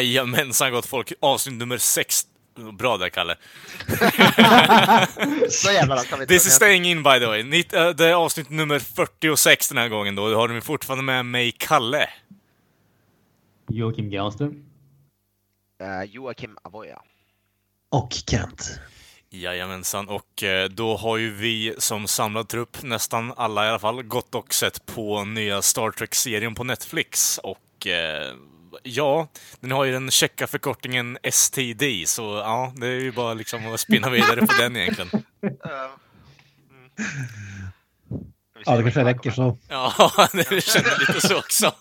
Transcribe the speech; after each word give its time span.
Jajamensan 0.00 0.72
gott 0.72 0.86
folk, 0.86 1.12
avsnitt 1.20 1.58
nummer 1.58 1.78
6. 1.78 2.26
Bra 2.78 2.96
där 2.96 3.08
Kalle. 3.08 3.36
Så 5.48 5.72
jävla 5.72 6.02
vi 6.18 6.26
This 6.26 6.46
is 6.46 6.52
staying 6.52 6.84
in 6.84 7.02
by 7.02 7.18
the 7.18 7.26
way. 7.26 7.42
Nitt, 7.42 7.72
äh, 7.72 7.88
det 7.88 8.06
är 8.06 8.14
avsnitt 8.14 8.50
nummer 8.50 8.78
46 8.78 9.68
den 9.68 9.78
här 9.78 9.88
gången 9.88 10.14
då. 10.14 10.34
Har 10.34 10.48
ni 10.48 10.60
fortfarande 10.60 11.04
med 11.04 11.26
mig 11.26 11.52
Kalle. 11.58 12.08
Joakim 13.68 14.10
Granström. 14.10 14.64
Uh, 15.82 16.04
Joakim 16.04 16.58
Avoya. 16.62 17.02
Och 17.90 18.12
Kent. 18.26 18.80
Jajamensan, 19.34 20.08
och 20.08 20.42
eh, 20.42 20.68
då 20.68 20.96
har 20.96 21.16
ju 21.16 21.30
vi 21.30 21.74
som 21.78 22.06
samlad 22.06 22.48
trupp, 22.48 22.82
nästan 22.82 23.32
alla 23.36 23.66
i 23.66 23.68
alla 23.68 23.78
fall, 23.78 24.02
gått 24.02 24.34
och 24.34 24.54
sett 24.54 24.86
på 24.86 25.24
nya 25.24 25.62
Star 25.62 25.90
Trek-serien 25.90 26.54
på 26.54 26.64
Netflix. 26.64 27.38
Och 27.38 27.86
eh, 27.86 28.34
ja, 28.82 29.28
den 29.60 29.70
har 29.70 29.84
ju 29.84 29.92
den 29.92 30.10
checka 30.10 30.46
förkortningen 30.46 31.18
STD, 31.32 31.82
så 32.06 32.22
ja, 32.22 32.72
det 32.76 32.86
är 32.86 33.00
ju 33.00 33.12
bara 33.12 33.34
liksom 33.34 33.74
att 33.74 33.80
spinna 33.80 34.10
vidare 34.10 34.40
på 34.46 34.52
den 34.58 34.76
egentligen. 34.76 35.10
Mm. 35.42 35.56
Ja, 38.64 38.76
det 38.76 38.82
kanske 38.82 39.04
räcker 39.04 39.30
så. 39.30 39.58
Ja, 39.68 40.10
det 40.32 40.64
kändes 40.64 40.98
lite 41.08 41.20
så 41.28 41.38
också. 41.38 41.72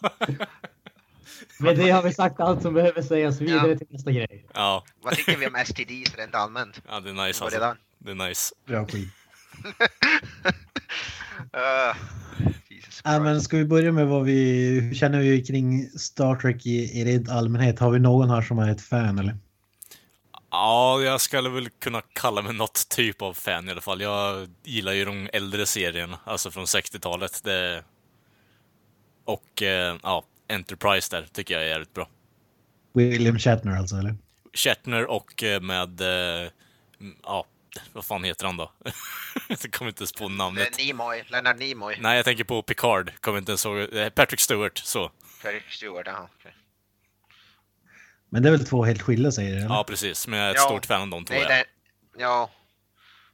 Med 1.59 1.77
det 1.77 1.89
har 1.89 2.01
vi 2.03 2.13
sagt 2.13 2.39
allt 2.39 2.61
som 2.61 2.73
behöver 2.73 3.01
sägas 3.01 3.41
vidare 3.41 3.71
Ja. 3.71 3.77
till 3.77 3.87
nästa 3.89 4.11
grej. 4.11 4.45
Ja, 4.53 4.83
Vad 5.01 5.15
tycker 5.15 5.37
vi 5.37 5.47
om 5.47 5.55
STDs 5.65 6.15
rent 6.17 6.35
allmänt? 6.35 6.81
ja 6.89 6.99
det 6.99 7.09
är 7.09 7.13
nice 7.13 7.43
alltså. 7.43 7.59
redan? 7.59 7.77
Det 7.97 8.11
är 8.11 8.15
nice. 8.15 8.55
Bra 8.67 8.85
skit. 8.85 9.13
Uh, 11.55 11.95
Jesus 12.69 13.01
Ja, 13.03 13.19
men 13.19 13.41
ska 13.41 13.57
vi 13.57 13.65
börja 13.65 13.91
med 13.91 14.07
vad 14.07 14.23
vi 14.23 14.69
hur 14.79 14.95
känner 14.95 15.19
vi 15.19 15.43
kring 15.43 15.89
Star 15.89 16.35
Trek 16.35 16.65
i, 16.65 16.99
i 16.99 17.05
rent 17.05 17.29
allmänhet? 17.29 17.79
Har 17.79 17.91
vi 17.91 17.99
någon 17.99 18.29
här 18.29 18.41
som 18.41 18.59
är 18.59 18.71
ett 18.71 18.81
fan 18.81 19.19
eller? 19.19 19.37
Ja, 20.51 21.01
jag 21.01 21.21
skulle 21.21 21.49
väl 21.49 21.69
kunna 21.69 22.01
kalla 22.13 22.41
mig 22.41 22.53
något 22.53 22.89
typ 22.89 23.21
av 23.21 23.33
fan 23.33 23.67
i 23.67 23.71
alla 23.71 23.81
fall. 23.81 24.01
Jag 24.01 24.47
gillar 24.63 24.91
ju 24.91 25.05
de 25.05 25.29
äldre 25.33 25.65
serierna, 25.65 26.19
alltså 26.23 26.51
från 26.51 26.65
60-talet. 26.65 27.43
Det... 27.43 27.83
Och 29.25 29.63
eh, 29.63 29.95
ja, 30.03 30.23
Enterprise 30.47 31.15
där 31.15 31.27
tycker 31.31 31.53
jag 31.53 31.63
är 31.63 31.67
jävligt 31.67 31.93
bra. 31.93 32.07
William 32.93 33.39
Shatner 33.39 33.77
alltså 33.77 33.95
eller? 33.95 34.15
Shatner 34.53 35.05
och 35.05 35.43
eh, 35.43 35.61
med, 35.61 36.01
eh, 36.01 36.49
ja, 37.23 37.45
vad 37.93 38.05
fan 38.05 38.23
heter 38.23 38.45
han 38.45 38.57
då? 38.57 38.71
jag 39.47 39.71
kommer 39.73 39.89
inte 39.89 40.01
ens 40.01 40.11
på 40.13 40.29
namnet. 40.29 40.79
Eh, 40.79 40.85
Nimoy, 40.85 41.23
Leonard 41.27 41.59
Nimoy, 41.59 41.97
Nej, 41.99 42.15
jag 42.15 42.25
tänker 42.25 42.43
på 42.43 42.61
Picard. 42.61 43.11
Kommer 43.21 43.37
inte 43.39 43.51
ens 43.51 43.65
ihåg. 43.65 43.93
eh, 43.93 44.09
Patrick 44.09 44.39
Stewart, 44.39 44.77
så. 44.77 45.11
Patrick 45.43 45.71
Stewart, 45.71 46.07
jaha. 46.07 46.27
okej. 46.39 46.55
Men 48.29 48.43
det 48.43 48.49
är 48.49 48.51
väl 48.51 48.65
två 48.65 48.83
helt 48.85 49.01
skilda 49.01 49.31
serier? 49.31 49.55
Eller? 49.55 49.65
Ja, 49.75 49.83
precis. 49.87 50.27
Men 50.27 50.39
jag 50.39 50.47
är 50.47 50.51
ett 50.51 50.57
Ja. 50.57 50.65
stort 50.65 50.85
fan 50.85 51.01
av 51.01 51.07
de 51.07 51.25
två. 51.25 51.33
Nej, 51.33 51.43
ja. 51.43 51.49
det, 51.49 51.65
ja. 52.21 52.49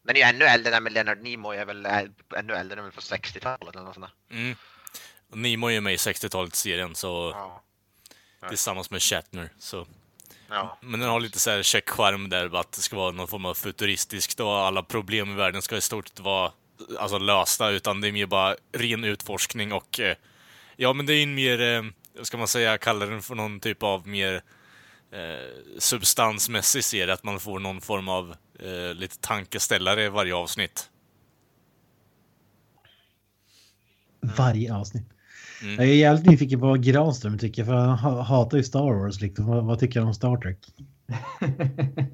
Den 0.03 0.15
är 0.15 0.19
ju 0.19 0.25
ännu 0.25 0.45
äldre, 0.45 0.71
den 0.71 0.83
med 0.83 0.93
Leonard 0.93 1.21
Nimoy 1.21 1.57
är 1.57 1.65
väl 1.65 1.85
ännu 1.85 2.53
äldre, 2.53 2.75
den 2.75 2.79
är 2.79 2.83
väl 2.83 2.91
från 2.91 3.17
60-talet 3.17 3.75
eller 3.75 3.85
något 3.85 3.93
sånt 3.95 4.07
där. 4.29 4.35
Mm. 4.37 4.55
Nimoy 5.33 5.75
är 5.75 5.81
med 5.81 5.93
i 5.93 5.97
60-talet-serien, 5.97 6.95
så 6.95 7.31
Ja. 7.35 8.49
tillsammans 8.49 8.91
med 8.91 9.01
Shatner. 9.01 9.49
Så. 9.59 9.87
Ja. 10.49 10.77
Men 10.81 10.99
den 10.99 11.09
har 11.09 11.19
lite 11.19 11.39
så 11.39 11.49
här 11.49 11.63
check 11.63 11.89
skärm 11.89 12.29
där, 12.29 12.59
att 12.59 12.71
det 12.71 12.81
ska 12.81 12.95
vara 12.95 13.11
någon 13.11 13.27
form 13.27 13.45
av 13.45 13.53
futuristiskt 13.53 14.39
och 14.39 14.57
alla 14.57 14.83
problem 14.83 15.31
i 15.31 15.35
världen 15.35 15.61
ska 15.61 15.77
i 15.77 15.81
stort 15.81 16.07
sett 16.07 16.19
vara 16.19 16.51
alltså, 16.99 17.17
lösta, 17.17 17.69
utan 17.69 18.01
det 18.01 18.07
är 18.07 18.11
mer 18.11 18.25
bara 18.25 18.55
ren 18.71 19.03
utforskning 19.03 19.73
och 19.73 19.99
eh, 19.99 20.17
ja, 20.75 20.93
men 20.93 21.05
det 21.05 21.13
är 21.13 21.17
ju 21.17 21.23
en 21.23 21.35
mer, 21.35 21.61
eh, 21.61 21.83
ska 22.21 22.37
man 22.37 22.47
säga, 22.47 22.77
kallar 22.77 23.07
den 23.07 23.21
för 23.21 23.35
någon 23.35 23.59
typ 23.59 23.83
av 23.83 24.07
mer 24.07 24.41
eh, 25.11 25.79
substansmässig 25.79 26.83
serie, 26.83 27.13
att 27.13 27.23
man 27.23 27.39
får 27.39 27.59
någon 27.59 27.81
form 27.81 28.09
av 28.09 28.35
eh, 28.59 28.93
lite 28.93 29.17
tankeställare 29.19 30.03
i 30.03 30.09
varje 30.09 30.35
avsnitt. 30.35 30.89
Varje 34.21 34.75
avsnitt. 34.75 35.16
Mm. 35.63 35.75
Jag 35.75 35.87
är 35.87 35.93
jävligt 35.93 36.25
nyfiken 36.25 36.59
på 36.59 36.65
vad 36.67 36.83
Granström 36.83 37.37
tycker 37.37 37.63
för 37.63 37.73
han 37.73 37.97
ha- 37.97 38.21
hatar 38.21 38.57
ju 38.57 38.63
Star 38.63 38.93
Wars 38.93 39.21
liksom. 39.21 39.45
Vad, 39.45 39.65
vad 39.65 39.79
tycker 39.79 39.99
han 39.99 40.07
om 40.07 40.13
Star 40.13 40.37
Trek? 40.37 40.57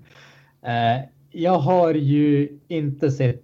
Eh, 0.65 1.05
jag 1.31 1.57
har 1.59 1.93
ju 1.93 2.49
inte 2.67 3.11
sett, 3.11 3.43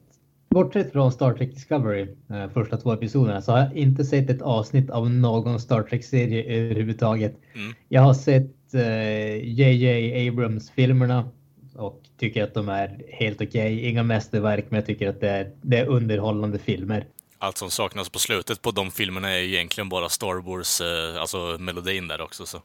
bortsett 0.50 0.92
från 0.92 1.12
Star 1.12 1.34
Trek 1.34 1.54
Discovery, 1.54 2.08
eh, 2.30 2.50
första 2.54 2.78
två 2.78 2.94
episoderna, 2.94 3.42
så 3.42 3.52
har 3.52 3.60
jag 3.60 3.74
inte 3.78 4.06
sett 4.06 4.30
ett 4.30 4.42
avsnitt 4.42 4.90
av 4.90 5.10
någon 5.10 5.60
Star 5.60 5.84
Trek-serie 5.84 6.44
överhuvudtaget. 6.44 7.36
Mm. 7.56 7.74
Jag 7.90 8.02
har 8.02 8.14
sett 8.14 8.74
eh, 8.74 9.36
JJ 9.36 10.28
Abrams-filmerna 10.30 11.30
och 11.76 12.02
tycker 12.18 12.44
att 12.44 12.54
de 12.54 12.70
är 12.70 13.02
helt 13.10 13.42
okej. 13.42 13.86
Inga 13.86 14.04
mästerverk, 14.04 14.66
men 14.70 14.78
jag 14.78 14.86
tycker 14.86 15.10
att 15.10 15.22
det 15.22 15.30
är, 15.30 15.52
det 15.62 15.78
är 15.78 15.86
underhållande 15.86 16.60
filmer. 16.60 17.06
Allt 17.42 17.58
som 17.58 17.72
saknas 17.72 18.10
på 18.10 18.20
slutet 18.20 18.62
på 18.62 18.72
de 18.72 18.92
filmerna 18.92 19.30
är 19.30 19.40
egentligen 19.40 19.90
bara 19.90 20.10
Star 20.10 20.42
Wars, 20.42 20.82
eh, 20.82 21.22
alltså 21.22 21.58
melodin 21.60 22.08
där 22.08 22.22
också. 22.22 22.46
Så. 22.46 22.58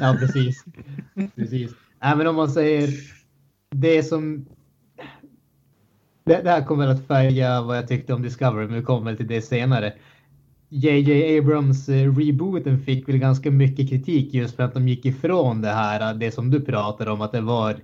ja, 0.00 0.16
precis. 0.20 0.64
precis. 1.34 1.70
Även 2.00 2.26
om 2.26 2.36
man 2.36 2.50
säger 2.50 2.90
det 3.70 4.02
som... 4.02 4.46
Det, 6.24 6.42
det 6.42 6.50
här 6.50 6.64
kommer 6.64 6.86
att 6.86 7.06
färga 7.06 7.62
vad 7.62 7.76
jag 7.76 7.88
tyckte 7.88 8.14
om 8.14 8.22
Discovery, 8.22 8.66
men 8.66 8.76
vi 8.76 8.82
kommer 8.82 9.10
väl 9.10 9.16
till 9.16 9.26
det 9.26 9.42
senare. 9.42 9.92
JJ 10.68 11.38
Abrams 11.38 11.88
eh, 11.88 12.16
rebooten 12.16 12.80
fick 12.80 13.08
väl 13.08 13.18
ganska 13.18 13.50
mycket 13.50 13.88
kritik 13.88 14.34
just 14.34 14.56
för 14.56 14.62
att 14.62 14.74
de 14.74 14.88
gick 14.88 15.04
ifrån 15.04 15.62
det 15.62 15.72
här, 15.72 16.14
det 16.14 16.30
som 16.30 16.50
du 16.50 16.60
pratade 16.60 17.10
om, 17.10 17.20
att 17.20 17.32
det 17.32 17.40
var 17.40 17.76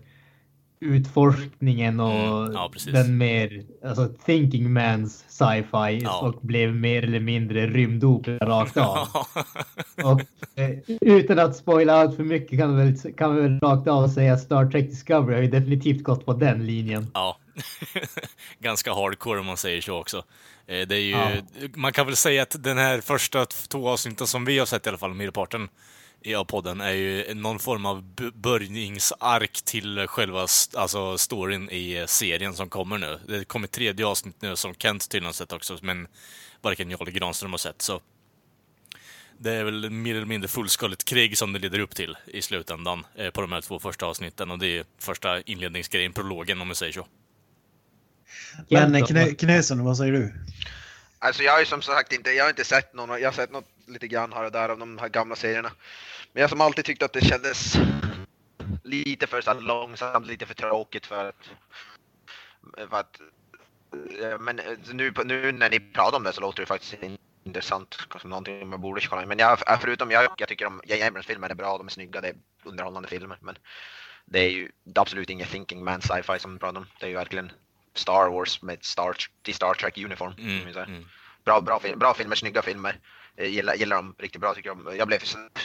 utforskningen 0.82 2.00
och 2.00 2.12
Mm, 2.43 2.53
ja, 2.53 2.70
den 2.93 3.19
mer 3.19 3.62
alltså, 3.84 4.09
thinking 4.26 4.69
man's 4.78 5.25
sci-fi 5.28 6.00
Ja. 6.04 6.20
och 6.20 6.41
blev 6.41 6.75
mer 6.75 7.03
eller 7.03 7.20
mindre 7.20 7.66
rymdopera 7.66 8.47
rakt 8.48 8.76
av. 8.76 9.09
Och 10.04 10.20
eh, 10.60 10.70
utan 11.00 11.38
att 11.38 11.56
spoila 11.56 11.93
allt 11.94 12.16
för 12.16 12.25
mycket 12.25 12.59
kan 12.59 12.76
vi, 12.76 12.84
väl, 12.84 13.12
kan 13.15 13.34
vi 13.37 13.43
väl 13.43 13.60
rakt 13.60 13.88
av 13.88 14.09
säga 14.09 14.38
Star 14.38 14.66
Trek 14.70 14.91
Discovery 14.91 15.34
har 15.34 15.43
ju 15.43 15.48
definitivt 15.50 16.03
gått 16.03 16.26
på 16.26 16.32
den 16.32 16.66
linjen. 16.66 17.06
Ja, 17.14 17.38
ganska 18.59 18.93
hardcore 18.94 19.41
om 19.41 19.47
man 19.47 19.56
säger 19.56 19.81
så 19.81 19.99
också. 20.00 20.16
Eh, 20.66 20.87
Det 20.88 20.94
är 20.97 21.00
ju, 21.00 21.10
Ja. 21.10 21.31
Man 21.75 21.93
kan 21.93 22.06
väl 22.06 22.16
säga 22.16 22.43
att 22.43 22.56
den 22.64 22.78
här 22.78 23.00
första 23.00 23.44
två 23.44 23.88
avsnitten 23.88 24.26
som 24.26 24.44
vi 24.44 24.59
har 24.59 24.66
sett 24.66 24.87
i 24.87 24.88
alla 24.88 24.99
fall, 24.99 25.14
merparten 25.14 25.69
i 26.25 26.34
av 26.34 26.44
podden, 26.44 26.81
är 26.81 26.93
ju 26.93 27.34
någon 27.34 27.59
form 27.59 27.87
av 27.87 28.15
börjningsark 28.34 29.62
till 29.65 30.06
själva 30.06 30.44
st- 30.44 30.78
alltså 30.78 31.19
storyn 31.19 31.71
i 31.71 31.93
eh, 31.99 32.06
serien 32.06 32.55
som 32.55 32.69
kommer 32.69 32.99
nu. 32.99 33.19
Det 33.27 33.44
kommer 33.44 33.66
tredje 33.66 34.06
avsnitt 34.06 34.43
nu 34.43 34.56
som 34.56 34.75
Kent 34.75 35.09
tydligen 35.09 35.32
sett 35.34 35.53
också, 35.53 35.78
men 35.82 36.09
varken 36.61 36.91
jag 36.91 37.00
eller 37.00 37.11
Granström 37.11 37.50
har 37.50 37.59
sett. 37.59 37.82
Så 37.82 38.00
det 39.38 39.52
är 39.52 39.64
väl 39.64 39.91
mer 39.91 40.14
eller 40.14 40.26
mindre 40.26 40.49
fullskaligt 40.49 41.05
krig 41.05 41.38
som 41.38 41.52
det 41.52 41.58
leder 41.58 41.79
upp 41.79 41.94
till 41.94 42.17
i 42.26 42.43
slutändan 42.43 43.06
eh, 43.14 43.31
på 43.31 43.41
de 43.41 43.52
här 43.52 43.61
två 43.61 43.79
första 43.79 44.06
avsnitten. 44.06 44.50
Och 44.50 44.58
det 44.58 44.79
är 44.79 44.85
första 44.99 45.41
inledningsgrejen, 45.41 46.12
prologen 46.12 46.61
om 46.61 46.67
man 46.69 46.76
säger 46.76 46.93
så. 46.93 47.06
Men 48.70 48.94
eh, 48.94 49.06
knö, 49.06 49.35
Knösen, 49.35 49.85
vad 49.85 49.96
säger 49.96 50.12
du? 50.12 50.35
Alltså 51.24 51.42
jag 51.42 51.52
har 51.52 51.60
ju 51.60 51.66
som 51.66 51.82
sagt 51.82 52.12
inte, 52.12 52.30
jag 52.30 52.44
har 52.44 52.50
inte 52.50 52.64
sett 52.64 52.94
någon, 52.94 53.20
jag 53.20 53.28
har 53.28 53.32
sett 53.32 53.50
något 53.50 53.69
lite 53.86 54.08
grann 54.08 54.32
här 54.32 54.44
och 54.44 54.52
där 54.52 54.69
av 54.69 54.78
de 54.78 54.98
här 54.98 55.08
gamla 55.08 55.36
serierna. 55.36 55.72
Men 56.32 56.40
jag 56.40 56.50
som 56.50 56.60
alltid 56.60 56.84
tyckte 56.84 57.04
att 57.04 57.12
det 57.12 57.24
kändes 57.24 57.74
lite 58.84 59.26
för 59.26 59.40
så 59.40 59.54
långsamt, 59.54 60.26
lite 60.26 60.46
för 60.46 60.54
tråkigt 60.54 61.06
för 61.06 61.28
att... 61.28 61.50
För 62.90 62.96
att 62.96 63.20
eh, 64.20 64.38
men 64.38 64.58
eh, 64.58 64.78
nu, 64.92 65.12
nu 65.24 65.52
när 65.52 65.70
ni 65.70 65.80
pratar 65.80 66.16
om 66.16 66.24
det 66.24 66.32
så 66.32 66.40
låter 66.40 66.62
det 66.62 66.66
faktiskt 66.66 66.94
intressant, 67.44 67.98
som 68.20 68.30
någonting 68.30 68.69
man 68.69 68.80
borde 68.80 69.00
kolla 69.00 69.22
in. 69.22 69.28
Men 69.28 69.38
jag, 69.38 69.70
eh, 69.70 69.80
förutom 69.80 70.10
jag, 70.10 70.34
jag 70.38 70.48
tycker 70.48 70.66
om 70.66 70.80
J.J. 70.84 71.02
Abrams 71.02 71.26
filmer 71.26 71.50
är 71.50 71.54
bra, 71.54 71.78
de 71.78 71.86
är 71.86 71.90
snygga, 71.90 72.20
det 72.20 72.28
är 72.28 72.36
underhållande 72.64 73.08
filmer. 73.08 73.38
Men 73.40 73.58
det 74.24 74.38
är 74.38 74.50
ju 74.50 74.70
absolut 74.94 75.30
inget 75.30 75.50
thinking 75.50 75.84
man 75.84 76.02
sci-fi 76.02 76.38
som 76.38 76.52
vi 76.52 76.58
pratar 76.58 76.80
om. 76.80 76.86
Det 77.00 77.06
är 77.06 77.10
ju 77.10 77.16
verkligen 77.16 77.52
Star 77.94 78.31
Wars 78.31 78.62
med 78.62 78.85
Star, 78.85 79.17
i 79.47 79.53
Star 79.53 79.75
Trek 79.75 79.99
uniform. 79.99 80.35
Mm, 80.39 80.69
mm. 80.87 81.05
Bra, 81.44 81.61
bra, 81.61 81.79
film, 81.81 81.99
bra 81.99 82.15
filmer, 82.15 82.37
snygga 82.37 82.62
filmer. 82.62 82.99
Jag 83.37 83.49
gillar, 83.49 83.75
gillar 83.75 83.96
dem 83.96 84.14
riktigt 84.19 84.40
bra 84.40 84.55
tycker 84.55 84.69
jag. 84.69 84.96
Jag 84.96 85.08
blev 85.08 85.19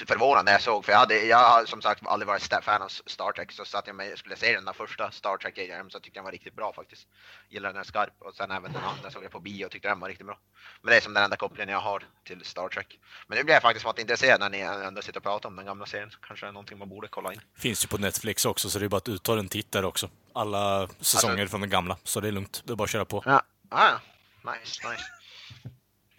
förvånad 0.07 0.45
när 0.45 0.51
jag 0.51 0.61
såg, 0.61 0.85
för 0.85 0.91
jag 0.91 0.99
hade, 0.99 1.25
jag 1.25 1.37
har 1.37 1.65
som 1.65 1.81
sagt 1.81 2.07
aldrig 2.07 2.27
varit 2.27 2.53
fan 2.63 2.81
av 2.81 2.87
Star 2.87 3.31
Trek, 3.31 3.51
så 3.51 3.65
satt 3.65 3.87
jag 3.87 4.11
och 4.11 4.19
skulle 4.19 4.35
se 4.35 4.53
den 4.53 4.65
där 4.65 4.73
första 4.73 5.11
Star 5.11 5.37
Trek 5.37 5.55
så 5.89 5.99
tyckte 5.99 6.17
jag 6.17 6.21
den 6.21 6.23
var 6.23 6.31
riktigt 6.31 6.55
bra 6.55 6.73
faktiskt. 6.73 7.07
Gillar 7.49 7.73
den 7.73 7.85
skarp 7.85 8.13
och 8.19 8.35
sen 8.35 8.51
även 8.51 8.73
den 8.73 8.83
andra 8.83 9.11
såg 9.11 9.23
jag 9.23 9.31
på 9.31 9.39
bio 9.39 9.65
och 9.65 9.71
tyckte 9.71 9.87
den 9.87 9.99
var 9.99 10.07
riktigt 10.07 10.25
bra. 10.25 10.39
Men 10.81 10.91
det 10.91 10.97
är 10.97 11.01
som 11.01 11.13
den 11.13 11.23
enda 11.23 11.35
kopplingen 11.35 11.69
jag 11.69 11.79
har 11.79 12.03
till 12.23 12.45
Star 12.45 12.69
Trek. 12.69 12.99
Men 13.27 13.37
nu 13.37 13.43
blir 13.43 13.53
jag 13.53 13.61
faktiskt 13.61 13.85
varit 13.85 13.99
intresserad 13.99 14.39
när 14.39 14.49
ni 14.49 14.59
ändå 14.59 15.01
sitter 15.01 15.19
och 15.19 15.23
pratar 15.23 15.49
om 15.49 15.55
den 15.55 15.65
gamla 15.65 15.85
serien. 15.85 16.11
Kanske 16.27 16.47
är 16.47 16.51
någonting 16.51 16.77
man 16.77 16.89
borde 16.89 17.07
kolla 17.07 17.33
in. 17.33 17.41
Finns 17.57 17.85
ju 17.85 17.87
på 17.87 17.97
Netflix 17.97 18.45
också, 18.45 18.69
så 18.69 18.79
det 18.79 18.85
är 18.85 18.89
bara 18.89 18.97
att 18.97 19.09
uttala 19.09 19.39
en 19.39 19.49
titt 19.49 19.71
där 19.71 19.85
också. 19.85 20.09
Alla 20.33 20.87
säsonger 20.99 21.33
alltså, 21.33 21.51
från 21.51 21.61
den 21.61 21.69
gamla, 21.69 21.97
så 22.03 22.19
det 22.19 22.27
är 22.27 22.31
lugnt. 22.31 22.61
Det 22.65 22.73
är 22.73 22.75
bara 22.75 22.83
att 22.83 22.89
köra 22.89 23.05
på. 23.05 23.23
Ja, 23.25 23.41
ah, 23.69 23.99
nice, 24.43 24.89
nice. 24.89 25.03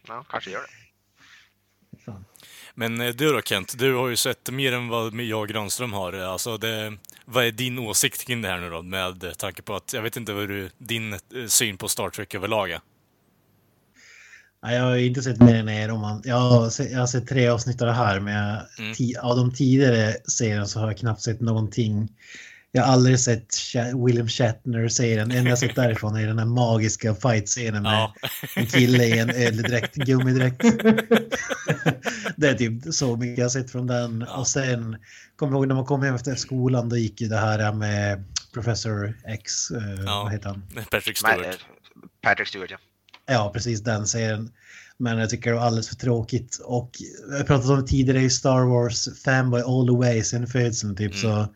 Ja, 0.07 0.25
kanske 0.29 0.51
gör 0.51 0.63
det. 0.63 0.88
Men 2.79 3.01
eh, 3.01 3.09
du 3.09 3.33
då 3.33 3.43
Kent, 3.43 3.79
du 3.79 3.95
har 3.95 4.09
ju 4.09 4.17
sett 4.17 4.51
mer 4.51 4.73
än 4.73 4.89
vad 4.89 5.15
jag 5.15 5.41
och 5.41 5.49
Granström 5.49 5.93
har. 5.93 6.13
Alltså 6.13 6.57
det, 6.57 6.97
vad 7.25 7.45
är 7.45 7.51
din 7.51 7.79
åsikt 7.79 8.27
kring 8.27 8.43
det 8.43 8.49
här 8.49 8.61
nu 8.61 8.71
då? 8.71 8.83
Med 8.83 9.39
tanke 9.39 9.63
på 9.63 9.75
att, 9.75 9.93
jag 9.93 10.03
vet 10.03 10.17
inte 10.17 10.33
vad 10.33 10.49
du, 10.49 10.71
din 10.79 11.13
eh, 11.13 11.19
syn 11.47 11.77
på 11.77 11.89
Star 11.89 12.11
Trek 12.11 12.35
överlag 12.35 12.71
är? 12.71 12.81
Jag 14.61 14.83
har 14.83 14.97
inte 14.97 15.23
sett 15.23 15.41
mer 15.41 15.55
än 15.55 15.69
er. 15.69 15.91
Om 15.91 16.01
man, 16.01 16.23
jag, 16.25 16.37
har 16.37 16.71
sett, 16.71 16.91
jag 16.91 16.99
har 16.99 17.07
sett 17.07 17.29
tre 17.29 17.49
avsnitt 17.49 17.83
av 17.83 17.89
det 17.89 17.95
här, 17.95 18.21
men 18.21 18.35
jag, 18.35 18.63
mm. 18.79 18.95
av 19.23 19.37
de 19.37 19.55
tidigare 19.55 20.15
serierna 20.25 20.67
så 20.67 20.81
har 20.81 20.87
jag 20.87 20.99
knappt 20.99 21.23
sett 21.23 21.41
någonting 21.41 22.09
jag 22.73 22.83
har 22.83 22.93
aldrig 22.93 23.21
sett 23.21 23.57
William 24.07 24.29
Shatner 24.29 24.89
säga 24.89 25.17
den. 25.17 25.31
enda 25.31 25.51
jag 25.51 25.59
sett 25.59 25.75
därifrån 25.75 26.17
är 26.17 26.27
den 26.27 26.39
här 26.39 26.47
magiska 26.47 27.15
fight-scenen 27.15 27.83
med 27.83 27.93
ja. 27.93 28.15
en 28.57 28.67
kille 28.67 29.05
i 29.05 29.19
en 29.19 29.31
öldräkt, 29.31 29.95
gummidräkt. 29.95 30.61
det 32.37 32.49
är 32.49 32.55
typ 32.55 32.95
så 32.95 33.17
mycket 33.17 33.39
jag 33.39 33.45
har 33.45 33.51
sett 33.51 33.71
från 33.71 33.87
den. 33.87 34.25
Ja. 34.29 34.37
Och 34.37 34.49
sen, 34.49 34.97
kommer 35.37 35.53
ihåg 35.53 35.69
när 35.69 35.75
man 35.75 35.85
kom 35.85 36.03
hem 36.03 36.15
efter 36.15 36.35
skolan, 36.35 36.89
då 36.89 36.97
gick 36.97 37.21
ju 37.21 37.29
det 37.29 37.37
här 37.37 37.73
med 37.73 38.25
Professor 38.55 39.15
X, 39.27 39.71
uh, 39.71 40.05
ja. 40.07 40.23
vad 40.23 40.33
heter 40.33 40.49
han? 40.49 40.63
Patrick 40.91 41.19
Stewart. 41.19 41.59
Patrick 42.23 42.49
Stewart, 42.49 42.71
ja. 42.71 42.79
Ja, 43.27 43.51
precis 43.55 43.81
den 43.81 44.07
serien. 44.07 44.53
Men 44.97 45.19
jag 45.19 45.31
tycker 45.31 45.51
det 45.51 45.57
var 45.57 45.63
alldeles 45.63 45.89
för 45.89 45.97
tråkigt. 45.97 46.61
Och 46.65 46.91
jag 47.31 47.47
pratat 47.47 47.71
om 47.71 47.87
tidigare 47.87 48.21
i 48.21 48.31
Star 48.31 48.61
Wars, 48.61 49.09
fanboy 49.25 49.61
all 49.61 49.87
the 49.87 49.97
way 49.97 50.23
sen 50.23 50.47
födseln 50.47 50.97
typ 50.97 51.13
mm. 51.13 51.23
så 51.23 51.55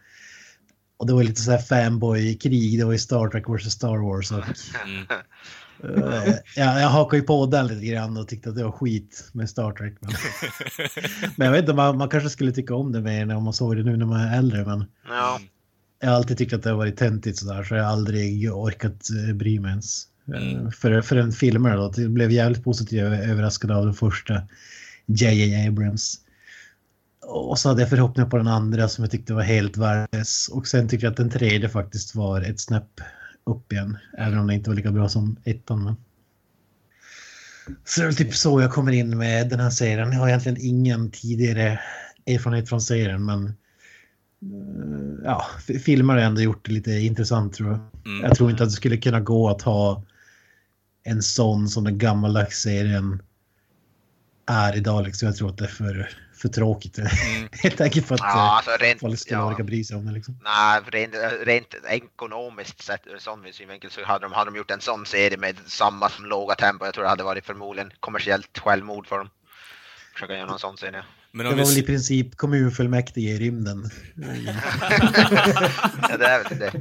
och 1.03 1.09
det 1.09 1.13
var 1.13 1.23
lite 1.23 1.41
så 1.41 1.51
här 1.51 1.59
fanboy-krig, 1.59 2.79
det 2.79 2.85
var 2.85 2.93
ju 2.93 2.99
Star 2.99 3.29
Trek 3.29 3.49
vs 3.49 3.73
Star 3.73 3.99
Wars. 3.99 4.33
Och, 4.33 4.39
uh, 4.39 6.35
jag, 6.57 6.81
jag 6.81 6.89
hakade 6.89 7.17
ju 7.17 7.27
på 7.27 7.47
den 7.47 7.67
lite 7.67 7.87
grann 7.87 8.17
och 8.17 8.29
tyckte 8.29 8.49
att 8.49 8.57
det 8.57 8.65
var 8.65 8.73
skit 8.73 9.31
med 9.33 9.51
Star 9.51 9.73
Trek. 9.73 9.95
Men, 10.01 10.11
men 11.37 11.45
jag 11.47 11.53
vet 11.53 11.61
inte, 11.61 11.73
man, 11.73 11.99
man, 11.99 12.09
kanske 12.09 12.31
skulle 12.31 12.53
tycka 12.53 12.75
om 12.75 12.93
det 12.93 13.01
mer 13.01 13.37
om 13.37 13.45
man 13.45 13.53
såg 13.53 13.77
det 13.77 13.83
nu 13.83 13.97
när 13.97 14.07
man 14.07 14.21
är 14.21 14.39
äldre. 14.39 14.65
Men 14.65 14.85
ja. 15.09 15.41
jag 16.01 16.09
har 16.09 16.17
alltid 16.17 16.39
tyckt 16.39 16.53
att 16.53 16.63
det 16.63 16.71
har 16.71 16.77
varit 16.77 16.97
töntigt 16.97 17.39
sådär 17.39 17.65
så 17.65 17.75
jag 17.75 17.85
har 17.85 17.93
aldrig 17.93 18.53
orkat 18.53 19.09
uh, 19.29 19.35
bry 19.35 19.61
mig 19.61 19.71
ens. 19.71 20.07
Eh, 20.35 20.53
mm. 20.53 20.73
för, 20.73 21.01
för 21.01 21.17
en 21.17 21.33
filmare 21.33 21.77
då, 21.77 21.93
jag 21.97 22.11
blev 22.11 22.31
jävligt 22.31 22.65
positivt 22.65 23.03
överraskad 23.03 23.71
av 23.71 23.85
den 23.85 23.95
första 23.95 24.43
J.J. 25.07 25.69
Abrams. 25.69 26.19
Och 27.27 27.59
så 27.59 27.69
hade 27.69 27.83
jag 27.83 27.91
förhoppningar 27.91 28.31
på 28.31 28.37
den 28.37 28.49
andra 28.49 28.89
som 28.89 29.05
jag 29.05 29.11
tyckte 29.11 29.35
var 29.35 29.43
helt 29.43 29.77
värdelös. 29.77 30.49
Och 30.49 30.67
sen 30.67 30.89
tycker 30.89 31.07
jag 31.07 31.11
att 31.11 31.17
den 31.17 31.31
tredje 31.31 31.69
faktiskt 31.69 32.15
var 32.15 32.41
ett 32.41 32.61
snäpp 32.61 33.01
upp 33.45 33.73
igen. 33.73 33.99
Även 34.19 34.39
om 34.39 34.47
det 34.47 34.55
inte 34.55 34.71
var 34.71 34.77
lika 34.77 34.93
bra 34.93 35.09
som 35.09 35.37
ettan. 35.45 35.85
Men... 35.85 35.97
Så 37.85 38.01
det 38.01 38.05
är 38.05 38.07
väl 38.07 38.17
typ 38.17 38.35
så 38.35 38.61
jag 38.61 38.73
kommer 38.73 38.93
in 38.93 39.19
med 39.19 39.49
den 39.49 39.61
här 39.61 39.71
serien. 39.71 40.13
Jag 40.13 40.19
har 40.19 40.29
egentligen 40.29 40.59
ingen 40.61 41.11
tidigare 41.11 41.81
erfarenhet 42.27 42.69
från 42.69 42.81
serien 42.81 43.25
men 43.25 43.45
eh, 43.47 45.25
ja, 45.25 45.47
filmer 45.85 46.15
har 46.15 46.21
ändå 46.21 46.41
gjort 46.41 46.67
det 46.67 46.73
lite 46.73 46.93
intressant 46.93 47.55
tror 47.55 47.71
jag. 47.71 47.81
Mm. 48.05 48.25
Jag 48.25 48.37
tror 48.37 48.51
inte 48.51 48.63
att 48.63 48.69
det 48.69 48.77
skulle 48.77 48.97
kunna 48.97 49.21
gå 49.21 49.49
att 49.51 49.63
ha 49.63 50.03
en 51.05 51.23
sån 51.23 51.69
som 51.69 51.85
den 51.85 51.99
gammaldags 51.99 52.63
serien 52.63 53.23
är 54.47 54.77
idag. 54.77 55.05
Liksom. 55.05 55.27
Jag 55.27 55.37
tror 55.37 55.49
att 55.49 55.59
det 55.59 55.65
är 55.65 55.69
för 55.69 56.09
för 56.43 56.49
tråkigt. 56.49 56.99
Mm. 56.99 57.09
Helt 57.53 57.81
enkelt 57.81 58.07
för 58.07 58.15
att 58.15 58.21
ja, 58.21 58.27
eh, 58.27 58.57
alltså 58.57 58.71
rent, 58.71 59.01
folk 59.01 59.19
skulle 59.19 59.41
ja. 59.41 59.47
orka 59.47 59.63
bry 59.63 59.85
sig 59.85 59.97
om 59.97 60.07
det. 60.07 60.13
Liksom. 60.13 60.39
Nej, 60.45 60.81
rent, 60.87 61.15
rent 61.43 61.75
ekonomiskt 61.89 62.83
sett 62.83 63.07
ur 63.07 63.19
sån 63.19 63.45
synvinkel 63.53 63.91
så 63.91 64.05
hade 64.05 64.25
de, 64.25 64.33
hade 64.33 64.51
de 64.51 64.57
gjort 64.57 64.71
en 64.71 64.81
sån 64.81 65.07
serie 65.07 65.39
med 65.39 65.57
samma 65.67 66.09
som 66.09 66.27
låga 66.27 66.55
tempo. 66.55 66.85
Jag 66.85 66.95
tror 66.95 67.05
det 67.05 67.11
hade 67.11 67.25
varit 67.25 67.47
förmodligen 67.47 67.91
kommersiellt 68.01 68.59
självmord 68.59 69.07
för 69.07 69.19
dem. 69.19 69.29
Försöka 70.15 70.35
göra 70.35 70.47
någon 70.47 70.59
sån 70.59 70.77
serie. 70.77 71.05
Men 71.33 71.47
det 71.47 71.55
var 71.55 71.65
väl 71.65 71.79
i 71.79 71.83
princip 71.83 72.37
kommunfullmäktige 72.37 73.31
i 73.31 73.39
rymden. 73.39 73.91
ja, 76.09 76.17
det 76.17 76.27
är 76.27 76.49
väl 76.49 76.59
det. 76.59 76.73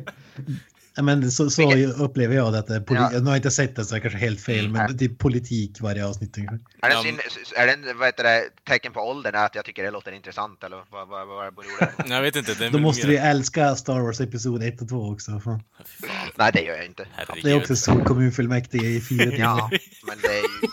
Ja, 0.96 1.04
men 1.04 1.32
så, 1.32 1.50
så 1.50 1.74
upplever 1.88 2.36
jag 2.36 2.54
det. 2.54 2.60
Att 2.60 2.68
det 2.68 2.76
är 2.76 2.84
ja. 2.88 3.10
Jag 3.14 3.22
har 3.22 3.36
inte 3.36 3.52
sett 3.52 3.76
det 3.76 3.86
så 3.86 3.96
det 3.96 4.00
är 4.00 4.02
kanske 4.02 4.20
helt 4.20 4.42
fel, 4.42 4.70
men 4.70 4.98
det 4.98 5.06
är 5.06 5.10
politik 5.10 5.82
varje 5.82 6.06
avsnitt. 6.06 6.38
Är 6.38 6.42
det, 6.90 7.02
sin, 7.04 7.20
är 7.56 7.68
det 7.68 7.94
vad 7.94 8.08
heter 8.08 8.24
det, 8.24 8.50
tecken 8.64 8.94
på 8.94 9.00
åldern 9.00 9.36
att 9.36 9.56
jag 9.56 9.66
tycker 9.66 9.84
det 9.84 9.92
låter 9.92 10.12
intressant 10.12 10.64
eller 10.64 10.84
vad, 10.90 11.08
vad, 11.08 11.28
vad 11.28 11.56
beror 11.56 11.80
det 11.80 11.86
på? 11.86 12.04
jag 12.14 12.22
vet 12.22 12.36
inte. 12.36 12.70
Då 12.70 12.80
måste 12.80 13.08
mer... 13.08 13.14
du 13.14 13.20
älska 13.20 13.76
Star 13.76 14.00
Wars 14.00 14.22
Episod 14.22 14.64
1 14.64 14.82
och 14.82 14.90
2 14.90 15.12
också. 15.12 15.40
Fan. 15.40 15.62
Nej, 16.36 16.52
det 16.54 16.62
gör 16.62 16.76
jag 16.76 16.86
inte. 16.86 17.08
Herregud. 17.12 17.44
Det 17.44 17.52
är 17.52 17.58
också 17.58 17.76
så 17.76 18.04
kommunfullmäktige 18.04 18.86
i 18.86 19.02
fyra 19.02 19.24
ja, 19.38 19.70
men 20.08 20.18
det 20.22 20.28
är 20.28 20.42
ju... 20.42 20.68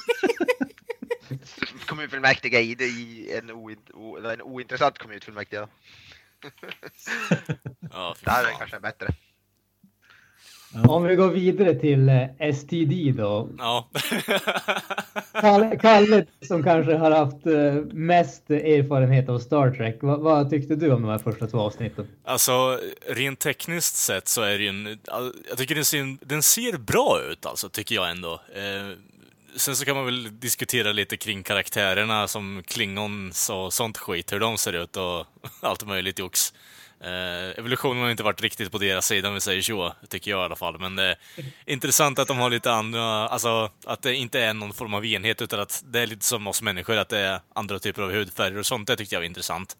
kommunfullmäktige 1.86 2.60
i, 2.60 2.72
i 2.72 3.32
en, 3.38 3.50
oint, 3.50 3.90
o, 3.94 4.16
en 4.16 4.42
ointressant 4.42 4.98
kommunfullmäktige. 4.98 5.66
ja, 7.90 8.16
det 8.24 8.30
här 8.30 8.44
är 8.44 8.58
kanske 8.58 8.80
bättre. 8.80 9.14
Om 10.74 11.04
vi 11.04 11.16
går 11.16 11.28
vidare 11.28 11.74
till 11.74 12.08
eh, 12.08 12.52
STD 12.54 13.12
då. 13.16 13.48
Ja. 13.58 13.88
Kalle, 15.40 15.76
Kalle, 15.76 16.26
som 16.48 16.62
kanske 16.62 16.94
har 16.94 17.10
haft 17.10 17.46
eh, 17.46 17.74
mest 17.92 18.50
erfarenhet 18.50 19.28
av 19.28 19.38
Star 19.38 19.70
Trek. 19.70 19.98
vad, 20.00 20.20
vad 20.20 20.50
tyckte 20.50 20.76
du 20.76 20.92
om 20.92 21.02
de 21.02 21.10
här 21.10 21.18
första 21.18 21.46
två 21.46 21.58
avsnitten? 21.58 22.08
Alltså, 22.24 22.80
rent 23.06 23.38
tekniskt 23.38 23.96
sett 23.96 24.28
så 24.28 24.42
är 24.42 24.58
det 24.58 24.64
ju 24.64 24.68
en... 24.68 24.98
Jag 25.48 25.58
tycker 25.58 25.74
den 25.74 25.84
ser, 25.84 26.26
den 26.26 26.42
ser 26.42 26.78
bra 26.78 27.20
ut 27.30 27.46
alltså, 27.46 27.68
tycker 27.68 27.94
jag 27.94 28.10
ändå. 28.10 28.32
Eh, 28.32 28.98
sen 29.56 29.76
så 29.76 29.84
kan 29.84 29.96
man 29.96 30.04
väl 30.04 30.40
diskutera 30.40 30.92
lite 30.92 31.16
kring 31.16 31.42
karaktärerna 31.42 32.28
som 32.28 32.62
Klingons 32.66 33.50
och 33.50 33.72
sånt 33.72 33.98
skit, 33.98 34.32
hur 34.32 34.40
de 34.40 34.58
ser 34.58 34.72
ut 34.72 34.96
och 34.96 35.26
allt 35.60 35.86
möjligt 35.86 36.18
jox. 36.18 36.52
Eh, 37.00 37.58
evolutionen 37.58 38.02
har 38.02 38.10
inte 38.10 38.22
varit 38.22 38.42
riktigt 38.42 38.72
på 38.72 38.78
deras 38.78 39.06
sida 39.06 39.28
om 39.28 39.34
vi 39.34 39.40
säger 39.40 39.62
så, 39.62 39.94
tycker 40.08 40.30
jag 40.30 40.40
i 40.40 40.44
alla 40.44 40.56
fall. 40.56 40.78
Men 40.78 40.96
det 40.96 41.04
är 41.04 41.16
intressant 41.66 42.18
att 42.18 42.28
de 42.28 42.38
har 42.38 42.50
lite 42.50 42.72
andra, 42.72 43.28
alltså 43.28 43.70
att 43.86 44.02
det 44.02 44.14
inte 44.14 44.40
är 44.40 44.54
någon 44.54 44.72
form 44.72 44.94
av 44.94 45.06
enhet 45.06 45.42
utan 45.42 45.60
att 45.60 45.82
det 45.86 46.00
är 46.00 46.06
lite 46.06 46.24
som 46.24 46.46
oss 46.46 46.62
människor, 46.62 46.96
att 46.96 47.08
det 47.08 47.18
är 47.18 47.40
andra 47.54 47.78
typer 47.78 48.02
av 48.02 48.12
hudfärger 48.12 48.58
och 48.58 48.66
sånt. 48.66 48.86
Det 48.86 48.96
tyckte 48.96 49.14
jag 49.14 49.20
var 49.20 49.26
intressant. 49.26 49.76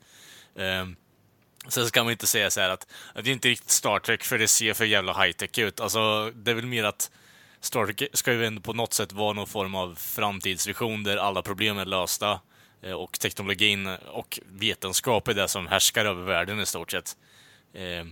Eh, 0.57 0.87
sen 1.69 1.85
så 1.85 1.91
kan 1.91 2.05
man 2.05 2.13
inte 2.13 2.27
säga 2.27 2.51
så 2.51 2.61
här 2.61 2.71
att, 2.71 2.87
att 3.15 3.25
det 3.25 3.31
är 3.31 3.33
inte 3.33 3.49
riktigt 3.49 3.71
Star 3.71 3.99
Trek 3.99 4.25
för 4.25 4.39
det 4.39 4.49
ser 4.49 4.75
för 4.75 4.85
jävla 4.85 5.13
high-tech 5.13 5.59
ut. 5.59 5.81
Alltså, 5.81 6.31
det 6.31 6.51
är 6.51 6.55
väl 6.55 6.67
mer 6.67 6.85
att 6.85 7.11
Star 7.61 7.87
Trek 7.87 8.11
ska 8.13 8.33
ju 8.33 8.47
ändå 8.47 8.61
på 8.63 8.73
något 8.73 8.93
sätt 8.93 9.13
vara 9.13 9.33
någon 9.33 9.47
form 9.47 9.75
av 9.75 9.95
framtidsvision 9.95 11.05
där 11.05 11.17
alla 11.17 11.43
problem 11.43 11.79
är 11.79 11.85
lösta 11.85 12.41
Eh, 12.83 12.93
och 12.93 13.19
teknologin 13.19 13.87
och 13.87 14.41
vetenskap 14.47 15.29
är 15.29 15.35
det 15.35 15.49
som 15.49 15.67
härskar 15.67 16.05
över 16.05 16.23
världen 16.23 16.61
i 16.61 16.67
stort 16.67 16.91
sett. 16.91 17.17
Eh, 17.75 18.07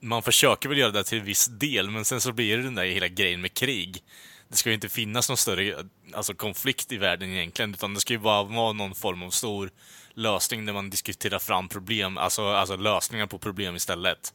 man 0.00 0.22
försöker 0.22 0.68
väl 0.68 0.78
göra 0.78 0.90
det 0.90 1.04
till 1.04 1.20
viss 1.20 1.46
del, 1.46 1.90
men 1.90 2.04
sen 2.04 2.20
så 2.20 2.32
blir 2.32 2.56
det 2.56 2.62
den 2.62 2.74
där 2.74 2.84
hela 2.84 3.08
grejen 3.08 3.40
med 3.40 3.54
krig. 3.54 4.02
Det 4.48 4.56
ska 4.56 4.70
ju 4.70 4.74
inte 4.74 4.88
finnas 4.88 5.28
någon 5.28 5.36
större 5.36 5.84
alltså, 6.12 6.34
konflikt 6.34 6.92
i 6.92 6.96
världen 6.96 7.30
egentligen, 7.30 7.74
utan 7.74 7.94
det 7.94 8.00
ska 8.00 8.12
ju 8.12 8.18
bara 8.18 8.42
vara 8.42 8.72
någon 8.72 8.94
form 8.94 9.22
av 9.22 9.30
stor 9.30 9.70
lösning 10.14 10.66
där 10.66 10.72
man 10.72 10.90
diskuterar 10.90 11.38
fram 11.38 11.68
problem, 11.68 12.18
alltså, 12.18 12.46
alltså 12.46 12.76
lösningar 12.76 13.26
på 13.26 13.38
problem 13.38 13.76
istället. 13.76 14.32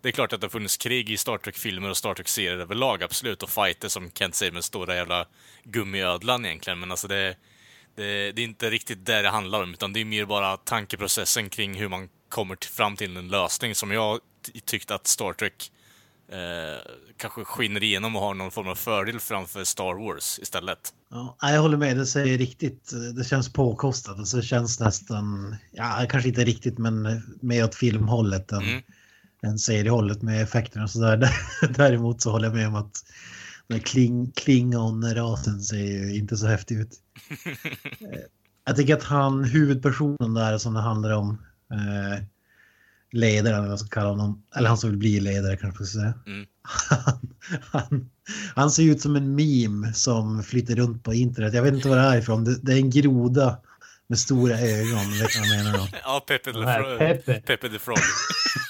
Det 0.00 0.08
är 0.08 0.12
klart 0.12 0.32
att 0.32 0.40
det 0.40 0.44
har 0.44 0.50
funnits 0.50 0.76
krig 0.76 1.10
i 1.10 1.16
Star 1.16 1.38
Trek-filmer 1.38 1.90
och 1.90 1.96
Star 1.96 2.14
Trek-serier 2.14 2.56
överlag, 2.58 3.02
absolut, 3.02 3.42
och 3.42 3.50
fighter 3.50 3.88
som 3.88 4.10
Kent 4.10 4.34
säger 4.34 4.52
med 4.52 4.64
stora 4.64 4.94
jävla 4.94 5.26
gummiödlan 5.64 6.46
egentligen, 6.46 6.78
men 6.78 6.90
alltså 6.90 7.08
det 7.08 7.36
det, 7.98 8.32
det, 8.32 8.42
är 8.42 8.44
inte 8.44 8.70
riktigt 8.70 9.06
det 9.06 9.22
det 9.22 9.28
handlar 9.28 9.62
om, 9.62 9.72
utan 9.72 9.92
det 9.92 10.00
är 10.00 10.04
mer 10.04 10.24
bara 10.24 10.56
tankeprocessen 10.56 11.50
kring 11.50 11.74
hur 11.74 11.88
man 11.88 12.08
kommer 12.28 12.56
till, 12.56 12.70
fram 12.70 12.96
till 12.96 13.16
en 13.16 13.28
lösning 13.28 13.74
som 13.74 13.90
jag 13.90 14.18
tyckte 14.64 14.94
att 14.94 15.06
Star 15.06 15.32
Trek 15.32 15.72
eh, 16.28 16.92
kanske 17.16 17.44
skiner 17.44 17.82
igenom 17.82 18.16
och 18.16 18.22
har 18.22 18.34
någon 18.34 18.50
form 18.50 18.68
av 18.68 18.74
fördel 18.74 19.20
framför 19.20 19.64
Star 19.64 19.94
Wars 19.94 20.38
istället. 20.38 20.78
Ja, 21.10 21.36
jag 21.40 21.60
håller 21.60 21.76
med, 21.76 21.96
det 21.96 22.06
säger 22.06 22.38
riktigt, 22.38 22.90
det 23.16 23.24
känns 23.24 23.52
påkostat. 23.52 24.18
Alltså, 24.18 24.36
det 24.36 24.42
känns 24.42 24.80
nästan, 24.80 25.56
ja 25.70 26.06
kanske 26.10 26.28
inte 26.28 26.44
riktigt, 26.44 26.78
men 26.78 27.22
mer 27.40 27.64
åt 27.64 27.74
filmhållet 27.74 28.52
än, 28.52 28.62
mm. 28.62 28.82
än 29.42 29.58
seriehållet 29.58 30.22
med 30.22 30.42
effekterna 30.42 30.84
och 30.84 30.90
sådär. 30.90 31.30
Däremot 31.70 32.22
så 32.22 32.30
håller 32.30 32.46
jag 32.48 32.54
med 32.54 32.68
om 32.68 32.74
att 32.74 33.04
den 33.68 33.80
Kling, 33.80 34.32
Klingon-rasen 34.32 35.60
ser 35.62 35.76
ju 35.76 36.14
inte 36.16 36.36
så 36.36 36.46
häftig 36.46 36.78
ut. 36.80 36.90
Jag 38.64 38.76
tycker 38.76 38.96
att 38.96 39.02
han, 39.04 39.44
huvudpersonen 39.44 40.34
där 40.34 40.58
som 40.58 40.74
det 40.74 40.80
handlar 40.80 41.10
om, 41.10 41.38
eh, 41.72 42.24
ledaren 43.12 43.54
eller 43.54 43.60
vad 43.60 43.68
man 43.68 43.78
ska 43.78 43.88
kalla 43.88 44.08
honom, 44.08 44.42
eller 44.56 44.68
han 44.68 44.78
som 44.78 44.90
vill 44.90 44.98
bli 44.98 45.20
ledare 45.20 45.56
kanske 45.56 45.84
ska 45.84 45.98
säga. 46.00 46.14
Mm. 46.26 46.46
Han, 46.62 47.34
han, 47.72 48.10
han 48.54 48.70
ser 48.70 48.82
ut 48.82 49.00
som 49.00 49.16
en 49.16 49.34
meme 49.34 49.92
som 49.92 50.42
flyter 50.42 50.76
runt 50.76 51.04
på 51.04 51.14
internet. 51.14 51.54
Jag 51.54 51.62
vet 51.62 51.74
inte 51.74 51.88
vad 51.88 51.98
det 51.98 52.04
är 52.04 52.16
ifrån. 52.18 52.44
Det, 52.44 52.58
det 52.62 52.72
är 52.72 52.76
en 52.76 52.90
groda 52.90 53.58
med 54.06 54.18
stora 54.18 54.60
ögon. 54.60 55.10
Vet 55.20 55.32
du 55.32 55.38
vad 55.38 55.48
jag 55.48 55.64
menar 55.64 55.78
då? 55.78 55.88
Ja, 56.04 56.24
Pepe 56.28 56.52
the, 56.52 56.58
Nej, 56.58 56.80
Fro- 56.82 56.98
Pepe. 56.98 57.40
Pepe 57.40 57.68
the 57.68 57.78
Frog. 57.78 57.98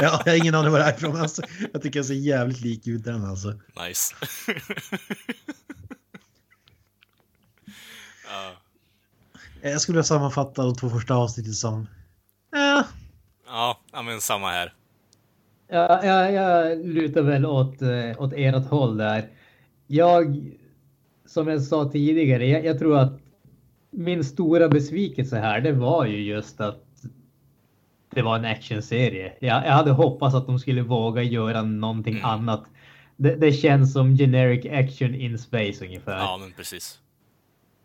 Ja, 0.00 0.22
jag 0.24 0.32
har 0.32 0.38
ingen 0.38 0.54
aning 0.54 0.72
vad 0.72 0.80
det 0.80 0.84
är 0.84 0.94
ifrån. 0.94 1.16
Alltså, 1.16 1.42
jag 1.72 1.82
tycker 1.82 1.98
jag 1.98 2.06
ser 2.06 2.14
jävligt 2.14 2.60
lik 2.60 2.86
ut 2.86 3.04
den 3.04 3.24
alltså. 3.24 3.48
Nice. 3.86 4.14
ja, 8.30 8.52
Jag 9.70 9.80
skulle 9.80 10.04
sammanfatta 10.04 10.62
de 10.62 10.74
två 10.74 10.88
första 10.90 11.14
avsnitten 11.14 11.52
som... 11.52 11.86
Ja, 13.46 13.78
ja, 13.92 14.02
men 14.02 14.20
samma 14.20 14.50
här. 14.50 14.72
Ja, 15.68 16.04
jag, 16.04 16.32
jag 16.32 16.86
lutar 16.86 17.22
väl 17.22 17.46
åt, 17.46 17.82
eh, 17.82 18.22
åt 18.22 18.32
ert 18.36 18.66
håll 18.66 18.96
där. 18.96 19.28
Jag, 19.86 20.52
som 21.26 21.48
jag 21.48 21.62
sa 21.62 21.90
tidigare, 21.90 22.46
jag, 22.46 22.64
jag 22.64 22.78
tror 22.78 22.98
att 22.98 23.20
min 23.90 24.24
stora 24.24 24.68
besvikelse 24.68 25.36
här, 25.36 25.60
det 25.60 25.72
var 25.72 26.06
ju 26.06 26.22
just 26.22 26.60
att 26.60 26.85
det 28.16 28.22
var 28.22 28.36
en 28.38 28.44
actionserie. 28.44 29.32
Jag, 29.40 29.66
jag 29.66 29.72
hade 29.72 29.90
hoppats 29.90 30.34
att 30.34 30.46
de 30.46 30.58
skulle 30.58 30.82
våga 30.82 31.22
göra 31.22 31.62
någonting 31.62 32.14
Mm. 32.16 32.24
annat. 32.30 32.64
Det, 33.16 33.36
det 33.36 33.52
känns 33.52 33.92
som 33.92 34.16
generic 34.16 34.66
action 34.66 35.14
in 35.14 35.38
space 35.38 35.84
ungefär. 35.84 36.18
Ja, 36.18 36.38
men 36.40 36.52
precis. 36.52 36.98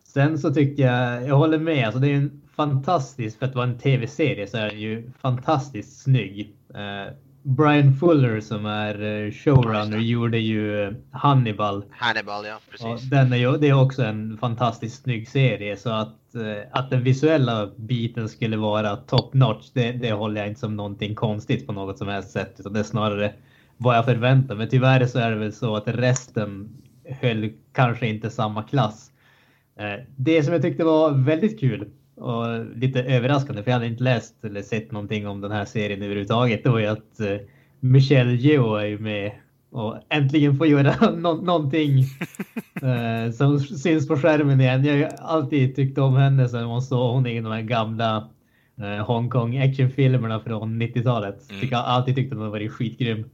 Sen 0.04 0.38
så 0.40 0.54
tycker 0.54 0.84
jag, 0.84 1.28
jag 1.28 1.36
håller 1.36 1.60
med, 1.60 1.86
alltså 1.86 2.00
det 2.00 2.08
är 2.08 2.16
en 2.16 2.42
fantastisk, 2.56 3.40
för 3.40 3.46
att 3.46 3.56
vara 3.56 3.66
en 3.68 3.78
tv-serie 3.78 4.48
så 4.48 4.58
är 4.58 4.70
den 4.70 4.80
ju 4.80 5.12
fantastiskt 5.22 6.02
snygg. 6.04 6.56
Eh, 6.76 7.14
Brian 7.44 7.94
Fuller 7.96 8.42
som 8.42 8.66
är 8.66 9.26
eh, 9.26 9.32
showrunner 9.32 9.98
gjorde 9.98 10.38
ju 10.38 10.84
eh, 10.84 10.94
Hannibal. 11.12 11.84
Hannibal, 11.90 12.46
ja. 12.46 12.56
Och 12.56 12.72
Precis. 12.72 13.10
den 13.10 13.34
är 13.34 13.38
ju, 13.38 13.58
det 13.58 13.68
är 13.70 13.82
också 13.82 14.04
en 14.04 14.38
fantastiskt 14.38 15.04
snygg 15.04 15.30
serie 15.30 15.78
så 15.78 15.90
att, 15.90 16.16
Eh, 16.36 16.68
att 16.72 16.90
den 16.90 17.04
visuella 17.04 17.72
biten 17.76 18.30
skulle 18.30 18.58
vara 18.58 18.96
top 18.96 19.34
notch 19.34 19.70
det, 19.74 19.92
det 19.92 20.12
håller 20.12 20.42
jag 20.42 20.48
inte 20.48 20.60
som 20.60 20.76
någonting 20.76 21.16
konstigt 21.16 21.68
på 21.68 21.74
något 21.74 21.98
som 21.98 22.08
helst 22.08 22.32
sätt 22.32 22.56
utan 22.60 22.74
det 22.74 22.80
är 22.80 22.84
snarare 22.84 23.34
vad 23.78 23.98
jag 23.98 24.06
förväntar 24.06 24.56
mig. 24.56 24.70
Tyvärr 24.70 25.06
så 25.06 25.20
är 25.20 25.32
det 25.32 25.38
väl 25.38 25.54
så 25.54 25.76
att 25.76 25.88
resten 25.88 26.70
höll 27.06 27.52
kanske 27.74 28.08
inte 28.08 28.30
samma 28.30 28.64
klass. 28.64 29.12
Eh, 29.80 30.04
det 30.16 30.44
som 30.44 30.54
jag 30.54 30.62
tyckte 30.62 30.84
var 30.84 31.12
väldigt 31.12 31.60
kul 31.60 31.90
och 32.16 32.66
lite 32.76 33.04
överraskande, 33.04 33.64
för 33.64 33.72
jag 33.72 33.76
hade 33.76 33.88
inte 33.88 34.04
läst 34.04 34.46
eller 34.46 34.62
sett 34.62 34.92
någonting 34.92 35.28
om 35.28 35.42
den 35.42 35.52
här 35.52 35.66
serien 35.66 36.02
överhuvudtaget, 36.02 36.64
det 36.64 36.70
var 36.70 36.80
ju 36.80 36.88
att 36.88 37.20
eh, 37.20 37.38
Michelle 37.80 38.32
Yeoh 38.32 38.82
är 38.82 38.86
ju 38.86 39.00
med 39.00 39.32
och 39.72 39.98
äntligen 40.10 40.58
får 40.58 40.68
göra 40.68 41.12
nå- 41.18 41.42
någonting 41.42 42.00
eh, 42.82 43.32
som 43.34 43.60
syns 43.60 44.08
på 44.08 44.18
skärmen 44.18 44.62
igen. 44.62 44.86
Jag 44.86 44.98
har 44.98 45.12
alltid 45.18 45.76
tyckt 45.76 45.98
om 45.98 46.16
henne 46.16 46.50
sen 46.50 46.68
man 46.68 46.82
såg 46.82 47.14
hon 47.14 47.28
i 47.28 47.42
de 47.42 47.52
här 47.52 47.62
gamla 47.62 48.30
eh, 48.82 49.06
Hongkong 49.06 49.58
actionfilmerna 49.58 50.40
från 50.40 50.82
90-talet. 50.82 51.52
Mm. 51.52 51.68
Jag 51.72 51.86
alltid 51.86 52.16
tyckt 52.16 52.34
att 52.34 52.40
hon 52.40 52.52
varit 52.52 52.72
skitgrym. 52.72 53.30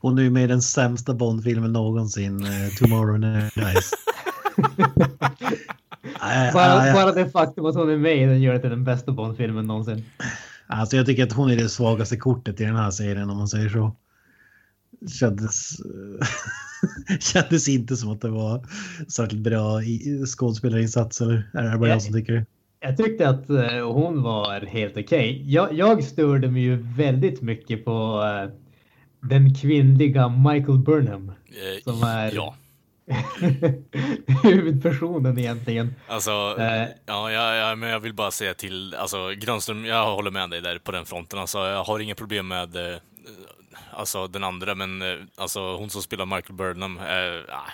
hon 0.00 0.18
är 0.18 0.22
ju 0.22 0.30
med 0.30 0.44
i 0.44 0.46
den 0.46 0.62
sämsta 0.62 1.14
Bond-filmen 1.14 1.72
någonsin, 1.72 2.44
eh, 2.44 2.68
Tomorrow 2.78 3.18
Never 3.18 3.50
Dies. 3.54 3.90
Bara, 6.54 6.92
bara 6.92 7.12
det 7.12 7.30
faktum 7.30 7.66
att 7.66 7.74
hon 7.74 7.90
är 7.90 7.96
med 7.96 8.16
i 8.16 8.24
den 8.26 8.42
gör 8.42 8.52
det 8.52 8.60
till 8.60 8.70
den 8.70 8.84
bästa 8.84 9.12
Bond-filmen 9.12 9.66
någonsin. 9.66 10.04
Alltså 10.66 10.96
jag 10.96 11.06
tycker 11.06 11.22
att 11.24 11.32
hon 11.32 11.50
är 11.50 11.56
det 11.56 11.68
svagaste 11.68 12.16
kortet 12.16 12.60
i 12.60 12.64
den 12.64 12.76
här 12.76 12.90
serien 12.90 13.30
om 13.30 13.36
man 13.36 13.48
säger 13.48 13.68
så. 13.68 13.96
Kändes, 15.20 15.68
kändes 17.20 17.68
inte 17.68 17.96
som 17.96 18.10
att 18.10 18.20
det 18.20 18.28
var 18.30 18.66
särskilt 19.08 19.42
bra 19.42 19.82
i, 19.82 20.24
skådespelarinsats 20.26 21.20
eller 21.20 21.50
är 21.52 21.72
det 21.72 21.78
bara 21.78 21.88
jag 21.90 22.02
som 22.02 22.14
tycker 22.14 22.32
det? 22.32 22.46
Jag 22.80 22.96
tyckte 22.96 23.28
att 23.28 23.50
eh, 23.50 23.92
hon 23.92 24.22
var 24.22 24.60
helt 24.66 24.96
okej. 24.96 25.42
Jag, 25.52 25.72
jag 25.72 26.04
störde 26.04 26.48
mig 26.50 26.62
ju 26.62 26.76
väldigt 26.96 27.42
mycket 27.42 27.84
på 27.84 28.22
eh, 28.24 28.50
den 29.28 29.54
kvinnliga 29.54 30.28
Michael 30.28 30.78
Burnham. 30.78 31.28
Eh, 31.28 31.82
Som 31.92 32.02
är- 32.02 32.32
Ja, 32.34 32.54
huvudpersonen 34.42 35.38
egentligen. 35.38 35.94
alltså, 36.08 36.30
Eh. 36.58 36.88
ja, 37.06 37.30
ja, 37.32 37.54
ja, 37.54 37.74
men 37.76 37.88
jag 37.88 38.00
vill 38.00 38.14
bara 38.14 38.30
säga 38.30 38.54
till, 38.54 38.94
alltså 38.94 39.30
Granström, 39.30 39.84
jag 39.84 40.14
håller 40.14 40.30
med 40.30 40.50
dig 40.50 40.60
där 40.60 40.78
på 40.78 40.92
den 40.92 41.04
fronten. 41.06 41.38
Alltså, 41.38 41.58
jag 41.58 41.84
har 41.84 42.00
inga 42.00 42.14
problem 42.14 42.48
med 42.48 42.76
eh, 42.76 42.96
alltså 43.92 44.26
den 44.28 44.44
andra, 44.44 44.74
men 44.74 45.02
eh, 45.02 45.16
alltså 45.36 45.76
hon 45.76 45.90
som 45.90 46.02
spelar 46.02 46.26
Michael 46.26 46.54
Burnham, 46.54 46.98
eh, 46.98 47.54
ah, 47.54 47.70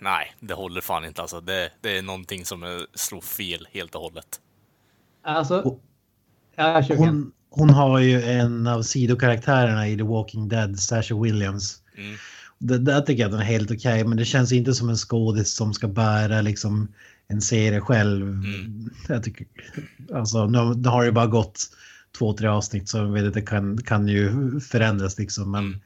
nej, 0.00 0.34
det 0.40 0.54
håller 0.54 0.80
fan 0.80 1.04
inte 1.04 1.22
alltså. 1.22 1.40
Det, 1.40 1.70
det 1.80 1.98
är 1.98 2.02
någonting 2.02 2.44
som 2.44 2.62
eh, 2.62 2.68
slår 2.94 3.20
fel 3.20 3.68
helt 3.72 3.94
och 3.94 4.00
hållet. 4.00 4.40
Alltså, 5.24 5.60
Och- 5.60 5.80
ja, 6.56 6.82
kör 6.82 6.94
igen. 6.94 7.08
Hon, 7.08 7.32
hon 7.50 7.70
har 7.70 7.98
ju 7.98 8.22
en 8.22 8.66
av 8.66 8.82
sidokaraktärerna 8.82 9.88
i 9.88 9.96
The 9.96 10.02
Walking 10.02 10.48
Dead, 10.48 10.78
Sasha 10.80 11.14
Williams. 11.22 11.82
Mm. 11.96 12.16
Det, 12.58 12.78
där 12.78 13.00
tycker 13.00 13.22
jag 13.22 13.26
att 13.28 13.32
den 13.32 13.40
är 13.40 13.44
helt 13.44 13.70
okej, 13.70 14.04
men 14.04 14.18
det 14.18 14.24
känns 14.24 14.52
inte 14.52 14.74
som 14.74 14.88
en 14.88 14.96
skådis 14.96 15.54
som 15.54 15.74
ska 15.74 15.88
bära 15.88 16.40
liksom 16.40 16.88
en 17.28 17.40
serie 17.40 17.80
själv. 17.80 18.28
Mm. 18.28 18.90
Jag 19.08 19.24
tycker, 19.24 19.46
alltså, 20.14 20.46
nu, 20.46 20.74
nu 20.74 20.88
har 20.88 21.00
det 21.00 21.06
ju 21.06 21.12
bara 21.12 21.26
gått 21.26 21.60
två, 22.18 22.32
tre 22.32 22.48
avsnitt 22.48 22.88
så 22.88 22.98
jag 22.98 23.06
vet 23.12 23.24
att 23.26 23.34
det 23.34 23.42
kan, 23.42 23.78
kan 23.78 24.08
ju 24.08 24.30
förändras 24.60 25.18
liksom. 25.18 25.50
Men 25.50 25.64
Mm. 25.66 25.80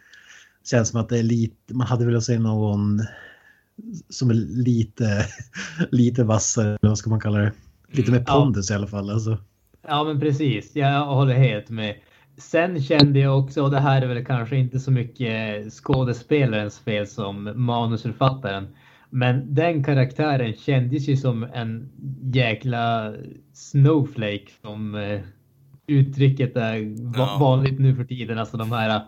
känns 0.65 0.89
som 0.89 1.01
att 1.01 1.09
det 1.09 1.19
är 1.19 1.23
lite, 1.23 1.75
man 1.75 1.87
hade 1.87 2.07
velat 2.07 2.25
se 2.25 2.39
någon 2.39 3.03
som 4.09 4.31
är 4.31 4.35
lite, 4.35 5.27
lite 5.91 6.25
vassare, 6.25 6.69
eller 6.69 6.89
vad 6.89 6.99
ska 6.99 7.11
man 7.11 7.21
kalla 7.21 7.39
det? 7.39 7.53
Lite 7.89 8.11
mer 8.11 8.19
Mm. 8.19 8.25
Ja. 8.29 8.41
pondus 8.41 8.71
i 8.71 8.75
alla 8.75 8.87
fall. 8.87 9.11
Alltså. 9.11 9.39
Ja, 9.89 10.05
men 10.05 10.21
precis. 10.21 10.77
Jag 10.77 11.07
håller 11.07 11.35
helt 11.35 11.71
med. 11.71 11.97
Sen 12.39 12.83
kände 12.83 13.19
jag 13.19 13.39
också, 13.39 13.63
och 13.63 13.71
det 13.71 13.81
här 13.81 14.03
är 14.03 14.07
väl 14.07 14.25
kanske 14.25 14.57
inte 14.57 14.81
så 14.81 14.91
mycket 14.91 15.73
skådespelarens 15.73 16.79
fel 16.79 17.07
som 17.07 17.53
manusförfattaren, 17.55 18.67
men 19.11 19.55
den 19.55 19.85
karaktären 19.85 20.55
kändes 20.55 21.09
ju 21.09 21.17
som 21.17 21.43
en 21.43 21.89
jäkla 22.35 23.15
snowflake 23.53 24.47
som 24.63 24.95
eh, 24.95 25.21
uttrycket 25.87 26.57
är 26.57 26.95
Ja. 27.17 27.37
vanligt 27.41 27.79
nu 27.79 27.95
för 27.95 28.05
tiden. 28.05 28.39
Alltså 28.39 28.57
de 28.57 28.73
här 28.73 29.01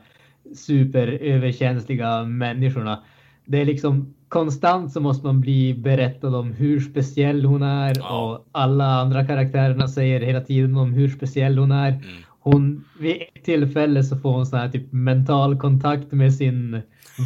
superöverkänsliga 0.56 2.24
människorna. 2.24 3.02
Det 3.44 3.60
är 3.60 3.64
liksom 3.64 4.14
konstant 4.28 4.92
så 4.92 5.00
måste 5.00 5.26
man 5.26 5.40
bli 5.40 5.74
berättad 5.74 6.34
om 6.34 6.52
hur 6.52 6.80
speciell 6.80 7.44
hon 7.44 7.62
är 7.62 7.94
Ja. 7.98 8.32
och 8.32 8.48
alla 8.52 8.84
andra 9.00 9.26
karaktärerna 9.26 9.88
säger 9.88 10.20
hela 10.20 10.40
tiden 10.40 10.76
om 10.76 10.92
hur 10.92 11.08
speciell 11.08 11.58
hon 11.58 11.72
är. 11.72 11.88
Mm. 11.88 12.02
Hon, 12.40 12.84
vid 13.00 13.16
ett 13.34 13.44
tillfälle 13.44 14.04
så 14.04 14.16
får 14.16 14.32
hon 14.32 14.46
sån 14.46 14.58
här 14.58 14.68
typ 14.68 14.92
mental 14.92 15.56
kontakt 15.58 16.12
med 16.12 16.34
sin 16.34 16.80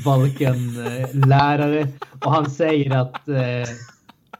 Valken-lärare 0.04 1.88
och 2.24 2.32
han 2.32 2.50
säger 2.50 2.96
att 2.96 3.28
eh, 3.28 3.68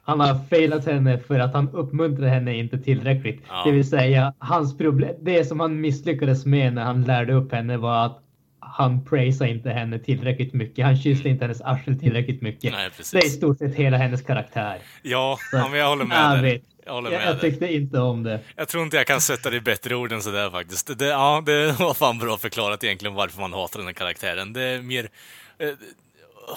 han 0.03 0.21
har 0.21 0.41
failat 0.51 0.87
henne 0.87 1.19
för 1.19 1.39
att 1.39 1.55
han 1.55 1.69
uppmuntrar 1.71 2.27
henne 2.29 2.57
inte 2.57 2.79
tillräckligt. 2.79 3.43
Ja. 3.49 3.63
Det 3.65 3.73
vill 3.73 3.89
säga, 3.89 4.35
hans 4.39 4.79
problem, 4.79 5.15
det 5.21 5.45
som 5.45 5.61
han 5.61 5.81
misslyckades 5.81 6.47
med 6.47 6.73
när 6.75 6.85
han 6.85 7.03
lärde 7.03 7.33
upp 7.35 7.53
henne 7.53 7.77
var 7.77 8.07
att 8.07 8.19
han 8.61 9.05
praisade 9.05 9.51
inte 9.51 9.71
henne 9.71 9.99
tillräckligt 9.99 10.53
mycket. 10.53 10.85
Han 10.85 10.97
kysste 10.97 11.29
inte 11.29 11.45
hennes 11.45 11.61
arsel 11.61 11.99
tillräckligt 12.01 12.43
mycket. 12.43 12.73
Nej, 12.73 12.91
Det 13.13 13.19
är 13.19 13.27
i 13.27 13.31
stort 13.31 13.59
sett 13.59 13.75
hela 13.75 13.97
hennes 13.97 14.23
karaktär. 14.23 14.79
Ja, 15.03 15.39
ja, 15.53 15.69
men 15.69 15.79
jag 15.79 15.89
håller 15.89 16.05
med 16.05 16.37
Jag 16.37 16.43
vet. 16.43 16.63
Jag 16.87 16.93
håller 16.93 17.11
Jag, 17.11 17.19
med 17.19 17.29
jag 17.29 17.35
dig. 17.35 17.51
tyckte 17.51 17.75
inte 17.75 17.99
om 18.01 18.23
det. 18.23 18.41
Jag 18.57 18.69
tror 18.69 18.83
inte 18.83 18.97
jag 18.97 19.07
kan 19.07 19.21
sätta 19.21 19.51
det 19.51 19.57
i 19.57 19.61
bättre 19.61 19.95
ord 19.97 20.13
än 20.13 20.23
sådär 20.23 20.51
faktiskt. 20.51 20.99
Det, 20.99 21.07
ja, 21.07 21.43
det 21.47 21.79
var 21.81 21.95
fan 21.95 22.19
bra 22.19 22.37
förklarat 22.37 22.85
egentligen 22.85 23.15
varför 23.15 23.41
man 23.41 23.53
hatar 23.53 23.79
den 23.79 23.87
här 23.87 23.95
karaktären. 23.95 24.53
Det 24.53 24.63
är 24.63 24.83
mer... 24.83 25.09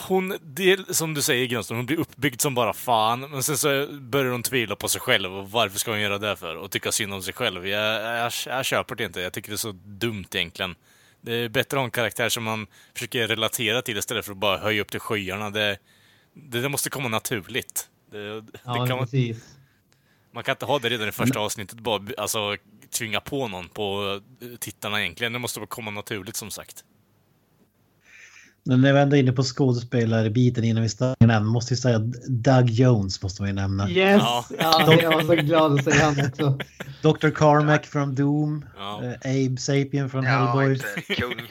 Hon, 0.08 0.38
det 0.42 0.96
som 0.96 1.14
du 1.14 1.22
säger 1.22 1.46
Grönström, 1.46 1.78
hon 1.78 1.86
blir 1.86 2.00
uppbyggd 2.00 2.42
som 2.42 2.56
bara 2.56 2.74
fan, 2.74 3.20
men 3.20 3.44
sen 3.44 3.58
så 3.58 3.88
börjar 3.88 4.32
hon 4.32 4.44
tvivla 4.44 4.76
på 4.76 4.88
sig 4.88 5.02
själv 5.02 5.34
och 5.34 5.52
varför 5.52 5.80
ska 5.80 5.92
hon 5.92 6.02
göra 6.02 6.18
det 6.18 6.36
för? 6.36 6.56
Och 6.56 6.72
tycka 6.72 6.92
synd 6.92 7.14
om 7.14 7.22
sig 7.22 7.34
själv. 7.34 7.68
Jag, 7.68 8.02
jag, 8.18 8.32
jag 8.46 8.66
köper 8.66 8.96
det 8.96 9.04
inte, 9.04 9.22
jag 9.22 9.34
tycker 9.34 9.50
det 9.50 9.56
är 9.56 9.58
så 9.58 9.72
dumt 9.86 10.26
egentligen. 10.34 10.76
Det 11.22 11.34
är 11.34 11.50
bättre 11.50 11.78
att 11.78 11.80
ha 11.80 11.86
en 11.86 11.92
karaktär 11.92 12.30
som 12.30 12.44
man 12.44 12.68
försöker 12.94 13.28
relatera 13.28 13.82
till 13.82 13.98
istället 13.98 14.26
för 14.26 14.32
att 14.32 14.38
bara 14.38 14.58
höja 14.58 14.82
upp 14.82 14.92
till 14.92 15.00
skyarna. 15.00 15.50
Det, 15.50 15.78
det, 16.34 16.62
det 16.62 16.70
måste 16.70 16.90
komma 16.90 17.10
naturligt. 17.10 17.90
Det, 18.12 18.44
Ja, 18.64 18.74
kan 18.74 18.98
man, 18.98 19.00
precis. 19.00 19.58
man 20.32 20.44
kan 20.44 20.54
inte 20.54 20.66
ha 20.66 20.80
det 20.80 20.90
redan 20.90 21.10
i 21.10 21.12
första 21.12 21.40
avsnittet, 21.40 21.80
bara 21.80 22.04
alltså, 22.18 22.58
tvinga 22.90 23.20
på 23.22 23.48
någon 23.48 23.70
på 23.70 24.22
tittarna 24.60 25.02
egentligen. 25.02 25.34
Det 25.34 25.40
måste 25.40 25.60
bara 25.60 25.68
komma 25.68 25.92
naturligt 25.92 26.36
som 26.36 26.52
sagt. 26.52 26.84
Men 28.68 28.82
när 28.82 28.94
vi 28.94 29.00
ändå 29.00 29.16
är 29.16 29.20
inne 29.20 29.32
på 29.32 29.44
skådespelarbiten 29.44 30.64
innan 30.64 30.84
vi 30.84 30.90
startar 30.90 31.28
den 31.28 31.46
måste 31.46 31.74
vi 31.74 31.78
säga 31.78 32.00
Doug 32.28 32.70
Jones 32.70 33.24
måste 33.24 33.42
man 33.42 33.50
ju 33.50 33.56
nämna. 33.56 33.90
Yes! 33.90 34.22
Ja. 34.22 34.46
Ja, 34.60 34.94
jag 35.02 35.12
var 35.12 35.22
så 35.24 35.36
glad 35.44 35.74
att 35.80 35.84
säga 35.84 36.06
han 36.06 36.26
också. 36.28 36.58
Dr. 37.02 37.30
Carmack 37.30 37.86
från 37.86 38.16
Doom. 38.16 38.66
Ja. 38.78 39.04
eh, 39.04 39.46
Abe 39.46 39.58
Sapien 39.62 40.10
från 40.10 40.24
Ja, 40.24 40.32
Hellboy. 40.32 40.80
kung. 41.18 41.42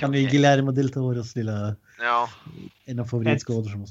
Är 0.14 0.18
ju 0.18 0.28
Guillermo 0.28 0.72
del 0.72 0.90
Toros 0.92 1.36
lilla, 1.36 1.76
Ja, 2.00 2.28
en 2.84 2.98
av 3.00 3.04
favoritskådespelarna. 3.04 3.86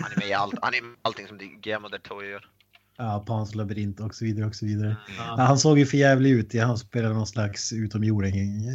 han 0.00 0.12
är 0.12 0.18
med 0.20 0.28
i 0.28 0.32
allt. 0.32 0.54
Han 0.62 0.74
är 0.74 0.82
med 0.82 0.96
allting 1.02 1.26
som 1.26 1.38
Guillermo 1.38 1.88
del 1.88 2.00
Toro 2.00 2.24
gör. 2.24 2.44
Ja, 2.98 3.24
Pans 3.26 3.54
labyrint 3.54 4.00
och 4.00 4.14
så 4.14 4.24
vidare 4.24 4.46
och 4.46 4.54
så 4.54 4.66
vidare. 4.66 4.96
Ja, 5.18 5.34
Ja. 5.38 5.42
han 5.44 5.58
såg 5.58 5.78
ju 5.78 5.86
för 5.86 5.96
jävlig 5.96 6.30
ut. 6.30 6.54
Ja, 6.54 6.66
han 6.66 6.78
spelade 6.78 7.14
någon 7.14 7.26
slags 7.26 7.72
utomjording 7.72 8.66
eh, 8.68 8.74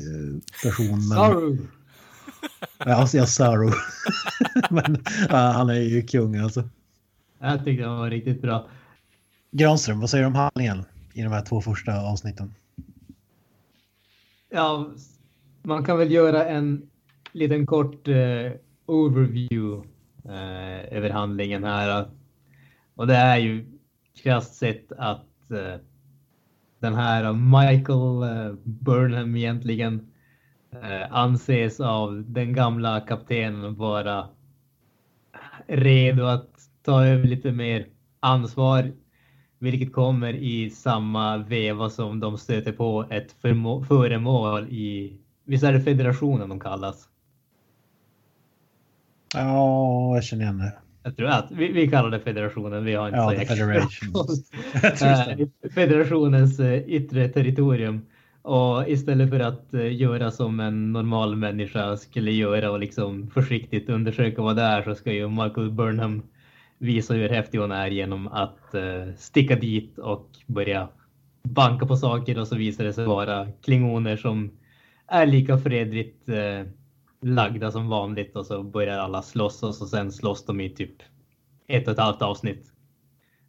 person. 0.63 1.07
Men, 1.07 1.69
Jag 2.85 3.29
Sorrow. 3.29 3.73
men 4.69 5.03
ja, 5.29 5.37
han 5.37 5.69
är 5.69 5.81
ju 5.81 6.01
kung 6.01 6.35
alltså. 6.35 6.63
Jag 7.39 7.65
tyckte 7.65 7.85
han 7.85 7.99
var 7.99 8.09
riktigt 8.09 8.41
bra. 8.41 8.67
Granström, 9.51 9.99
vad 9.99 10.09
säger 10.09 10.23
du 10.23 10.27
om 10.27 10.35
handlingen 10.35 10.85
i 11.13 11.21
de 11.21 11.31
här 11.31 11.45
två 11.45 11.61
första 11.61 12.01
avsnitten? 12.01 12.53
Ja, 14.49 14.91
man 15.63 15.83
kan 15.83 15.97
väl 15.97 16.11
göra 16.11 16.45
en 16.45 16.89
liten 17.31 17.65
kort 17.65 18.07
eh, 18.07 18.51
overview 18.85 19.87
eh, 20.25 20.97
över 20.97 21.09
handlingen 21.09 21.63
här. 21.63 22.05
Och 22.95 23.07
det 23.07 23.15
är 23.15 23.37
ju 23.37 23.65
krasst 24.23 24.55
sett 24.55 24.91
att 24.91 25.51
eh, 25.51 25.81
den 26.79 26.95
här 26.95 27.33
Michael 27.33 28.57
Burnham 28.63 29.35
egentligen 29.35 30.11
eh, 30.71 31.13
anses 31.13 31.79
av 31.79 32.23
den 32.27 32.53
gamla 32.53 33.01
kaptenen 33.01 33.75
vara 33.75 34.27
redo 35.67 36.23
att 36.23 36.49
ta 36.83 37.05
över 37.05 37.23
lite 37.27 37.51
mer 37.51 37.87
ansvar 38.19 38.91
vilket 39.59 39.93
kommer 39.93 40.33
i 40.33 40.69
samma 40.69 41.37
veva 41.37 41.89
som 41.89 42.19
de 42.19 42.37
stöter 42.37 42.71
på 42.71 43.05
ett 43.09 43.31
föremål 43.87 44.67
i, 44.69 45.17
visst 45.45 45.63
är 45.63 45.73
det 45.73 45.81
federationen 45.81 46.49
de 46.49 46.59
kallas? 46.59 47.09
Ja, 49.33 50.15
jag 50.15 50.23
känner 50.23 50.43
igen 50.43 50.57
det. 50.57 50.73
Jag 51.03 51.15
tror 51.15 51.27
att 51.27 51.51
vi, 51.51 51.71
vi 51.71 51.87
kallar 51.87 52.09
det 52.09 52.19
federationen, 52.19 52.85
vi 52.85 52.93
har 52.93 53.07
inte 53.07 53.17
Ja, 53.17 53.31
så 53.31 53.45
Federation. 54.79 55.51
Federationens 55.73 56.59
eh, 56.59 56.89
yttre 56.89 57.29
territorium. 57.29 58.05
Och 58.41 58.89
istället 58.89 59.29
för 59.29 59.39
att 59.39 59.73
eh, 59.73 59.95
göra 59.95 60.31
som 60.31 60.59
en 60.59 60.93
normal 60.93 61.35
människa 61.35 61.97
skulle 61.97 62.31
göra 62.31 62.71
och 62.71 62.79
liksom 62.79 63.29
försiktigt 63.29 63.89
undersöka 63.89 64.41
vad 64.41 64.55
det 64.55 64.61
är 64.61 64.83
så 64.83 64.95
ska 64.95 65.11
ju 65.11 65.27
Michael 65.27 65.71
Burnham 65.71 66.21
visa 66.77 67.13
hur 67.13 67.29
häftig 67.29 67.57
hon 67.57 67.71
är 67.71 67.87
genom 67.87 68.27
att 68.27 68.73
eh, 68.73 69.13
sticka 69.17 69.55
dit 69.55 69.97
och 69.97 70.29
börja 70.47 70.89
banka 71.43 71.85
på 71.85 71.95
saker 71.95 72.39
och 72.39 72.47
så 72.47 72.55
visar 72.55 72.83
det 72.83 72.93
sig 72.93 73.05
vara 73.05 73.47
klingoner 73.63 74.17
som 74.17 74.51
är 75.07 75.25
lika 75.25 75.57
fredligt 75.57 76.29
eh, 76.29 76.67
lagda 77.21 77.71
som 77.71 77.89
vanligt 77.89 78.35
och 78.35 78.45
så 78.45 78.63
börjar 78.63 78.97
alla 78.97 79.21
slåss 79.21 79.63
och 79.63 79.75
så 79.75 79.85
sen 79.85 80.11
slåss 80.11 80.45
de 80.45 80.61
i 80.61 80.69
typ 80.69 80.95
ett 81.67 81.87
och 81.87 81.93
ett 81.93 81.99
halvt 81.99 82.21
avsnitt. 82.21 82.73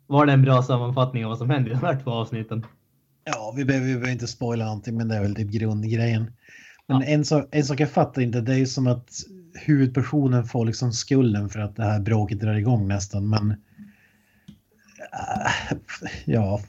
Var 0.07 0.27
det 0.27 0.33
en 0.33 0.43
bra 0.43 0.63
sammanfattning 0.63 1.25
av 1.25 1.29
vad 1.29 1.39
som 1.39 1.51
händer 1.51 1.71
i 1.71 1.75
de 1.75 1.87
här 1.87 2.01
två 2.05 2.11
avsnitten? 2.11 2.67
Ja, 3.33 3.55
vi 3.57 3.65
behöver, 3.65 3.87
vi 3.87 3.93
behöver 3.93 4.13
inte 4.13 4.27
spoila 4.27 4.65
någonting, 4.65 4.97
men 4.97 5.09
det 5.09 5.17
är 5.17 5.21
väl 5.23 5.35
typ 5.35 5.51
grundgrejen. 5.51 6.33
Men 6.87 7.01
Ja. 7.01 7.07
en, 7.07 7.25
sak, 7.25 7.49
en 7.51 7.65
sak 7.65 7.81
jag 7.81 7.91
fattar 7.91 8.23
inte, 8.23 8.41
det 8.41 8.53
är 8.53 8.59
ju 8.59 8.67
som 8.67 8.87
att 8.87 9.11
huvudpersonen 9.55 10.45
får 10.45 10.67
liksom 10.67 10.93
skulden 10.93 11.49
för 11.49 11.61
att 11.61 11.77
det 11.77 11.85
här 11.85 12.01
bråket 12.01 12.41
drar 12.41 12.55
igång 12.55 12.89
nästan, 12.89 13.29
men... 13.29 13.51
Äh, 15.13 15.77
ja. 16.25 16.61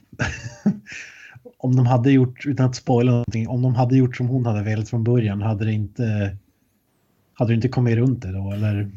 om 1.58 1.76
de 1.76 1.86
hade 1.86 2.10
gjort, 2.10 2.46
utan 2.46 2.66
att 2.66 2.76
spoila 2.76 3.10
någonting, 3.12 3.48
om 3.48 3.62
de 3.62 3.74
hade 3.74 3.96
gjort 3.96 4.16
som 4.16 4.28
hon 4.28 4.46
hade 4.46 4.62
velat 4.62 4.88
från 4.88 5.04
början, 5.04 5.42
hade 5.42 5.64
det 5.64 5.72
inte... 5.72 6.36
Hade 7.34 7.52
det 7.52 7.54
inte 7.54 7.68
kommit 7.68 7.96
runt 7.96 8.22
det 8.22 8.32
då, 8.32 8.52
eller 8.52 8.90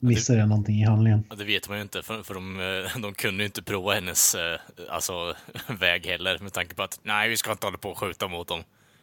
missade 0.00 0.38
jag 0.38 0.48
någonting 0.48 0.80
i 0.80 0.84
handlingen? 0.84 1.24
Det 1.38 1.44
vet 1.44 1.68
man 1.68 1.78
ju 1.78 1.82
inte, 1.82 2.02
för, 2.02 2.22
för 2.22 2.34
de, 2.34 2.60
eh, 2.60 3.00
de 3.00 3.14
kunde 3.14 3.42
ju 3.42 3.46
inte 3.46 3.62
prova 3.62 3.94
hennes 3.94 4.34
eh, 4.34 4.60
alltså, 4.90 5.34
väg 5.78 6.06
heller 6.06 6.38
med 6.38 6.52
tanke 6.52 6.74
på 6.74 6.82
att 6.82 7.00
nej, 7.02 7.28
vi 7.28 7.36
ska 7.36 7.52
inte 7.52 7.66
hålla 7.66 7.78
på 7.78 7.90
och 7.90 7.98
skjuta 7.98 8.28
mot 8.28 8.48
dem. 8.48 8.62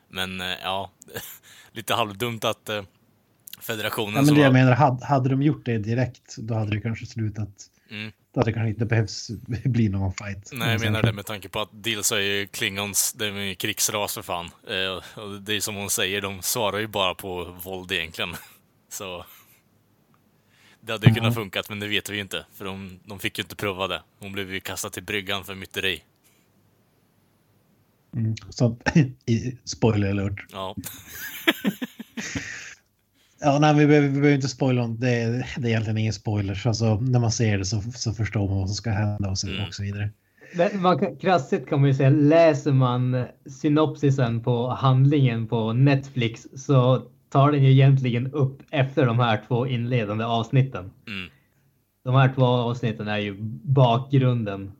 Men 0.10 0.42
eh, 0.42 0.48
ja, 0.64 0.92
lite 1.72 1.94
halvdumt 1.94 2.46
att 2.46 2.70
federationen 3.62 4.16
Ja, 4.16 4.22
men 4.22 4.36
det 4.36 4.42
jag 4.42 4.48
var- 4.48 4.54
menar, 4.54 4.72
hade, 4.76 5.06
hade 5.06 5.30
de 5.30 5.42
gjort 5.42 5.66
det 5.66 5.78
direkt, 5.78 6.36
då 6.38 6.54
hade 6.54 6.72
det 6.76 6.82
kanske 6.82 7.06
slutat. 7.06 7.50
Mm. 7.92 8.12
Då 8.34 8.40
hade 8.40 8.50
det 8.52 8.54
kanske 8.54 8.70
inte 8.70 8.86
behövts 8.86 9.28
bli 9.66 9.90
någon 9.90 10.14
fight. 10.14 10.50
Nej, 10.54 10.72
jag 10.72 10.82
menar 10.82 11.02
det 11.04 11.14
med 11.14 11.26
tanke 11.26 11.50
på 11.50 11.60
att 11.60 11.70
dels 11.72 12.12
är 12.12 12.20
ju 12.20 12.48
Klingons, 12.48 13.14
det 13.14 13.26
är 13.26 13.32
ju 13.32 13.56
krigsras 13.56 14.14
för 14.14 14.22
fan. 14.22 14.50
Och 15.16 15.42
det 15.42 15.56
är 15.56 15.60
som 15.60 15.76
hon 15.76 15.90
säger, 15.90 16.22
de 16.22 16.42
svarar 16.42 16.80
ju 16.80 16.88
bara 16.88 17.16
på 17.16 17.44
våld 17.64 17.92
egentligen. 17.92 18.36
Så... 18.90 19.26
Det 20.88 20.94
hade 20.94 21.08
ju 21.08 21.14
kunnat 21.14 21.34
funkat, 21.36 21.70
men 21.70 21.80
det 21.80 21.88
vet 21.88 22.10
vi 22.10 22.16
ju 22.16 22.22
inte. 22.22 22.46
För 22.54 22.66
de, 22.66 23.00
de 23.06 23.20
fick 23.20 23.38
ju 23.38 23.42
inte 23.44 23.56
prova 23.56 23.88
det. 23.88 24.02
Hon 24.20 24.32
blev 24.32 24.54
ju 24.54 24.60
kastad 24.60 24.90
till 24.90 25.04
bryggan 25.04 25.44
för 25.44 25.56
myteri. 25.56 26.04
Mm. 28.16 28.36
Så, 28.50 28.78
i, 29.26 29.58
spoiler 29.64 30.10
alert. 30.10 30.46
Ja. 30.52 30.76
Ja, 33.40 33.60
nej, 33.60 33.76
vi 33.76 33.88
behöver, 33.88 34.08
vi 34.08 34.14
behöver 34.14 34.36
inte 34.36 34.48
spoila 34.48 34.84
om 34.84 35.00
det. 35.00 35.10
är- 35.10 35.48
Det 35.58 35.68
är 35.68 35.70
egentligen 35.70 35.98
ingen 35.98 36.14
spoilers. 36.14 36.66
Alltså, 36.66 37.00
när 37.00 37.20
man 37.20 37.32
ser 37.32 37.58
det 37.58 37.66
så, 37.66 37.82
så 37.82 38.14
förstår 38.14 38.48
man 38.50 38.58
vad 38.58 38.68
som 38.70 38.76
ska 38.76 38.90
hända 38.92 39.30
och 39.30 39.38
så, 39.38 39.48
Mm. 39.48 39.68
och 39.68 39.74
så 39.74 39.84
vidare. 39.84 40.10
Det- 40.56 40.74
Man 40.74 41.00
kan, 41.00 41.16
krasst 41.18 41.54
kan 41.70 41.80
man 41.82 41.90
ju 41.90 41.96
säga, 41.96 42.10
läser 42.10 42.72
man 42.72 43.26
synopsisen 43.62 44.44
på 44.44 44.70
handlingen 44.70 45.48
på 45.48 45.74
Netflix 45.74 46.48
så 46.56 47.04
tar 47.30 47.52
den 47.52 47.64
ju 47.64 47.72
egentligen 47.72 48.32
upp 48.32 48.62
efter 48.72 49.06
de 49.06 49.20
här 49.20 49.42
två 49.48 49.68
inledande 49.68 50.26
avsnitten. 50.26 50.92
Mm. 51.08 51.30
De 52.04 52.16
här 52.16 52.34
två 52.36 52.46
avsnitten 52.46 53.08
är 53.08 53.18
ju 53.18 53.36
bakgrunden. 53.64 54.72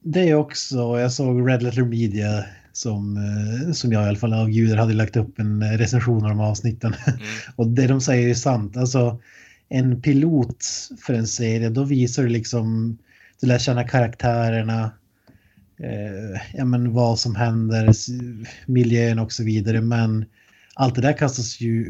Det 0.00 0.28
är 0.28 0.34
också, 0.34 0.76
jag 0.76 1.12
såg 1.12 1.48
Red 1.48 1.62
Letter 1.62 1.84
Media 1.84 2.44
som, 2.72 3.16
eh, 3.16 3.72
som 3.72 3.92
jag 3.92 4.04
i 4.04 4.08
alla 4.08 4.18
fall 4.18 4.34
avgudar 4.34 4.76
hade 4.76 4.94
lagt 4.94 5.16
upp 5.16 5.38
en 5.38 5.62
eh, 5.62 5.78
recension 5.78 6.22
av 6.22 6.28
de 6.28 6.40
avsnitten. 6.40 6.94
Mm. 7.06 7.18
Och 7.56 7.66
det 7.66 7.86
de 7.86 8.00
säger 8.00 8.28
är 8.28 8.34
sant. 8.34 8.76
Alltså, 8.76 9.18
en 9.68 10.02
pilot 10.02 10.66
för 11.06 11.14
en 11.14 11.26
serie, 11.26 11.68
då 11.68 11.84
visar 11.84 12.22
du 12.22 12.28
liksom, 12.28 12.98
du 13.40 13.46
lär 13.46 13.58
känna 13.58 13.88
karaktärerna, 13.88 14.90
eh, 15.78 16.40
ja, 16.54 16.64
men 16.64 16.92
vad 16.92 17.18
som 17.18 17.34
händer, 17.34 17.92
miljön 18.66 19.18
och 19.18 19.32
så 19.32 19.44
vidare. 19.44 19.80
Men 19.80 20.24
allt 20.74 20.94
det 20.94 21.00
där 21.00 21.16
kastas 21.18 21.60
ju 21.60 21.86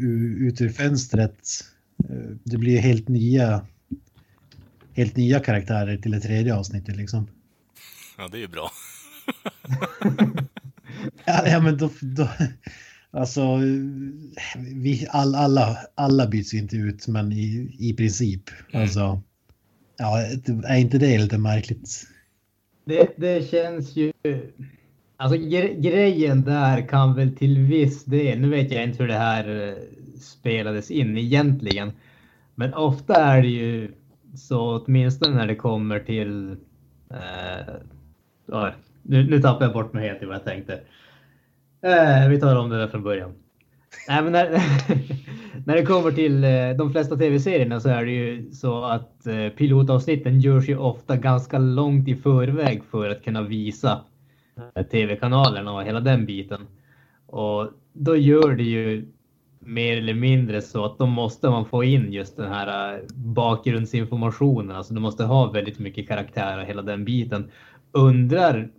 ut 0.47 0.61
ur 0.61 0.69
fönstret. 0.69 1.39
Eh, 2.09 2.35
det 2.43 2.57
blir 2.57 2.79
helt 2.79 3.07
nya, 3.07 3.65
helt 4.93 5.15
nya 5.15 5.39
karaktärer 5.39 5.97
till 5.97 6.11
det 6.11 6.19
tredje 6.19 6.55
avsnittet 6.55 6.95
liksom. 6.95 7.27
ja, 8.17 8.27
det 8.27 8.37
är 8.37 8.41
ju 8.41 8.47
bra. 8.47 8.71
Ja, 11.25 11.47
ja 11.47 11.59
men 11.59 11.77
då, 11.77 11.89
då 12.01 12.29
alltså, 13.11 13.59
vi, 14.57 15.07
all, 15.09 15.35
alla, 15.35 15.77
alla 15.95 16.27
byts 16.27 16.53
inte 16.53 16.75
ut, 16.75 17.07
men 17.07 17.31
i, 17.31 17.75
i 17.79 17.93
princip. 17.93 18.49
Mm. 18.69 18.81
Alltså, 18.81 19.21
ja, 19.97 20.19
är 20.63 20.77
inte 20.77 20.97
det 20.97 21.17
lite 21.17 21.37
märkligt? 21.37 22.07
Det, 22.85 23.13
det 23.17 23.49
känns 23.49 23.95
ju... 23.95 24.11
Alltså 25.17 25.37
gre- 25.37 25.81
grejen 25.81 26.41
där 26.41 26.87
kan 26.87 27.15
väl 27.15 27.35
till 27.35 27.59
viss 27.59 28.05
del, 28.05 28.39
nu 28.39 28.49
vet 28.49 28.71
jag 28.71 28.83
inte 28.83 29.03
hur 29.03 29.07
det 29.07 29.17
här 29.17 29.67
eh, 29.67 29.73
spelades 30.19 30.91
in 30.91 31.17
egentligen, 31.17 31.91
men 32.55 32.73
ofta 32.73 33.15
är 33.15 33.41
det 33.41 33.47
ju 33.47 33.91
så 34.35 34.83
åtminstone 34.85 35.35
när 35.35 35.47
det 35.47 35.55
kommer 35.55 35.99
till... 35.99 36.51
Eh, 37.09 37.73
ah, 38.51 38.71
nu, 39.01 39.29
nu 39.29 39.41
tappar 39.41 39.65
jag 39.65 39.73
bort 39.73 39.93
mig 39.93 40.07
helt 40.07 40.23
i 40.23 40.25
vad 40.25 40.35
jag 40.35 40.43
tänkte. 40.43 40.73
Eh, 41.81 42.29
vi 42.29 42.39
tar 42.39 42.55
om 42.55 42.69
det 42.69 42.77
där 42.77 42.87
från 42.87 43.03
början. 43.03 43.33
Nej, 44.07 44.23
men 44.23 44.31
när, 44.31 44.49
när 45.65 45.75
det 45.75 45.85
kommer 45.85 46.11
till 46.11 46.43
eh, 46.43 46.69
de 46.77 46.91
flesta 46.91 47.15
tv-serierna 47.15 47.79
så 47.79 47.89
är 47.89 48.05
det 48.05 48.11
ju 48.11 48.51
så 48.51 48.83
att 48.83 49.27
eh, 49.27 49.49
pilotavsnitten 49.49 50.39
görs 50.39 50.69
ju 50.69 50.77
ofta 50.77 51.17
ganska 51.17 51.57
långt 51.57 52.07
i 52.07 52.15
förväg 52.15 52.83
för 52.91 53.09
att 53.09 53.23
kunna 53.23 53.41
visa 53.41 54.01
eh, 54.75 54.83
tv-kanalerna 54.83 55.73
och 55.73 55.83
hela 55.83 55.99
den 55.99 56.25
biten. 56.25 56.67
Och 57.27 57.69
då 57.93 58.15
gör 58.15 58.55
det 58.55 58.63
ju 58.63 59.05
mer 59.59 59.97
eller 59.97 60.13
mindre 60.13 60.61
så 60.61 60.85
att 60.85 60.97
då 60.97 61.05
måste 61.05 61.49
man 61.49 61.65
få 61.65 61.83
in 61.83 62.13
just 62.13 62.37
den 62.37 62.51
här 62.51 63.01
bakgrundsinformationen. 63.15 64.75
Alltså 64.75 64.93
du 64.93 64.99
måste 64.99 65.23
ha 65.23 65.51
väldigt 65.51 65.79
mycket 65.79 66.07
karaktär 66.07 66.59
och 66.59 66.65
hela 66.65 66.81
den 66.81 67.05
biten. 67.05 67.51
Undrar, 67.91 68.69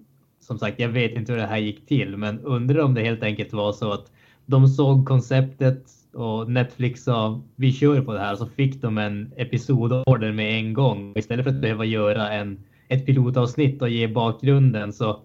som 0.41 0.59
sagt, 0.59 0.81
jag 0.81 0.89
vet 0.89 1.13
inte 1.13 1.33
hur 1.33 1.39
det 1.39 1.47
här 1.47 1.59
gick 1.59 1.87
till, 1.87 2.17
men 2.17 2.41
undrar 2.41 2.83
om 2.83 2.95
det 2.95 3.03
helt 3.03 3.23
enkelt 3.23 3.53
var 3.53 3.73
så 3.73 3.93
att 3.93 4.11
de 4.47 4.69
såg 4.69 5.07
konceptet 5.07 5.85
och 6.13 6.51
Netflix 6.51 7.05
sa 7.05 7.43
vi 7.57 7.73
kör 7.73 8.01
på 8.01 8.13
det 8.13 8.21
här 8.21 8.37
så 8.37 8.47
fick 8.47 8.83
de 8.83 8.99
en 8.99 9.33
episodorder 9.37 10.33
med 10.33 10.59
en 10.59 10.73
gång. 10.75 11.13
Istället 11.17 11.45
för 11.45 11.51
att 11.51 11.61
behöva 11.61 11.85
göra 11.85 12.33
en, 12.33 12.65
ett 12.89 13.07
pilotavsnitt 13.07 13.83
och 13.83 13.89
ge 13.89 14.09
bakgrunden 14.09 14.93
så 14.93 15.21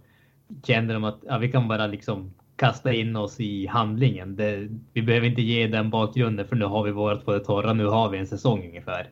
kände 0.64 0.94
de 0.94 1.04
att 1.04 1.20
ja, 1.28 1.38
vi 1.38 1.52
kan 1.52 1.68
bara 1.68 1.88
liksom 1.88 2.34
kasta 2.56 2.94
in 2.94 3.16
oss 3.16 3.40
i 3.40 3.68
handlingen. 3.68 4.36
Det, 4.36 4.70
vi 4.94 5.02
behöver 5.02 5.28
inte 5.28 5.42
ge 5.42 5.68
den 5.68 5.90
bakgrunden 5.90 6.48
för 6.48 6.56
nu 6.56 6.66
har 6.66 6.84
vi 6.84 6.92
vårat 6.92 7.26
på 7.26 7.34
det 7.34 7.40
torra. 7.40 7.74
Nu 7.74 7.86
har 7.86 8.10
vi 8.10 8.18
en 8.18 8.28
säsong 8.28 8.66
ungefär. 8.68 9.10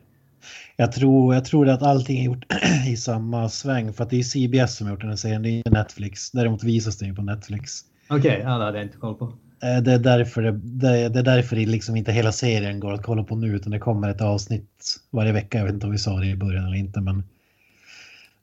Jag 0.76 0.92
tror, 0.92 1.34
jag 1.34 1.44
tror 1.44 1.68
att 1.68 1.82
allting 1.82 2.20
är 2.20 2.24
gjort 2.24 2.44
i 2.88 2.96
samma 2.96 3.48
sväng 3.48 3.92
för 3.92 4.04
att 4.04 4.10
det 4.10 4.18
är 4.18 4.22
CBS 4.22 4.76
som 4.76 4.86
har 4.86 4.94
gjort 4.94 5.00
den 5.00 5.10
här 5.10 5.16
serien, 5.16 5.42
det 5.42 5.62
är 5.66 5.70
Netflix. 5.70 6.30
Däremot 6.30 6.64
visas 6.64 6.98
det 6.98 7.06
ju 7.06 7.14
på 7.14 7.22
Netflix. 7.22 7.80
Okej, 8.08 8.18
okay, 8.18 8.40
ja, 8.40 8.58
det 8.58 8.64
hade 8.64 8.78
jag 8.78 8.86
inte 8.86 8.98
koll 8.98 9.14
på. 9.14 9.32
Eh, 9.62 9.82
det 9.82 9.92
är 9.92 9.98
därför 9.98 10.42
det, 10.42 10.52
det, 10.52 11.08
det 11.08 11.18
är 11.18 11.22
därför 11.22 11.56
det 11.56 11.66
liksom 11.66 11.96
inte 11.96 12.12
hela 12.12 12.32
serien 12.32 12.80
går 12.80 12.92
att 12.92 13.02
kolla 13.02 13.24
på 13.24 13.36
nu 13.36 13.56
utan 13.56 13.72
det 13.72 13.78
kommer 13.78 14.08
ett 14.08 14.20
avsnitt 14.20 15.00
varje 15.10 15.32
vecka. 15.32 15.58
Jag 15.58 15.64
vet 15.64 15.74
inte 15.74 15.86
om 15.86 15.92
vi 15.92 15.98
sa 15.98 16.20
det 16.20 16.26
i 16.26 16.36
början 16.36 16.64
eller 16.64 16.76
inte 16.76 17.00
men 17.00 17.22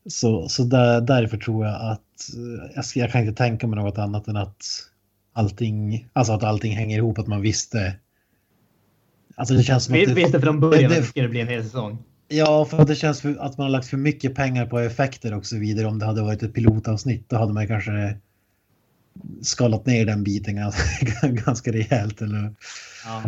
så, 0.10 0.50
så 0.50 0.64
där, 0.64 1.02
därför 1.02 1.38
tror 1.38 1.66
jag 1.66 1.92
att 1.92 2.02
jag, 2.76 2.86
jag 2.96 3.12
kan 3.12 3.22
inte 3.22 3.38
tänka 3.38 3.68
mig 3.68 3.80
något 3.80 3.98
annat 3.98 4.28
än 4.28 4.38
att 4.38 4.66
allting, 5.34 6.08
alltså 6.14 6.34
att 6.34 6.44
allting 6.44 6.76
hänger 6.76 6.98
ihop, 6.98 7.20
att 7.20 7.28
man 7.28 7.42
visste. 7.42 7.96
Alltså 9.36 9.54
det 9.54 9.64
känns 9.64 9.84
som 9.84 9.96
att 9.96 10.06
det, 10.08 10.14
visste 10.14 10.42
från 10.42 10.60
början 10.60 10.92
det, 10.92 10.98
att 10.98 11.04
det 11.04 11.08
skulle 11.08 11.30
bli 11.30 11.42
en 11.42 11.48
hel 11.48 11.64
säsong. 11.64 11.98
Ja, 12.28 12.66
för 12.66 12.86
det 12.86 12.96
känns 12.96 13.22
för, 13.22 13.30
att 13.40 13.58
man 13.58 13.66
har 13.66 13.70
lagt 13.70 13.88
för 13.88 13.98
mycket 13.98 14.36
pengar 14.36 14.66
på 14.66 14.80
effekter 14.80 15.34
och 15.34 15.46
så 15.46 15.58
vidare. 15.58 15.88
Om 15.88 16.00
det 16.00 16.06
hade 16.06 16.22
varit 16.22 16.44
ett 16.44 16.54
pilotavsnitt, 16.54 17.30
då 17.30 17.36
hade 17.38 17.54
man 17.54 17.68
kanske 17.68 18.18
skalat 19.42 19.86
ner 19.86 20.06
den 20.06 20.24
biten 20.24 20.56
ganska, 20.56 21.28
ganska 21.46 21.72
rejält. 21.72 22.22
Eller, 22.22 22.54
ja. 23.06 23.24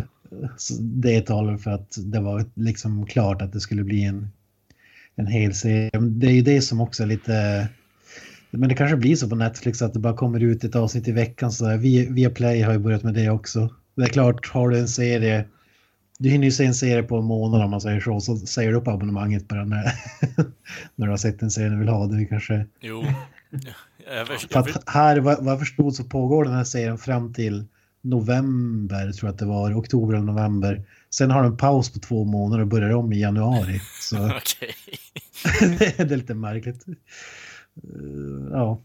så 0.56 0.74
det 0.80 1.20
talar 1.20 1.56
för 1.56 1.70
att 1.70 1.98
det 1.98 2.20
var 2.20 2.44
liksom 2.54 3.06
klart 3.06 3.42
att 3.42 3.52
det 3.52 3.60
skulle 3.60 3.84
bli 3.84 4.04
en, 4.04 4.28
en 5.16 5.26
hel 5.26 5.54
serie. 5.54 5.90
Det 6.00 6.26
är 6.26 6.32
ju 6.32 6.42
det 6.42 6.62
som 6.62 6.80
också 6.80 7.02
är 7.02 7.06
lite 7.06 7.68
men 8.50 8.68
det 8.68 8.74
kanske 8.74 8.96
blir 8.96 9.16
så 9.16 9.28
på 9.28 9.34
Netflix 9.34 9.82
att 9.82 9.94
det 9.94 10.00
bara 10.00 10.16
kommer 10.16 10.40
ut 10.40 10.64
ett 10.64 10.76
avsnitt 10.76 11.08
i 11.08 11.12
veckan. 11.12 11.52
Så 11.52 11.76
via, 11.76 12.10
via 12.10 12.30
Play 12.30 12.62
har 12.62 12.72
ju 12.72 12.78
börjat 12.78 13.02
med 13.02 13.14
det 13.14 13.30
också. 13.30 13.68
Det 13.94 14.02
är 14.02 14.06
klart, 14.06 14.48
har 14.48 14.68
du 14.68 14.78
en 14.78 14.88
serie, 14.88 15.44
du 16.18 16.28
hinner 16.28 16.44
ju 16.44 16.50
se 16.50 16.64
en 16.64 16.74
serie 16.74 17.02
på 17.02 17.16
en 17.16 17.24
månad 17.24 17.62
om 17.62 17.70
man 17.70 17.80
säger 17.80 18.00
så, 18.00 18.20
så 18.20 18.36
säger 18.36 18.70
du 18.70 18.76
upp 18.76 18.88
abonnemanget 18.88 19.48
bara 19.48 19.64
när, 19.64 19.84
när 20.94 21.06
du 21.06 21.10
har 21.10 21.16
sett 21.16 21.42
en 21.42 21.50
serie 21.50 21.68
du 21.68 21.78
vill 21.78 21.88
ha. 21.88 22.06
Det 22.06 22.24
kanske... 22.24 22.66
Jo. 22.80 23.04
För 24.52 24.58
att 24.58 24.88
här, 24.88 25.20
vad, 25.20 25.44
vad 25.44 25.52
jag 25.52 25.58
förstod 25.58 25.94
så 25.94 26.04
pågår 26.04 26.44
den 26.44 26.52
här 26.52 26.64
serien 26.64 26.98
fram 26.98 27.34
till 27.34 27.64
november, 28.02 29.12
tror 29.12 29.28
jag 29.28 29.32
att 29.32 29.38
det 29.38 29.46
var, 29.46 29.78
oktober 29.78 30.14
eller 30.14 30.26
november. 30.26 30.82
Sen 31.10 31.30
har 31.30 31.42
de 31.42 31.52
en 31.52 31.58
paus 31.58 31.92
på 31.92 31.98
två 31.98 32.24
månader 32.24 32.62
och 32.62 32.68
börjar 32.68 32.94
om 32.94 33.12
i 33.12 33.20
januari. 33.20 33.80
Så 34.00 34.16
det 35.60 36.00
är 36.00 36.16
lite 36.16 36.34
märkligt. 36.34 36.88
Eh, 36.88 36.94
ja. 38.52 38.80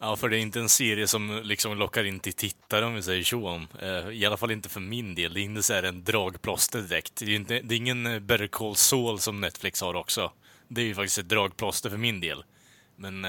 Ja, 0.00 0.16
för 0.16 0.28
det 0.28 0.36
är 0.36 0.40
inte 0.40 0.60
en 0.60 0.68
serie 0.68 1.06
som 1.06 1.40
liksom 1.44 1.78
lockar 1.78 2.04
in 2.04 2.20
till 2.20 2.32
tittare 2.32 2.84
om 2.84 2.94
vi 2.94 3.02
säger 3.02 3.24
så. 3.24 3.48
Om. 3.48 3.66
Eh, 3.82 4.10
I 4.10 4.26
alla 4.26 4.36
fall 4.36 4.50
inte 4.50 4.68
för 4.68 4.80
min 4.80 5.14
del. 5.14 5.34
Det 5.34 5.40
är 5.40 5.42
inte 5.42 5.62
så 5.62 5.72
här 5.72 5.82
en 5.82 6.04
dragplåster 6.04 6.82
direkt. 6.82 7.16
Det 7.16 7.24
är, 7.24 7.36
inte, 7.36 7.60
det 7.60 7.74
är 7.74 7.76
ingen 7.76 8.26
Better 8.26 8.46
Call 8.46 8.76
Saul 8.76 9.18
som 9.18 9.40
Netflix 9.40 9.80
har 9.80 9.94
också. 9.94 10.32
Det 10.68 10.80
är 10.80 10.84
ju 10.84 10.94
faktiskt 10.94 11.18
ett 11.18 11.28
dragplåster 11.28 11.90
för 11.90 11.96
min 11.96 12.20
del. 12.20 12.44
Men 13.00 13.26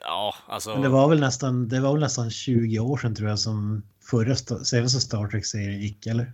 ja, 0.00 0.34
alltså... 0.46 0.72
Men 0.72 0.82
det 0.82 0.88
var 0.88 1.08
väl 1.08 1.20
nästan, 1.20 1.68
det 1.68 1.80
var 1.80 1.92
väl 1.92 2.00
nästan 2.00 2.30
20 2.30 2.78
år 2.78 2.96
sedan 2.96 3.14
tror 3.14 3.28
jag 3.28 3.38
som 3.38 3.82
förra 4.10 4.36
senaste 4.64 5.00
Star 5.00 5.28
Trek-serien 5.28 5.80
gick, 5.80 6.06
eller? 6.06 6.32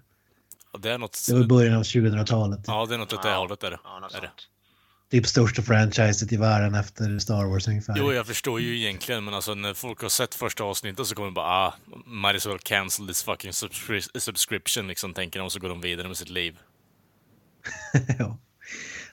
Ja, 0.73 0.79
det 0.79 0.91
är 0.91 0.99
något... 0.99 1.27
Det 1.29 1.35
var 1.35 1.45
början 1.45 1.75
av 1.77 1.83
2000-talet. 1.83 2.61
Ja, 2.67 2.87
det 2.87 2.95
är 2.95 2.99
något 2.99 3.13
åt 3.13 3.23
det 3.23 3.35
hållet 3.35 3.63
är 3.63 3.71
det. 3.71 3.79
Ja, 3.85 4.09
är 4.15 4.21
det 4.21 4.31
typ 5.11 5.27
största 5.27 5.63
franchiset 5.63 6.33
i 6.33 6.37
världen 6.37 6.75
efter 6.75 7.19
Star 7.19 7.45
Wars 7.45 7.69
ungefär. 7.69 7.95
Jo, 7.97 8.13
jag 8.13 8.27
förstår 8.27 8.61
ju 8.61 8.79
egentligen, 8.79 9.25
men 9.25 9.35
alltså 9.35 9.55
när 9.55 9.75
folk 9.75 10.03
har 10.03 10.09
sett 10.09 10.35
första 10.35 10.65
avsnittet 10.65 11.07
så 11.07 11.15
kommer 11.15 11.27
de 11.27 11.35
bara 11.35 11.47
ah, 11.47 11.75
might 12.07 12.37
as 12.37 12.47
well 12.47 12.59
cancel 12.59 13.07
this 13.07 13.23
fucking 13.23 13.53
subscri 13.53 14.01
subscription, 14.21 14.89
liksom 14.89 15.15
tänker 15.15 15.39
de, 15.39 15.45
och 15.45 15.53
så 15.53 15.61
går 15.61 15.69
de 15.69 15.81
vidare 15.81 16.09
med 16.09 16.17
sitt 16.17 16.29
liv. 16.29 16.59
ja. 18.19 18.39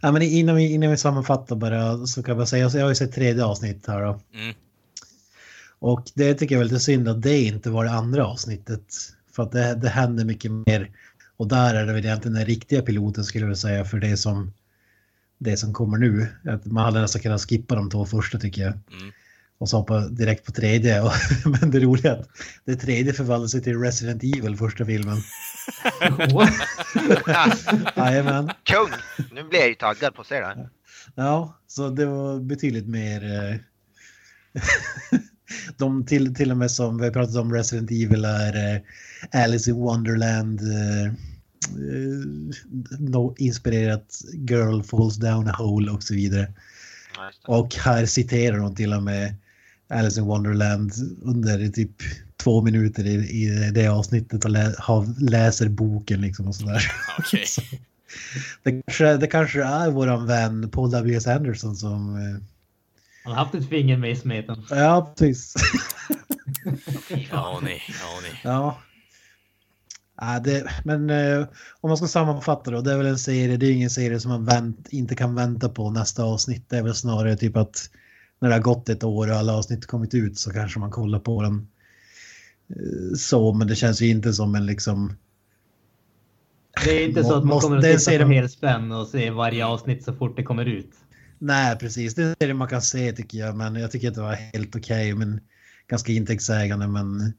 Ja. 0.06 0.12
men 0.12 0.22
innan 0.22 0.56
vi, 0.56 0.74
innan 0.74 0.92
vi 0.92 0.98
sammanfattar 0.98 1.56
bara 1.56 2.08
så 2.08 2.24
kan 2.24 2.32
jag 2.32 2.38
bara 2.38 2.46
säga, 2.46 2.64
alltså 2.64 2.78
jag 2.78 2.86
har 2.86 2.92
ju 2.92 2.96
sett 2.96 3.14
tredje 3.14 3.46
avsnittet 3.46 3.88
här 3.88 4.02
då. 4.02 4.20
Mm. 4.34 4.56
Och 5.80 6.12
det 6.14 6.34
tycker 6.34 6.56
jag 6.56 6.60
är 6.60 6.66
lite 6.66 6.80
synd 6.80 7.08
att 7.08 7.22
det 7.22 7.42
inte 7.42 7.70
var 7.70 7.86
det 7.86 7.92
andra 7.92 8.26
avsnittet. 8.26 8.94
För 9.32 9.44
att 9.44 9.52
det, 9.52 9.76
det 9.76 9.90
händer 9.90 10.26
mycket 10.26 10.52
mer. 10.52 10.92
Och 11.38 11.48
där 11.48 11.76
är 11.76 11.86
det 11.86 11.94
väl 11.94 12.06
egentligen 12.06 12.36
den 12.36 12.46
riktiga 12.46 12.82
piloten 12.82 13.24
skulle 13.24 13.42
jag 13.42 13.48
vilja 13.48 13.58
säga 13.58 13.86
för 13.86 14.00
det 14.00 14.18
som 14.18 14.54
det 15.38 15.58
som 15.58 15.74
kommer 15.74 15.98
nu. 15.98 16.28
Att 16.46 16.66
man 16.66 16.86
hade 16.86 17.02
nästan 17.02 17.22
kunnat 17.22 17.50
skippa 17.50 17.76
de 17.76 17.90
två 17.90 18.06
första 18.06 18.40
tycker 18.40 18.62
jag. 18.62 18.72
Mm. 18.72 19.12
Och 19.58 19.70
så 19.70 19.78
hoppa 19.78 20.08
direkt 20.08 20.46
på 20.46 20.52
tredje. 20.52 21.04
men 21.46 21.72
det 21.72 21.80
roliga 21.80 22.12
är 22.12 22.20
att 22.20 22.30
det 22.66 22.76
tredje 22.76 23.14
förvandlar 23.14 23.48
sig 23.48 23.62
till 23.62 23.80
Resident 23.80 24.24
Evil 24.24 24.58
första 24.58 24.86
filmen. 24.86 25.18
Jajamän. 27.96 28.52
Kung! 28.64 28.90
Nu 29.32 29.44
blir 29.44 29.60
jag 29.60 29.70
ju 29.70 29.76
taggad 29.76 30.16
på 30.16 30.22
att 30.22 30.28
se 30.28 30.40
det. 30.40 30.70
Ja, 31.16 31.60
så 31.68 31.90
det 31.90 32.06
var 32.06 32.40
betydligt 32.40 32.88
mer... 32.88 33.24
Eh, 33.24 33.56
de 35.78 36.06
till, 36.06 36.36
till 36.36 36.52
och 36.52 36.58
med 36.58 36.72
som 36.72 36.98
vi 36.98 37.12
pratat 37.12 37.36
om 37.36 37.54
Resident 37.54 37.92
Evil 37.92 38.26
är 38.26 38.76
eh, 38.76 38.82
Alice 39.44 39.70
in 39.70 39.76
Wonderland. 39.76 40.62
Eh, 40.62 41.14
no, 43.00 43.36
inspirerat 43.38 44.22
Girl 44.34 44.82
Falls 44.82 45.16
Down 45.16 45.48
a 45.48 45.52
Hole 45.58 45.92
och 45.92 46.04
så 46.04 46.14
vidare. 46.14 46.54
Och 47.48 47.76
här 47.76 48.06
citerar 48.06 48.58
de 48.58 48.76
till 48.76 48.94
och 48.94 49.04
med 49.04 49.36
Alice 49.88 50.20
in 50.20 50.26
Wonderland 50.26 50.92
under 51.22 51.68
typ 51.68 51.92
två 52.38 52.62
minuter 52.62 53.06
i, 53.06 53.14
i 53.14 53.72
det 53.74 53.88
avsnittet 53.88 54.46
och 54.46 54.52
lä, 54.52 54.76
har, 54.78 55.30
läser 55.30 55.70
boken 55.70 56.22
liksom 56.22 56.48
och 56.48 56.56
sådär. 56.56 56.92
Okay. 57.20 57.46
så, 57.46 57.62
det, 58.64 58.82
kanske, 58.82 59.18
det 59.18 59.28
kanske 59.28 59.64
är 59.64 59.92
våran 59.92 60.28
vän 60.28 60.70
Paul 60.70 60.92
W.S. 60.92 61.28
Anderson 61.28 61.76
som... 61.76 62.16
Eh... 62.16 62.42
Han 63.24 63.34
har 63.34 63.44
haft 63.44 63.56
ett 63.56 63.70
finger 63.70 63.98
med 63.98 64.12
i 64.12 64.16
smeten. 64.16 64.66
Ja, 64.70 65.14
precis. 65.18 65.54
ja, 67.32 67.60
nej, 67.64 67.82
ja, 67.88 68.20
nej. 68.22 68.42
Ja, 68.44 68.78
Ja, 70.18 70.40
det, 70.40 70.72
men 70.84 71.10
eh, 71.10 71.48
om 71.82 71.90
man 71.90 71.98
ska 71.98 72.08
sammanfatta 72.08 72.72
då, 72.72 72.82
det 72.82 72.92
är 72.92 72.98
väl 72.98 73.06
en 73.06 73.20
serie, 73.20 73.58
det 73.58 73.66
är 73.66 73.72
ingen 73.72 73.90
serie 73.90 74.20
som 74.20 74.32
man 74.32 74.46
vänt, 74.46 74.88
inte 74.90 75.16
kan 75.16 75.36
vänta 75.36 75.70
på 75.70 75.90
nästa 75.90 76.24
avsnitt. 76.24 76.70
Det 76.70 76.78
är 76.78 76.84
väl 76.84 76.96
snarare 76.96 77.38
typ 77.38 77.58
att 77.58 77.90
när 78.46 78.50
det 78.50 78.56
har 78.56 78.62
gått 78.62 78.90
ett 78.90 79.04
år 79.04 79.32
och 79.32 79.36
alla 79.36 79.54
avsnitt 79.54 79.86
kommit 79.86 80.14
ut 80.14 80.38
så 80.38 80.52
kanske 80.52 80.80
man 80.80 80.92
kollar 80.92 81.20
på 81.20 81.42
den. 81.42 81.68
Eh, 82.70 83.16
så, 83.18 83.54
men 83.54 83.68
det 83.68 83.76
känns 83.76 84.02
ju 84.02 84.10
inte 84.10 84.34
som 84.34 84.56
en 84.56 84.66
liksom... 84.66 85.18
Det 86.84 87.04
är 87.04 87.08
inte 87.08 87.24
så 87.24 87.36
att 87.36 87.46
man 87.46 87.60
kommer 87.60 87.78
att 87.78 87.84
titta 87.84 88.00
serie... 88.00 88.26
på 88.26 88.32
helspänn 88.32 88.92
och 88.92 89.08
se 89.08 89.30
varje 89.30 89.66
avsnitt 89.66 90.04
så 90.04 90.14
fort 90.14 90.38
det 90.38 90.44
kommer 90.44 90.66
ut. 90.66 90.92
Nej, 91.40 91.78
precis. 91.78 92.16
Det 92.16 92.24
är 92.24 92.48
det 92.48 92.54
man 92.54 92.68
kan 92.68 92.82
se 92.82 93.12
tycker 93.12 93.38
jag, 93.38 93.56
men 93.56 93.76
jag 93.76 93.92
tycker 93.92 94.08
att 94.08 94.16
det 94.16 94.22
var 94.22 94.34
helt 94.54 94.76
okej, 94.76 95.14
okay, 95.14 95.26
men 95.26 95.40
ganska 95.88 96.12
intäktsägande, 96.12 96.88
men 96.88 97.34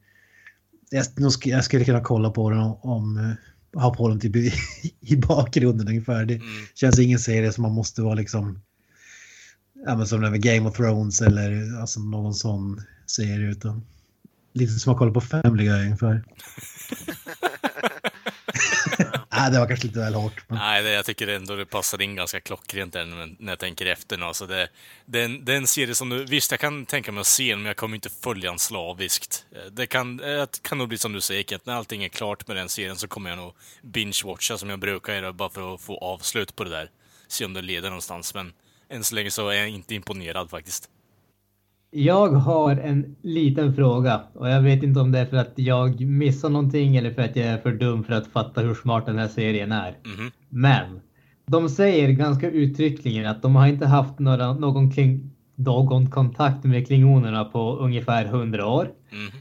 jag, 0.91 1.05
jag 1.45 1.65
skulle 1.65 1.85
kunna 1.85 2.01
kolla 2.01 2.31
på 2.31 2.51
den 2.51 2.59
om, 2.59 2.79
om 2.83 3.17
eh, 3.19 3.81
ha 3.83 3.95
på 3.95 4.09
den 4.09 4.21
typ 4.21 4.37
i, 4.37 4.53
i 5.01 5.17
bakgrunden 5.17 5.89
ungefär. 5.89 6.25
Det 6.25 6.35
mm. 6.35 6.47
känns 6.75 6.99
ingen 6.99 7.19
serie 7.19 7.53
som 7.53 7.63
man 7.63 7.73
måste 7.73 8.03
vara 8.03 8.15
liksom 8.15 8.61
ja, 9.87 9.97
men 9.97 10.07
som 10.07 10.21
med 10.21 10.43
Game 10.43 10.69
of 10.69 10.77
Thrones 10.77 11.21
eller 11.21 11.81
alltså 11.81 12.01
någon 12.01 12.35
sån 12.35 12.83
serie 13.07 13.51
utan 13.51 13.87
lite 14.53 14.73
som 14.73 14.93
att 14.93 14.99
kolla 14.99 15.13
på 15.13 15.21
Family 15.21 15.65
Guy 15.65 15.85
ungefär. 15.85 16.25
Nej, 19.33 19.51
det 19.51 19.59
var 19.59 19.67
kanske 19.67 19.87
lite 19.87 19.99
väl 19.99 20.15
hårt. 20.15 20.45
Men... 20.49 20.59
Nej, 20.59 20.83
det, 20.83 20.91
jag 20.91 21.05
tycker 21.05 21.29
ändå 21.29 21.57
det 21.57 21.67
passar 21.67 22.03
in 22.03 22.15
ganska 22.15 22.41
klockrent 22.41 22.93
där 22.93 23.35
när 23.39 23.53
jag 23.53 23.59
tänker 23.59 23.87
efter. 23.87 24.17
Nu. 24.17 24.25
Alltså 24.25 24.47
det, 24.47 24.69
det, 25.07 25.21
är 25.21 25.25
en, 25.25 25.45
det 25.45 25.53
är 25.53 25.57
en 25.57 25.67
serie 25.67 25.95
som 25.95 26.09
du, 26.09 26.25
visst 26.25 26.51
jag 26.51 26.61
kan 26.61 26.87
tänka 26.87 27.13
mig 27.13 27.21
att 27.21 27.27
se 27.27 27.51
den, 27.51 27.59
men 27.59 27.67
jag 27.67 27.77
kommer 27.77 27.95
inte 27.95 28.09
följa 28.09 28.51
den 28.51 28.59
slaviskt. 28.59 29.47
Det 29.73 29.87
kan, 29.87 30.17
det 30.17 30.63
kan 30.63 30.79
nog 30.79 30.89
bli 30.89 30.99
som 30.99 31.13
du 31.13 31.21
säger, 31.21 31.43
Kent, 31.43 31.67
när 31.67 31.75
allting 31.75 32.05
är 32.05 32.09
klart 32.09 32.49
med 32.49 32.57
den 32.57 32.69
serien 32.69 32.97
så 32.97 33.09
kommer 33.09 33.31
jag 33.31 33.39
nog 33.39 33.53
binge-watcha 33.83 34.57
som 34.57 34.71
jag 34.71 34.79
brukar 34.79 35.15
göra, 35.15 35.33
bara 35.33 35.51
för 35.51 35.75
att 35.75 35.81
få 35.81 35.99
avslut 35.99 36.57
på 36.57 36.65
det 36.65 36.71
där. 36.71 36.91
Se 37.29 37.45
om 37.45 37.53
det 37.53 37.63
leder 37.63 37.89
någonstans, 37.89 38.35
men 38.35 38.53
än 38.89 39.05
så 39.05 39.15
länge 39.15 39.31
så 39.31 39.49
är 39.49 39.55
jag 39.55 39.69
inte 39.69 39.95
imponerad 39.95 40.51
faktiskt. 40.51 40.91
Jag 41.91 42.29
har 42.29 42.77
en 42.77 43.17
liten 43.23 43.75
fråga 43.75 44.23
och 44.35 44.49
jag 44.49 44.63
vet 44.63 44.83
inte 44.83 45.01
om 45.01 45.13
det 45.13 45.19
är 45.19 45.27
för 45.27 45.37
att 45.37 45.53
jag 45.55 46.01
missar 46.01 46.49
någonting 46.49 46.97
eller 46.97 47.15
för 47.15 47.23
att 47.23 47.37
jag 47.37 47.47
är 47.47 47.59
för 47.59 47.73
dum 47.73 48.05
för 48.05 48.13
att 48.13 48.27
fatta 48.27 48.61
hur 48.61 48.75
smart 48.75 49.07
den 49.07 49.19
här 49.19 49.29
serien 49.29 49.73
är. 49.73 49.97
Mm. 50.05 50.31
Men 50.49 51.01
de 51.47 51.69
säger 51.69 52.11
ganska 52.11 52.51
uttryckligen 52.51 53.27
att 53.27 53.43
de 53.43 53.57
har 53.57 53.67
inte 53.67 53.87
haft 53.87 54.19
några, 54.19 54.53
någon, 54.55 54.91
kling, 54.91 55.31
någon 55.55 56.11
kontakt 56.11 56.65
med 56.65 56.87
klingonerna 56.87 57.45
på 57.45 57.77
ungefär 57.77 58.25
hundra 58.25 58.67
år. 58.67 58.91
Mm. 59.13 59.33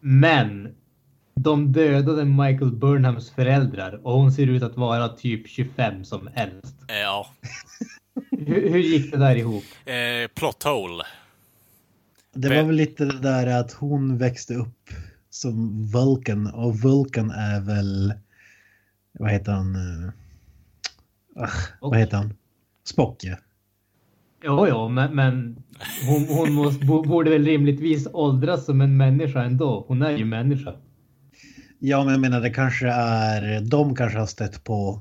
Men 0.00 0.74
De 1.34 1.72
dödade 1.72 2.24
Michael 2.24 2.72
Burnhams 2.72 3.30
föräldrar 3.30 4.00
och 4.06 4.12
hon 4.12 4.32
ser 4.32 4.46
ut 4.46 4.62
att 4.62 4.76
vara 4.76 5.08
typ 5.08 5.48
25 5.48 6.04
som 6.04 6.28
äldst. 6.34 6.76
Eh, 6.88 6.96
ja. 6.96 7.26
Hur, 8.30 8.70
hur 8.70 8.78
gick 8.78 9.12
det 9.12 9.18
där 9.18 9.36
ihop? 9.36 9.64
Eh, 9.84 10.28
plot 10.34 10.62
hole. 10.62 11.04
Det 12.34 12.48
var 12.48 12.62
väl 12.62 12.76
lite 12.76 13.04
det 13.04 13.18
där 13.18 13.46
att 13.60 13.72
hon 13.72 14.18
växte 14.18 14.54
upp 14.54 14.90
som 15.30 15.86
Vulcan 15.86 16.46
och 16.46 16.76
Vulcan 16.78 17.30
är 17.30 17.60
väl, 17.60 18.14
vad 19.12 19.30
heter 19.30 19.52
han? 19.52 19.74
eh, 19.74 20.10
Ah, 21.36 21.48
vad 21.80 21.98
heter 21.98 22.16
han? 22.16 22.34
Spock 22.84 23.24
ja. 23.24 23.36
Jo, 24.44 24.66
jo, 24.68 24.88
men, 24.88 25.14
men 25.16 25.62
hon, 26.06 26.24
hon 26.28 26.52
måste, 26.52 26.86
bo- 26.86 27.02
borde 27.02 27.30
väl 27.30 27.44
rimligtvis 27.44 28.06
åldras 28.12 28.64
som 28.64 28.80
en 28.80 28.96
människa 28.96 29.42
ändå. 29.42 29.84
Hon 29.88 30.02
är 30.02 30.10
ju 30.16 30.24
människa. 30.24 30.74
Ja, 31.78 32.04
men 32.04 32.12
jag 32.12 32.20
menar 32.20 32.40
det 32.40 32.50
kanske 32.50 32.88
är, 32.88 33.60
de 33.60 33.96
kanske 33.96 34.18
har 34.18 34.26
stött 34.26 34.64
på 34.64 35.00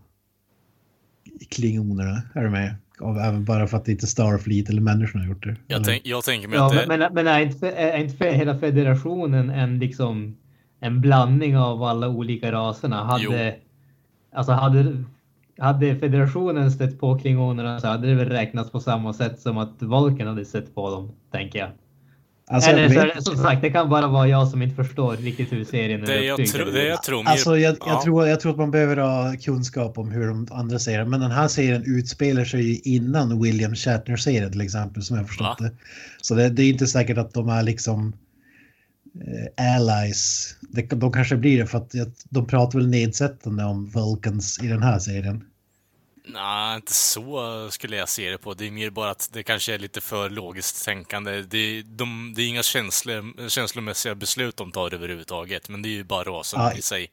klingonerna, 1.49 2.21
är 2.35 2.43
du 2.43 2.49
med? 2.49 2.75
Av, 3.01 3.17
även 3.17 3.45
bara 3.45 3.67
för 3.67 3.77
att 3.77 3.85
det 3.85 3.91
inte 3.91 4.07
Starfleet 4.07 4.69
eller 4.69 4.81
människorna 4.81 5.23
har 5.23 5.29
gjort 5.29 5.43
det. 5.43 5.55
Jag, 5.67 5.83
tänk, 5.83 6.01
jag 6.05 6.23
tänker 6.23 6.47
mig 6.47 6.57
Ja, 6.57 6.65
att 6.65 6.73
det, 6.73 6.85
men, 6.87 6.99
men, 6.99 7.13
men 7.13 7.27
är 7.27 7.39
inte, 7.39 7.71
är 7.71 7.97
inte 7.97 8.25
hela 8.25 8.59
federationen 8.59 9.49
en 9.49 9.79
liksom 9.79 10.37
en 10.79 11.01
blandning 11.01 11.57
av 11.57 11.83
alla 11.83 12.09
olika 12.09 12.51
raserna? 12.51 13.03
Hade, 13.03 13.55
alltså 14.33 14.51
hade, 14.51 15.03
hade 15.57 15.95
federationen 15.95 16.71
stött 16.71 16.99
på 16.99 17.19
klingonerna 17.19 17.79
så 17.79 17.87
hade 17.87 18.07
det 18.07 18.15
väl 18.15 18.29
räknats 18.29 18.71
på 18.71 18.79
samma 18.79 19.13
sätt 19.13 19.39
som 19.39 19.57
att 19.57 19.81
Volken 19.81 20.27
hade 20.27 20.45
sett 20.45 20.75
på 20.75 20.89
dem, 20.89 21.11
tänker 21.31 21.59
jag. 21.59 21.69
Alltså, 22.51 22.69
Eller 22.69 22.89
så, 22.89 22.95
vet- 22.95 23.23
som 23.23 23.37
sagt, 23.37 23.61
det 23.61 23.69
kan 23.69 23.89
bara 23.89 24.07
vara 24.07 24.27
jag 24.27 24.47
som 24.47 24.61
inte 24.61 24.75
förstår 24.75 25.15
riktigt 25.17 25.51
hur 25.53 25.63
serien 25.65 26.01
det, 26.05 26.13
är 26.13 26.21
jag, 26.21 26.33
uppbyggd. 26.33 26.51
tro, 26.51 26.65
det 26.65 26.85
jag 26.85 27.03
tror 27.03 27.23
mer... 27.23 27.31
Alltså 27.31 27.57
jag, 27.57 27.71
jag, 27.71 27.77
ja. 27.85 28.01
tror, 28.03 28.27
jag 28.27 28.39
tror 28.39 28.51
att 28.51 28.57
man 28.57 28.71
behöver 28.71 28.97
ha 28.97 29.35
kunskap 29.37 29.97
om 29.97 30.11
hur 30.11 30.27
de 30.27 30.47
andra 30.51 30.79
serien, 30.79 31.09
men 31.09 31.19
den 31.19 31.31
här 31.31 31.47
serien 31.47 31.83
utspelar 31.85 32.45
sig 32.45 32.71
ju 32.71 32.77
innan 32.83 33.41
William 33.41 33.75
Shatner-serien 33.75 34.51
till 34.51 34.61
exempel, 34.61 35.03
som 35.03 35.17
jag 35.17 35.27
förstått 35.27 35.45
Va? 35.45 35.55
det. 35.59 35.71
Så 36.21 36.35
det, 36.35 36.49
det 36.49 36.63
är 36.63 36.69
inte 36.69 36.87
säkert 36.87 37.17
att 37.17 37.33
de 37.33 37.49
är 37.49 37.63
liksom 37.63 38.13
eh, 39.21 39.75
allies. 39.75 40.55
Det, 40.61 40.81
de 40.81 41.11
kanske 41.11 41.35
blir 41.35 41.59
det 41.59 41.67
för 41.67 41.77
att 41.77 41.91
de 42.29 42.47
pratar 42.47 42.79
väl 42.79 42.87
nedsättande 42.87 43.63
om 43.63 43.85
Vulcans 43.89 44.59
i 44.63 44.67
den 44.67 44.83
här 44.83 44.99
serien. 44.99 45.43
Nej, 46.25 46.75
inte 46.75 46.93
så 46.93 47.67
skulle 47.71 47.95
jag 47.95 48.09
se 48.09 48.29
det 48.29 48.37
på. 48.37 48.53
Det 48.53 48.67
är 48.67 48.71
mer 48.71 48.89
bara 48.89 49.11
att 49.11 49.29
det 49.33 49.43
kanske 49.43 49.73
är 49.73 49.79
lite 49.79 50.01
för 50.01 50.29
logiskt 50.29 50.85
tänkande. 50.85 51.41
Det, 51.41 51.81
de, 51.81 52.33
det 52.35 52.41
är 52.41 52.47
inga 52.47 52.63
känslor, 52.63 53.49
känslomässiga 53.49 54.15
beslut 54.15 54.57
de 54.57 54.71
tar 54.71 54.93
överhuvudtaget, 54.93 55.69
men 55.69 55.81
det 55.81 55.89
är 55.89 55.91
ju 55.91 56.03
bara 56.03 56.23
rasen 56.23 56.61
Ja. 56.61 56.73
i 56.73 56.81
sig. 56.81 57.07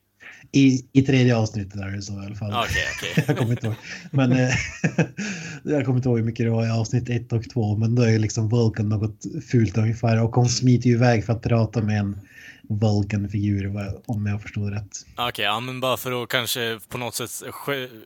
I, 0.52 0.84
I 0.92 1.02
tredje 1.02 1.36
avsnittet 1.36 1.80
är 1.80 1.90
det 1.96 2.02
så 2.02 2.12
i 2.12 2.26
alla 2.26 2.34
fall. 2.34 2.52
Okej, 2.52 2.84
okej. 2.96 3.24
jag 3.26 3.38
kommer 3.38 3.50
inte 3.50 3.66
ihåg. 3.66 3.76
Men 4.10 4.32
eh, 4.32 4.54
jag 5.64 5.84
kommer 5.84 5.96
inte 5.98 6.08
ihåg 6.08 6.18
hur 6.18 6.24
mycket 6.24 6.46
det 6.46 6.50
var 6.50 6.66
i 6.66 6.70
avsnitt 6.70 7.08
ett 7.10 7.32
och 7.32 7.50
två. 7.50 7.76
Men 7.76 7.94
då 7.94 8.02
är 8.02 8.18
liksom 8.18 8.48
Vulcan 8.48 8.88
något 8.88 9.24
fult 9.50 9.76
ungefär. 9.78 10.22
Och 10.22 10.30
hon 10.30 10.48
smiter 10.48 10.88
ju 10.88 10.94
iväg 10.94 11.24
för 11.26 11.32
att 11.32 11.42
prata 11.42 11.82
med 11.82 11.98
en 12.00 12.20
Vulcan-figur 12.68 13.76
om 14.06 14.26
jag 14.26 14.42
förstod 14.42 14.72
rätt. 14.72 15.06
Okej, 15.16 15.44
ja, 15.44 15.60
men 15.60 15.80
bara 15.80 15.96
för 15.96 16.22
att 16.22 16.28
kanske 16.28 16.80
på 16.88 16.98
något 16.98 17.14
sätt 17.14 17.42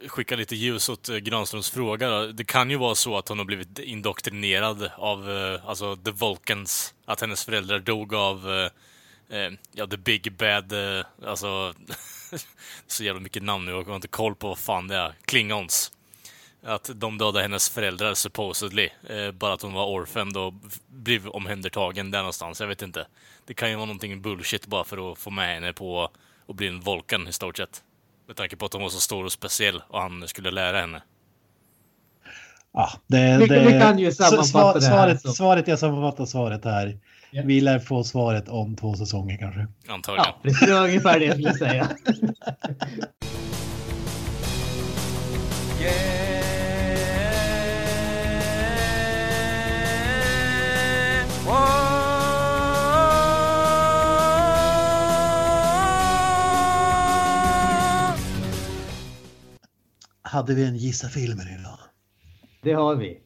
skicka 0.07 0.37
lite 0.37 0.57
ljus 0.57 0.89
åt 0.89 1.09
eh, 1.09 1.17
Granströms 1.17 1.71
fråga 1.71 2.11
då. 2.11 2.27
Det 2.27 2.45
kan 2.45 2.71
ju 2.71 2.77
vara 2.77 2.95
så 2.95 3.19
att 3.19 3.29
hon 3.29 3.39
har 3.39 3.45
blivit 3.45 3.79
indoktrinerad 3.79 4.91
av, 4.97 5.31
eh, 5.31 5.69
alltså, 5.69 5.97
the 5.97 6.11
Vulcans. 6.11 6.95
Att 7.05 7.21
hennes 7.21 7.45
föräldrar 7.45 7.79
dog 7.79 8.15
av, 8.15 8.51
eh, 8.51 9.39
eh 9.39 9.53
ja, 9.73 9.87
the 9.87 9.97
big 9.97 10.33
bad, 10.37 10.73
alltså, 11.27 11.75
så 12.87 13.05
jävla 13.05 13.21
mycket 13.21 13.43
namn 13.43 13.65
nu, 13.65 13.71
jag 13.71 13.85
har 13.85 13.97
inte 13.97 14.09
koll 14.09 14.35
på 14.35 14.49
vad 14.49 14.59
fan 14.59 14.89
det 14.89 14.97
är. 14.97 15.15
Klingons. 15.25 15.93
Att 16.65 16.91
de 16.95 17.19
dödade 17.19 17.43
hennes 17.43 17.69
föräldrar 17.69 18.15
supposedly. 18.15 18.89
Eh, 19.09 19.31
bara 19.33 19.53
att 19.55 19.63
hon 19.63 19.73
var 19.73 19.87
orphan 19.87 20.37
och 20.37 20.55
blev 20.89 21.29
omhändertagen 21.29 22.11
där 22.11 22.19
någonstans. 22.19 22.61
Jag 22.61 22.69
vet 22.69 22.83
inte. 22.83 23.07
Det 23.47 23.55
kan 23.55 23.71
ju 23.71 23.77
vara 23.77 23.87
någonting 23.87 24.23
bullshit 24.23 24.67
bara 24.67 24.85
för 24.85 25.13
att 25.13 25.19
få 25.19 25.31
med 25.31 25.55
henne 25.55 25.73
på 25.73 26.11
att 26.49 26.57
bli 26.57 26.69
en 26.69 26.81
Vulcan 26.81 27.29
i 27.29 27.33
stort 27.33 27.57
sett. 27.57 27.83
Med 28.27 28.37
tanke 28.37 28.57
på 28.57 28.67
att 28.67 28.73
hon 28.73 28.83
var 28.83 28.89
så 28.89 29.01
stor 29.01 29.25
och 29.25 29.33
speciell 29.33 29.83
och 29.89 30.01
han 30.03 30.29
skulle 30.29 30.51
lära 30.51 30.81
henne. 30.81 31.03
Ja, 32.73 32.91
det, 33.07 33.37
Vi- 33.41 33.47
det, 33.47 33.61
vi 33.67 33.81
kan 33.81 33.99
ju 33.99 34.13
sammanfatta 34.13 34.79
det 34.79 34.87
här 34.87 34.91
svaret, 34.99 35.21
som- 35.21 35.33
svaret, 35.33 35.69
jag 35.69 35.79
sammanfattar 35.79 36.27
svaret 36.27 36.65
här. 36.65 36.99
Ja. 37.31 37.43
Vi 37.47 37.61
lär 37.61 37.79
få 37.79 38.05
svaret 38.05 38.49
om 38.49 38.77
två 38.77 38.95
säsonger 38.95 39.37
kanske. 39.39 39.67
Antagligen. 39.89 40.27
Ja, 40.29 40.39
precis. 40.43 40.61
Det 40.69 40.75
var 40.75 40.85
ungefär 40.85 41.19
det 41.21 41.25
jag 41.25 41.35
skulle 41.35 41.55
säga. 41.55 41.89
Hade 60.23 60.55
vi 60.55 60.67
en 60.67 60.77
gissa 60.77 61.09
filmen 61.09 61.47
idag? 61.61 61.79
Det 62.63 62.73
har 62.73 62.97
vi. 62.97 63.21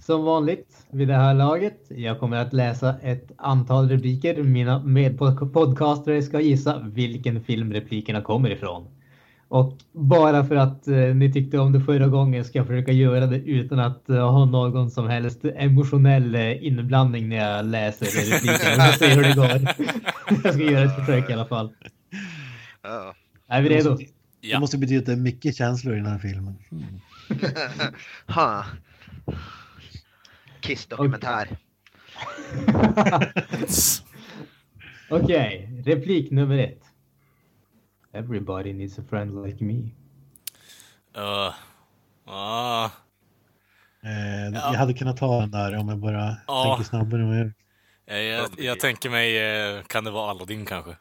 Som 0.00 0.24
vanligt 0.24 0.86
vid 0.90 1.08
det 1.08 1.14
här 1.14 1.34
laget. 1.34 1.78
Jag 1.88 2.20
kommer 2.20 2.36
att 2.36 2.52
läsa 2.52 2.98
ett 3.02 3.32
antal 3.36 3.88
repliker. 3.88 4.42
Mina 4.42 4.84
medpodcastare 4.84 6.22
ska 6.22 6.40
gissa 6.40 6.78
vilken 6.78 7.40
film 7.40 7.72
replikerna 7.72 8.22
kommer 8.22 8.50
ifrån. 8.50 8.86
Och 9.52 9.78
bara 9.92 10.44
för 10.44 10.56
att 10.56 10.88
eh, 10.88 10.94
ni 10.96 11.32
tyckte 11.32 11.58
om 11.58 11.72
det 11.72 11.80
förra 11.80 12.06
gången 12.08 12.44
ska 12.44 12.58
jag 12.58 12.66
försöka 12.66 12.92
göra 12.92 13.26
det 13.26 13.36
utan 13.36 13.78
att 13.78 14.08
eh, 14.08 14.30
ha 14.30 14.44
någon 14.44 14.90
som 14.90 15.08
helst 15.08 15.44
emotionell 15.44 16.34
eh, 16.34 16.66
inblandning 16.66 17.28
när 17.28 17.36
jag 17.36 17.64
läser 17.66 18.06
replikerna. 18.06 18.86
Vi 18.86 18.92
får 18.92 18.98
se 18.98 19.14
hur 19.14 19.22
det 19.22 19.34
går. 19.34 19.74
jag 20.44 20.54
ska 20.54 20.62
göra 20.62 20.84
ett 20.84 20.96
försök 20.96 21.30
i 21.30 21.32
alla 21.32 21.46
fall. 21.46 21.72
Ja. 22.82 23.14
Är 23.48 23.62
vi 23.62 23.68
redo? 23.68 23.94
Det 23.96 24.06
Ja. 24.40 24.60
måste 24.60 24.78
betyda 24.78 25.00
att 25.00 25.06
det 25.06 25.12
är 25.12 25.16
mycket 25.16 25.56
känslor 25.56 25.94
i 25.94 25.96
den 25.96 26.06
här 26.06 26.18
filmen. 26.18 26.58
ha. 28.26 28.64
Kiss-dokumentär. 30.60 31.48
Okej, 35.10 35.82
replik 35.86 36.30
nummer 36.30 36.58
ett. 36.58 36.91
Everybody 38.12 38.72
needs 38.72 38.98
a 38.98 39.02
friend 39.10 39.44
like 39.46 39.64
me. 39.64 39.90
Uh, 41.16 41.54
ah, 42.24 42.90
Eh, 44.04 44.48
Ja. 44.52 44.72
Jag 44.72 44.78
hade 44.78 44.94
kunnat 44.94 45.16
ta 45.16 45.40
den 45.40 45.50
där 45.50 45.76
om 45.76 45.88
jag 45.88 45.98
bara 45.98 46.36
Ja. 46.46 46.64
tänker 46.76 46.88
snabbare 46.88 47.20
än 47.22 47.28
vad 47.28 47.38
jag 47.38 47.52
jag, 48.58 48.80
tänker 48.80 49.10
mig, 49.10 49.38
eh, 49.38 49.82
kan 49.82 50.04
det 50.04 50.10
vara 50.10 50.30
Aladdin 50.30 50.64
kanske? 50.66 50.96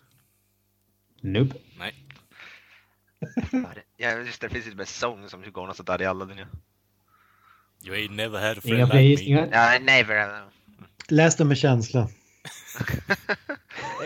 Nope. 1.22 1.56
Nej. 1.78 2.06
Ja, 3.98 4.12
just 4.12 4.42
det, 4.42 4.48
det 4.48 4.54
finns 4.54 4.68
ju 4.76 4.80
en 4.80 4.86
sång 4.86 5.30
som 5.30 5.52
går 5.52 5.68
något 5.68 5.76
sånt 5.76 5.88
där 5.88 6.02
i 6.02 6.06
Aladdin. 6.06 6.38
Ja, 6.38 6.46
You 7.84 7.96
ain't 7.96 8.16
never 8.16 8.40
had 8.48 8.58
a 8.58 8.62
friend 8.62 8.94
like 8.94 9.34
me. 9.36 9.48
ja 9.52 9.80
never. 9.82 10.44
Läs 11.08 11.36
den 11.36 11.48
med 11.48 11.58
känsla. 11.58 12.10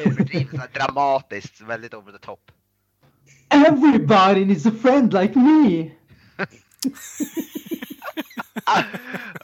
Dramatiskt, 0.74 1.62
väldigt 1.62 1.94
over 1.94 2.12
the 2.12 2.18
top. 2.18 2.52
Everybody 3.50 4.46
needs 4.46 4.66
a 4.66 4.72
friend 4.72 5.14
like 5.14 5.36
me! 5.40 5.92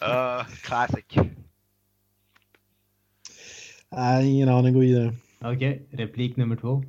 Uh, 0.02 0.44
classic. 0.64 1.18
Nej, 3.90 4.30
ingen 4.30 4.50
aning. 4.50 4.74
Gå 4.74 4.80
vidare. 4.80 5.14
Okej, 5.42 5.88
replik 5.92 6.36
nummer 6.38 6.56
två. 6.56 6.84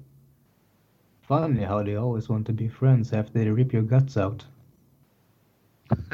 Funny 1.28 1.64
how 1.64 1.84
they 1.84 1.96
always 1.96 2.28
want 2.28 2.46
to 2.46 2.52
be 2.52 2.68
friends 2.68 3.12
after 3.12 3.32
they 3.32 3.50
rip 3.50 3.74
your 3.74 3.84
guts 3.84 4.16
out. 4.16 4.46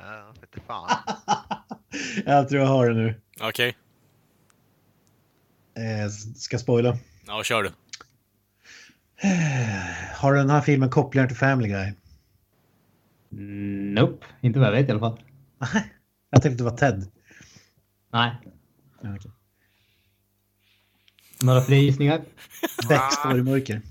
Ja, 0.00 0.32
vete 0.40 0.60
fan. 0.66 0.90
jag 2.26 2.48
tror 2.48 2.60
jag 2.60 2.68
har 2.68 2.88
det 2.88 2.94
nu. 2.94 3.20
Okej, 3.40 3.76
Eh, 5.74 6.08
ska 6.36 6.58
spoila. 6.58 6.96
ja 7.26 7.42
kör 7.44 7.62
du. 7.62 7.70
Har 10.14 10.34
den 10.34 10.50
här 10.50 10.60
filmen 10.60 10.90
kopplingar 10.90 11.26
till 11.26 11.36
Family 11.36 11.68
Guy? 11.68 11.92
Nope, 13.94 14.26
inte 14.40 14.58
vad 14.58 14.68
jag 14.68 14.72
vet 14.72 14.88
i 14.88 14.90
alla 14.90 15.00
fall. 15.00 15.20
Jag 16.30 16.42
tänkte 16.42 16.64
det 16.64 16.70
var 16.70 16.76
Ted. 16.76 17.06
Nej. 18.12 18.32
Ja, 19.02 19.14
okej. 19.16 19.30
Några 21.42 21.60
fler 21.60 21.76
gissningar? 21.76 22.20
Beck 22.88 23.12
står 23.12 23.38
i 23.38 23.42
mörker. 23.42 23.82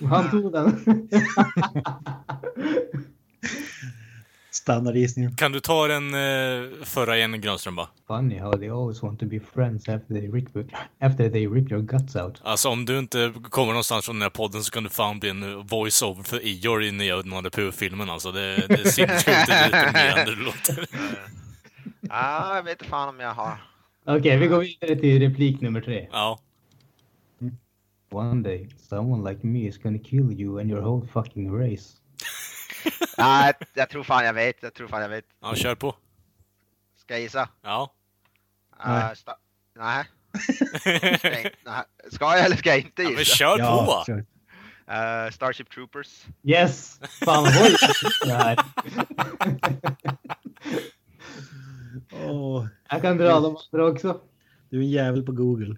Han 0.06 0.30
tog 0.30 0.52
den. 0.52 0.82
Standardgissningen. 4.68 5.36
Kan 5.36 5.52
du 5.52 5.60
ta 5.60 5.86
den 5.86 6.14
eh, 6.14 6.84
förra 6.84 7.16
igen, 7.16 7.40
Grönström 7.40 7.76
bara? 7.76 7.88
Funny 8.06 8.38
how 8.38 8.52
they 8.52 8.68
always 8.68 9.02
want 9.02 9.20
to 9.20 9.26
be 9.26 9.40
friends 9.54 9.88
after 9.88 10.14
they 10.14 10.28
rip, 10.28 10.48
after 11.00 11.30
they 11.30 11.46
rip 11.46 11.72
your 11.72 11.82
guts 11.82 12.16
out. 12.16 12.40
Alltså 12.42 12.68
om 12.68 12.84
du 12.84 12.98
inte 12.98 13.32
kommer 13.50 13.72
någonstans 13.72 14.04
från 14.04 14.16
den 14.16 14.22
här 14.22 14.30
podden 14.30 14.64
så 14.64 14.70
kan 14.70 14.84
du 14.84 14.90
fan 14.90 15.18
bli 15.18 15.30
en 15.30 15.66
voice-over 15.66 16.22
för 16.22 16.46
Ior 16.46 16.84
i 16.84 16.92
nya 16.92 17.16
Nalle 17.16 17.50
Puh-filmen 17.50 18.10
alltså. 18.10 18.32
Det, 18.32 18.66
det 18.68 18.80
är 18.80 18.84
sinnessjukt 18.84 19.46
deprimerande 19.46 20.34
det 20.34 20.42
låter. 20.42 20.86
Ja, 22.00 22.56
jag 22.56 22.62
vet 22.62 22.72
inte 22.72 22.90
fan 22.90 23.08
om 23.08 23.20
jag 23.20 23.34
har. 23.34 23.58
Okej, 24.06 24.36
vi 24.36 24.46
går 24.46 24.60
vidare 24.60 25.00
till 25.00 25.20
replik 25.20 25.60
nummer 25.60 25.80
tre. 25.80 26.08
Ja. 26.12 26.38
One 28.10 28.42
day, 28.42 28.68
someone 28.88 29.30
like 29.30 29.46
me 29.46 29.68
is 29.68 29.78
gonna 29.78 29.98
kill 29.98 30.40
you 30.40 30.60
and 30.60 30.70
your 30.70 30.80
whole 30.80 31.06
fucking 31.12 31.52
race. 31.60 31.98
Ja, 33.16 33.46
jag, 33.46 33.54
jag 33.74 33.90
tror 33.90 34.02
fan 34.02 34.24
jag 34.24 34.32
vet. 34.34 34.62
Jag 34.62 34.74
tror 34.74 34.88
fan 34.88 35.02
jag 35.02 35.08
vet. 35.08 35.24
ja, 35.42 35.54
kör 35.54 35.74
på. 35.74 35.94
Ska 36.96 37.14
jag 37.14 37.20
gissa? 37.20 37.48
Ja. 37.62 37.92
Uh, 38.86 39.10
nej. 39.78 40.04
Ska 41.18 41.30
jag 41.30 41.44
inte- 41.44 41.56
nej. 41.64 41.82
Ska 42.10 42.24
jag 42.36 42.44
eller 42.44 42.56
ska 42.56 42.68
jag 42.68 42.78
inte 42.78 43.02
ja 43.02 43.08
men 43.10 43.18
gissa? 43.18 43.36
kör 43.36 43.58
på! 43.58 44.04
kör. 44.06 44.24
Eh, 44.90 45.30
Starship 45.30 45.70
Troopers. 45.70 46.26
Yes! 46.42 47.00
Fan 47.24 47.44
vad 47.44 47.62
oj, 47.62 47.76
det 48.26 48.32
här. 48.32 48.58
Jag 52.90 53.02
kan 53.02 53.16
dra 53.16 53.40
de 53.40 53.56
andra 53.72 53.86
också. 53.86 54.20
du 54.70 54.76
är 54.78 54.82
en 54.82 54.90
jävel 54.90 55.22
på 55.22 55.32
Google. 55.32 55.76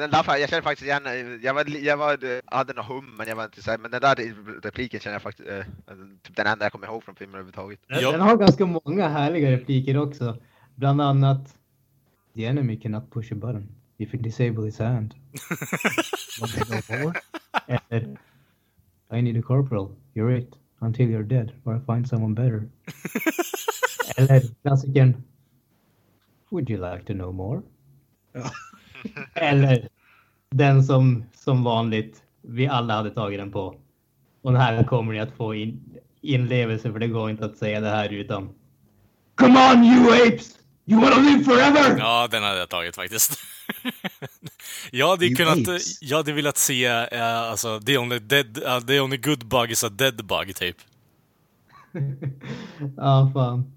Den, 0.00 0.10
där, 0.10 0.36
jag 0.36 0.48
känner 0.48 0.62
faktiskt 0.62 0.86
igen, 0.86 1.02
jag, 1.42 1.54
var, 1.54 1.84
jag 1.84 1.96
var, 1.96 2.40
hade 2.54 2.72
någon 2.72 2.84
hum 2.84 3.14
men 3.18 3.28
jag 3.28 3.36
var 3.36 3.44
inte 3.44 3.62
så 3.62 3.70
här, 3.70 3.78
men 3.78 3.90
den 3.90 4.00
där 4.00 4.14
repliken 4.62 5.00
känner 5.00 5.14
jag 5.14 5.22
faktiskt, 5.22 5.48
eh, 5.48 5.64
typ 6.22 6.36
den 6.36 6.46
enda 6.46 6.64
jag 6.64 6.72
kommer 6.72 6.86
ihåg 6.86 7.04
från 7.04 7.14
filmen 7.14 7.34
överhuvudtaget. 7.34 7.80
Den, 7.88 8.20
har 8.20 8.36
ganska 8.36 8.66
många 8.66 9.08
härliga 9.08 9.50
repliker 9.50 9.96
också. 9.96 10.36
Bland 10.74 11.00
annat 11.00 11.54
The 12.34 12.46
enemy 12.46 12.80
cannot 12.80 13.10
push 13.10 13.32
a 13.32 13.34
button 13.34 13.68
if 13.98 14.14
it 14.14 14.22
disable 14.22 14.64
his 14.64 14.78
hand. 14.78 15.14
Eller 17.90 18.16
I 19.12 19.22
need 19.22 19.36
a 19.36 19.42
corporal. 19.42 19.90
You're 20.14 20.38
it. 20.38 20.54
Until 20.80 21.08
you're 21.08 21.28
dead 21.28 21.52
or 21.64 21.76
I 21.76 21.80
find 21.80 22.08
someone 22.08 22.34
better. 22.34 22.68
Eller 24.16 24.40
klassikern 24.62 25.22
Would 26.50 26.70
you 26.70 26.78
like 26.92 27.04
to 27.04 27.12
know 27.12 27.32
more? 27.32 27.62
Ja. 28.32 28.50
Eller 29.34 29.88
den 30.50 30.84
som 30.84 31.24
som 31.34 31.64
vanligt 31.64 32.22
vi 32.42 32.66
alla 32.66 32.94
hade 32.94 33.10
tagit 33.10 33.38
den 33.38 33.52
på. 33.52 33.74
Och 34.42 34.58
här 34.58 34.84
kommer 34.84 35.12
ni 35.12 35.20
att 35.20 35.36
få 35.36 35.54
in, 35.54 35.98
inlevelse 36.20 36.92
för 36.92 36.98
det 36.98 37.08
går 37.08 37.30
inte 37.30 37.44
att 37.44 37.56
säga 37.56 37.80
det 37.80 37.88
här 37.88 38.12
utan 38.12 38.50
Come 39.34 39.72
on 39.72 39.84
you 39.84 40.26
apes! 40.26 40.58
You 40.86 41.00
wanna 41.00 41.16
live 41.16 41.44
forever! 41.44 41.98
Ja, 41.98 42.28
den 42.30 42.42
hade 42.42 42.58
jag 42.58 42.68
tagit 42.68 42.96
faktiskt. 42.96 43.38
jag 44.90 45.08
hade 45.08 45.26
ju 45.26 45.30
You 45.30 45.36
kunnat, 45.36 45.68
apes. 45.68 46.02
jag 46.02 46.16
hade 46.16 46.32
velat 46.32 46.58
se, 46.58 46.84
eh, 46.84 47.40
alltså, 47.40 47.80
the 47.80 47.98
only, 47.98 48.18
dead, 48.18 48.58
uh, 48.58 48.80
the 48.80 49.00
only 49.00 49.16
good 49.16 49.46
bug 49.46 49.70
is 49.70 49.84
a 49.84 49.88
dead 49.88 50.24
bug, 50.26 50.56
typ. 50.56 50.76
Ja, 52.96 53.30
fan. 53.34 53.72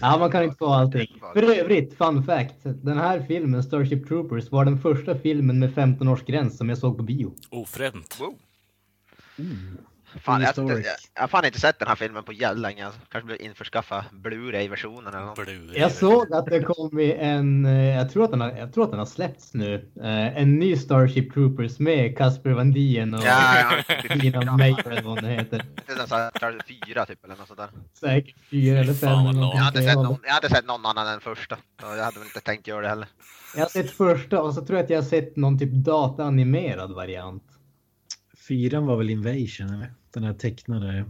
Ja, 0.00 0.18
man 0.18 0.30
kan 0.30 0.44
inte 0.44 0.56
få 0.56 0.66
allting. 0.66 1.20
För 1.32 1.42
övrigt, 1.42 1.98
fun 1.98 2.22
fact. 2.24 2.54
Den 2.62 2.98
här 2.98 3.24
filmen, 3.28 3.62
Starship 3.62 4.08
Troopers, 4.08 4.50
var 4.50 4.64
den 4.64 4.78
första 4.78 5.18
filmen 5.18 5.58
med 5.58 5.74
15-årsgräns 5.74 6.50
som 6.50 6.68
jag 6.68 6.78
såg 6.78 6.96
på 6.96 7.02
bio. 7.02 7.34
Ofränt. 7.50 8.16
Wow. 8.20 8.34
Mm. 9.38 9.78
Fan, 10.20 10.42
jag, 10.42 10.70
jag, 10.70 10.84
jag 11.14 11.22
har 11.22 11.28
fan 11.28 11.44
inte 11.44 11.60
sett 11.60 11.78
den 11.78 11.88
här 11.88 11.94
filmen 11.94 12.24
på 12.24 12.32
jävligt 12.32 12.62
länge. 12.62 12.86
Alltså. 12.86 13.00
Kanske 13.08 13.26
blir 13.26 13.42
införskaffa 13.42 14.04
Blu-ray-versionen 14.12 15.14
eller 15.14 15.26
något. 15.26 15.38
Blu-ray. 15.38 15.78
Jag 15.78 15.92
såg 15.92 16.32
att 16.32 16.46
det 16.46 16.62
kom 16.62 16.98
i 16.98 17.12
en, 17.12 17.66
eh, 17.66 17.96
jag 17.96 18.10
tror 18.12 18.24
att 18.24 18.30
den 18.30 18.40
har, 18.40 18.50
jag 18.50 18.72
tror 18.72 18.84
att 18.84 18.90
den 18.90 18.98
har 18.98 19.06
släppts 19.06 19.54
nu, 19.54 19.74
eh, 20.02 20.42
en 20.42 20.58
ny 20.58 20.76
Starship 20.76 21.32
Troopers 21.32 21.78
med 21.78 22.18
Casper 22.18 22.50
Van 22.50 22.72
Dien 22.72 23.14
och 23.14 23.20
Ja, 23.24 23.58
ja. 23.88 23.94
Tina 24.20 24.38
eller 24.40 25.02
vad 25.02 25.20
hon 25.20 25.24
heter. 25.24 25.64
Det 25.86 25.92
är 25.92 26.06
så 26.06 26.14
här, 26.14 26.60
fyra 26.68 27.06
typ 27.06 27.24
eller 27.24 27.36
något 27.36 27.48
sånt 27.48 27.60
där. 27.60 27.70
Säkert 27.94 28.36
fyra 28.50 28.78
eller 28.78 28.94
fem. 28.94 29.26
Eller. 29.26 29.40
Jag 29.40 29.46
har, 29.46 29.68
inte 29.68 29.80
någonting. 29.80 29.82
sett 29.82 29.94
någon, 29.94 30.18
jag 30.22 30.36
inte 30.36 30.48
sett 30.48 30.66
någon 30.66 30.86
annan 30.86 31.14
än 31.14 31.20
första. 31.20 31.56
Så 31.56 31.86
jag 31.96 32.04
hade 32.04 32.18
väl 32.18 32.26
inte 32.26 32.40
tänkt 32.40 32.66
göra 32.66 32.80
det 32.80 32.88
heller. 32.88 33.08
Jag 33.54 33.62
har 33.62 33.68
sett 33.68 33.90
första 33.90 34.42
och 34.42 34.54
så 34.54 34.66
tror 34.66 34.78
jag 34.78 34.84
att 34.84 34.90
jag 34.90 34.98
har 34.98 35.08
sett 35.08 35.36
någon 35.36 35.58
typ 35.58 35.72
dataanimerad 35.72 36.94
variant. 36.94 37.42
Fyran 38.48 38.86
var 38.86 38.96
väl 38.96 39.10
Invasion, 39.10 39.74
eller? 39.74 39.92
Den 40.16 40.24
här 40.24 40.34
tecknade... 40.34 41.04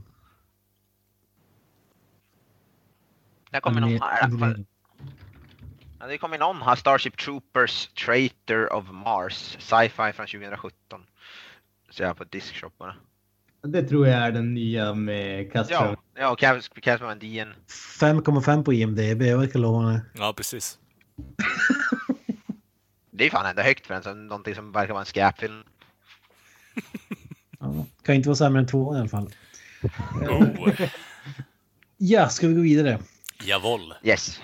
Det 3.50 3.60
kommer 3.60 3.80
någon 3.80 4.00
här 4.00 4.64
Ja, 6.00 6.06
det 6.06 6.18
kommer 6.18 6.38
någon 6.38 6.62
här, 6.62 6.76
Starship 6.76 7.16
Troopers 7.16 7.86
Traitor 7.86 8.72
of 8.72 8.90
Mars, 8.90 9.56
sci-fi 9.60 10.12
från 10.12 10.26
2017. 10.26 10.72
Ser 11.90 12.04
jag 12.04 12.16
på 12.16 12.24
diskshoparna. 12.24 12.96
Det 13.62 13.82
tror 13.82 14.06
jag 14.06 14.16
är 14.16 14.32
den 14.32 14.54
nya 14.54 14.94
med 14.94 15.52
Casper. 15.52 15.74
Ja, 15.74 15.96
ja 16.14 16.34
Cas- 16.34 16.80
Casper 16.80 17.06
Van 17.06 17.18
Dien. 17.18 17.54
5,5 17.68 18.64
på 18.64 18.72
IMDB, 18.72 19.22
jag 19.22 19.38
verkar 19.38 19.58
lova 19.58 19.88
det. 19.88 20.00
Ja, 20.14 20.34
precis. 20.36 20.78
Det 23.10 23.26
är 23.26 23.30
fan 23.30 23.46
ändå 23.46 23.62
högt 23.62 23.86
för 23.86 23.94
en 23.94 24.02
som 24.02 24.26
någonting 24.26 24.54
som 24.54 24.72
verkar 24.72 24.92
vara 24.92 25.02
en 25.02 25.06
skräpfilm. 25.06 25.62
Ja, 27.74 27.86
kan 28.02 28.14
inte 28.14 28.28
vara 28.28 28.36
sämre 28.36 28.60
än 28.60 28.66
tvåan 28.66 28.96
i 28.96 29.00
alla 29.00 29.08
fall. 29.08 29.30
Oh, 30.30 30.70
Ja, 31.96 32.28
ska 32.28 32.48
vi 32.48 32.54
gå 32.54 32.60
vidare? 32.60 32.98
jawohl. 33.44 33.94
Yes. 34.02 34.40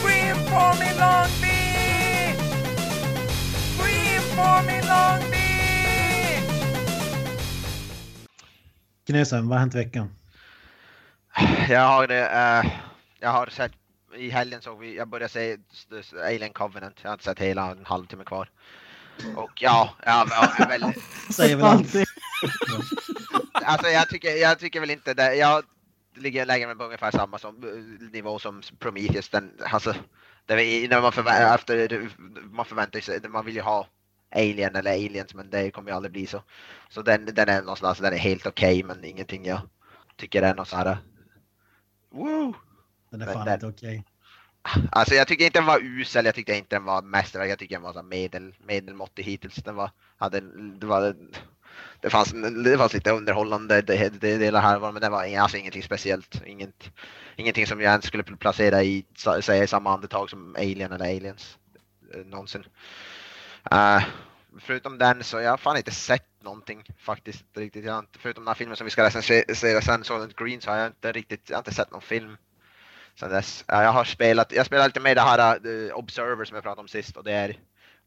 Scream 0.00 0.36
for 0.36 0.78
me 0.78 0.94
Long 1.00 1.30
Beach! 1.42 2.38
Scream 3.76 4.22
for 4.22 4.62
me 4.66 4.82
Long 4.82 5.30
Beach! 5.30 5.40
Knösen, 9.06 9.48
vad 9.48 9.56
har 9.58 9.60
hänt 9.60 9.74
i 9.74 9.78
veckan? 9.78 10.10
Jag 11.68 11.88
har, 11.88 12.10
eh, 12.10 12.72
jag 13.20 13.30
har 13.30 13.46
sett, 13.46 13.72
i 14.16 14.30
helgen 14.30 14.60
såg 14.62 14.78
vi, 14.78 14.96
jag 14.96 15.08
började 15.08 15.32
se 15.32 15.56
Alien 16.24 16.52
Covenant. 16.52 16.96
Jag 17.02 17.10
har 17.10 17.14
inte 17.14 17.24
sett 17.24 17.38
hela, 17.38 17.70
en 17.70 17.84
halvtimme 17.84 18.24
kvar. 18.24 18.50
Och 19.36 19.50
ja, 19.62 19.94
ja, 20.06 20.26
ja 20.58 20.66
väl, 20.68 20.92
Säger 21.30 21.56
väl 21.56 21.64
allt. 21.64 21.94
alltså 23.52 23.88
jag 23.88 24.08
tycker, 24.08 24.30
jag 24.36 24.58
tycker 24.58 24.80
väl 24.80 24.90
inte 24.90 25.14
det. 25.14 25.34
Jag 25.34 25.64
ligger 26.16 26.46
lägger 26.46 26.66
mig 26.66 26.76
på 26.76 26.84
ungefär 26.84 27.10
samma 27.10 27.38
som, 27.38 27.54
nivå 28.12 28.38
som 28.38 28.62
Prometheus. 28.78 29.28
Den, 29.28 29.52
alltså, 29.70 29.94
det 30.46 30.54
är, 30.54 30.88
när 30.88 31.00
man, 31.02 31.12
förvä- 31.12 31.54
efter, 31.54 32.08
man 32.52 32.64
förväntar 32.64 33.00
sig, 33.00 33.20
man 33.28 33.44
vill 33.44 33.54
ju 33.54 33.60
ha 33.62 33.86
Alien 34.34 34.76
eller 34.76 34.90
Aliens 34.92 35.34
men 35.34 35.50
det 35.50 35.70
kommer 35.70 35.90
ju 35.90 35.96
aldrig 35.96 36.12
bli 36.12 36.26
så. 36.26 36.42
Så 36.88 37.02
den, 37.02 37.24
den 37.24 37.48
är 37.48 37.60
någonstans, 37.60 37.98
den 37.98 38.12
är 38.12 38.18
helt 38.18 38.46
okej 38.46 38.82
men 38.82 39.04
ingenting 39.04 39.44
jag 39.46 39.60
tycker 40.16 40.42
är 40.42 40.54
något 40.54 40.68
så 40.68 40.76
här. 40.76 40.98
Woo! 42.10 42.54
Den 43.10 43.22
är 43.22 43.26
Men 43.26 43.34
fan 43.34 43.44
den- 43.46 43.54
inte 43.54 43.66
okej. 43.66 44.04
Alltså 44.90 45.14
jag 45.14 45.28
tycker 45.28 45.44
inte 45.44 45.58
den 45.58 45.66
var 45.66 45.80
usel, 45.82 46.24
jag 46.24 46.34
tyckte 46.34 46.56
inte 46.56 46.76
den 46.76 46.84
var 46.84 47.02
mästerverk, 47.02 47.50
jag 47.50 47.58
tycker 47.58 47.74
den 47.74 47.82
var 47.82 47.92
så 47.92 48.02
medel, 48.02 48.54
medelmåttig 48.66 49.22
hittills. 49.22 49.54
Den 49.54 49.74
var, 49.74 49.90
hade, 50.16 50.40
det 50.78 50.86
var, 50.86 51.14
det 52.00 52.10
fanns, 52.10 52.32
det 52.64 52.78
fanns 52.78 52.94
lite 52.94 53.10
underhållande 53.10 53.82
det, 53.82 54.20
det, 54.20 54.38
delar 54.38 54.60
här, 54.60 54.92
men 54.92 55.02
det 55.02 55.08
var 55.08 55.36
alltså 55.38 55.56
ingenting 55.56 55.82
speciellt. 55.82 56.42
Inget, 56.46 56.90
ingenting 57.36 57.66
som 57.66 57.80
jag 57.80 57.90
ens 57.90 58.04
skulle 58.04 58.22
placera 58.22 58.82
i, 58.82 59.04
säga 59.42 59.64
i 59.64 59.66
samma 59.66 59.94
andetag 59.94 60.30
som 60.30 60.56
Alien 60.58 60.92
eller 60.92 61.16
Aliens. 61.16 61.58
Eh, 62.14 62.24
någonsin. 62.26 62.64
Uh, 63.72 64.02
förutom 64.60 64.98
den 64.98 65.24
så 65.24 65.40
jag 65.40 65.50
har 65.50 65.56
fan 65.56 65.76
inte 65.76 65.90
sett 65.90 66.42
någonting 66.42 66.84
faktiskt 66.98 67.44
riktigt. 67.56 67.84
Jag 67.84 67.98
inte, 67.98 68.18
förutom 68.18 68.44
den 68.44 68.48
här 68.48 68.54
filmen 68.54 68.76
som 68.76 68.84
vi 68.84 68.90
ska 68.90 69.04
recensera 69.04 69.80
sen, 69.80 70.04
Solent 70.04 70.36
Green, 70.36 70.60
så 70.60 70.70
har 70.70 70.76
jag 70.76 70.86
inte 70.86 71.12
riktigt, 71.12 71.50
jag 71.50 71.56
har 71.56 71.60
inte 71.60 71.74
sett 71.74 71.90
någon 71.90 72.02
film 72.02 72.36
sen 73.20 73.30
dess. 73.30 73.64
Ja, 73.68 73.82
jag 73.82 73.92
har 73.92 74.04
spelat, 74.04 74.52
jag 74.52 74.66
spelar 74.66 74.86
lite 74.86 75.00
med 75.00 75.16
det 75.16 75.20
här 75.20 75.66
uh, 75.66 75.94
Observer 75.94 76.44
som 76.44 76.54
jag 76.54 76.64
pratade 76.64 76.80
om 76.80 76.88
sist 76.88 77.16
och 77.16 77.24
det 77.24 77.32
är, 77.32 77.58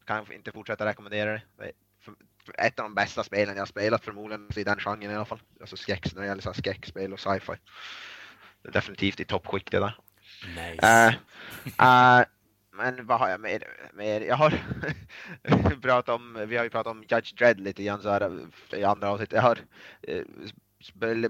kan 0.06 0.32
inte 0.32 0.52
fortsätta 0.52 0.86
rekommendera 0.86 1.32
det. 1.32 1.72
ett 2.58 2.78
av 2.78 2.84
de 2.84 2.94
bästa 2.94 3.24
spelen 3.24 3.54
jag 3.54 3.60
har 3.62 3.66
spelat 3.66 4.04
förmodligen 4.04 4.48
i 4.56 4.64
den 4.64 4.78
genren 4.78 5.10
i 5.10 5.14
alla 5.14 5.24
fall. 5.24 5.42
Alltså 5.60 5.76
skräck, 5.76 6.14
när 6.14 6.22
det 6.22 6.28
gäller 6.28 6.42
så 6.42 6.48
här 6.48 6.54
skräckspel 6.54 7.12
och 7.12 7.20
sci-fi. 7.20 7.52
Definitivt 8.72 9.20
i 9.20 9.24
toppskikt 9.24 9.70
det 9.70 9.78
där. 9.78 9.96
Nice. 10.46 11.14
Eh, 11.78 12.18
eh, 12.18 12.26
men 12.72 13.06
vad 13.06 13.18
har 13.18 13.28
jag 13.28 13.40
mer? 13.40 13.62
mer? 13.92 14.20
Jag 14.20 14.36
har 14.36 14.50
pratat 15.82 16.14
om, 16.14 16.44
vi 16.48 16.56
har 16.56 16.64
ju 16.64 16.70
pratat 16.70 16.90
om 16.90 17.04
Judge 17.08 17.34
Dredd 17.38 17.60
lite 17.60 17.82
grann 17.82 18.02
så 18.02 18.10
här 18.10 18.46
i 18.72 18.84
andra 18.84 19.10
avsnitt. 19.10 19.32
Jag 19.32 19.42
har 19.42 19.58
uh, 20.08 20.24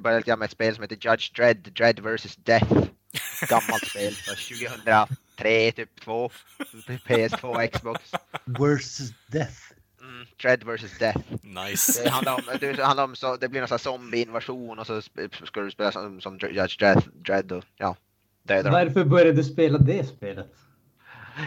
börjat 0.00 0.26
med 0.26 0.42
ett 0.42 0.50
spel 0.50 0.74
som 0.74 0.82
heter 0.82 1.10
Judge 1.10 1.32
Dredd, 1.36 1.72
Dredd 1.72 2.00
vs 2.00 2.36
Death. 2.36 2.88
Gammalt 3.46 3.86
spel, 3.86 4.14
så 4.14 4.30
2003 4.30 5.72
typ 5.72 6.00
2. 6.00 6.30
PS2 7.06 7.66
Xbox. 7.66 8.12
Versus 8.44 9.12
Death. 9.26 9.72
Mm. 10.00 10.26
Dread 10.42 10.64
vs 10.64 10.98
Death. 10.98 11.18
Nice. 11.42 12.02
Det 12.02 12.10
handlar 12.10 12.34
om, 12.34 12.42
det 12.60 12.82
handlar 12.82 13.04
om 13.04 13.16
så, 13.16 13.36
det 13.36 13.48
blir 13.48 13.60
någon 13.60 13.68
sån 13.68 13.74
här 13.74 13.78
zombie-invasion 13.78 14.78
och 14.78 14.86
så 14.86 15.02
ska 15.44 15.60
du 15.60 15.70
spela 15.70 15.92
som, 15.92 16.20
som 16.20 16.38
Judge 16.38 16.78
Dredd, 16.78 17.02
Dredd 17.14 17.52
och 17.52 17.64
ja. 17.76 17.96
döda. 18.42 18.70
Varför 18.70 19.04
började 19.04 19.32
du 19.32 19.44
spela 19.44 19.78
det 19.78 20.04
spelet? 20.04 20.46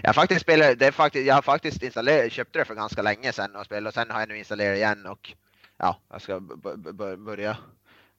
Jag 0.03 0.15
faktiskt 0.15 0.41
spelat, 0.41 0.79
det 0.79 0.87
är 0.87 0.91
faktiskt, 0.91 1.27
jag 1.27 1.35
har 1.35 1.41
faktiskt 1.41 1.83
installerat, 1.83 2.31
köpte 2.31 2.59
det 2.59 2.65
för 2.65 2.75
ganska 2.75 3.01
länge 3.01 3.33
sedan 3.33 3.55
och 3.55 3.65
spelat 3.65 3.87
och 3.87 3.93
sen 3.93 4.09
har 4.09 4.19
jag 4.19 4.29
nu 4.29 4.37
installerat 4.37 4.77
igen 4.77 5.05
och 5.05 5.33
ja, 5.77 5.99
jag 6.11 6.21
ska 6.21 6.39
börja 7.17 7.57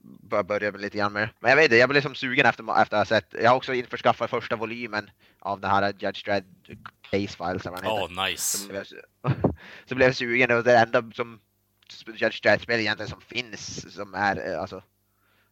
börja 0.03 0.43
börja 0.43 0.73
med 0.73 0.81
lite 0.81 0.99
grann 0.99 1.13
mer. 1.13 1.33
Men 1.41 1.49
jag 1.49 1.57
vet 1.57 1.65
inte, 1.65 1.77
jag 1.77 1.89
blev 1.89 1.95
liksom 1.95 2.15
sugen 2.15 2.47
efter, 2.47 2.83
efter 2.83 2.97
att 2.97 3.09
ha 3.09 3.17
sett. 3.17 3.35
Jag 3.43 3.51
har 3.51 3.57
också 3.57 3.75
införskaffat 3.75 4.31
första 4.31 4.57
volymen 4.57 5.11
av 5.39 5.61
det 5.61 5.69
här 5.69 5.95
Judge 5.99 6.25
Dredd 6.25 6.45
Case 7.11 7.37
Files. 7.37 7.67
Åh, 7.67 7.75
heter. 7.75 8.31
nice. 8.31 8.59
Så 8.59 8.69
blev 8.69 8.85
jag, 9.23 9.33
så 9.87 9.95
blev 9.95 10.09
jag 10.09 10.17
sugen 10.17 10.51
och 10.51 10.65
det 10.65 10.79
enda 10.79 11.11
som 11.15 11.41
Judge 12.07 12.43
Dredd-spel 12.43 12.81
egentligen 12.81 13.11
som 13.11 13.21
finns 13.21 13.95
som 13.95 14.15
är 14.15 14.53
eh, 14.53 14.61
alltså 14.61 14.83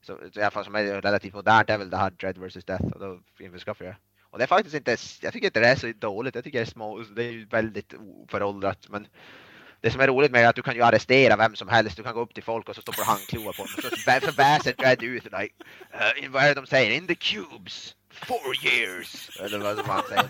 så, 0.03 0.19
i 0.35 0.41
alla 0.41 0.51
fall 0.51 0.65
som 0.65 0.75
är 0.75 1.03
relativt 1.03 1.35
modernt 1.35 1.71
är 1.71 1.79
väl 1.79 1.91
det 1.91 1.97
här 1.97 2.11
Dread 2.11 2.39
vs 2.39 2.65
Death 2.65 2.85
och 2.85 3.01
då 3.01 3.21
införskaffade 3.39 3.91
jag 3.91 3.95
det. 3.95 3.99
Och 4.23 4.39
det 4.39 4.45
är 4.45 4.47
faktiskt 4.47 4.77
inte, 4.77 4.97
jag 5.23 5.33
tycker 5.33 5.47
inte 5.47 5.61
det 5.61 5.69
är 5.69 5.77
så 5.77 5.93
dåligt, 5.99 6.35
jag 6.35 6.45
tycker 6.45 6.59
det 6.59 6.65
är 6.65 6.71
små, 6.71 6.99
det 6.99 7.25
är 7.25 7.31
ju 7.31 7.47
väldigt 7.47 7.95
föråldrat 8.29 8.87
men 8.89 9.07
det 9.81 9.91
som 9.91 10.01
är 10.01 10.07
roligt 10.09 10.31
med 10.33 10.41
det 10.41 10.45
är 10.45 10.49
att 10.49 10.57
du 10.57 10.63
kan 10.63 10.75
ju 10.75 10.83
arrestera 10.83 11.37
vem 11.37 11.57
som 11.57 11.69
helst, 11.69 11.97
du 11.97 12.03
kan 12.03 12.15
gå 12.15 12.21
upp 12.21 12.35
till 12.35 12.43
folk 12.43 12.69
och 12.69 12.75
så 12.75 12.83
stoppar 12.83 13.03
du 13.03 13.05
handklovar 13.11 13.53
på 13.53 13.63
dem 13.63 13.73
och 13.77 13.83
så 13.99 14.11
bä- 14.11 14.27
så 14.27 14.33
bäser 14.33 14.73
Dread 14.73 15.03
ut 15.03 15.25
like, 15.25 15.55
uh, 15.95 16.25
in, 16.25 16.33
vad 16.33 16.43
är 16.43 16.49
det 16.49 16.55
de 16.55 16.67
säger? 16.67 16.91
In 16.91 17.07
the 17.07 17.15
cubes! 17.15 17.95
Four 18.13 18.65
years! 18.67 19.31
Eller 19.41 19.59
vad 19.59 19.77
som 19.79 19.89
han 19.91 20.03
säger. 20.09 20.29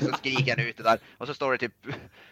Så 0.00 0.12
skriker 0.16 0.56
han 0.56 0.66
ut 0.66 0.76
det 0.76 0.82
där 0.82 0.98
och 1.18 1.26
så 1.26 1.34
står 1.34 1.52
det 1.52 1.58
typ, 1.58 1.74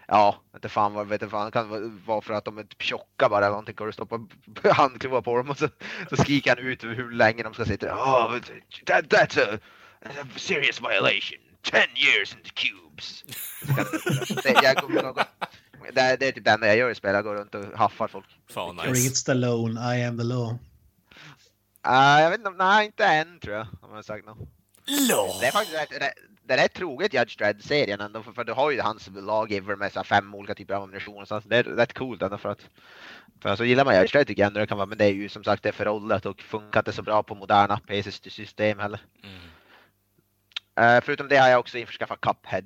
ja, 0.08 0.42
inte 0.54 0.68
fan 0.68 0.92
vad 0.92 1.06
vet 1.08 1.30
fan, 1.30 1.46
det 1.46 1.52
kan 1.52 1.68
vara- 1.68 1.90
vara 2.06 2.20
för 2.20 2.34
att 2.34 2.44
de 2.44 2.58
är 2.58 2.62
typ 2.62 2.82
tjocka 2.82 3.28
bara 3.28 3.38
eller 3.38 3.48
någonting, 3.50 3.74
och 3.80 3.86
du 3.86 3.92
stoppar 3.92 4.20
handklovar 4.72 5.20
på 5.22 5.36
dem 5.36 5.50
och 5.50 5.58
så, 5.58 5.68
så 6.10 6.16
skriker 6.16 6.56
han 6.56 6.66
ut 6.66 6.84
hur 6.84 7.10
länge 7.10 7.42
de 7.42 7.54
ska 7.54 7.64
sitta. 7.64 7.94
Oh, 7.94 8.38
that, 8.86 9.04
that's 9.04 9.54
a, 9.54 9.58
a 10.02 10.08
serious 10.36 10.80
violation. 10.80 11.38
Ten 11.62 11.88
years 11.96 12.34
in 12.34 12.38
the 12.44 12.50
cubes. 12.50 13.24
Det- 15.82 15.90
det, 15.90 15.92
det, 15.94 16.00
är- 16.00 16.16
det 16.16 16.26
är 16.28 16.32
typ 16.32 16.44
det 16.44 16.50
enda 16.50 16.66
jag 16.66 16.76
gör 16.76 16.90
i 16.90 16.94
spel, 16.94 17.14
jag 17.14 17.24
går 17.24 17.34
runt 17.34 17.54
och 17.54 17.64
haffar 17.78 18.08
folk. 18.08 18.26
Fan 18.50 18.76
nice. 18.76 19.06
it 19.08 19.16
Stallone, 19.16 19.96
I 19.96 20.04
am 20.04 20.18
the 20.18 20.24
law. 20.24 20.58
Uh, 21.88 22.20
jag 22.20 22.30
vet 22.30 22.38
inte, 22.38 22.50
nej 22.50 22.86
inte 22.86 23.04
än 23.06 23.40
tror 23.40 23.54
jag, 23.56 23.66
om 23.82 23.88
jag 23.88 23.96
har 23.96 24.02
sagt 24.02 24.26
något. 24.26 24.38
Det 25.40 25.46
är 25.46 25.52
faktiskt 25.52 25.76
rätt, 25.78 26.02
rätt, 26.02 26.12
det 26.44 26.54
är 26.54 26.58
rätt 26.58 26.72
troget 26.74 27.14
Judge 27.14 27.38
Dredd-serien 27.38 28.00
ändå, 28.00 28.22
för, 28.22 28.32
för 28.32 28.44
du 28.44 28.52
har 28.52 28.70
ju 28.70 28.80
hans 28.80 29.08
lawgiver 29.12 29.76
med 29.76 29.92
så 29.92 30.04
fem 30.04 30.34
olika 30.34 30.54
typer 30.54 30.74
av 30.74 30.82
ammunition 30.82 31.22
och 31.22 31.28
så. 31.28 31.40
Det 31.44 31.56
är 31.56 31.62
rätt 31.62 31.94
coolt 31.94 32.22
ändå 32.22 32.38
för 32.38 32.48
att 32.48 32.66
för 33.42 33.56
så 33.56 33.64
gillar 33.64 33.84
man 33.84 33.94
Judge 33.96 34.12
Dredd 34.12 34.26
tycker 34.26 34.42
jag 34.42 34.46
ändå 34.46 34.60
det 34.60 34.66
kan 34.66 34.76
vara, 34.78 34.86
men 34.86 34.98
det 34.98 35.04
är 35.04 35.12
ju 35.12 35.28
som 35.28 35.44
sagt 35.44 35.62
det 35.62 35.68
är 35.68 35.72
föråldrat 35.72 36.26
och 36.26 36.42
funkar 36.42 36.80
inte 36.80 36.92
så 36.92 37.02
bra 37.02 37.22
på 37.22 37.34
moderna 37.34 37.80
PC-system 37.86 38.78
heller. 38.78 39.00
Mm. 39.22 40.96
Eh, 40.96 41.04
förutom 41.04 41.28
det 41.28 41.36
har 41.36 41.48
jag 41.48 41.60
också 41.60 41.78
införskaffat 41.78 42.20
Cuphead. 42.20 42.64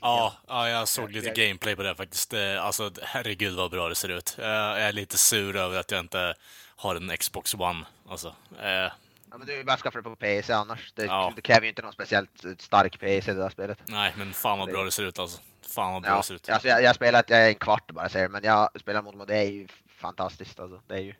Ja, 0.00 0.34
ja, 0.48 0.68
jag 0.68 0.88
såg 0.88 1.10
lite 1.12 1.30
gameplay 1.46 1.76
på 1.76 1.82
det 1.82 1.94
faktiskt. 1.94 2.34
Alltså, 2.60 2.90
herregud 3.02 3.54
vad 3.56 3.70
bra 3.70 3.88
det 3.88 3.94
ser 3.94 4.08
ut. 4.08 4.36
Eh, 4.38 4.44
Jag 4.46 4.80
är 4.82 4.92
lite 4.92 5.18
sur 5.18 5.56
över 5.56 5.78
att 5.80 5.90
jag 5.90 6.00
inte 6.00 6.34
har 6.76 6.94
en 6.96 7.16
Xbox 7.16 7.54
One. 7.54 7.84
Alltså, 8.08 8.34
eh, 8.62 8.92
Ja, 9.30 9.38
men 9.38 9.46
du 9.46 9.60
är 9.60 9.64
bara 9.64 9.76
skaffa 9.76 9.98
det 9.98 10.02
på 10.02 10.16
PC 10.16 10.52
annars. 10.52 10.92
Det, 10.94 11.04
Ja. 11.04 11.32
det 11.36 11.42
kräver 11.42 11.62
ju 11.62 11.68
inte 11.68 11.82
någon 11.82 11.92
speciellt 11.92 12.44
eh, 12.44 12.50
stark 12.58 13.00
PC 13.00 13.32
det 13.32 13.38
där 13.42 13.50
spelet. 13.50 13.78
nej, 13.86 14.12
men 14.16 14.32
fan 14.32 14.58
vad 14.58 14.68
bra 14.70 14.84
det 14.84 14.90
ser 14.90 15.02
ut 15.04 15.18
alltså. 15.18 15.40
Fan 15.74 15.92
vad 15.92 16.02
bra 16.02 16.10
Ja, 16.10 16.16
det 16.16 16.22
ser 16.22 16.34
ut. 16.34 16.48
alltså 16.48 16.68
jag, 16.68 16.82
jag 16.82 16.94
spelat 16.94 17.30
jag 17.30 17.44
är 17.44 17.48
en 17.48 17.54
kvart 17.54 17.90
bara 17.90 18.08
säger 18.08 18.28
men 18.28 18.44
jag 18.44 18.80
spelar 18.80 19.02
mot 19.02 19.14
mot 19.14 19.28
det 19.28 19.36
är 19.36 19.50
ju 19.50 19.68
fantastiskt 19.96 20.60
alltså. 20.60 20.80
Det 20.86 20.94
är 20.94 20.98
ju, 21.00 21.14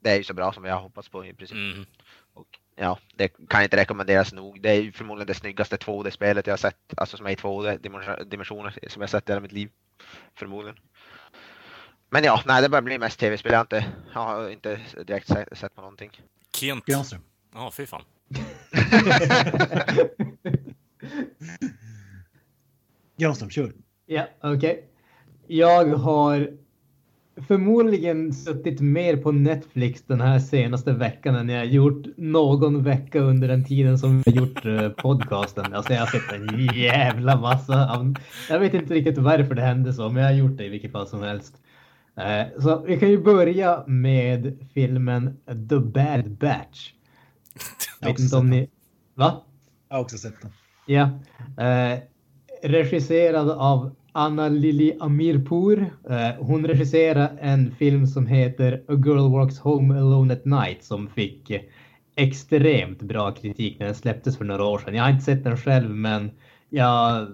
det 0.00 0.10
är 0.10 0.16
ju 0.16 0.24
så 0.24 0.34
bra 0.34 0.52
som 0.52 0.64
jag 0.64 0.76
hoppats 0.78 1.08
på 1.08 1.24
i 1.26 1.32
princip. 1.34 1.54
Mm. 1.56 1.86
Ja, 2.78 2.98
det 3.14 3.28
kan 3.48 3.62
inte 3.62 3.76
rekommenderas 3.76 4.32
nog. 4.32 4.60
Det 4.60 4.70
är 4.70 4.92
förmodligen 4.92 5.26
det 5.26 5.34
snyggaste 5.34 5.76
2D-spelet 5.76 6.46
jag 6.46 6.52
har 6.52 6.58
sett, 6.58 6.76
alltså 6.96 7.16
som 7.16 7.26
är 7.26 7.30
i 7.30 7.34
2D-dimensioner 7.34 8.88
som 8.88 9.00
jag 9.02 9.10
sett 9.10 9.28
i 9.28 9.32
hela 9.32 9.40
mitt 9.40 9.52
liv. 9.52 9.70
Förmodligen. 10.34 10.78
Men 12.10 12.24
ja, 12.24 12.42
nej 12.46 12.62
det 12.62 12.68
börjar 12.68 12.82
bli 12.82 12.98
mest 12.98 13.18
tv-spel. 13.20 13.52
Jag 13.52 13.58
har 13.58 13.62
inte, 13.64 13.84
jag 14.14 14.20
har 14.20 14.48
inte 14.50 14.80
direkt 15.06 15.28
se- 15.28 15.56
sett 15.56 15.74
på 15.74 15.80
någonting. 15.80 16.10
Kent. 16.56 16.84
Granström. 16.86 17.20
Ja, 17.54 17.70
fy 17.70 17.86
fan. 17.86 18.02
Granström, 23.16 23.50
kör. 23.50 23.72
Ja, 24.06 24.26
okej. 24.40 24.84
Jag 25.46 25.86
har 25.86 26.52
förmodligen 27.42 28.32
suttit 28.32 28.80
mer 28.80 29.16
på 29.16 29.32
Netflix 29.32 30.02
den 30.02 30.20
här 30.20 30.38
senaste 30.38 30.92
veckan 30.92 31.34
än 31.34 31.48
jag 31.48 31.66
gjort 31.66 32.06
någon 32.16 32.82
vecka 32.82 33.20
under 33.20 33.48
den 33.48 33.64
tiden 33.64 33.98
som 33.98 34.22
jag 34.26 34.34
gjort 34.34 34.66
eh, 34.66 34.88
podcasten. 34.88 35.74
Alltså 35.74 35.92
jag 35.92 36.00
har 36.00 36.06
sett 36.06 36.32
en 36.32 36.68
jävla 36.74 37.40
massa. 37.40 37.90
Av, 37.90 38.14
jag 38.50 38.60
vet 38.60 38.74
inte 38.74 38.94
riktigt 38.94 39.18
varför 39.18 39.54
det 39.54 39.62
hände 39.62 39.92
så, 39.92 40.08
men 40.08 40.22
jag 40.22 40.30
har 40.30 40.36
gjort 40.36 40.56
det 40.58 40.64
i 40.64 40.68
vilket 40.68 40.92
fall 40.92 41.06
som 41.06 41.22
helst. 41.22 41.54
Eh, 42.16 42.60
Så 42.62 42.84
vi 42.86 42.98
kan 42.98 43.10
ju 43.10 43.22
börja 43.22 43.84
med 43.86 44.58
filmen 44.74 45.36
The 45.44 45.78
Bad 45.78 46.30
Batch. 46.30 46.92
Jag 48.00 48.08
Vet 48.08 48.18
inte 48.18 48.36
om 48.36 48.50
ni... 48.50 48.70
Va? 49.14 49.42
Jag 49.88 49.96
har 49.96 50.02
också 50.02 50.18
sett 50.18 50.42
den. 50.42 50.50
Ja. 50.86 51.02
Eh, 51.64 51.98
regisserad 52.62 53.50
av 53.50 53.96
Anna 54.16 54.48
Lili 54.48 54.96
Amirpour. 55.00 55.90
Eh, 56.10 56.30
hon 56.38 56.66
regisserade 56.66 57.32
en 57.40 57.70
film 57.74 58.06
som 58.06 58.26
heter 58.26 58.72
A 58.88 58.92
Girl 59.06 59.32
Walks 59.32 59.58
Home 59.58 59.98
Alone 59.98 60.32
at 60.34 60.44
Night 60.44 60.84
som 60.84 61.08
fick 61.08 61.52
extremt 62.16 63.02
bra 63.02 63.32
kritik 63.34 63.78
när 63.78 63.86
den 63.86 63.94
släpptes 63.94 64.38
för 64.38 64.44
några 64.44 64.64
år 64.64 64.78
sedan. 64.78 64.94
Jag 64.94 65.02
har 65.02 65.10
inte 65.10 65.24
sett 65.24 65.44
den 65.44 65.56
själv 65.56 65.90
men 65.90 66.30
jag 66.68 67.26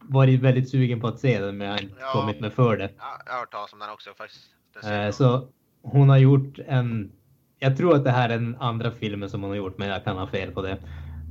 varit 0.00 0.40
väldigt 0.40 0.70
sugen 0.70 1.00
på 1.00 1.06
att 1.06 1.18
se 1.20 1.40
den 1.40 1.56
men 1.56 1.66
jag 1.66 1.74
har 1.74 1.82
inte 1.82 1.94
Ja. 2.00 2.20
kommit 2.20 2.40
med 2.40 2.52
för 2.52 2.76
det. 2.76 2.90
Ja, 2.98 3.04
jag 3.26 3.32
har 3.32 3.40
hört 3.40 3.52
talas 3.52 3.72
om 3.72 3.78
den 3.78 3.90
också 3.90 4.10
faktiskt. 4.18 4.44
Eh, 4.92 5.10
så 5.10 5.48
hon 5.82 6.08
har 6.08 6.18
gjort 6.18 6.58
en, 6.66 7.12
jag 7.58 7.76
tror 7.76 7.94
att 7.96 8.04
det 8.04 8.10
här 8.10 8.28
är 8.28 8.38
den 8.38 8.56
andra 8.60 8.90
filmen 8.90 9.30
som 9.30 9.40
hon 9.42 9.50
har 9.50 9.56
gjort 9.56 9.78
men 9.78 9.88
jag 9.88 10.04
kan 10.04 10.16
ha 10.16 10.26
fel 10.26 10.50
på 10.50 10.62
det. 10.62 10.78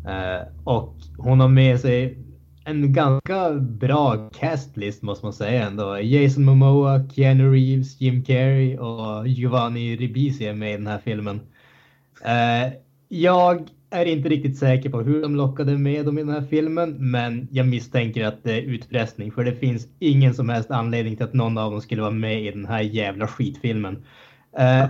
Eh, 0.07 0.47
och 0.63 0.95
hon 1.17 1.39
har 1.39 1.47
med 1.47 1.79
sig 1.79 2.17
en 2.69 2.93
ganska 2.93 3.53
bra 3.53 4.29
castlist 4.39 5.01
måste 5.01 5.25
man 5.25 5.33
säga 5.33 5.67
ändå. 5.67 5.99
Jason 6.01 6.45
Momoa, 6.45 7.09
Keanu 7.15 7.51
Reeves, 7.51 8.01
Jim 8.01 8.23
Carrey 8.23 8.77
och 8.77 9.27
Giovanni 9.27 9.95
Ribisi 9.95 10.45
är 10.45 10.53
med 10.53 10.73
i 10.73 10.77
den 10.77 10.87
här 10.87 10.99
filmen. 11.03 11.39
Eh, 12.25 12.73
jag 13.07 13.67
är 13.89 14.05
inte 14.05 14.29
riktigt 14.29 14.57
säker 14.57 14.89
på 14.89 15.01
hur 15.01 15.21
de 15.21 15.35
lockade 15.35 15.77
med 15.77 16.05
dem 16.05 16.17
i 16.17 16.23
den 16.23 16.33
här 16.33 16.47
filmen, 16.49 17.11
men 17.11 17.47
jag 17.51 17.67
misstänker 17.67 18.25
att 18.25 18.43
det 18.43 18.53
är 18.53 18.61
utpressning 18.61 19.31
för 19.31 19.43
det 19.43 19.55
finns 19.55 19.87
ingen 19.99 20.33
som 20.33 20.49
helst 20.49 20.71
anledning 20.71 21.15
till 21.15 21.25
att 21.25 21.33
någon 21.33 21.57
av 21.57 21.71
dem 21.71 21.81
skulle 21.81 22.01
vara 22.01 22.11
med 22.11 22.43
i 22.43 22.51
den 22.51 22.65
här 22.65 22.81
jävla 22.81 23.27
skitfilmen. 23.27 24.03
Eh, 24.57 24.85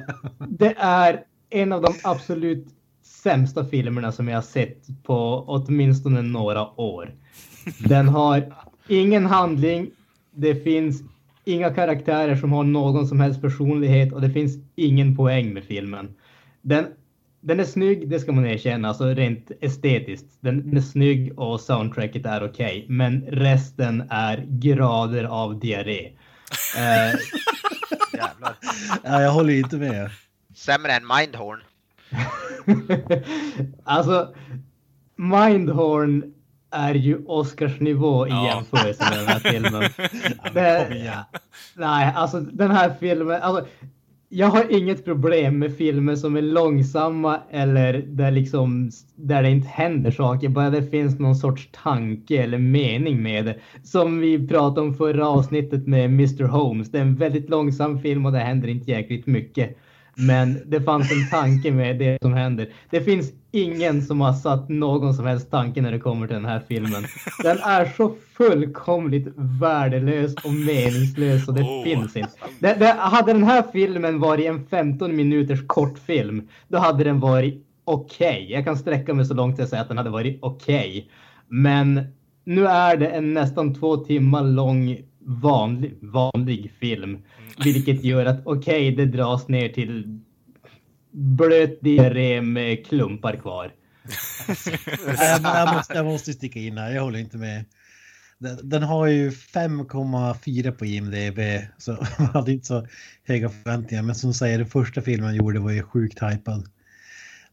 det 0.47 0.75
är 0.77 1.23
en 1.49 1.71
av 1.71 1.81
de 1.81 1.93
absolut 2.03 2.67
sämsta 3.03 3.65
filmerna 3.65 4.11
som 4.11 4.27
jag 4.27 4.37
har 4.37 4.41
sett 4.41 5.03
på 5.03 5.43
åtminstone 5.47 6.21
några 6.21 6.79
år. 6.81 7.13
Den 7.77 8.07
har 8.07 8.53
ingen 8.87 9.25
handling. 9.25 9.91
Det 10.31 10.55
finns 10.55 11.03
inga 11.45 11.69
karaktärer 11.69 12.35
som 12.35 12.51
har 12.51 12.63
någon 12.63 13.07
som 13.07 13.19
helst 13.19 13.41
personlighet 13.41 14.13
och 14.13 14.21
det 14.21 14.29
finns 14.29 14.57
ingen 14.75 15.15
poäng 15.15 15.53
med 15.53 15.63
filmen. 15.63 16.15
Den, 16.61 16.85
den 17.41 17.59
är 17.59 17.63
snygg, 17.63 18.09
det 18.09 18.19
ska 18.19 18.31
man 18.31 18.45
erkänna, 18.45 18.87
alltså 18.87 19.05
rent 19.05 19.51
estetiskt. 19.61 20.25
Den, 20.39 20.69
den 20.69 20.77
är 20.77 20.81
snygg 20.81 21.39
och 21.39 21.61
soundtracket 21.61 22.25
är 22.25 22.43
okej, 22.43 22.85
men 22.89 23.21
resten 23.21 24.03
är 24.09 24.45
grader 24.47 25.23
av 25.23 25.59
diarré. 25.59 26.05
Eh, 26.77 27.19
Jävlar. 28.13 28.55
Ja, 29.03 29.21
jag 29.21 29.31
håller 29.31 29.53
inte 29.53 29.77
med. 29.77 30.09
Sämre 30.55 30.91
än 30.91 31.07
Mindhorn. 31.17 31.59
alltså, 33.83 34.35
Mindhorn 35.15 36.33
är 36.71 36.93
ju 36.93 37.17
Oscarsnivå 37.25 38.27
i 38.27 38.29
Ja. 38.29 38.47
jämförelse 38.47 39.03
med 39.09 39.19
den 39.19 39.27
här 39.27 39.39
filmen. 39.39 39.83
Det-. 40.53 41.25
Nej, 41.75 42.13
alltså 42.15 42.39
den 42.39 42.71
här 42.71 42.93
filmen. 42.99 43.41
Alltså, 43.41 43.65
jag 44.31 44.47
har 44.47 44.71
inget 44.77 45.05
problem 45.05 45.59
med 45.59 45.77
filmer 45.77 46.15
som 46.15 46.35
är 46.35 46.41
långsamma 46.41 47.39
eller 47.51 47.93
där, 48.07 48.31
liksom, 48.31 48.91
där 49.15 49.43
det 49.43 49.49
inte 49.49 49.67
händer 49.67 50.11
saker. 50.11 50.49
Bara 50.49 50.69
det 50.69 50.83
finns 50.83 51.19
någon 51.19 51.35
sorts 51.35 51.69
tanke 51.83 52.43
eller 52.43 52.57
mening 52.57 53.23
med 53.23 53.45
det. 53.45 53.55
Som 53.83 54.19
vi 54.19 54.47
pratade 54.47 54.81
om 54.81 54.93
förra 54.93 55.27
avsnittet 55.27 55.87
med 55.87 56.05
Mr 56.05 56.43
Holmes. 56.43 56.91
Det 56.91 56.97
är 56.97 57.01
en 57.01 57.15
väldigt 57.15 57.49
långsam 57.49 57.99
film 58.01 58.25
och 58.25 58.31
det 58.31 58.39
händer 58.39 58.67
inte 58.67 58.91
jäkligt 58.91 59.27
mycket. 59.27 59.77
Men 60.19 60.61
det 60.65 60.81
fanns 60.81 61.11
en 61.11 61.29
tanke 61.29 61.71
med 61.71 61.99
det 61.99 62.17
som 62.21 62.33
händer. 62.33 62.69
Det 62.89 63.01
finns 63.01 63.31
ingen 63.51 64.01
som 64.01 64.21
har 64.21 64.33
satt 64.33 64.69
någon 64.69 65.13
som 65.13 65.25
helst 65.25 65.51
tanke 65.51 65.81
när 65.81 65.91
det 65.91 65.99
kommer 65.99 66.27
till 66.27 66.35
den 66.35 66.45
här 66.45 66.61
filmen. 66.67 67.03
Den 67.43 67.57
är 67.57 67.85
så 67.97 68.15
fullkomligt 68.37 69.27
värdelös 69.61 70.33
och 70.35 70.53
meningslös 70.53 71.47
och 71.47 71.53
det 71.53 71.61
Oh. 71.61 71.83
finns 71.83 72.15
inte. 72.15 72.31
Det, 72.59 72.75
det, 72.79 72.95
hade 72.99 73.33
den 73.33 73.43
här 73.43 73.63
filmen 73.71 74.19
varit 74.19 74.45
en 74.45 74.65
15 74.65 75.15
minuters 75.15 75.67
kortfilm, 75.67 76.47
då 76.67 76.77
hade 76.77 77.03
den 77.03 77.19
varit 77.19 77.65
okej. 77.85 78.47
Jag 78.49 78.65
kan 78.65 78.77
sträcka 78.77 79.13
mig 79.13 79.25
så 79.25 79.33
långt 79.33 79.53
att 79.53 79.59
jag 79.59 79.69
säger 79.69 79.81
att 79.81 79.87
den 79.87 79.97
hade 79.97 80.09
varit 80.09 80.39
okej. 80.41 81.09
Men 81.47 82.01
nu 82.43 82.67
är 82.67 82.97
det 82.97 83.07
en 83.07 83.33
nästan 83.33 83.75
två 83.75 83.97
timmar 83.97 84.43
lång 84.43 84.97
vanlig, 85.19 85.97
vanlig 86.01 86.71
film. 86.79 87.17
Vilket 87.63 88.03
gör 88.03 88.25
att 88.25 88.41
okej, 88.45 88.91
det 88.91 89.05
dras 89.05 89.47
ner 89.47 89.69
till 89.69 90.19
blöt 91.11 91.81
diarré 91.81 92.41
med 92.41 92.85
klumpar 92.85 93.35
kvar. 93.35 93.71
jag, 95.17 95.41
jag, 95.43 95.75
måste, 95.75 95.93
jag 95.93 96.05
måste 96.05 96.33
sticka 96.33 96.59
in 96.59 96.77
här, 96.77 96.91
jag 96.91 97.01
håller 97.01 97.19
inte 97.19 97.37
med. 97.37 97.65
Den, 98.37 98.69
den 98.69 98.83
har 98.83 99.07
ju 99.07 99.29
5,4 99.29 100.71
på 100.71 100.85
IMDB, 100.85 101.39
så 101.77 101.91
man 102.19 102.27
hade 102.27 102.51
inte 102.51 102.67
så 102.67 102.87
höga 103.23 103.49
förväntningar. 103.49 104.03
Men 104.03 104.15
som 104.15 104.33
säger, 104.33 104.57
den 104.57 104.67
första 104.67 105.01
filmen 105.01 105.29
jag 105.29 105.37
gjorde 105.37 105.59
var 105.59 105.71
ju 105.71 105.83
sjukt 105.83 106.23
hypad. 106.23 106.67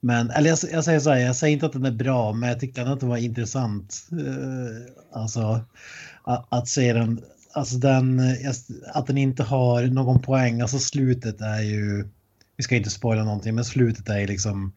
Men, 0.00 0.30
eller 0.30 0.50
jag, 0.50 0.58
jag 0.72 0.84
säger 0.84 1.00
så 1.00 1.10
här, 1.10 1.18
jag 1.18 1.36
säger 1.36 1.52
inte 1.54 1.66
att 1.66 1.72
den 1.72 1.84
är 1.84 1.90
bra, 1.90 2.32
men 2.32 2.48
jag 2.48 2.60
tyckte 2.60 2.80
ändå 2.80 2.92
att 2.92 3.00
det 3.00 3.06
var 3.06 3.16
intressant. 3.16 4.08
Uh, 4.12 5.20
alltså, 5.20 5.60
att, 6.22 6.46
att 6.48 6.68
se 6.68 6.92
den, 6.92 7.20
alltså 7.56 7.76
den, 7.76 8.22
att 8.94 9.06
den 9.06 9.18
inte 9.18 9.42
har 9.42 9.82
någon 9.82 10.22
poäng, 10.22 10.60
alltså 10.60 10.78
slutet 10.78 11.40
är 11.40 11.60
ju, 11.60 12.04
vi 12.56 12.62
ska 12.62 12.76
inte 12.76 12.90
spoila 12.90 13.24
någonting, 13.24 13.54
men 13.54 13.64
slutet 13.64 14.08
är 14.08 14.18
ju 14.18 14.26
liksom, 14.26 14.72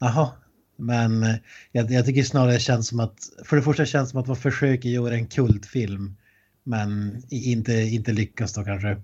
jaha, 0.00 0.28
men 0.76 1.22
eh, 1.22 1.34
jag, 1.72 1.90
jag 1.90 2.06
tycker 2.06 2.22
snarare 2.22 2.52
det 2.52 2.60
känns 2.60 2.88
som 2.88 3.00
att, 3.00 3.16
för 3.44 3.56
det 3.56 3.62
första 3.62 3.86
känns 3.86 4.08
det 4.08 4.10
som 4.10 4.20
att 4.20 4.26
man 4.26 4.36
försöker 4.36 4.88
göra 4.88 5.14
en 5.14 5.26
kultfilm, 5.26 6.16
men 6.64 7.22
inte, 7.30 7.72
inte 7.72 8.12
lyckas 8.12 8.52
då 8.52 8.64
kanske. 8.64 8.88
Mm. 8.88 9.02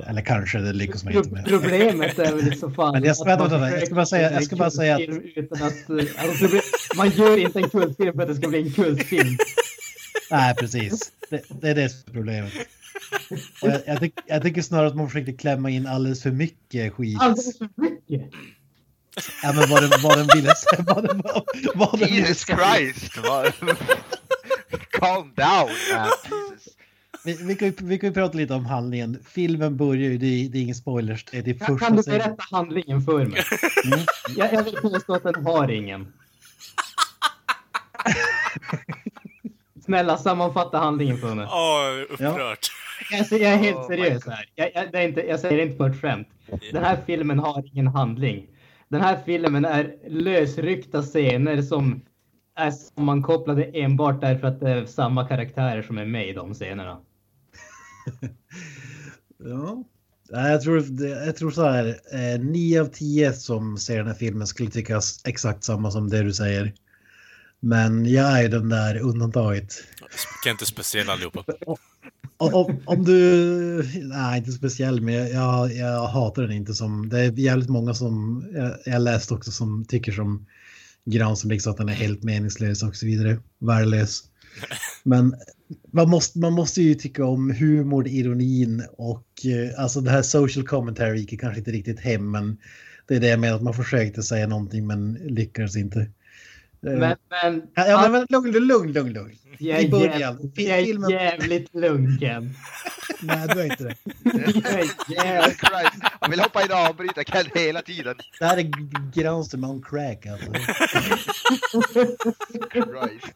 Eh, 0.00 0.10
Eller 0.10 0.22
kanske 0.22 0.58
det 0.58 0.72
lyckas 0.72 1.04
man 1.04 1.12
inte 1.12 1.30
med. 1.30 1.44
Problemet 1.44 2.18
är 2.18 2.36
väl 2.36 2.52
i 2.52 2.56
så 2.56 2.70
fall 2.70 2.92
Men 2.92 3.04
jag 3.04 3.16
ska- 3.16 3.32
att 3.32 3.38
man 3.40 3.50
vänta, 3.50 3.58
vänta, 3.58 3.78
jag 3.78 3.86
ska 3.86 3.94
bara 3.94 4.06
säga- 4.06 4.32
jag 4.32 4.44
ska 4.44 4.56
bara 4.56 4.70
säga 4.70 4.94
att- 4.94 5.00
utan 5.36 5.62
att, 5.62 5.90
eh, 5.90 6.24
alltså, 6.28 6.48
man 6.96 7.10
gör 7.10 7.36
inte 7.38 7.58
en 7.58 7.68
kultfilm 7.70 8.14
för 8.14 8.22
att 8.22 8.28
det 8.28 8.34
ska 8.34 8.48
bli 8.48 8.58
en 8.62 8.72
kultfilm. 8.72 9.36
Nej, 10.30 10.54
precis. 10.54 11.12
Det, 11.30 11.42
det 11.60 11.68
är 11.70 11.74
det 11.74 11.88
som 11.88 12.00
är 12.10 12.12
problemet. 12.14 12.52
Jag, 13.62 13.80
jag, 13.86 14.00
tyck, 14.00 14.14
jag 14.26 14.42
tycker 14.42 14.62
snarare 14.62 14.86
att 14.88 14.96
man 14.96 15.08
försökte 15.08 15.32
klämma 15.32 15.70
in 15.70 15.86
alldeles 15.86 16.22
för 16.22 16.30
mycket 16.30 16.92
skit. 16.94 17.18
Alldeles 17.20 17.58
för 17.58 17.68
mycket. 17.76 18.30
Ja, 19.42 19.52
men 19.52 19.70
vad 19.70 19.82
den, 19.82 19.90
vad 20.02 20.18
den 20.18 20.28
ville 20.34 20.54
säga. 20.54 20.84
Vad 20.86 21.04
den, 21.08 21.20
vad, 21.24 21.42
vad 21.74 21.98
den 22.00 22.08
Jesus. 22.14 22.46
Christ! 22.46 23.18
vad- 23.24 23.52
Calm 24.90 25.32
down 25.36 25.68
man. 25.94 26.06
Jesus. 26.06 26.74
Vi, 27.24 27.32
vi, 27.34 27.54
kan 27.56 27.68
ju, 27.68 27.74
vi 27.80 27.98
kan 27.98 28.08
ju 28.08 28.14
prata 28.14 28.36
lite 28.38 28.54
om 28.54 28.64
handlingen. 28.66 29.24
Filmen 29.28 29.76
börjar 29.76 30.10
ju, 30.10 30.18
det 30.18 30.26
är, 30.26 30.48
det 30.48 30.58
är 30.58 30.62
ingen 30.62 30.74
spoilers. 30.74 31.24
Det 31.30 31.38
är 31.38 31.42
det 31.42 31.54
första 31.54 31.76
kan 31.86 31.96
du 31.96 32.02
berätta 32.02 32.42
handlingen 32.50 33.02
för 33.02 33.24
mig? 33.26 33.42
Mm. 33.84 34.00
Jag, 34.36 34.52
jag 34.52 34.62
vill 34.64 34.74
påstå 34.76 35.14
att 35.14 35.22
den 35.22 35.46
har 35.46 35.70
ingen. 35.70 36.12
Snälla 39.90 40.18
sammanfatta 40.18 40.78
handlingen 40.78 41.16
för 41.18 41.34
mig. 41.34 41.46
Åh, 41.50 42.14
upprört. 42.14 42.70
Jag, 43.10 43.40
jag 43.40 43.52
är 43.52 43.56
helt 43.56 43.76
Oh 43.76 43.86
seriös 43.86 44.26
här. 44.26 44.44
Jag, 44.54 44.70
jag, 44.74 44.92
det 44.92 44.98
är 44.98 45.08
inte, 45.08 45.20
jag 45.20 45.40
säger 45.40 45.56
det 45.56 45.62
inte 45.62 45.76
på 45.76 45.84
ett 45.84 46.00
skämt. 46.00 46.28
Den 46.72 46.84
här 46.84 46.98
filmen 47.06 47.38
har 47.38 47.64
ingen 47.72 47.86
handling. 47.86 48.46
Den 48.88 49.00
här 49.00 49.18
filmen 49.26 49.64
är 49.64 49.96
lösryckta 50.08 51.02
scener 51.02 51.62
som 51.62 52.00
är 52.56 52.70
sammankopplade 52.70 53.64
enbart 53.64 54.20
därför 54.20 54.46
att 54.46 54.60
det 54.60 54.70
är 54.70 54.86
samma 54.86 55.28
karaktärer 55.28 55.82
som 55.82 55.98
är 55.98 56.06
med 56.06 56.28
i 56.28 56.32
de 56.32 56.54
scenerna. 56.54 57.00
Ja. 59.44 59.84
Nej, 60.30 60.52
Jag 60.52 60.62
tror, 60.62 60.84
jag 61.26 61.36
tror 61.36 61.50
så 61.50 61.64
här, 61.64 61.86
eh, 62.12 62.40
9 62.40 62.80
av 62.80 62.86
10 62.86 63.32
som 63.32 63.78
ser 63.78 63.96
den 63.96 64.06
här 64.06 64.14
filmen 64.14 64.46
skulle 64.46 64.70
tycka 64.70 65.00
exakt 65.24 65.64
samma 65.64 65.90
som 65.90 66.08
det 66.08 66.22
du 66.22 66.32
säger. 66.32 66.72
Men 67.60 68.06
jag 68.06 68.44
är 68.44 68.48
den 68.48 68.68
där 68.68 68.98
undantaget. 68.98 69.74
Kan 70.44 70.50
inte 70.52 70.66
speciell 70.66 71.10
allihopa. 71.10 71.44
Om, 72.36 72.82
om, 72.86 73.04
du... 73.04 73.90
Nej, 74.02 74.38
inte 74.38 74.52
speciell, 74.52 75.00
men 75.00 75.14
jag, 75.14 75.72
jag, 75.72 76.06
hatar 76.06 76.42
den 76.42 76.52
inte 76.52 76.74
som... 76.74 77.08
Det 77.08 77.20
är 77.20 77.38
jävligt 77.38 77.68
många 77.68 77.94
som... 77.94 78.44
Jag, 78.54 78.76
jag 78.84 79.02
läst 79.02 79.32
också 79.32 79.50
som 79.50 79.84
tycker 79.84 80.12
som 80.12 80.46
Gran 81.04 81.36
som 81.36 81.50
liksom 81.50 81.72
att 81.72 81.78
den 81.78 81.88
är 81.88 81.92
helt 81.92 82.22
meningslös 82.22 82.82
och 82.82 82.96
så 82.96 83.06
vidare. 83.06 83.38
Värdelös. 83.58 84.22
Men 85.02 85.34
man 85.92 86.10
måste, 86.10 86.38
man 86.38 86.52
måste 86.52 86.82
ju 86.82 86.94
tycka 86.94 87.24
om 87.24 87.50
humor, 87.50 88.08
ironin 88.08 88.86
och 88.92 89.26
eh, 89.46 89.82
alltså 89.82 90.00
det 90.00 90.10
här 90.10 90.22
social 90.22 90.66
commentary 90.66 91.20
gick 91.20 91.40
kanske 91.40 91.58
inte 91.58 91.70
riktigt 91.70 92.00
hem, 92.00 92.30
men 92.30 92.56
det 93.08 93.16
är 93.16 93.20
det 93.20 93.36
menar 93.36 93.56
att 93.56 93.62
man 93.62 93.74
försökte 93.74 94.22
säga 94.22 94.46
någonting 94.46 94.86
men 94.86 95.12
lyckades 95.14 95.76
inte. 95.76 96.10
Eh, 96.86 96.92
Men, 96.92 97.16
men 97.30 97.62
ja, 97.74 98.00
men, 98.02 98.12
men 98.12 98.26
lugn, 98.30 98.50
lugn, 98.66 98.92
lugn, 98.92 99.12
lugn. 99.12 99.36
jag, 99.58 99.78
är 99.78 99.82
i 99.84 99.88
början, 99.88 100.52
jag 100.56 100.78
är 100.78 101.10
jävligt 101.10 101.74
lugn 101.74 102.18
Ken. 102.20 102.54
Nej, 103.22 103.48
du 103.54 103.60
är 103.60 103.64
inte 103.64 103.84
det. 103.84 103.96
Han 106.20 106.30
vill 106.30 106.40
hoppa 106.40 106.62
in 106.64 106.70
och 106.70 106.76
avbryta 106.76 107.24
Ken 107.24 107.44
hela 107.54 107.82
tiden. 107.82 108.16
Det 108.38 108.44
här 108.44 108.56
är 108.58 108.70
Granström 109.20 109.64
on 109.64 109.82
crack 109.82 110.26
alltså. 110.26 110.52
Christ. 112.72 113.34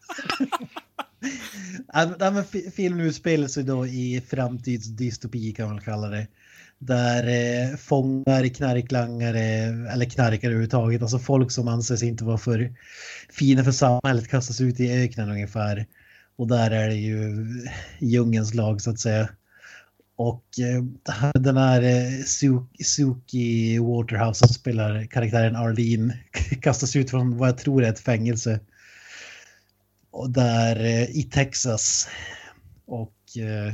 Ja, 1.93 2.31
men- 2.31 2.71
Filmen 2.73 3.01
utspelar 3.07 3.49
sig 3.49 3.65
då 3.65 3.87
i 3.87 4.23
framtidsdystopi 4.31 5.53
kan 5.53 5.69
man 5.69 5.81
kalla 5.81 6.09
det. 6.09 6.27
Där 6.87 7.27
eh, 7.29 7.77
fångar, 7.77 8.49
knarklangare, 8.49 9.43
eller 9.93 10.05
knarkare 10.05 10.51
överhuvudtaget, 10.51 11.03
alltså 11.03 11.19
folk 11.19 11.51
som 11.51 11.69
anses 11.69 12.03
inte 12.03 12.25
vara 12.25 12.39
för 12.39 12.73
fina 13.31 13.65
för 13.65 13.73
samhället 13.73 14.29
kastas 14.29 14.61
ut 14.61 14.81
i 14.81 14.93
öknen 14.93 15.31
ungefär. 15.31 15.87
Och 16.37 16.49
där 16.49 16.71
är 16.71 16.89
det 16.89 16.95
ju 16.95 17.47
djungelns 17.99 18.55
lag 18.55 18.81
så 18.81 18.91
att 18.91 19.01
säga. 19.01 19.29
Och 20.17 20.45
eh, 20.59 21.33
den 21.35 21.57
här 21.57 21.83
eh, 21.83 22.25
Suki 22.85 23.79
Waterhouse 23.79 24.39
som 24.39 24.55
spelar 24.55 25.05
karaktären 25.05 25.57
Arlene 25.57 26.19
kastas 26.63 26.97
ut 26.97 27.11
från 27.11 27.39
vad 27.39 27.49
jag 27.49 27.59
tror 27.59 27.85
är 27.85 27.89
ett 27.89 28.01
fängelse. 28.01 28.61
Och 30.11 30.31
där 30.31 30.85
eh, 30.85 31.11
i 31.11 31.23
Texas. 31.23 32.09
Och 32.87 33.39
eh, 33.39 33.73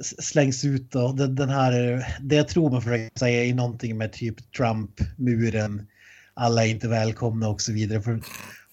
slängs 0.00 0.64
ut 0.64 0.90
då. 0.90 1.12
Den, 1.12 1.34
den 1.34 1.48
här, 1.48 2.06
det 2.20 2.36
jag 2.36 2.48
tror 2.48 2.70
man 2.70 2.82
försöker 2.82 3.18
säga 3.18 3.44
är 3.44 3.54
någonting 3.54 3.98
med 3.98 4.12
typ 4.12 4.52
Trump-muren. 4.52 5.86
Alla 6.34 6.66
är 6.66 6.70
inte 6.70 6.88
välkomna 6.88 7.48
och 7.48 7.60
så 7.60 7.72
vidare. 7.72 8.02
För 8.02 8.22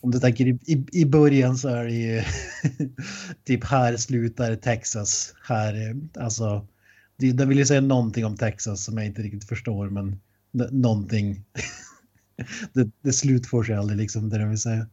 om 0.01 0.11
du 0.11 0.19
tänker 0.19 0.47
i, 0.47 0.59
i, 0.65 0.85
i 0.91 1.05
början 1.05 1.57
så 1.57 1.67
är 1.67 1.85
det 1.85 1.91
ju 1.91 2.23
typ 3.43 3.63
här 3.63 3.97
slutar 3.97 4.55
Texas. 4.55 5.33
Här, 5.43 5.95
alltså, 6.19 6.67
det, 7.17 7.45
vill 7.45 7.57
ju 7.57 7.65
säga 7.65 7.81
någonting 7.81 8.25
om 8.25 8.37
Texas 8.37 8.83
som 8.83 8.97
jag 8.97 9.05
inte 9.05 9.21
riktigt 9.21 9.49
förstår, 9.49 9.89
men 9.89 10.19
någonting. 10.71 11.43
det, 12.73 12.89
det 13.01 13.13
slutfår 13.13 13.63
sig 13.63 13.75
aldrig 13.75 13.99
liksom, 13.99 14.29
det 14.29 14.37
den 14.37 14.49
vill 14.49 14.59
säga. 14.59 14.87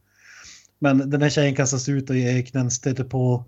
Men 0.79 1.09
den 1.09 1.21
här 1.21 1.29
tjejen 1.29 1.55
kastas 1.55 1.89
ut 1.89 2.09
och 2.09 2.15
i 2.15 2.39
öknen 2.39 2.71
stöter 2.71 3.03
på 3.03 3.45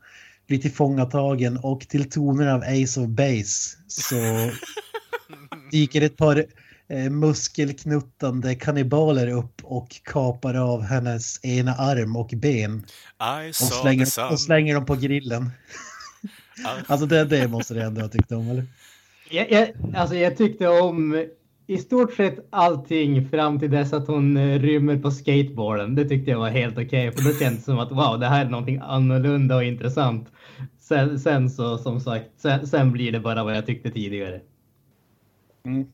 lite 0.49 0.61
tillfångatagen 0.61 1.57
och 1.57 1.81
till 1.87 2.09
tonerna 2.09 2.53
av 2.53 2.61
Ace 2.61 3.01
of 3.01 3.07
Base 3.07 3.77
så 3.87 4.15
dyker 5.71 6.01
ett 6.01 6.17
par 6.17 6.45
eh, 6.87 7.09
muskelknuttande 7.09 8.55
kannibaler 8.55 9.27
upp 9.27 9.61
och 9.63 10.01
kapar 10.03 10.55
av 10.55 10.81
hennes 10.81 11.45
ena 11.45 11.75
arm 11.75 12.15
och 12.15 12.31
ben 12.35 12.85
I 13.45 13.49
och 13.49 13.55
slänger, 13.55 14.31
och 14.31 14.39
slänger 14.39 14.75
dem 14.75 14.85
på 14.85 14.95
grillen. 14.95 15.49
Alltså 16.87 17.05
det, 17.05 17.25
det 17.25 17.47
måste 17.47 17.73
det 17.73 17.83
ändå 17.83 18.01
ha 18.01 18.07
tyckt 18.07 18.31
om, 18.31 18.49
eller? 18.49 18.65
Jag, 19.29 19.51
jag, 19.51 19.69
alltså 19.95 20.15
jag 20.15 20.37
tyckte 20.37 20.67
om 20.67 21.25
i 21.69 21.77
stort 21.77 22.13
sett 22.13 22.47
allting 22.49 23.29
fram 23.29 23.59
till 23.59 23.71
dess 23.71 23.93
att 23.93 24.07
hon 24.07 24.37
eh, 24.37 24.59
rymmer 24.59 24.97
på 24.97 25.11
skateboarden. 25.11 25.95
Det 25.95 26.05
tyckte 26.05 26.31
jag 26.31 26.39
var 26.39 26.49
helt 26.49 26.77
okej, 26.77 27.11
för 27.11 27.23
då 27.23 27.33
kändes 27.33 27.59
det 27.59 27.71
som 27.71 27.79
att 27.79 27.91
wow, 27.91 28.19
det 28.19 28.27
här 28.27 28.45
är 28.45 28.49
någonting 28.49 28.79
annorlunda 28.83 29.55
och 29.55 29.63
intressant. 29.63 30.27
Sen, 30.79 31.19
sen 31.19 31.49
så 31.49 31.77
som 31.77 31.99
sagt, 31.99 32.25
sen, 32.37 32.67
sen 32.67 32.91
blir 32.91 33.11
det 33.11 33.19
bara 33.19 33.43
vad 33.43 33.57
jag 33.57 33.65
tyckte 33.65 33.91
tidigare. 33.91 34.41
Mm. 35.65 35.87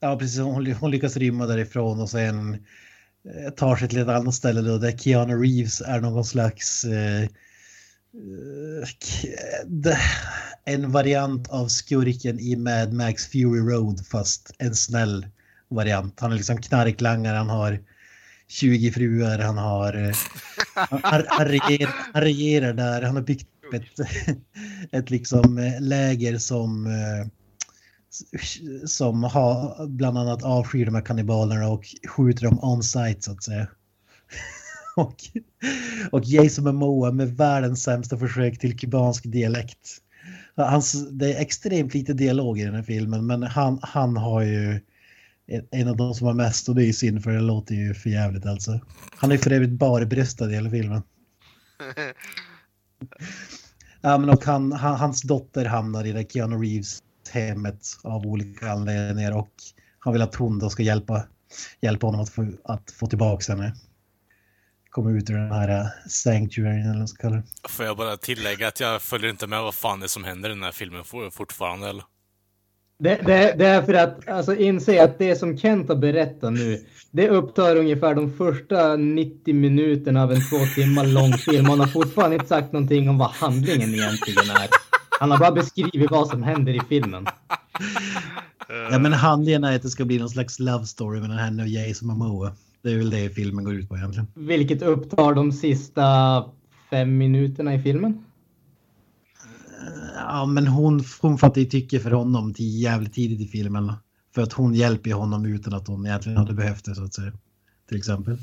Ja, 0.00 0.16
precis. 0.16 0.40
Hon, 0.40 0.72
hon 0.72 0.90
lyckas 0.90 1.16
rymma 1.16 1.46
därifrån 1.46 2.00
och 2.00 2.10
sen 2.10 2.54
eh, 2.54 3.50
tar 3.56 3.76
sig 3.76 3.88
till 3.88 4.00
ett 4.00 4.08
annat 4.08 4.34
ställe 4.34 4.60
då 4.60 4.78
där 4.78 4.92
Keanu 4.92 5.34
Reeves 5.34 5.80
är 5.80 6.00
någon 6.00 6.24
slags... 6.24 6.84
Eh, 6.84 7.22
eh, 7.22 7.28
eh 9.84 9.98
en 10.64 10.92
variant 10.92 11.48
av 11.48 11.68
skurken 11.68 12.40
i 12.40 12.56
Mad 12.56 12.92
Max 12.92 13.26
Fury 13.26 13.60
Road 13.60 14.06
fast 14.06 14.52
en 14.58 14.74
snäll 14.74 15.26
variant. 15.68 16.20
Han 16.20 16.32
är 16.32 16.36
liksom 16.36 16.62
knarklangare, 16.62 17.36
han 17.36 17.50
har 17.50 17.78
20 18.48 18.90
fruar, 18.92 19.38
han 19.38 19.58
har... 19.58 19.94
Eh, 19.94 20.14
han, 20.74 21.24
han, 21.28 21.46
regerar, 21.46 21.94
han 22.12 22.22
regerar 22.22 22.72
där, 22.72 23.02
han 23.02 23.16
har 23.16 23.22
byggt 23.22 23.48
upp 23.66 23.74
ett, 23.74 24.08
ett 24.92 25.10
liksom 25.10 25.58
eh, 25.58 25.80
läger 25.80 26.38
som... 26.38 26.86
Eh, 26.86 27.26
som 28.86 29.24
har 29.24 29.86
bland 29.86 30.18
annat 30.18 30.42
avskyr 30.42 30.86
de 30.86 30.94
här 30.94 31.02
kannibalerna 31.02 31.68
och 31.68 31.84
skjuter 32.08 32.44
dem 32.44 32.58
on 32.62 32.82
site 32.82 33.22
så 33.22 33.32
att 33.32 33.42
säga. 33.42 33.68
Och, 34.96 35.16
och 36.10 36.24
Jason 36.24 36.64
Momoa 36.64 37.12
med 37.12 37.36
världens 37.36 37.82
sämsta 37.82 38.18
försök 38.18 38.58
till 38.58 38.78
kubansk 38.78 39.24
dialekt. 39.24 40.00
Hans, 40.64 41.10
det 41.10 41.34
är 41.34 41.40
extremt 41.40 41.94
lite 41.94 42.12
dialog 42.12 42.58
i 42.58 42.64
den 42.64 42.74
här 42.74 42.82
filmen 42.82 43.26
men 43.26 43.42
han, 43.42 43.78
han 43.82 44.16
har 44.16 44.40
ju 44.42 44.80
en- 45.70 45.88
av 45.88 45.96
de 45.96 46.14
som 46.14 46.26
har 46.26 46.34
mest 46.34 46.68
och 46.68 46.74
det 46.74 46.82
är 46.84 46.86
ju 46.86 46.92
synd 46.92 47.22
för 47.22 47.30
det 47.30 47.40
låter 47.40 47.74
ju 47.74 47.94
för 47.94 48.10
jävligt 48.10 48.46
alltså. 48.46 48.80
Han 49.16 49.32
är 49.32 49.36
för 49.38 49.50
övrigt 49.50 49.70
bara 49.70 50.04
bröstad 50.06 50.50
i 50.50 50.54
hela 50.54 50.70
filmen. 50.70 51.02
Ja, 54.00 54.18
men 54.18 54.30
och 54.30 54.44
han, 54.44 54.72
han, 54.72 54.96
hans 54.96 55.22
dotter 55.22 55.64
hamnar 55.64 56.04
i 56.04 56.12
det 56.12 56.32
Keanu 56.32 56.56
Reeves 56.56 57.02
hemmet 57.30 57.86
av 58.02 58.26
olika 58.26 58.70
anledningar 58.72 59.32
och 59.32 59.52
han 59.98 60.12
vill 60.12 60.22
att 60.22 60.34
hon 60.34 60.58
då 60.58 60.70
ska 60.70 60.82
hjälpa, 60.82 61.24
hjälpa 61.80 62.06
honom 62.06 62.20
att 62.20 62.28
få, 62.28 62.52
att 62.64 62.90
få 62.90 63.06
tillbaka 63.06 63.52
henne. 63.52 63.74
Komma 64.90 65.10
ut 65.10 65.30
ur 65.30 65.34
den 65.34 65.52
här 65.52 65.68
äh, 65.80 65.86
sanctuary 66.08 66.80
eller 66.80 66.88
vad 66.88 66.98
man 66.98 67.08
ska 67.08 67.22
kalla 67.22 67.36
det. 67.36 67.68
Får 67.68 67.84
jag 67.84 67.96
bara 67.96 68.16
tillägga 68.16 68.68
att 68.68 68.80
jag 68.80 69.02
följer 69.02 69.30
inte 69.30 69.46
med 69.46 69.62
vad 69.62 69.74
fan 69.74 70.00
det 70.00 70.06
är 70.06 70.08
som 70.08 70.24
händer 70.24 70.50
i 70.50 70.52
den 70.52 70.62
här 70.62 70.72
filmen 70.72 71.04
for- 71.04 71.30
fortfarande, 71.30 71.88
eller? 71.88 72.04
Det, 72.98 73.20
det, 73.26 73.54
det 73.58 73.66
är 73.66 73.82
för 73.82 73.94
att 73.94 74.28
alltså, 74.28 74.56
inse 74.56 75.04
att 75.04 75.18
det 75.18 75.36
som 75.36 75.58
Kent 75.58 75.88
har 75.88 75.96
berättat 75.96 76.52
nu, 76.52 76.84
det 77.10 77.28
upptar 77.28 77.76
ungefär 77.76 78.14
de 78.14 78.32
första 78.32 78.96
90 78.96 79.54
minuterna 79.54 80.22
av 80.22 80.32
en 80.32 80.40
två 80.50 80.56
timmar 80.74 81.06
lång 81.06 81.32
film. 81.32 81.64
Han 81.64 81.80
har 81.80 81.86
fortfarande 81.86 82.36
inte 82.36 82.48
sagt 82.48 82.72
någonting 82.72 83.08
om 83.08 83.18
vad 83.18 83.30
handlingen 83.30 83.94
egentligen 83.94 84.50
är. 84.50 84.68
Han 85.20 85.30
har 85.30 85.38
bara 85.38 85.52
beskrivit 85.52 86.10
vad 86.10 86.28
som 86.28 86.42
händer 86.42 86.72
i 86.72 86.80
filmen. 86.88 87.26
Ja, 88.90 88.98
men 88.98 89.12
handlingen 89.12 89.64
är 89.64 89.76
att 89.76 89.82
det 89.82 89.90
ska 89.90 90.04
bli 90.04 90.18
någon 90.18 90.30
slags 90.30 90.58
love 90.58 90.86
story 90.86 91.20
mellan 91.20 91.38
henne 91.38 91.62
och 91.62 91.68
Jason 91.68 92.08
Momoa. 92.08 92.52
Det 92.82 92.90
är 92.92 92.96
väl 92.98 93.10
det 93.10 93.30
filmen 93.30 93.64
går 93.64 93.74
ut 93.74 93.88
på 93.88 93.96
egentligen. 93.96 94.26
Vilket 94.34 94.82
upptar 94.82 95.34
de 95.34 95.52
sista 95.52 96.04
fem 96.90 97.18
minuterna 97.18 97.74
i 97.74 97.82
filmen. 97.82 98.24
Ja, 100.16 100.46
men 100.46 100.66
hon, 100.66 101.04
hon 101.20 101.38
fattar 101.38 101.60
ju 101.60 101.66
tycke 101.66 102.00
för 102.00 102.10
honom 102.10 102.54
till 102.54 102.82
jävligt 102.82 103.12
tidigt 103.12 103.40
i 103.40 103.46
filmen. 103.46 103.92
För 104.34 104.42
att 104.42 104.52
hon 104.52 104.74
hjälper 104.74 105.10
ju 105.10 105.16
honom 105.16 105.46
utan 105.46 105.74
att 105.74 105.88
hon 105.88 106.06
egentligen 106.06 106.38
hade 106.38 106.52
behövt 106.54 106.84
det 106.84 106.94
så 106.94 107.04
att 107.04 107.14
säga. 107.14 107.32
Till 107.88 107.96
exempel. 107.98 108.38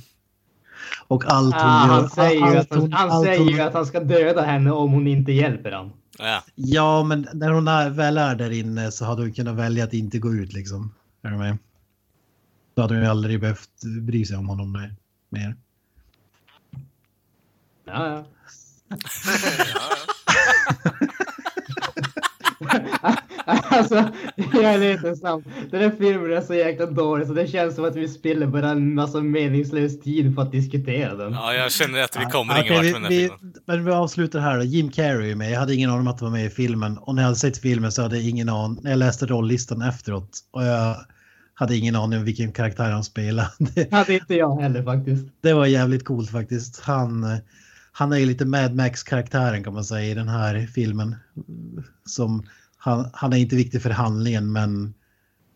Och 1.08 1.24
allt 1.32 1.56
hon 1.56 1.64
Ah, 1.64 1.88
gör... 1.88 1.94
han 1.94 2.10
säger, 2.10 2.36
ju 2.52 2.58
allt 2.58 2.58
att 2.58 2.70
han, 2.70 2.80
hon- 2.82 2.92
han 2.94 3.24
säger 3.24 3.40
hon- 3.40 3.48
ju 3.54 3.60
att 3.62 3.74
han 3.74 3.86
ska 3.86 4.00
döda 4.00 4.42
henne 4.42 4.72
om 4.72 4.92
hon 4.92 5.08
inte 5.08 5.32
hjälper 5.32 5.72
honom. 5.72 5.94
Ja. 6.20 6.44
Ja, 6.56 7.04
men 7.04 7.28
när 7.34 7.52
hon 7.52 7.68
är, 7.68 7.90
väl 7.90 8.18
är 8.18 8.36
där 8.36 8.52
inne 8.52 8.92
så 8.92 9.06
hade 9.06 9.22
hon 9.22 9.34
kunnat 9.34 9.56
välja 9.56 9.84
att 9.84 9.94
inte 9.94 10.20
gå 10.20 10.34
ut 10.34 10.54
liksom. 10.54 10.94
Är 11.24 11.30
du 11.32 11.38
med? 11.38 11.58
Då 12.78 12.82
hade 12.82 12.94
hon 12.94 13.04
ju 13.04 13.10
aldrig 13.10 13.40
behövt 13.40 13.84
bry 14.02 14.26
sig 14.26 14.38
om 14.38 14.50
honom 14.50 14.88
mer-. 15.30 15.56
Ja, 17.86 18.08
ja. 18.08 18.26
alltså, 23.46 24.10
jag 24.54 24.64
är 24.64 24.78
lite 24.78 25.16
sam. 25.16 25.44
Den 25.72 25.82
här 25.82 25.92
filmen 25.98 26.34
är 26.34 26.42
så 26.42 26.54
jäkla 26.54 26.86
dålig 26.86 27.28
så 27.28 27.34
det 27.34 27.48
känns 27.48 27.76
som 27.76 27.86
att 27.86 27.96
vi 27.96 28.08
spiller 28.08 28.48
bara 28.48 28.70
en 28.70 28.96
massa 28.96 29.22
meningslös 29.22 30.00
tid 30.00 30.36
för 30.36 30.42
att 30.42 30.52
diskutera 30.52 31.16
den. 31.16 31.34
ja, 31.34 31.54
jag 31.54 31.72
känner 31.72 32.04
att 32.04 32.16
vi 32.20 32.26
kommer 32.26 32.54
Okej, 32.54 32.66
ingen 32.66 32.76
vart 32.76 32.86
vi, 32.86 32.92
med 32.92 33.02
den 33.02 33.04
här 33.04 33.10
vi, 33.10 33.30
filmen. 33.30 33.54
Men 33.66 33.86
vi 33.86 33.92
avslutar 33.92 34.40
här 34.40 34.58
då. 34.58 34.64
Jim 34.64 34.92
Carrey 34.92 35.32
är 35.32 35.36
med. 35.36 35.52
Jag 35.52 35.60
hade 35.60 35.76
ingen 35.76 35.90
aning 35.90 36.02
om 36.02 36.08
att 36.08 36.22
han 36.22 36.32
var 36.32 36.38
med 36.38 36.46
i 36.46 36.50
filmen. 36.50 36.98
Och 36.98 37.16
när 37.16 37.22
jag 37.22 37.28
hade 37.28 37.40
sett 37.40 37.58
filmen 37.58 37.92
så 37.92 38.02
hade 38.02 38.16
jag 38.18 38.30
ingen 38.30 38.50
aning. 38.50 38.80
När 38.82 38.92
jag 38.92 38.98
läste 38.98 39.26
rolllistan 39.26 39.82
efteråt. 39.82 40.40
Och 40.52 40.66
jag 40.66 40.96
hade 41.60 41.78
ingen 41.78 41.96
aning 41.96 42.20
om 42.20 42.26
vilken 42.26 42.52
karaktär 42.52 42.92
han 42.92 43.04
spelade. 43.04 43.50
Det, 43.60 43.92
hade 43.92 44.14
inte 44.14 44.36
jag 44.36 44.62
heller 44.62 44.84
faktiskt. 44.84 45.26
det 45.42 45.54
var 45.54 45.66
jävligt 45.66 46.06
coolt 46.06 46.32
faktiskt. 46.32 46.80
Han, 46.80 47.40
han 47.92 48.14
är 48.14 48.18
ju 48.18 48.26
lite 48.26 48.46
Mad 48.46 48.76
Max-karaktären 48.76 49.64
kan 49.64 49.74
man 49.74 49.86
säga 49.86 50.12
i 50.12 50.14
den 50.14 50.28
här 50.28 50.68
filmen. 50.68 51.16
Som, 52.06 52.48
han, 52.78 53.10
han 53.14 53.34
är 53.34 53.38
inte 53.38 53.56
viktig 53.56 53.82
för 53.82 53.90
handlingen 53.90 54.52
men 54.52 54.94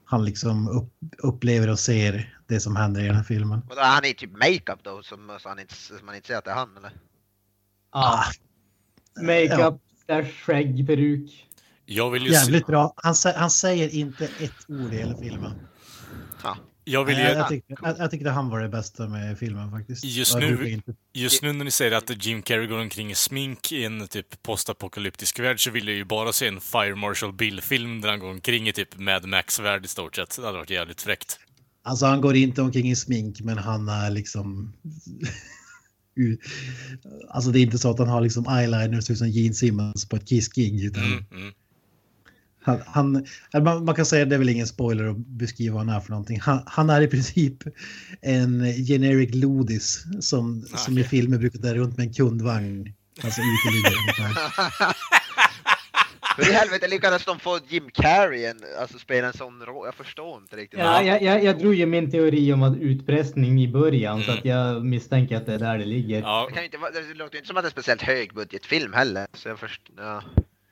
han 0.05 0.25
liksom 0.25 0.67
upp, 0.67 0.93
upplever 1.17 1.69
och 1.69 1.79
ser 1.79 2.35
det 2.47 2.59
som 2.59 2.75
händer 2.75 3.01
i 3.01 3.05
den 3.05 3.15
här 3.15 3.23
filmen. 3.23 3.61
Och 3.69 3.77
är 3.77 3.91
han 3.91 4.05
i 4.05 4.13
typ 4.13 4.31
makeup 4.31 4.83
då, 4.83 5.03
som, 5.03 5.37
så 5.39 5.49
han 5.49 5.59
inte, 5.59 5.73
så 5.73 5.93
man 6.03 6.15
inte 6.15 6.27
ser 6.27 6.37
att 6.37 6.45
det 6.45 6.51
är 6.51 6.55
han 6.55 6.77
eller? 6.77 6.91
Ja. 7.93 8.23
Makeup, 9.21 9.81
slash 10.05 10.31
skägg, 10.45 10.87
peruk. 10.87 11.47
Jag 11.85 12.11
vill 12.11 12.23
ju, 12.23 12.31
Jävligt 12.31 12.67
bra. 12.67 12.93
Han, 12.95 13.15
han 13.35 13.49
säger 13.49 13.95
inte 13.95 14.25
ett 14.25 14.69
ord 14.69 14.93
i 14.93 14.97
hela 14.97 15.17
filmen. 15.17 15.51
Ja. 16.43 16.57
jag 16.83 17.05
vill 17.05 17.17
ju, 17.17 17.23
jag, 17.23 17.49
tyckte, 17.49 17.73
jag, 17.81 17.95
jag 17.99 18.11
tyckte 18.11 18.29
han 18.29 18.49
var 18.49 18.59
det 18.61 18.69
bästa 18.69 19.07
med 19.07 19.37
filmen 19.39 19.71
faktiskt. 19.71 20.03
Just 20.03 20.35
nu- 20.39 20.81
just 21.13 21.41
nu 21.41 21.53
när 21.53 21.65
ni 21.65 21.71
säger 21.71 21.91
att 21.91 22.25
Jim 22.25 22.41
Carrey 22.41 22.67
går 22.67 22.79
omkring 22.79 23.11
i 23.11 23.15
smink 23.15 23.71
i 23.71 23.85
en 23.85 24.07
typ 24.07 24.43
postapokalyptisk 24.43 25.39
värld 25.39 25.63
så 25.63 25.71
vill 25.71 25.87
jag 25.87 25.95
ju 25.97 26.05
bara 26.05 26.33
se 26.33 26.47
en 26.47 26.61
Fire 26.61 26.95
Marshal 26.95 27.33
Bill-film 27.33 28.01
där 28.01 28.09
han 28.09 28.19
går 28.19 28.29
omkring 28.29 28.67
i 28.67 28.73
typ 28.73 28.97
Mad 28.99 29.25
Max-värld 29.25 29.85
i 29.85 29.87
stort 29.87 30.15
sett. 30.15 30.35
Det 30.35 30.45
hade 30.45 30.57
varit 30.57 30.69
jävligt 30.69 31.01
fräckt. 31.01 31.39
alltså 31.83 32.05
han 32.05 32.21
går 32.21 32.35
inte 32.35 32.61
omkring 32.61 32.89
i 32.91 32.95
smink 32.95 33.41
men 33.41 33.57
han 33.57 33.89
är 33.89 34.09
liksom... 34.09 34.73
alltså 37.29 37.51
det 37.51 37.59
är 37.59 37.61
inte 37.61 37.77
så 37.77 37.89
att 37.91 37.99
han 37.99 38.07
har 38.07 38.21
liksom 38.21 38.47
eyeliner 38.47 38.97
och 38.97 39.03
ser 39.03 39.13
ut 39.13 39.17
som 39.19 39.29
Gene 39.29 39.53
Simmons 39.53 40.09
på 40.09 40.15
ett 40.15 40.27
Kiss-gig. 40.29 40.83
Utan 40.85 41.03
Mm, 41.03 41.25
mm. 41.31 41.53
Han, 42.61 42.81
han, 42.85 43.25
eller 43.53 43.65
man, 43.65 43.85
man 43.85 43.95
kan 43.95 44.05
säga 44.05 44.23
att 44.23 44.29
det 44.29 44.35
är 44.35 44.39
väl 44.39 44.49
ingen 44.49 44.67
spoiler 44.67 45.07
att 45.07 45.17
beskriva 45.17 45.75
vad 45.75 45.85
han 45.85 45.95
är 45.95 45.99
för 45.99 46.09
någonting. 46.09 46.39
Han, 46.39 46.63
han 46.65 46.89
är 46.89 47.01
i 47.01 47.07
princip 47.07 47.63
en 48.21 48.73
generic 48.87 49.35
lodis 49.35 50.03
som, 50.19 50.61
som 50.61 50.97
i 50.97 51.03
filmer 51.03 51.37
brukar 51.37 51.59
dra 51.59 51.73
runt 51.73 51.97
med 51.97 52.07
en 52.07 52.13
kundvagn. 52.13 52.93
Alltså 53.23 53.41
uteliggare 53.41 53.93
ungefär. 54.01 54.95
Hur 56.37 56.49
i 56.49 56.53
helvete 56.53 56.87
lyckades 56.87 57.25
de 57.25 57.39
få 57.39 57.59
Jim 57.67 57.89
Carrey 57.93 58.45
en, 58.45 58.57
alltså 58.79 58.99
spela 58.99 59.27
en 59.27 59.33
sån 59.33 59.65
roll? 59.65 59.85
Jag 59.85 59.95
förstår 59.95 60.37
inte 60.37 60.55
riktigt. 60.55 60.79
Ja, 60.79 61.03
jag, 61.03 61.21
jag, 61.21 61.43
jag 61.43 61.59
drog 61.59 61.73
ju 61.75 61.85
min 61.85 62.11
teori 62.11 62.53
om 62.53 62.63
att 62.63 62.77
utpressning 62.77 63.61
i 63.63 63.67
början 63.67 64.23
så 64.23 64.31
Mm. 64.31 64.39
att 64.39 64.45
jag 64.45 64.85
misstänker 64.85 65.37
att 65.37 65.45
det 65.45 65.53
är 65.53 65.59
där 65.59 65.77
det 65.77 65.85
ligger. 65.85 66.21
Ja, 66.21 66.45
Det, 66.49 66.55
kan 66.55 66.63
inte 66.63 66.77
det 66.77 67.13
låter 67.13 67.33
ju 67.33 67.37
inte 67.39 67.47
som 67.47 67.57
att 67.57 67.63
det 67.63 67.65
är 67.65 67.69
en 67.69 67.71
speciellt 67.71 68.01
högbudgetfilm 68.01 68.93
heller. 68.93 69.27
Så 69.33 69.49
jag 69.49 69.59
först, 69.59 69.81
ja. 69.97 70.23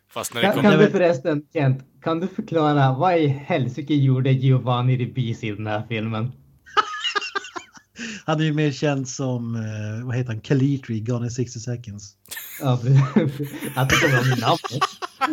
Fast 0.10 0.34
när 0.34 0.42
det 0.42 0.48
Kan, 0.48 0.56
kommer... 0.56 0.70
kan 0.72 0.80
du 0.80 0.90
förresten, 0.92 1.42
Kent, 1.54 1.84
kan 2.04 2.20
du 2.20 2.28
förklara 2.28 2.94
vad 2.94 3.18
i 3.18 3.28
helsike 3.28 3.94
gjorde 3.94 4.32
Giovanni 4.32 4.98
Ribisi 4.98 5.48
i 5.48 5.52
den 5.52 5.68
här 5.68 5.84
filmen? 5.90 6.32
Han 8.26 8.40
är 8.40 8.44
ju 8.44 8.54
mer 8.54 8.72
känd 8.72 9.08
som, 9.08 9.56
eh, 9.56 10.06
vad 10.06 10.16
heter 10.16 10.32
han, 10.32 10.42
Kalitri, 10.42 11.00
Gone 11.00 11.26
in 11.26 11.32
60 11.32 11.60
seconds. 11.60 12.14
Ja, 12.62 12.80
precis. 12.82 13.50
jag 13.76 13.90
tycker 13.90 14.08
det 14.08 14.16
var 14.18 14.30
min 14.30 14.40
namn. 14.40 14.58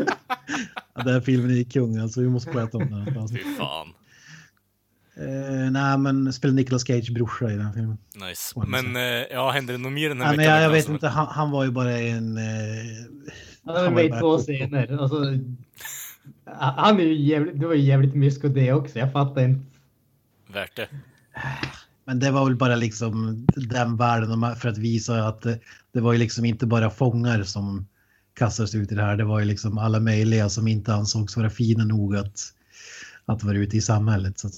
Ja, 0.95 1.03
den 1.03 1.13
här 1.15 1.21
filmen 1.21 1.51
är 1.59 1.65
kung, 1.65 1.99
alltså 1.99 2.21
vi 2.21 2.29
måste 2.29 2.51
prata 2.51 2.79
om 2.79 2.91
den. 2.91 3.29
Fy 3.29 3.39
fan. 3.59 3.87
Uh, 5.21 5.71
nej, 5.71 5.99
men 5.99 6.33
spelar 6.33 6.55
Nicolas 6.55 6.87
Cage 6.87 7.13
brorsa 7.15 7.53
i 7.53 7.57
den 7.57 7.73
filmen. 7.73 7.99
Nice. 8.29 8.61
Men 8.67 8.97
eh, 8.97 9.03
ja, 9.31 9.51
händer 9.51 9.73
det 9.75 9.79
något 9.79 9.93
mer 9.93 10.09
den 10.09 10.21
här 10.21 10.29
men 10.29 10.37
veckan? 10.39 10.55
jag, 10.55 10.63
jag 10.63 10.71
vet 10.71 10.85
som- 10.85 10.95
inte, 10.95 11.09
han, 11.09 11.27
han 11.27 11.51
var 11.51 11.65
ju 11.65 11.71
bara 11.71 11.99
en... 11.99 12.39
Han 13.67 13.75
var 13.75 13.83
var 13.85 13.91
med 13.91 14.05
ju 14.05 14.17
i 14.17 14.21
två 14.21 14.39
scener. 14.39 14.99
Alltså, 15.03 15.17
han 16.77 17.01
är 17.01 17.05
ju 17.05 17.15
jävligt, 17.23 17.61
det 17.61 17.67
var 17.67 17.75
ju 17.75 17.81
jävligt 17.83 18.15
mysko 18.15 18.49
det 18.49 18.73
också. 18.73 18.99
Jag 18.99 19.13
fattar 19.13 19.43
inte. 19.43 19.65
Värt 20.53 20.77
det. 20.77 20.89
Men 22.05 22.19
det 22.19 22.31
var 22.31 22.45
väl 22.45 22.57
bara 22.57 22.77
liksom 22.77 23.47
den 23.57 23.97
världen 23.97 24.41
de- 24.41 24.57
för 24.57 24.69
att 24.69 24.79
visa 24.79 25.25
att 25.29 25.43
det, 25.43 25.59
det 25.93 26.01
var 26.01 26.13
ju 26.13 26.19
liksom 26.19 26.45
inte 26.45 26.67
bara 26.67 26.91
fångar 26.91 27.43
som 27.43 27.87
kastades 28.35 28.75
ut 28.75 28.93
i 28.93 28.95
det 28.95 29.03
här. 29.03 29.17
Det 29.17 29.25
var 29.25 29.39
ju 29.41 29.45
liksom 29.47 29.79
alla 29.79 30.01
möjliga 30.01 30.49
som 30.49 30.69
inte 30.69 30.95
ansågs 30.95 31.37
vara 31.37 31.51
fina 31.51 31.85
nog 31.85 32.17
att, 32.17 32.41
att 33.27 33.43
vara 33.45 33.57
ute 33.57 33.77
i 33.77 33.81
samhället. 33.81 34.39
Så. 34.39 34.49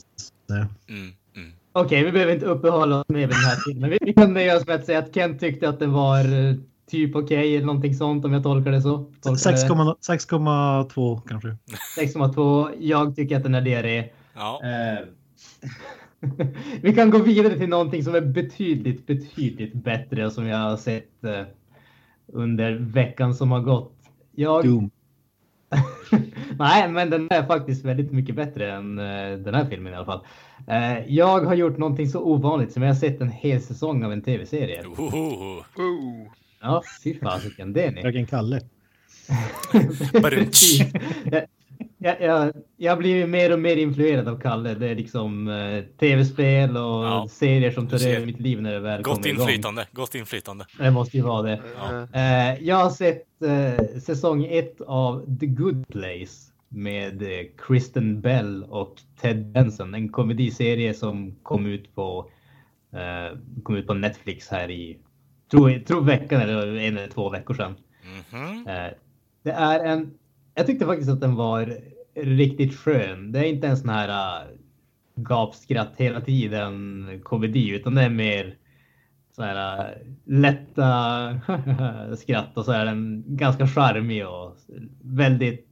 Mm, 0.89 1.13
mm. 1.37 1.53
Okej, 1.73 2.05
vi 2.05 2.13
behöver 2.13 2.35
inte 2.35 2.47
uppehålla 2.47 3.01
oss 3.01 3.09
med 3.09 3.29
den 3.29 3.39
här 3.39 3.57
filmen. 3.67 3.91
Vi- 3.91 3.99
Vi 4.01 4.13
kan 4.13 4.35
nöja 4.35 4.57
oss 4.57 4.67
med 4.67 4.77
att 4.77 4.87
säga 4.87 4.99
att 4.99 5.15
Kent 5.15 5.41
tyckte 5.41 5.69
att 5.69 5.79
den 5.79 5.93
var 5.93 6.19
eh, 6.49 6.55
typ 6.89 7.17
okej 7.17 7.57
eller 7.57 7.67
någonting 7.67 7.95
sånt 7.95 8.25
om 8.25 8.33
jag 8.33 8.43
tolkar 8.43 8.71
det 8.71 8.83
så. 8.83 9.13
Tolkar 9.23 9.53
det 9.53 9.59
6,2 9.69 9.95
6,2 10.89 11.21
kanske. 11.29 11.57
6,2. 12.01 12.75
Jag 12.79 13.17
tycker 13.17 13.37
att 13.37 13.43
den 13.43 13.55
är 13.55 13.61
diarré. 13.61 14.05
Ja. 14.35 14.61
Eh, 14.63 15.07
vi 16.83 16.95
kan 16.95 17.11
gå 17.11 17.19
vidare 17.19 17.59
till 17.59 17.69
någonting 17.69 18.05
som 18.05 18.15
är 18.15 18.21
betydligt, 18.21 19.07
betydligt 19.07 19.75
bättre 19.75 20.27
och 20.27 20.33
som 20.33 20.47
jag 20.47 20.59
har 20.59 20.77
sett 20.77 21.25
eh, 21.25 21.43
under 22.27 22.73
veckan 22.73 23.35
som 23.35 23.51
har 23.51 23.61
gått. 23.61 23.95
Jag, 24.35 24.65
Doom. 24.65 24.91
Nej, 26.59 26.89
men 26.89 27.11
den 27.11 27.29
är 27.31 27.47
faktiskt 27.47 27.85
väldigt 27.85 28.13
mycket 28.13 28.35
bättre 28.35 28.73
än 28.73 28.99
uh, 28.99 29.39
den 29.39 29.55
här 29.55 29.65
filmen 29.65 29.93
i 29.93 29.97
alla 29.97 30.05
fall. 30.05 30.21
Uh, 30.69 31.13
jag 31.13 31.41
har 31.41 31.55
gjort 31.55 31.79
någonting 31.79 32.09
så 32.09 32.23
ovanligt 32.23 32.73
som 32.73 32.83
jag 32.83 32.91
har 32.91 32.95
sett 32.95 33.21
en 33.21 33.31
hel 33.31 33.61
säsong 33.61 34.05
av 34.05 34.13
en 34.13 34.23
tv-serie. 34.23 34.87
Ohoho. 34.87 35.63
Oh. 35.77 36.29
Ja, 36.61 36.83
fy 37.05 37.19
fasiken, 37.19 37.73
det 37.73 37.83
är 37.85 37.93
ni. 37.93 38.03
Fröken 38.03 38.27
Kalle. 38.27 38.61
Jag, 41.31 41.43
jag, 41.99 42.21
jag, 42.21 42.53
jag 42.77 42.99
blir 42.99 43.27
mer 43.27 43.53
och 43.53 43.59
mer 43.59 43.77
influerad 43.77 44.29
av 44.29 44.41
Kalle. 44.41 44.75
Det 44.75 44.89
är 44.89 44.95
liksom 44.95 45.49
eh, 45.49 45.85
tv-spel 46.01 46.71
och 46.77 47.05
Ja, 47.05 47.29
serier 47.31 47.71
som 47.71 47.89
tar 47.89 48.07
över 48.09 48.27
mitt 48.27 48.41
liv 48.41 48.63
när 48.63 48.73
det 48.73 48.81
väl 48.81 49.03
Gott 49.03 49.15
kommer 49.15 49.29
igång. 49.29 49.41
inflytande, 49.49 49.87
gott 49.93 50.15
inflytande. 50.15 50.67
Det 50.79 50.91
måste 50.91 51.17
ju 51.17 51.23
vara 51.23 51.43
det. 51.43 51.61
Ja. 51.79 52.09
Eh, 52.21 52.63
jag 52.65 52.77
har 52.77 52.91
sett 52.91 53.25
eh, 53.43 54.01
säsong 54.01 54.45
ett 54.51 54.81
av 54.81 55.39
The 55.41 55.47
Good 55.47 55.89
Place 55.89 56.53
med 56.69 57.23
eh, 57.23 57.29
Kristen 57.67 58.21
Bell 58.21 58.65
och 58.65 58.95
Ted 59.21 59.47
Benson. 59.47 59.95
En 59.95 60.09
komediserie 60.09 60.95
som 60.95 61.35
kom 61.43 61.67
ut 61.67 61.95
på, 61.95 62.31
eh, 62.93 63.39
kom 63.63 63.77
ut 63.77 63.87
på 63.87 63.95
Netflix 63.95 64.49
här 64.49 64.71
i, 64.71 64.99
tror, 65.51 65.79
tror 65.79 66.05
veckan 66.05 66.41
eller 66.41 66.77
en 66.77 66.97
eller 66.97 67.09
två 67.09 67.31
veckor 67.31 67.55
sedan. 67.55 67.75
Mhm. 68.33 68.67
Eh, 68.67 68.91
det 69.43 69.51
är 69.51 69.85
en, 69.85 70.11
jag 70.55 70.67
tyckte 70.67 70.87
faktiskt 70.87 71.11
att 71.11 71.21
den 71.21 71.35
var 71.35 71.79
riktigt 72.15 72.75
skön. 72.75 73.33
Det 73.33 73.39
är 73.39 73.45
inte 73.45 73.69
en 73.69 73.77
sån 73.77 73.89
här 73.89 74.09
uh, 74.09 74.51
gapskratt 75.15 75.93
hela 75.97 76.21
tiden 76.21 77.21
komedi 77.23 77.69
utan 77.69 77.95
det 77.95 78.03
är 78.03 78.11
mer 78.11 78.57
så 79.37 79.43
här 79.43 79.79
uh, 79.79 79.97
lätta 80.25 81.41
skratt 82.17 82.57
och 82.57 82.65
så 82.65 82.73
är 82.73 82.85
den 82.85 83.25
ganska 83.27 83.67
charmig 83.67 84.27
och 84.27 84.57
väldigt 85.03 85.69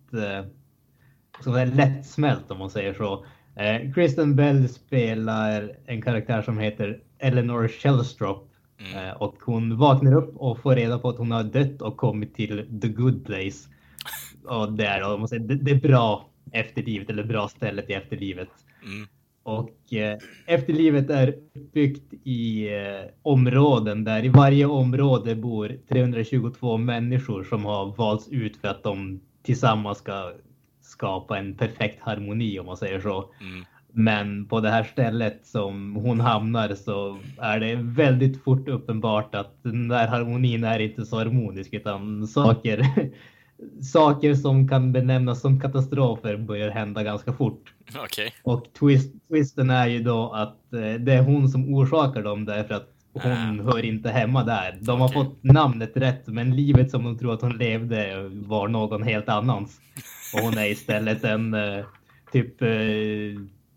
så 1.44 1.52
säga, 1.52 1.64
lättsmält 1.64 2.50
om 2.50 2.58
man 2.58 2.70
säger 2.70 2.94
så. 2.94 3.26
Eh, 3.56 3.92
Kristen 3.92 4.36
Bell 4.36 4.68
spelar 4.68 5.76
en 5.86 6.02
karaktär 6.02 6.42
som 6.42 6.58
heter 6.58 7.00
Eleanor 7.18 7.68
Shellstrop 7.68 8.50
Mm. 8.78 9.08
Eh, 9.08 9.14
Och 9.14 9.36
hon 9.44 9.76
vaknar 9.76 10.14
upp 10.14 10.36
och 10.36 10.58
får 10.58 10.74
reda 10.76 10.98
på 10.98 11.08
att 11.08 11.18
hon 11.18 11.30
har 11.30 11.44
dött 11.44 11.82
och 11.82 11.96
kommit 11.96 12.34
till 12.34 12.80
the 12.82 12.88
good 12.88 13.26
place. 13.26 13.68
Och 14.44 14.72
det 14.72 14.86
är, 14.86 15.00
då, 15.00 15.14
om 15.14 15.20
man 15.20 15.28
säger, 15.28 15.42
det, 15.42 15.54
det 15.54 15.70
är 15.70 15.80
bra 15.88 16.28
efterlivet 16.52 17.10
eller 17.10 17.24
bra 17.24 17.48
stället 17.48 17.90
i 17.90 17.92
efterlivet. 17.92 18.48
Mm. 18.82 19.08
Och 19.42 19.92
eh, 19.92 20.18
efterlivet 20.46 21.10
är 21.10 21.28
uppbyggt 21.54 22.14
i 22.24 22.68
eh, 22.74 23.10
områden 23.22 24.04
där 24.04 24.24
i 24.24 24.28
varje 24.28 24.66
område 24.66 25.34
bor 25.36 25.78
322 25.88 26.76
människor 26.76 27.44
som 27.44 27.64
har 27.64 27.96
valts 27.96 28.28
ut 28.28 28.56
för 28.56 28.68
att 28.68 28.82
de 28.82 29.20
tillsammans 29.42 29.98
ska 29.98 30.32
skapa 30.80 31.38
en 31.38 31.54
perfekt 31.54 32.00
harmoni 32.00 32.58
om 32.58 32.66
man 32.66 32.76
säger 32.76 33.00
så. 33.00 33.30
Mm. 33.40 33.64
Men 33.98 34.46
på 34.46 34.60
det 34.60 34.70
här 34.70 34.84
stället 34.84 35.46
som 35.46 35.96
hon 35.96 36.20
hamnar 36.20 36.74
så 36.74 37.18
är 37.38 37.60
det 37.60 37.74
väldigt 37.76 38.44
fort 38.44 38.68
uppenbart 38.68 39.34
att 39.34 39.62
den 39.62 39.88
där 39.88 40.06
harmonin 40.08 40.64
är 40.64 40.78
inte 40.78 41.06
så 41.06 41.16
harmonisk 41.16 41.74
utan 41.74 42.26
saker, 42.26 42.86
saker 43.82 44.34
som 44.34 44.68
kan 44.68 44.92
benämnas 44.92 45.40
som 45.40 45.60
katastrofer 45.60 46.36
börjar 46.36 46.70
hända 46.70 47.02
ganska 47.02 47.32
fort. 47.32 47.74
Okej. 48.04 48.32
Och 48.42 48.66
twist, 48.78 49.14
twisten 49.28 49.70
är 49.70 49.86
ju 49.86 50.02
då 50.02 50.32
att 50.32 50.72
eh, 50.72 50.94
det 51.00 51.12
är 51.12 51.22
hon 51.22 51.48
som 51.48 51.74
orsakar 51.74 52.22
dem 52.22 52.44
därför 52.44 52.74
att 52.74 52.88
hon 53.12 53.60
Ah. 53.60 53.62
hör 53.72 53.84
inte 53.84 54.10
hemma 54.10 54.44
där. 54.44 54.78
De 54.80 55.00
har 55.00 55.08
Okej. 55.08 55.24
fått 55.24 55.42
namnet 55.44 55.92
rätt 55.96 56.26
men 56.26 56.56
livet 56.56 56.90
som 56.90 57.04
de 57.04 57.18
tror 57.18 57.34
att 57.34 57.42
hon 57.42 57.56
levde 57.58 58.28
var 58.32 58.68
någon 58.68 59.02
helt 59.02 59.28
annans. 59.28 59.80
Och 60.34 60.40
hon 60.40 60.58
är 60.58 60.66
istället 60.70 61.24
en 61.24 61.54
eh, 61.54 61.84
typ 62.32 62.62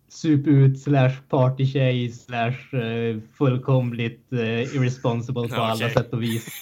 eh, 0.10 0.14
superut 0.14 0.82
slash 0.82 1.12
partytjej 1.30 2.12
slash 2.12 2.76
eh, 2.80 3.18
fullkomligt 3.38 4.34
eh, 4.34 4.40
irresponsible 4.76 5.48
på 5.50 5.56
alla 5.62 5.90
sätt 5.90 6.14
och 6.14 6.24
vis. 6.24 6.46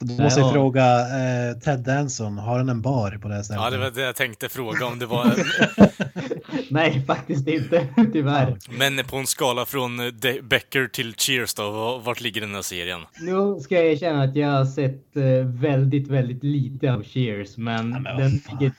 Då 0.00 0.22
måste 0.22 0.40
jag 0.40 0.48
Ja. 0.48 0.52
fråga 0.52 1.00
eh, 1.00 1.58
Ted 1.58 1.80
Danson, 1.80 2.38
har 2.38 2.58
han 2.58 2.68
en 2.68 2.82
bar 2.82 3.18
på 3.22 3.28
det 3.28 3.34
här 3.34 3.42
stället? 3.42 3.62
Ja, 3.62 3.70
det 3.70 3.78
var 3.78 3.90
det 3.90 4.00
jag 4.02 4.16
tänkte 4.16 4.48
fråga 4.48 4.86
om 4.86 4.98
det 4.98 5.06
var... 5.06 5.32
Nej, 6.70 7.04
faktiskt 7.06 7.48
inte, 7.48 7.88
tyvärr. 8.12 8.56
Men 8.78 9.04
på 9.04 9.16
en 9.16 9.26
skala 9.26 9.64
från 9.66 10.00
eh, 10.00 10.06
De- 10.06 10.40
Becker 10.42 10.86
till 10.86 11.14
Cheers 11.14 11.54
då, 11.54 11.70
va- 11.70 11.98
vart 12.04 12.20
ligger 12.20 12.40
den 12.40 12.54
här 12.54 12.62
serien? 12.62 13.00
Nu 13.20 13.60
ska 13.60 13.74
jag 13.74 13.84
erkänna 13.86 14.22
att 14.22 14.36
jag 14.36 14.48
har 14.48 14.64
sett 14.64 15.16
eh, 15.16 15.22
väldigt, 15.46 16.08
väldigt 16.08 16.44
lite 16.44 16.92
av 16.92 17.02
Cheers, 17.02 17.56
men, 17.56 17.90
men 17.90 18.04
vad 18.04 18.18
den 18.18 18.30
ligger 18.30 18.72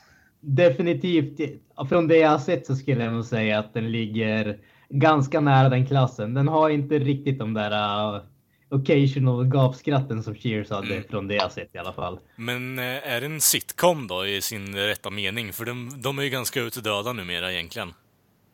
definitivt, 0.46 1.40
från 1.88 2.08
det 2.08 2.16
jag 2.16 2.30
har 2.30 2.38
sett 2.38 2.66
så 2.66 2.76
skulle 2.76 3.04
jag 3.04 3.12
nog 3.12 3.24
säga 3.24 3.58
att 3.58 3.74
den 3.74 3.92
ligger 3.92 4.58
ganska 4.88 5.40
nära 5.40 5.68
den 5.68 5.86
klassen. 5.86 6.34
Den 6.34 6.48
har 6.48 6.70
inte 6.70 6.98
riktigt 6.98 7.38
de 7.38 7.54
där 7.54 8.14
uh, 8.16 8.20
occasional 8.68 9.46
gapskratten 9.46 10.22
som 10.22 10.34
Cheers 10.34 10.70
hade 10.70 10.86
Mm. 10.94 11.04
från 11.10 11.28
det 11.28 11.34
jag 11.34 11.52
sett 11.52 11.74
i 11.74 11.78
alla 11.78 11.92
fall. 11.92 12.18
Men 12.36 12.78
eh, 12.78 12.84
är 12.84 13.20
det 13.20 13.26
en 13.26 13.40
sitcom 13.40 14.06
då 14.06 14.26
i 14.26 14.42
sin 14.42 14.76
rätta 14.76 15.10
mening? 15.10 15.52
För 15.52 15.64
de, 15.64 15.90
de 16.02 16.18
är 16.18 16.22
ju 16.22 16.30
ganska 16.30 16.60
utdöda 16.60 17.12
numera 17.12 17.52
egentligen. 17.52 17.88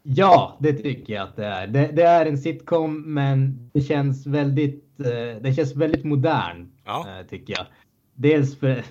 Ja, 0.02 0.56
det 0.60 0.72
tycker 0.72 1.12
jag 1.14 1.22
att 1.22 1.36
det 1.36 1.46
är. 1.46 1.66
Det, 1.66 1.90
det 1.92 2.02
är 2.02 2.26
en 2.26 2.38
sitcom, 2.38 3.14
men 3.14 3.70
det 3.72 3.80
känns 3.80 4.26
väldigt, 4.26 4.84
eh, 5.00 5.42
det 5.42 5.54
känns 5.56 5.76
väldigt 5.76 6.04
modern, 6.04 6.68
Ja. 6.84 7.06
eh, 7.20 7.26
tycker 7.26 7.52
jag. 7.58 7.66
Dels 8.14 8.58
för 8.58 8.82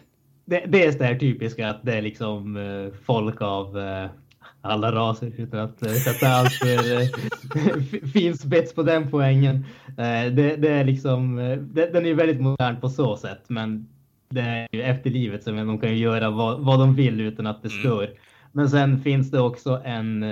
det, 0.52 0.98
det 1.00 1.02
här 1.02 1.16
typiska 1.16 1.70
att 1.70 1.84
det 1.84 1.94
är 1.94 2.02
liksom 2.02 2.58
eh, 2.58 2.94
folk 3.06 3.42
av 3.42 3.80
eh, 3.80 4.10
alla 4.62 4.92
raser 4.92 5.32
utan 5.38 5.60
att 5.60 5.84
eh, 5.84 5.92
sätta 5.92 6.28
allt 6.28 6.54
för 6.54 8.08
fin 8.14 8.38
spets 8.38 8.76
på 8.76 8.84
den 8.84 9.12
poängen. 9.12 9.66
Det, 10.36 10.56
det 10.56 10.70
är 10.70 10.84
liksom, 10.84 11.36
det, 11.74 11.94
den 11.94 12.06
är 12.06 12.14
väldigt 12.14 12.42
modern 12.42 12.82
på 12.82 12.90
så 12.90 13.18
sätt, 13.18 13.44
men 13.48 13.88
det 14.30 14.42
är 14.42 14.68
ju 14.72 14.82
efterlivet 14.82 15.44
som 15.44 15.68
de 15.68 15.80
kan 15.80 15.98
göra 15.98 16.30
vad, 16.30 16.60
vad 16.60 16.80
de 16.80 16.96
vill 16.96 17.22
utan 17.22 17.48
att 17.48 17.64
det 17.64 17.70
Mm. 17.70 17.80
stör. 17.80 18.10
Men 18.52 18.70
sen 18.70 19.02
finns 19.02 19.32
det 19.32 19.40
också 19.40 19.82
en, 19.86 20.24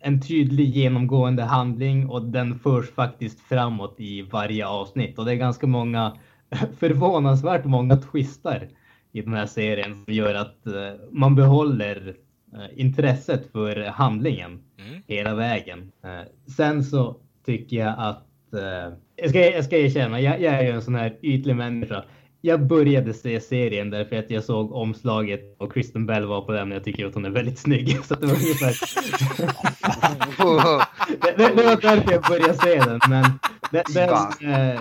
en 0.00 0.20
tydlig 0.28 0.76
genomgående 0.76 1.42
handling 1.42 2.08
och 2.08 2.22
den 2.22 2.58
förs 2.58 2.90
faktiskt 2.90 3.40
framåt 3.40 3.94
i 3.98 4.22
varje 4.22 4.66
avsnitt 4.66 5.18
och 5.18 5.24
det 5.24 5.32
är 5.32 5.36
ganska 5.36 5.66
många 5.66 6.16
förvånansvärt 6.78 7.64
många 7.64 7.96
twistar 7.96 8.68
i 9.14 9.22
den 9.22 9.34
här 9.34 9.46
serien 9.46 10.04
som 10.04 10.14
gör 10.14 10.34
att 10.34 10.66
eh, 10.66 10.92
man 11.10 11.34
behåller 11.34 12.14
eh, 12.54 12.80
intresset 12.80 13.52
för 13.52 13.84
handlingen 13.84 14.60
Mm. 14.78 15.02
hela 15.06 15.34
vägen. 15.34 15.92
Eh, 16.04 16.20
sen 16.56 16.84
så 16.84 17.16
tycker 17.46 17.76
jag 17.76 17.94
att 17.98 18.24
jag, 19.16 19.30
ska, 19.30 19.50
jag 19.50 19.64
ska 19.64 19.76
erkänna, 19.78 20.20
jag, 20.20 20.40
jag 20.40 20.54
är 20.54 20.62
ju 20.62 20.70
en 20.70 20.82
sån 20.82 20.94
här 20.94 21.16
ytlig 21.22 21.56
människa. 21.56 22.04
Jag 22.40 22.66
började 22.66 23.14
se 23.14 23.40
serien 23.40 23.90
därför 23.90 24.16
att 24.16 24.30
jag 24.30 24.44
såg 24.44 24.72
omslaget 24.72 25.56
och 25.58 25.74
Kristen 25.74 26.06
Bell 26.06 26.26
var 26.26 26.40
på 26.40 26.52
den 26.52 26.70
och 26.72 26.76
jag 26.76 26.84
tycker 26.84 27.06
att 27.06 27.14
hon 27.14 27.24
är 27.24 27.30
väldigt 27.30 27.58
snygg. 27.58 27.98
Så 28.04 28.14
det 28.14 28.26
var 28.26 28.34
ungefär 28.34 28.72
det, 31.22 31.34
det, 31.36 31.54
det 31.56 31.62
var 31.62 31.80
därför 31.82 32.12
jag 32.12 32.22
började 32.22 32.54
se 32.54 32.78
den. 32.78 33.00
Men 33.08 33.24
den, 33.70 33.82
den, 33.94 34.10
eh, 34.52 34.80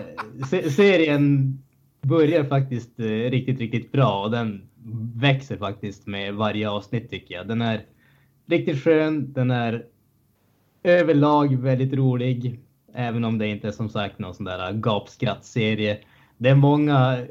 se, 0.50 0.72
serien 0.72 1.58
börjar 2.04 2.43
faktiskt 2.43 2.99
eh, 2.99 3.06
riktigt, 3.06 3.60
riktigt 3.60 3.91
bra 3.91 4.24
och 4.24 4.32
den 4.32 4.70
växer 5.16 5.58
faktiskt 5.58 6.08
med 6.08 6.36
varje 6.36 6.70
avsnitt 6.70 7.10
tycker 7.10 7.36
jag. 7.36 7.47
Den 7.47 7.62
är 7.62 7.86
riktigt 8.45 8.84
skön. 8.84 9.34
Den 9.34 9.51
är 9.51 9.86
överlag 10.84 11.56
väldigt 11.56 11.93
rolig. 11.93 12.60
Även 12.93 13.24
om 13.24 13.38
det 13.38 13.47
inte 13.47 13.68
är 13.68 13.72
som 13.72 13.89
sagt 13.89 14.20
någon 14.20 14.36
sån 14.36 14.45
där 14.45 14.70
eh, 14.70 14.76
gapskrattserie. 14.76 15.99
Det 16.38 16.49
är 16.49 16.56
många 16.56 17.26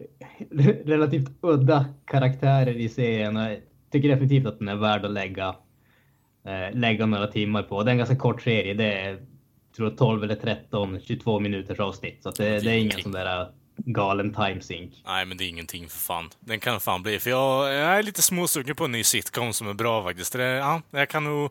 relativt 0.84 1.30
udda 1.40 1.86
karaktärer 2.04 2.76
i 2.76 2.88
serien 2.88 3.36
och 3.36 3.42
jag 3.42 3.58
tycker 3.90 4.08
definitivt 4.08 4.46
att 4.46 4.58
den 4.58 4.68
är 4.68 4.76
värd 4.76 5.04
att 5.04 5.10
lägga 5.10 5.54
eh, 6.44 6.78
lägga 6.78 7.06
några 7.06 7.26
timmar 7.26 7.62
på. 7.62 7.82
Det 7.82 7.90
är 7.90 7.92
en 7.92 7.98
ganska 7.98 8.16
kort 8.16 8.42
serie. 8.42 8.74
Det 8.74 8.92
är 8.92 9.18
tror 9.76 9.88
jag 9.88 9.98
12 9.98 10.24
eller 10.24 10.34
13, 10.34 11.00
22 11.00 11.40
minuters 11.40 11.80
avsnitt. 11.80 12.22
Så 12.22 12.28
att 12.28 12.36
det, 12.36 12.60
det 12.60 12.70
är 12.70 12.78
ingen 12.78 13.00
sån 13.02 13.12
där 13.12 13.40
eh, 13.40 13.46
galen 13.84 14.34
timesync. 14.34 14.94
Nej, 15.06 15.26
men 15.26 15.36
det 15.36 15.44
är 15.44 15.48
ingenting 15.48 15.88
för 15.88 15.98
fan. 15.98 16.30
Den 16.40 16.60
kan 16.60 16.80
fan 16.80 17.02
bli. 17.02 17.18
För 17.18 17.30
jag, 17.30 17.74
jag 17.74 17.98
är 17.98 18.02
lite 18.02 18.22
småsugen 18.22 18.76
på 18.76 18.84
en 18.84 18.92
ny 18.92 19.04
sitcom 19.04 19.52
som 19.52 19.68
är 19.68 19.74
bra 19.74 20.02
faktiskt. 20.02 20.32
Det, 20.32 20.42
ja, 20.42 20.82
jag 20.90 21.08
kan 21.08 21.24
nog... 21.24 21.50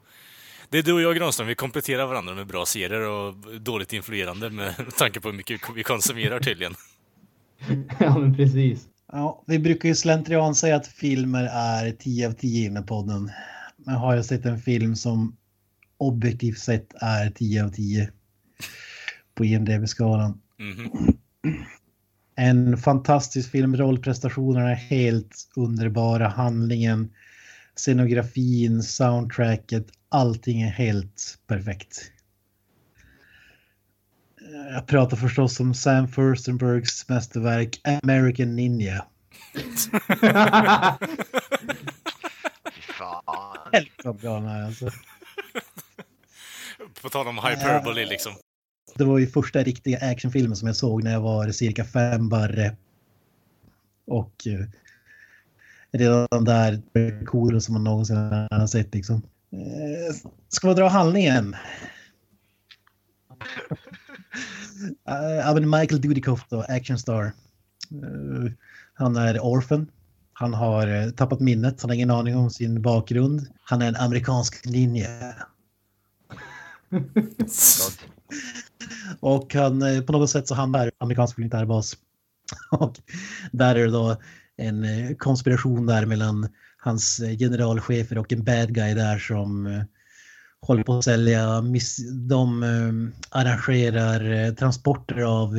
Det 0.70 0.78
är 0.78 0.84
du 0.84 0.94
och 0.94 1.02
jag 1.02 1.16
Granström, 1.16 1.48
vi 1.48 1.56
kompletterar 1.56 2.06
varandra 2.06 2.36
med 2.36 2.48
bra 2.48 2.66
serier 2.66 3.10
och 3.10 3.36
dåligt 3.62 3.94
influerande 3.94 4.50
med 4.50 4.76
tanke 4.98 5.20
på 5.20 5.30
hur 5.30 5.36
mycket 5.36 5.62
vi 5.76 5.84
konsumerar 5.84 6.40
tydligen. 6.40 6.76
ja, 8.00 8.20
men 8.20 8.36
precis. 8.36 8.88
Ja, 9.12 9.44
vi 9.48 9.60
brukar 9.60 9.90
ju 9.90 9.96
slentrian 9.96 10.56
säga 10.56 10.76
att 10.76 10.88
filmer 10.88 11.50
är 11.54 11.92
10 11.92 12.28
av 12.28 12.32
10 12.32 12.66
inne 12.66 12.82
på 12.82 13.04
den. 13.04 13.32
Men 13.78 13.96
har 13.96 14.16
jag 14.16 14.26
sett 14.26 14.46
en 14.46 14.60
film 14.60 14.96
som 14.96 15.38
objektivt 15.98 16.60
sett 16.60 16.94
är 16.96 17.30
10 17.30 17.64
av 17.64 17.70
10 17.70 18.12
på 19.36 19.46
IMDB-skalan. 19.46 20.42
Mhm. 20.60 20.92
En 22.36 22.78
fantastisk 22.78 23.52
film, 23.52 23.76
rollprestationerna 23.76 24.72
är 24.72 24.76
helt 24.76 25.50
underbara, 25.56 26.28
handlingen 26.28 27.12
Scenografin, 27.76 28.84
soundtracket, 28.84 29.88
allting 30.10 30.62
är 30.62 30.72
helt 30.72 31.40
perfekt. 31.48 32.12
Jag 34.74 34.88
pratar 34.88 35.18
förstås 35.18 35.60
om 35.60 35.74
Sam 35.74 36.08
Furstenbergs 36.08 37.10
mästerverk 37.10 37.82
American 38.04 38.56
Ninja. 38.56 39.06
Fan. 42.98 43.58
Helt 43.72 44.22
bra 44.22 44.34
den 44.40 44.46
här 44.46 44.66
alltså. 44.66 44.90
På 47.02 47.10
tal 47.10 47.28
om 47.28 47.38
hyperbole 47.38 48.06
liksom. 48.06 48.34
Det 48.96 49.04
var 49.04 49.20
ju 49.20 49.28
första 49.28 49.64
riktiga 49.64 49.98
actionfilmen 50.12 50.56
som 50.56 50.68
jag 50.68 50.76
såg 50.76 51.04
när 51.04 51.12
jag 51.12 51.22
var 51.22 51.52
cirka 51.52 51.86
fem 51.86 52.30
barre. 52.30 52.76
Och 54.08 54.48
eh, 54.48 54.66
redan 55.92 56.44
där 56.46 56.82
coolaste 57.26 57.66
som 57.66 57.74
man 57.74 57.84
någonsin 57.84 58.18
har 58.52 58.68
sett 58.68 58.94
liksom. 58.94 59.22
Eh, 59.52 60.16
ska 60.50 60.68
vi 60.68 60.74
dra 60.74 60.88
handlingen? 60.88 61.56
Uh, 65.10 65.54
men 65.54 65.70
Michael 65.70 66.02
Dudikoff 66.02 66.46
då, 66.50 66.62
actionstar. 66.62 67.24
Uh, 67.94 68.52
han 68.94 69.16
är 69.16 69.40
orphan. 69.40 69.88
Han 70.34 70.54
har 70.54 70.88
uh, 70.88 71.10
tappat 71.10 71.40
minnet, 71.40 71.82
han 71.82 71.90
har 71.90 71.96
ingen 71.96 72.12
aning 72.12 72.36
om 72.36 72.50
sin 72.50 72.82
bakgrund. 72.82 73.48
Han 73.64 73.82
är 73.82 73.88
en 73.88 73.96
amerikansk 73.96 74.66
ninja. 74.66 75.36
Och 79.20 79.54
han, 79.54 79.82
eh, 79.82 80.02
på 80.02 80.12
något 80.12 80.30
sätt 80.30 80.48
så 80.48 80.56
hamnar 80.56 80.92
amerikansk 80.98 81.38
militärbas. 81.38 81.98
Och 82.72 83.00
där 83.52 83.76
är 83.76 83.86
det 83.86 83.92
då 83.92 84.18
en 84.58 84.84
eh, 84.84 85.16
konspiration 85.18 85.86
där 85.86 86.06
mellan 86.06 86.50
hans 86.78 87.20
eh, 87.20 87.38
generalchefer 87.38 88.18
och 88.18 88.34
en 88.34 88.44
bad 88.44 88.74
guy 88.74 88.94
där 88.94 89.20
som 89.20 89.84
håller 90.62 90.84
på 90.84 90.98
att 90.98 91.04
sälja. 91.04 91.64
De 92.28 92.64
arrangerar 93.30 94.52
transporter 94.52 95.22
av 95.22 95.56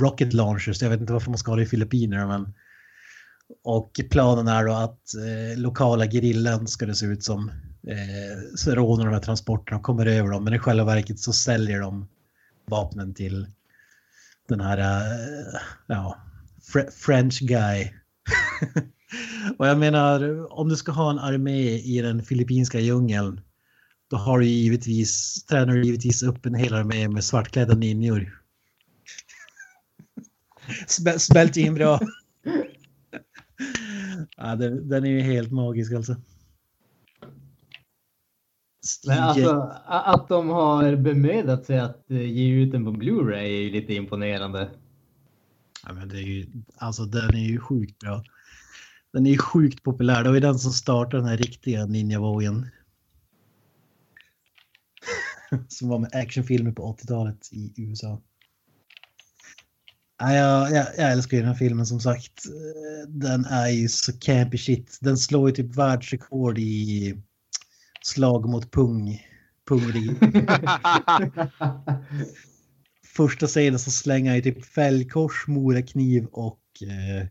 rocket 0.00 0.32
launchers. 0.32 0.82
Jag 0.82 0.90
vet 0.90 1.00
inte 1.00 1.12
varför 1.12 1.30
man 1.30 1.38
ska 1.38 1.50
ha 1.50 1.56
det 1.56 1.62
i 1.62 1.66
Filippinerna 1.66 2.26
men 2.26 2.54
och 3.64 4.00
planen 4.10 4.48
är 4.48 4.64
då 4.64 4.72
att 4.72 5.00
lokala 5.56 6.06
gerillan 6.06 6.68
ska 6.68 6.86
det 6.86 6.94
se 6.94 7.06
ut 7.06 7.24
som 7.24 7.50
eh, 7.86 8.38
så 8.56 8.74
rånar 8.74 9.04
de 9.04 9.14
här 9.14 9.20
transporterna 9.20 9.76
och 9.76 9.82
kommer 9.82 10.06
över 10.06 10.30
dem 10.30 10.44
men 10.44 10.54
i 10.54 10.58
själva 10.58 10.84
verket 10.84 11.18
så 11.18 11.32
säljer 11.32 11.80
de 11.80 12.08
vapnen 12.66 13.14
till 13.14 13.46
den 14.48 14.60
här 14.60 14.78
eh, 14.78 15.60
ja, 15.86 16.16
Fre- 16.72 16.90
French 16.90 17.40
guy. 17.40 17.92
och 19.58 19.66
jag 19.66 19.78
menar 19.78 20.46
om 20.60 20.68
du 20.68 20.76
ska 20.76 20.92
ha 20.92 21.10
en 21.10 21.18
armé 21.18 21.78
i 21.78 22.00
den 22.02 22.22
filippinska 22.22 22.80
djungeln 22.80 23.40
då 24.10 24.16
har 24.16 24.38
du 24.38 24.46
givetvis, 24.46 25.44
tränar 25.44 25.74
du 25.74 25.84
givetvis 25.84 26.22
upp 26.22 26.46
en 26.46 26.54
hel 26.54 26.74
armé 26.74 27.08
med 27.08 27.24
svartklädda 27.24 27.74
ninjor. 27.74 28.42
Sm- 30.86 31.18
Smält 31.18 31.56
in 31.56 31.74
bra. 31.74 32.00
ja, 34.36 34.56
den, 34.56 34.88
den 34.88 35.04
är 35.04 35.10
ju 35.10 35.20
helt 35.20 35.52
magisk 35.52 35.92
alltså. 35.92 36.16
Men 39.06 39.18
alltså 39.18 39.74
att 39.86 40.28
de 40.28 40.48
har 40.48 40.96
bemödat 40.96 41.66
sig 41.66 41.78
att 41.78 42.10
eh, 42.10 42.22
ge 42.22 42.48
ut 42.48 42.72
den 42.72 42.84
på 42.84 42.90
Blu-ray 42.90 43.36
är 43.36 43.62
ju 43.62 43.70
lite 43.70 43.94
imponerande. 43.94 44.70
Ja, 45.86 45.92
men 45.92 46.08
det 46.08 46.16
är 46.16 46.22
ju, 46.22 46.46
alltså 46.76 47.04
den 47.04 47.34
är 47.34 47.48
ju 47.48 47.60
sjukt 47.60 47.98
bra. 47.98 48.24
Den 49.12 49.26
är 49.26 49.30
ju 49.30 49.38
sjukt 49.38 49.82
populär. 49.82 50.22
Det 50.22 50.28
var 50.28 50.34
ju 50.34 50.40
den 50.40 50.58
som 50.58 50.72
startade 50.72 51.22
den 51.22 51.28
här 51.28 51.36
riktiga 51.36 51.86
ninja-vågen. 51.86 52.70
som 55.68 55.88
var 55.88 55.98
med 55.98 56.10
actionfilmer 56.12 56.72
på 56.72 56.96
80-talet 56.96 57.48
i 57.52 57.72
USA. 57.76 58.20
Ja, 60.18 60.32
jag, 60.32 60.72
jag, 60.72 60.86
jag 60.96 61.12
älskar 61.12 61.36
ju 61.36 61.42
den 61.42 61.52
här 61.52 61.58
filmen 61.58 61.86
som 61.86 62.00
sagt. 62.00 62.46
Eh, 62.46 63.08
Den 63.08 63.44
är 63.44 63.68
ju 63.68 63.88
så 63.88 64.18
campy 64.18 64.58
shit. 64.58 64.98
Den 65.00 65.18
slår 65.18 65.48
ju 65.48 65.54
typ 65.54 65.76
världsrekord 65.76 66.58
i 66.58 67.22
slag 68.04 68.48
mot 68.48 68.70
pung. 68.70 69.26
Pungrig. 69.68 70.10
Första 73.04 73.46
scenen 73.46 73.78
så 73.78 73.90
slänger 73.90 74.34
jag 74.34 74.44
typ 74.44 74.64
fällkors, 74.64 75.44
morakniv 75.46 76.26
och 76.26 76.60
eh, 76.82 77.26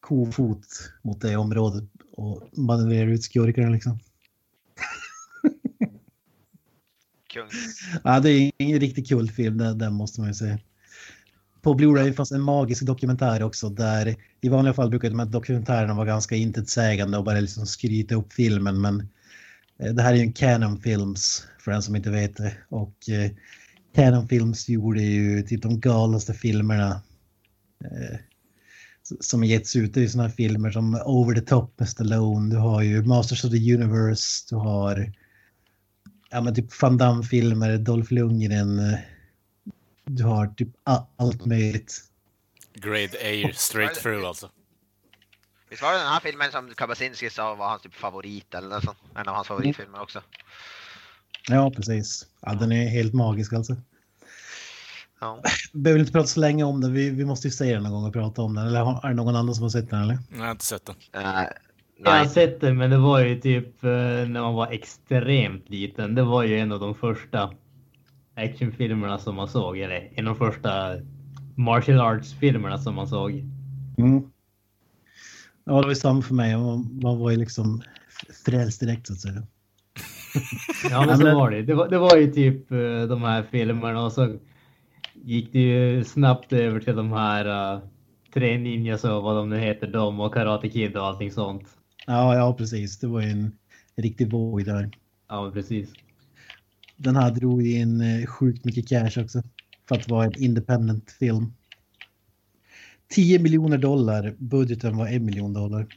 kofot 0.00 0.66
mot 1.02 1.20
det 1.20 1.36
området 1.36 1.84
och 2.12 2.48
manövrerar 2.52 3.06
ut 3.06 3.24
skurkarna 3.24 3.68
liksom. 3.68 3.98
Kung. 7.32 7.48
Ja, 8.04 8.20
det 8.20 8.30
är 8.30 8.52
en 8.58 8.80
riktigt 8.80 9.08
kul 9.08 9.30
film, 9.30 9.58
den, 9.58 9.78
den 9.78 9.94
måste 9.94 10.20
man 10.20 10.30
ju 10.30 10.34
säga. 10.34 10.58
På 11.62 11.74
Blu-ray 11.74 12.12
fanns 12.12 12.32
en 12.32 12.40
magisk 12.40 12.86
dokumentär 12.86 13.42
också 13.42 13.68
där 13.68 14.16
i 14.40 14.48
vanliga 14.48 14.74
fall 14.74 14.90
brukar 14.90 15.10
de 15.10 15.18
här 15.18 15.26
dokumentärerna 15.26 15.94
vara 15.94 16.06
ganska 16.06 16.36
intetsägande 16.36 17.18
och 17.18 17.24
bara 17.24 17.40
liksom 17.40 17.66
skryta 17.66 18.14
upp 18.14 18.32
filmen 18.32 18.80
men 18.80 19.08
det 19.78 20.02
här 20.02 20.12
är 20.12 20.16
ju 20.16 20.22
en 20.22 20.32
Canon 20.32 20.80
Films 20.80 21.46
för 21.58 21.70
den 21.70 21.82
som 21.82 21.96
inte 21.96 22.10
vet 22.10 22.36
det 22.36 22.56
och 22.68 23.08
eh, 23.08 23.30
Canon 23.94 24.28
Films 24.28 24.68
gjorde 24.68 25.02
ju 25.02 25.42
typ 25.42 25.62
de 25.62 25.80
galnaste 25.80 26.34
filmerna 26.34 27.02
eh, 27.84 28.18
som 29.20 29.44
getts 29.44 29.76
ut. 29.76 29.94
Det 29.94 30.00
är 30.00 30.02
ju 30.02 30.08
sådana 30.08 30.28
här 30.28 30.34
filmer 30.34 30.70
som 30.70 30.94
Over 30.94 31.34
the 31.34 31.40
Top 31.40 31.80
med 31.80 31.88
Stallone, 31.88 32.54
du 32.54 32.56
har 32.56 32.82
ju 32.82 33.02
Masters 33.02 33.44
of 33.44 33.50
the 33.50 33.74
Universe, 33.74 34.46
du 34.50 34.56
har 34.56 35.12
ja, 36.30 36.40
men 36.40 36.54
typ 36.54 36.82
Van 36.82 36.96
Damme-filmer, 36.96 37.78
Dolph 37.78 38.12
Lundgren, 38.12 38.78
eh, 38.78 38.98
du 40.04 40.24
har 40.24 40.46
typ 40.46 40.68
allt 41.16 41.44
möjligt. 41.44 42.00
Grade 42.74 43.18
A 43.22 43.50
straight 43.54 43.94
through 43.94 44.26
alltså. 44.28 44.50
Visst 45.74 45.82
var 45.82 45.92
det 45.92 45.98
den 45.98 46.06
här 46.08 46.20
filmen 46.20 46.50
som 46.52 46.70
Kabasinski 46.76 47.30
sa 47.30 47.54
var 47.54 47.68
hans 47.68 47.82
typ 47.82 47.94
favorit 47.94 48.54
eller 48.54 48.68
något 48.68 48.84
sånt? 48.84 48.98
En 49.14 49.28
av 49.28 49.34
hans 49.34 49.48
favoritfilmer 49.48 50.02
också. 50.02 50.20
Ja, 51.48 51.70
precis. 51.76 52.26
Ja, 52.40 52.54
den 52.54 52.72
är 52.72 52.88
helt 52.88 53.14
magisk 53.14 53.52
alltså. 53.52 53.76
Ja. 55.20 55.42
Behöver 55.72 56.00
inte 56.00 56.12
prata 56.12 56.26
så 56.26 56.40
länge 56.40 56.64
om 56.64 56.80
den, 56.80 56.92
vi, 56.92 57.10
vi 57.10 57.24
måste 57.24 57.48
ju 57.48 57.52
säga 57.52 57.74
den 57.74 57.82
någon 57.82 57.92
gång 57.92 58.04
och 58.04 58.12
prata 58.12 58.42
om 58.42 58.54
den. 58.54 58.66
Eller 58.66 58.80
har- 58.80 59.04
är 59.04 59.08
det 59.08 59.14
någon 59.14 59.36
annan 59.36 59.54
som 59.54 59.62
har 59.62 59.70
sett 59.70 59.90
den 59.90 60.02
eller? 60.02 60.18
Jag 60.32 60.38
har 60.44 60.50
inte 60.50 60.64
sett 60.64 60.86
den. 60.86 60.96
Eh, 61.12 61.20
Jag 61.96 62.10
har 62.10 62.18
nej. 62.18 62.28
sett 62.28 62.60
det, 62.60 62.72
men 62.74 62.90
det 62.90 62.98
var 62.98 63.20
ju 63.20 63.40
typ 63.40 63.84
eh, 63.84 63.90
när 63.90 64.40
man 64.40 64.54
var 64.54 64.72
extremt 64.72 65.68
liten. 65.70 66.14
Det 66.14 66.22
var 66.22 66.42
ju 66.42 66.58
en 66.58 66.72
av 66.72 66.80
de 66.80 66.94
första 66.94 67.54
actionfilmerna 68.36 69.18
som 69.18 69.34
man 69.34 69.48
såg, 69.48 69.78
eller 69.78 70.10
en 70.14 70.28
av 70.28 70.38
de 70.38 70.52
första 70.52 70.96
martial 71.56 72.00
arts-filmerna 72.00 72.78
som 72.78 72.94
man 72.94 73.08
såg. 73.08 73.30
Mm. 73.98 74.30
Ja, 75.64 75.80
det 75.80 75.86
var 75.86 75.94
samma 75.94 76.22
för 76.22 76.34
mig. 76.34 76.56
Man, 76.56 77.00
man 77.02 77.18
var 77.18 77.30
ju 77.30 77.36
liksom 77.36 77.82
frälst 78.46 78.80
direkt 78.80 79.06
så 79.06 79.12
att 79.12 79.20
säga. 79.20 79.42
Ja, 80.90 81.06
men 81.06 81.18
så 81.18 81.34
var 81.34 81.50
det. 81.50 81.62
Det 81.62 81.74
var, 81.74 81.88
det 81.88 81.98
var 81.98 82.16
ju 82.16 82.32
typ 82.32 82.72
eh, 82.72 83.02
de 83.08 83.22
här 83.22 83.42
filmerna 83.50 84.04
och 84.04 84.12
så 84.12 84.36
gick 85.14 85.52
det 85.52 85.58
ju 85.58 86.04
snabbt 86.04 86.52
över 86.52 86.80
till 86.80 86.96
de 86.96 87.12
här 87.12 87.74
uh, 87.74 87.82
Tre 88.34 88.58
Ninjas 88.58 89.04
och 89.04 89.22
vad 89.22 89.36
de 89.36 89.50
nu 89.50 89.58
heter, 89.58 89.86
de 89.86 90.20
och 90.20 90.34
Karate 90.34 90.68
Kid 90.68 90.96
och 90.96 91.06
allting 91.06 91.30
sånt. 91.30 91.64
Ja, 92.06 92.34
ja, 92.34 92.54
precis. 92.54 92.98
Det 92.98 93.06
var 93.06 93.20
ju 93.20 93.30
en 93.30 93.52
riktig 93.96 94.30
våg 94.30 94.64
där. 94.64 94.90
Ja, 95.28 95.50
precis. 95.54 95.92
Den 96.96 97.16
här 97.16 97.30
drog 97.30 97.66
in 97.66 98.00
eh, 98.00 98.26
sjukt 98.26 98.64
mycket 98.64 98.88
cash 98.88 99.22
också. 99.22 99.42
För 99.88 99.94
att 99.94 100.08
vara 100.08 100.24
en 100.24 100.42
independent 100.42 101.10
film. 101.10 101.52
10 103.08 103.38
miljoner 103.38 103.78
dollar. 103.78 104.34
Budgeten 104.38 104.96
var 104.96 105.06
en 105.08 105.24
miljon 105.24 105.52
dollar. 105.52 105.86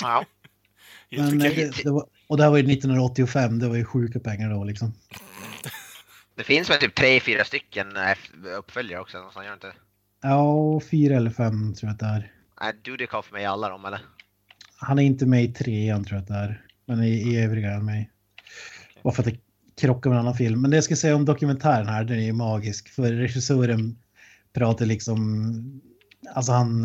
Ja. 0.00 0.24
Men, 1.10 1.42
eh, 1.42 1.54
det, 1.54 1.82
det 1.84 1.90
var, 1.90 2.06
och 2.26 2.36
det 2.36 2.42
här 2.42 2.50
var 2.50 2.58
ju 2.58 2.72
1985. 2.72 3.58
Det 3.58 3.68
var 3.68 3.76
ju 3.76 3.84
sjuka 3.84 4.20
pengar 4.20 4.50
då 4.50 4.64
liksom. 4.64 4.92
Det 6.36 6.44
finns 6.44 6.70
väl 6.70 6.78
typ 6.80 6.94
tre, 6.94 7.20
fyra 7.20 7.44
stycken 7.44 7.86
eff- 7.96 8.46
uppföljare 8.58 9.00
också, 9.00 9.16
någonstans, 9.16 9.44
gör 9.44 9.50
det 9.50 9.54
inte? 9.54 9.72
Ja, 10.22 10.80
fyra 10.90 11.16
eller 11.16 11.30
fem 11.30 11.74
tror 11.74 11.88
jag 11.88 11.92
att 11.94 11.98
det 11.98 12.06
är. 12.06 12.32
Nej, 12.60 12.72
Dudikoff 12.84 13.32
med 13.32 13.42
i 13.42 13.44
alla 13.44 13.68
dem 13.68 13.84
eller? 13.84 14.00
Han 14.76 14.98
är 14.98 15.02
inte 15.02 15.26
med 15.26 15.44
i 15.44 15.48
trean 15.52 16.04
tror 16.04 16.16
jag 16.16 16.22
att 16.22 16.28
det 16.28 16.34
är. 16.34 16.64
Men 16.86 17.02
i, 17.02 17.08
i 17.10 17.36
övriga 17.44 17.68
är 17.68 17.74
han 17.74 17.84
med. 17.84 18.06
Bara 19.02 19.14
för 19.14 19.22
att 19.22 19.28
det 19.28 19.38
krockar 19.80 20.10
med 20.10 20.16
en 20.16 20.20
annan 20.20 20.36
film. 20.36 20.60
Men 20.62 20.70
det 20.70 20.76
jag 20.76 20.84
ska 20.84 20.96
säga 20.96 21.16
om 21.16 21.24
dokumentären 21.24 21.86
här, 21.88 22.04
den 22.04 22.18
är 22.18 22.22
ju 22.24 22.32
magisk. 22.32 22.88
För 22.88 23.12
regissören 23.12 23.98
pratar 24.54 24.86
liksom, 24.86 25.80
alltså 26.34 26.52
han 26.52 26.84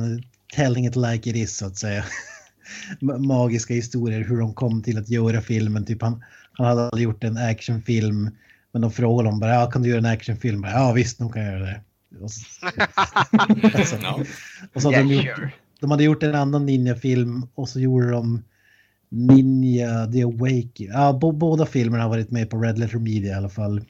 telling 0.56 0.86
it 0.88 0.96
like 0.96 1.30
it 1.30 1.36
is 1.36 1.58
så 1.58 1.66
att 1.66 1.78
säga. 1.78 2.06
Ma- 3.02 3.18
Magiska 3.28 3.74
historier, 3.74 4.24
hur 4.24 4.38
de 4.40 4.54
kom 4.54 4.84
till 4.84 4.98
att 4.98 5.10
göra 5.10 5.42
filmen. 5.42 5.86
Typ 5.86 6.02
han, 6.02 6.24
han 6.52 6.68
hade 6.68 6.82
aldrig 6.84 7.04
gjort 7.04 7.24
en 7.24 7.38
actionfilm. 7.38 8.30
Men 8.72 8.82
de 8.82 8.92
frågade 8.92 9.28
honom 9.30 9.40
bara, 9.40 9.54
ja, 9.54 9.72
kan 9.72 9.82
du 9.82 9.90
göra 9.90 10.00
en 10.00 10.06
actionfilm? 10.06 10.62
Bara, 10.62 10.72
Ja 10.72 10.92
visst, 10.94 11.18
de 11.18 11.32
kan 11.32 11.46
göra 11.46 11.60
det. 11.60 11.82
Och 12.22 12.32
så, 12.32 12.46
alltså, 13.78 13.96
Ja. 14.02 14.24
och 14.74 14.82
så 14.82 14.88
hade 14.88 14.98
de, 15.04 15.12
Yeah, 15.12 15.26
gjort, 15.26 15.36
sure. 15.38 15.52
de 15.80 15.92
hade 15.92 16.04
gjort 16.04 16.24
en 16.24 16.36
annan 16.36 16.66
ninjafilm 16.66 17.48
och 17.56 17.70
så 17.70 17.80
gjorde 17.80 18.10
de 18.12 18.44
Ninja 19.10 20.08
The 20.08 20.24
Awakening. 20.24 20.90
Ja, 20.94 21.14
båda 21.34 21.66
filmerna 21.66 22.04
har 22.04 22.10
varit 22.10 22.32
med 22.32 22.50
på 22.50 22.58
Red 22.58 22.80
Letter 22.80 23.00
Media 23.00 23.32
i 23.32 23.36
alla 23.36 23.50
fall. 23.50 23.82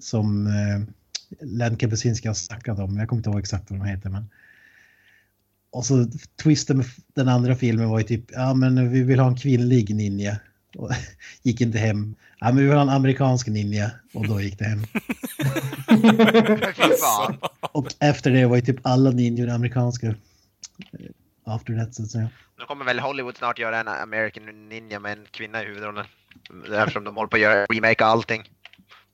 Som 0.00 0.46
eh, 0.46 0.94
Len 1.40 1.78
Kebesinski 1.78 2.28
har 2.28 2.34
snackat 2.34 2.78
om. 2.78 2.96
Jag 2.96 3.08
kommer 3.08 3.20
inte 3.20 3.30
ihåg 3.30 3.40
exakt 3.40 3.70
vad 3.70 3.80
de 3.80 3.86
heter. 3.86 4.10
Men... 4.10 4.30
Och 5.70 5.84
så 5.84 6.06
twisten 6.42 6.76
med 6.76 6.86
den 7.14 7.28
andra 7.28 7.54
filmen 7.54 7.88
var 7.88 7.98
ju 7.98 8.04
typ, 8.04 8.24
ja 8.30 8.54
men 8.54 8.92
vi 8.92 9.02
vill 9.02 9.20
ha 9.20 9.28
en 9.28 9.36
kvinnlig 9.36 9.94
ninja. 9.94 10.36
Och, 10.76 10.90
gick 11.42 11.60
inte 11.60 11.78
hem. 11.78 12.14
Ja 12.38 12.46
men 12.46 12.56
vi 12.56 12.62
vill 12.62 12.74
ha 12.74 12.82
en 12.82 12.88
amerikansk 12.88 13.46
ninja. 13.46 13.90
Och 14.14 14.28
då 14.28 14.40
gick 14.40 14.58
det 14.58 14.64
hem. 14.64 14.82
Och 17.60 17.94
efter 17.98 18.30
det 18.30 18.46
var 18.46 18.56
ju 18.56 18.62
typ 18.62 18.80
alla 18.82 19.10
ninjor 19.10 19.48
amerikanska. 19.48 20.14
After 21.44 21.78
that 21.78 21.94
så 21.94 22.02
att 22.02 22.10
säga. 22.10 22.28
Nu 22.58 22.64
kommer 22.64 22.84
väl 22.84 23.00
Hollywood 23.00 23.36
snart 23.36 23.58
göra 23.58 23.80
en 23.80 23.88
American 23.88 24.68
Ninja 24.68 24.98
med 25.00 25.12
en 25.12 25.26
kvinna 25.30 25.62
i 25.62 25.66
huvudrollen. 25.66 26.04
Eftersom 26.74 27.04
de 27.04 27.16
håller 27.16 27.28
på 27.28 27.36
att 27.36 27.42
göra 27.42 27.66
remake 27.66 28.04
allting. 28.04 28.42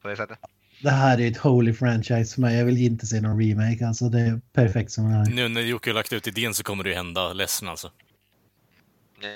På 0.02 0.08
det 0.08 0.16
sättet. 0.16 0.38
Det 0.82 0.90
här 0.90 1.20
är 1.20 1.28
ett 1.30 1.36
holy 1.36 1.72
franchise 1.74 2.34
för 2.34 2.40
mig. 2.40 2.56
Jag 2.56 2.64
vill 2.64 2.78
inte 2.78 3.06
se 3.06 3.20
någon 3.20 3.40
remake. 3.42 3.86
Alltså 3.86 4.08
det 4.08 4.20
är 4.20 4.40
perfekt 4.52 4.90
som 4.92 5.10
det 5.10 5.16
är. 5.16 5.24
Nu 5.34 5.48
när 5.48 5.60
Jocke 5.60 5.90
har 5.90 5.94
lagt 5.94 6.12
ut 6.12 6.26
idén 6.26 6.54
så 6.54 6.62
kommer 6.64 6.84
det 6.84 6.90
ju 6.90 6.96
hända. 6.96 7.32
Ledsen 7.32 7.68
alltså. 7.68 7.92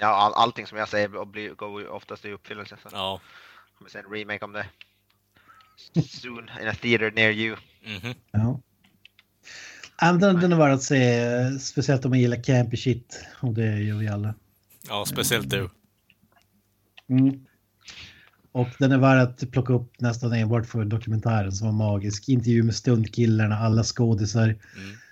Ja, 0.01 0.07
all, 0.07 0.33
allting 0.35 0.67
som 0.67 0.79
jag 0.79 0.89
säger 0.89 1.17
och 1.17 1.27
blir, 1.27 1.51
går 1.51 1.81
ju 1.83 1.89
oftast 1.89 2.25
i 2.25 2.33
uppfyllelse. 2.33 2.77
Så 2.83 2.89
Ja. 2.93 3.21
kommer 3.79 3.91
se 3.91 3.99
en 3.99 4.05
remake 4.05 4.45
om 4.45 4.53
det. 4.53 4.67
Soon 6.09 6.51
in 6.63 6.69
a 6.69 6.75
theater 6.83 7.11
near 7.11 7.31
you. 7.31 7.57
Mhm. 7.85 8.15
Ja. 8.31 8.61
Ja, 10.01 10.13
den 10.13 10.53
är 10.53 10.57
värd 10.57 10.73
att 10.73 10.83
se, 10.83 11.59
speciellt 11.61 12.05
om 12.05 12.11
man 12.11 12.21
gillar 12.21 12.43
campy 12.43 12.77
shit. 12.77 13.25
Och 13.41 13.55
det 13.55 13.79
gör 13.81 13.97
vi 13.97 14.09
alla. 14.09 14.35
Ja, 14.89 15.05
speciellt 15.07 15.51
du. 15.51 15.69
Mm. 17.09 17.47
Och 18.53 18.69
den 18.79 18.93
är 18.93 18.99
värd 18.99 19.23
att 19.23 19.51
plocka 19.51 19.73
upp 19.73 20.01
nästan 20.01 20.33
enbart 20.33 20.67
för 20.67 20.85
dokumentären 20.85 21.53
som 21.53 21.67
var 21.67 21.75
magisk. 21.75 22.29
Intervju 22.29 22.63
med 22.63 22.75
stuntkillarna, 22.75 23.59
alla 23.59 23.83
skådisar. 23.83 24.45
Mm. 24.45 24.59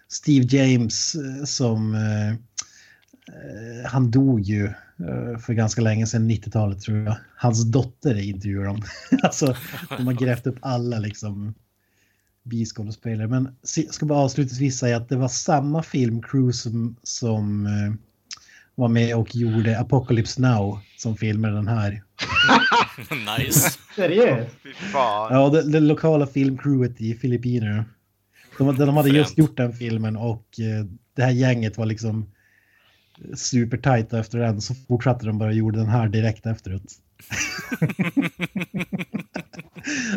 Steve 0.08 0.46
James 0.56 1.14
eh, 1.14 1.44
som... 1.44 1.94
Eh, 1.94 2.30
eh, 2.30 3.86
han 3.90 4.10
dog 4.10 4.40
ju 4.40 4.64
eh, 4.64 5.38
för 5.38 5.52
ganska 5.52 5.82
länge 5.82 6.06
sedan, 6.06 6.30
90-talet 6.30 6.80
tror 6.80 6.98
jag. 6.98 7.16
Hans 7.36 7.64
dotter 7.64 8.18
intervjuar 8.18 8.64
dem. 8.64 8.82
alltså, 9.22 9.56
de 9.96 10.06
har 10.06 10.14
grävt 10.14 10.46
upp 10.46 10.58
alla 10.60 10.98
liksom 10.98 11.54
biskådespelare. 12.42 13.28
Men 13.28 13.56
jag 13.76 13.94
ska 13.94 14.06
bara 14.06 14.18
avslutningsvis 14.18 14.78
säga 14.78 14.96
att 14.96 15.08
det 15.08 15.16
var 15.16 15.28
samma 15.28 15.82
filmcrew 15.82 16.52
som, 16.52 16.96
som 17.02 17.66
eh, 17.66 17.92
var 18.80 18.88
med 18.88 19.16
och 19.16 19.36
gjorde 19.36 19.80
Apocalypse 19.80 20.40
Now 20.40 20.80
som 20.96 21.16
filmade 21.16 21.54
den 21.54 21.68
här. 21.68 22.02
nice. 23.38 23.78
Seriöst? 23.96 24.56
Ja, 24.92 25.50
det, 25.52 25.72
det 25.72 25.80
lokala 25.80 26.26
filmcrewet 26.26 27.00
i 27.00 27.14
Filippinerna. 27.14 27.84
De, 28.58 28.76
de 28.76 28.96
hade 28.96 29.08
just 29.08 29.38
gjort 29.38 29.56
den 29.56 29.72
filmen 29.72 30.16
och 30.16 30.60
eh, 30.60 30.84
det 31.16 31.22
här 31.22 31.30
gänget 31.30 31.78
var 31.78 31.86
liksom 31.86 32.30
supertajta 33.34 34.20
efter 34.20 34.38
den. 34.38 34.60
Så 34.60 34.74
fortsatte 34.74 35.26
de 35.26 35.38
bara 35.38 35.48
och 35.48 35.54
gjorde 35.54 35.78
den 35.78 35.88
här 35.88 36.08
direkt 36.08 36.46
efteråt. 36.46 36.82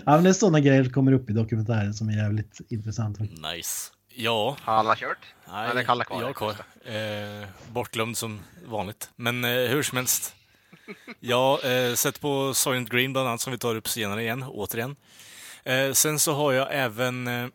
ja, 0.06 0.16
men 0.16 0.24
det 0.24 0.30
är 0.30 0.34
sådana 0.34 0.60
grejer 0.60 0.84
som 0.84 0.94
kommer 0.94 1.12
upp 1.12 1.30
i 1.30 1.34
dokumentären 1.34 1.94
som 1.94 2.10
är 2.10 2.14
jävligt 2.14 2.62
intressant. 2.70 3.20
Nice. 3.20 3.92
Ja, 4.16 4.58
Har 4.62 4.74
alla 4.74 4.96
kört? 4.96 5.18
nej, 5.48 5.70
Eller 5.70 5.84
Kalle 5.84 6.04
kvar? 6.06 6.22
jag 6.22 6.36
kvar. 6.36 6.56
Eh, 6.86 7.48
bortglömd 7.72 8.18
som 8.18 8.42
vanligt. 8.66 9.10
Men 9.16 9.44
eh, 9.44 9.50
hur 9.52 9.84
som 9.84 9.98
helst. 9.98 10.36
Jag 11.20 11.88
eh, 11.88 11.94
sett 11.96 12.22
på 12.22 12.54
Soylent 12.54 12.90
Green 12.90 13.14
bland 13.14 13.28
annat 13.28 13.42
som 13.42 13.52
vi 13.52 13.58
tar 13.60 13.76
upp 13.76 13.88
senare 13.88 14.22
igen, 14.22 14.44
återigen. 14.44 14.96
Eh, 15.64 15.92
sen 15.92 16.20
så 16.20 16.34
har 16.34 16.52
jag 16.54 16.68
även 16.72 17.28
eh, 17.28 17.48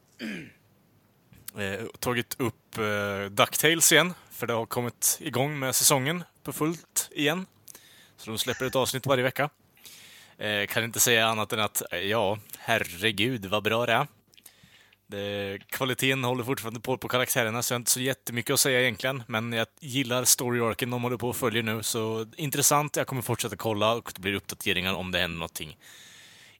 eh, 1.62 1.86
tagit 1.98 2.36
upp 2.40 2.78
eh, 2.78 3.30
DuckTales 3.30 3.92
igen, 3.92 4.14
för 4.30 4.46
det 4.46 4.52
har 4.52 4.66
kommit 4.66 5.18
igång 5.20 5.58
med 5.58 5.74
säsongen 5.74 6.24
på 6.42 6.52
fullt 6.52 7.08
igen. 7.12 7.46
Så 8.16 8.30
de 8.30 8.38
släpper 8.38 8.64
ett 8.66 8.76
avsnitt 8.76 9.06
varje 9.06 9.22
vecka. 9.22 9.50
Eh, 10.38 10.66
kan 10.66 10.84
inte 10.84 11.00
säga 11.00 11.26
annat 11.26 11.52
än 11.52 11.60
att, 11.60 11.82
ja, 12.02 12.38
herregud 12.58 13.46
vad 13.46 13.62
bra 13.62 13.86
det 13.86 13.92
är. 13.92 14.06
Det, 15.10 15.58
kvaliteten 15.70 16.24
håller 16.24 16.44
fortfarande 16.44 16.80
på 16.80 16.98
på 16.98 17.08
karaktärerna, 17.08 17.62
så 17.62 17.72
jag 17.72 17.76
har 17.76 17.80
inte 17.80 17.90
så 17.90 18.00
jättemycket 18.00 18.54
att 18.54 18.60
säga 18.60 18.80
egentligen. 18.80 19.22
Men 19.26 19.52
jag 19.52 19.66
gillar 19.80 20.24
story-arken 20.24 20.90
de 20.90 21.02
håller 21.02 21.16
på 21.16 21.28
och 21.28 21.36
följer 21.36 21.62
nu, 21.62 21.82
så 21.82 22.26
intressant. 22.36 22.96
Jag 22.96 23.06
kommer 23.06 23.22
fortsätta 23.22 23.56
kolla 23.56 23.92
och 23.94 24.12
det 24.14 24.20
blir 24.20 24.34
uppdateringar 24.34 24.94
om 24.94 25.10
det 25.10 25.18
händer 25.18 25.38
någonting 25.38 25.76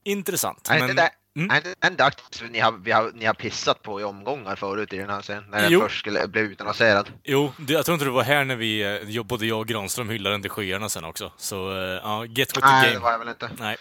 intressant. 0.02 0.68
Är 0.70 0.74
inte 0.74 0.86
Men, 0.86 0.96
det 0.96 1.10
Mm. 1.36 1.50
är 1.50 1.56
inte 1.56 1.74
den 1.78 1.96
dags 1.96 2.42
ni 2.50 2.58
har, 2.58 2.72
vi 2.72 2.90
har, 2.92 3.12
ni 3.14 3.24
har 3.24 3.34
pissat 3.34 3.82
på 3.82 4.00
i 4.00 4.04
omgångar 4.04 4.56
förut 4.56 4.92
i 4.92 4.96
den 4.96 5.10
här 5.10 5.22
serien? 5.22 5.44
När 5.50 5.70
den 5.70 5.80
först 5.80 5.98
skulle, 5.98 6.28
blev 6.28 6.44
utannonserad. 6.44 7.10
jo, 7.24 7.52
det, 7.58 7.72
jag 7.72 7.84
tror 7.84 7.94
inte 7.94 8.04
du 8.04 8.10
var 8.10 8.22
här 8.22 8.44
när 8.44 8.56
vi, 8.56 8.80
eh, 9.16 9.22
både 9.22 9.46
jag 9.46 9.58
och 9.58 9.66
Granström 9.66 10.08
hyllade 10.08 10.34
den 10.34 10.42
till 10.42 10.50
skyarna 10.50 10.88
sen 10.88 11.04
också. 11.04 11.32
Så, 11.36 11.70
eh, 11.70 11.78
ja, 11.78 12.24
get 12.24 12.56
with 12.56 12.60
the 12.66 12.72
Nej, 12.72 12.86
det 12.86 12.92
game. 12.92 13.04
var 13.04 13.10
jag 13.12 13.18
väl 13.18 13.28
inte. 13.28 13.50
Nej. 13.58 13.76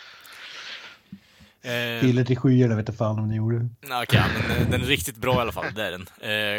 Eh, 1.62 2.02
Piller 2.02 2.24
till 2.24 2.38
skyarna 2.38 2.76
vet 2.76 2.88
jag 2.88 2.98
fan 2.98 3.20
om 3.20 3.28
ni 3.28 3.36
gjorde. 3.36 3.70
Okej, 4.04 4.24
men 4.34 4.58
eh, 4.58 4.70
den 4.70 4.82
är 4.82 4.86
riktigt 4.86 5.16
bra 5.16 5.36
i 5.36 5.38
alla 5.38 5.52
fall. 5.52 5.66
Det 5.76 5.84
är 5.84 5.92
den. 5.92 6.08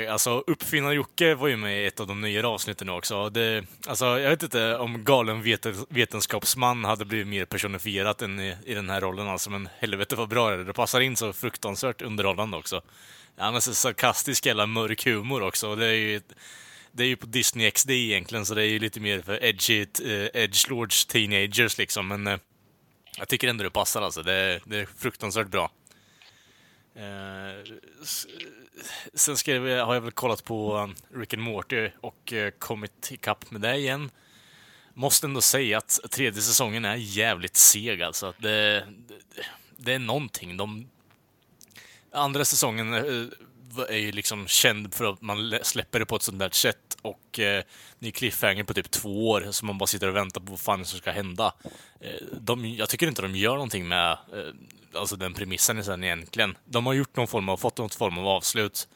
Eh, 0.05 0.12
alltså, 0.12 0.44
Uppfinnar-Jocke 0.46 1.34
var 1.34 1.49
ju 1.49 1.57
med 1.57 1.82
i 1.82 1.86
ett 1.86 2.01
av 2.01 2.07
de 2.07 2.20
nyare 2.20 2.46
avsnitten 2.46 2.88
också. 2.88 3.30
Det, 3.30 3.64
alltså, 3.86 4.05
jag 4.05 4.30
vet 4.30 4.42
inte 4.42 4.76
om 4.76 5.05
galen 5.05 5.42
veten, 5.42 5.74
vetenskapsman 5.88 6.84
hade 6.84 7.05
blivit 7.05 7.26
mer 7.26 7.44
personifierat 7.44 8.22
än 8.22 8.40
i, 8.40 8.57
i 8.64 8.74
den 8.74 8.90
här 8.90 9.01
rollen 9.01 9.28
alltså, 9.28 9.51
men 9.51 9.68
helvete 9.78 10.16
vad 10.16 10.28
bra 10.28 10.51
det 10.51 10.55
är. 10.55 10.64
Det 10.64 10.72
passar 10.72 11.01
in 11.01 11.16
så 11.16 11.32
fruktansvärt 11.32 12.03
underhållande 12.03 12.57
också. 12.57 12.80
Han 13.38 13.55
har 13.55 13.61
så 13.61 13.74
sarkastisk 13.74 14.46
jävla 14.46 14.66
mörk 14.66 15.05
humor 15.07 15.42
också. 15.42 15.76
Det 15.76 15.86
är 15.86 15.92
ju, 15.92 16.20
det 16.92 17.03
är 17.03 17.07
ju 17.07 17.16
på 17.16 17.26
Disney 17.26 17.70
XD 17.70 17.90
egentligen, 17.90 18.46
så 18.46 18.55
det 18.55 18.62
är 18.62 18.66
ju 18.66 18.78
lite 18.78 19.01
mer 19.01 19.20
för 19.20 19.44
edgy, 19.44 19.80
eh, 19.80 20.42
edgelords 20.42 21.07
teenagers 21.07 21.78
liksom, 21.78 22.09
men 22.09 22.26
eh, 22.26 22.38
jag 23.18 23.28
tycker 23.28 23.48
ändå 23.48 23.64
det 23.64 23.70
passar 23.70 24.02
alltså. 24.02 24.22
Det, 24.22 24.32
är- 24.32 24.62
det 24.64 24.78
är 24.78 24.86
fruktansvärt 24.86 25.48
bra. 25.48 25.70
Eh, 26.94 27.74
sen 29.14 29.36
ska 29.36 29.52
har 29.84 29.94
jag 29.94 30.00
väl 30.00 30.10
kollat 30.12 30.44
på 30.44 30.76
um, 30.76 30.94
Rick 31.14 31.34
and 31.34 31.42
Morty 31.42 31.90
och 32.00 32.32
eh, 32.32 32.50
kommit 32.50 33.10
ikapp 33.12 33.50
med 33.50 33.60
det 33.60 33.76
igen. 33.76 34.10
Måste 34.94 35.26
ändå 35.26 35.40
säga 35.40 35.78
att 35.78 35.98
tredje 36.10 36.42
säsongen 36.42 36.84
är 36.84 36.94
jävligt 36.96 37.56
seg 37.56 38.02
alltså. 38.02 38.34
Det, 38.38 38.86
det, 39.08 39.44
det 39.76 39.92
är 39.92 39.98
någonting. 39.98 40.56
De, 40.56 40.88
andra 42.12 42.44
säsongen 42.44 42.94
eh, 42.94 43.26
är 43.86 43.96
ju 43.96 44.12
liksom 44.12 44.46
känd 44.46 44.94
för 44.94 45.04
att 45.04 45.22
man 45.22 45.58
släpper 45.62 45.98
det 45.98 46.06
på 46.06 46.16
ett 46.16 46.22
sånt 46.22 46.38
där 46.38 46.50
sätt 46.50 46.96
och 47.02 47.38
eh, 47.38 47.62
det 47.98 48.06
är 48.06 48.10
cliffhanger 48.10 48.64
på 48.64 48.74
typ 48.74 48.90
två 48.90 49.30
år 49.30 49.48
så 49.50 49.66
man 49.66 49.78
bara 49.78 49.86
sitter 49.86 50.08
och 50.08 50.16
väntar 50.16 50.40
på 50.40 50.50
vad 50.50 50.60
fan 50.60 50.84
som 50.84 50.98
ska 50.98 51.10
hända. 51.10 51.54
Eh, 52.00 52.26
de, 52.40 52.64
jag 52.64 52.88
tycker 52.88 53.08
inte 53.08 53.22
de 53.22 53.34
gör 53.34 53.54
någonting 53.54 53.88
med 53.88 54.12
eh, 54.12 54.18
alltså 54.94 55.16
den 55.16 55.34
premissen 55.34 55.84
sen 55.84 56.04
egentligen. 56.04 56.58
De 56.64 56.86
har 56.86 56.92
gjort 56.92 57.16
någon 57.16 57.28
form 57.28 57.48
av, 57.48 57.56
fått 57.56 57.78
någon 57.78 57.90
form 57.90 58.18
av 58.18 58.26
avslut, 58.26 58.88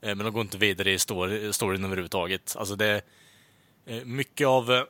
eh, 0.00 0.14
men 0.14 0.18
de 0.18 0.32
går 0.32 0.42
inte 0.42 0.58
vidare 0.58 0.92
i 0.92 0.98
story, 0.98 1.52
storyn 1.52 1.84
överhuvudtaget. 1.84 2.56
Alltså 2.58 2.76
det 2.76 3.02
eh, 3.86 4.04
mycket 4.04 4.46
av 4.46 4.72
eh, 4.72 4.82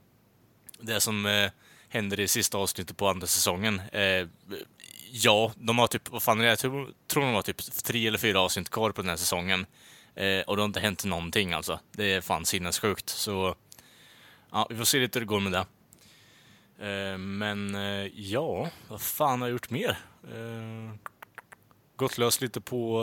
det 0.80 1.00
som 1.00 1.26
eh, 1.26 1.50
händer 1.88 2.20
i 2.20 2.28
sista 2.28 2.58
avsnittet 2.58 2.96
på 2.96 3.08
andra 3.08 3.26
säsongen. 3.26 3.80
Eh, 3.92 4.28
Ja, 5.22 5.52
de 5.56 5.78
har 5.78 5.86
typ, 5.86 6.10
vad 6.10 6.22
fan 6.22 6.40
är 6.40 6.44
det? 6.44 6.48
Jag 6.48 6.58
tror, 6.58 6.92
tror 7.06 7.22
de 7.22 7.34
har 7.34 7.42
typ 7.42 7.62
tre 7.84 8.06
eller 8.06 8.18
fyra 8.18 8.40
avsnitt 8.40 8.70
kvar 8.70 8.90
på 8.90 9.02
den 9.02 9.08
här 9.08 9.16
säsongen. 9.16 9.66
Eh, 10.14 10.40
och 10.40 10.56
det 10.56 10.62
har 10.62 10.66
inte 10.66 10.80
hänt 10.80 11.04
någonting 11.04 11.52
alltså. 11.52 11.80
Det 11.92 12.12
är 12.12 12.20
fan 12.20 12.46
sinnessjukt. 12.46 13.08
Så 13.08 13.54
ja, 14.52 14.66
vi 14.70 14.76
får 14.76 14.84
se 14.84 14.98
lite 14.98 15.18
hur 15.18 15.26
det 15.26 15.28
går 15.28 15.40
med 15.40 15.52
det. 15.52 15.66
Eh, 16.88 17.18
men 17.18 17.74
eh, 17.74 18.06
ja, 18.14 18.70
vad 18.88 19.00
fan 19.00 19.40
har 19.40 19.48
jag 19.48 19.52
gjort 19.52 19.70
mer? 19.70 19.98
Eh, 20.22 20.94
gått 21.96 22.18
lös 22.18 22.40
lite 22.40 22.60
på 22.60 23.02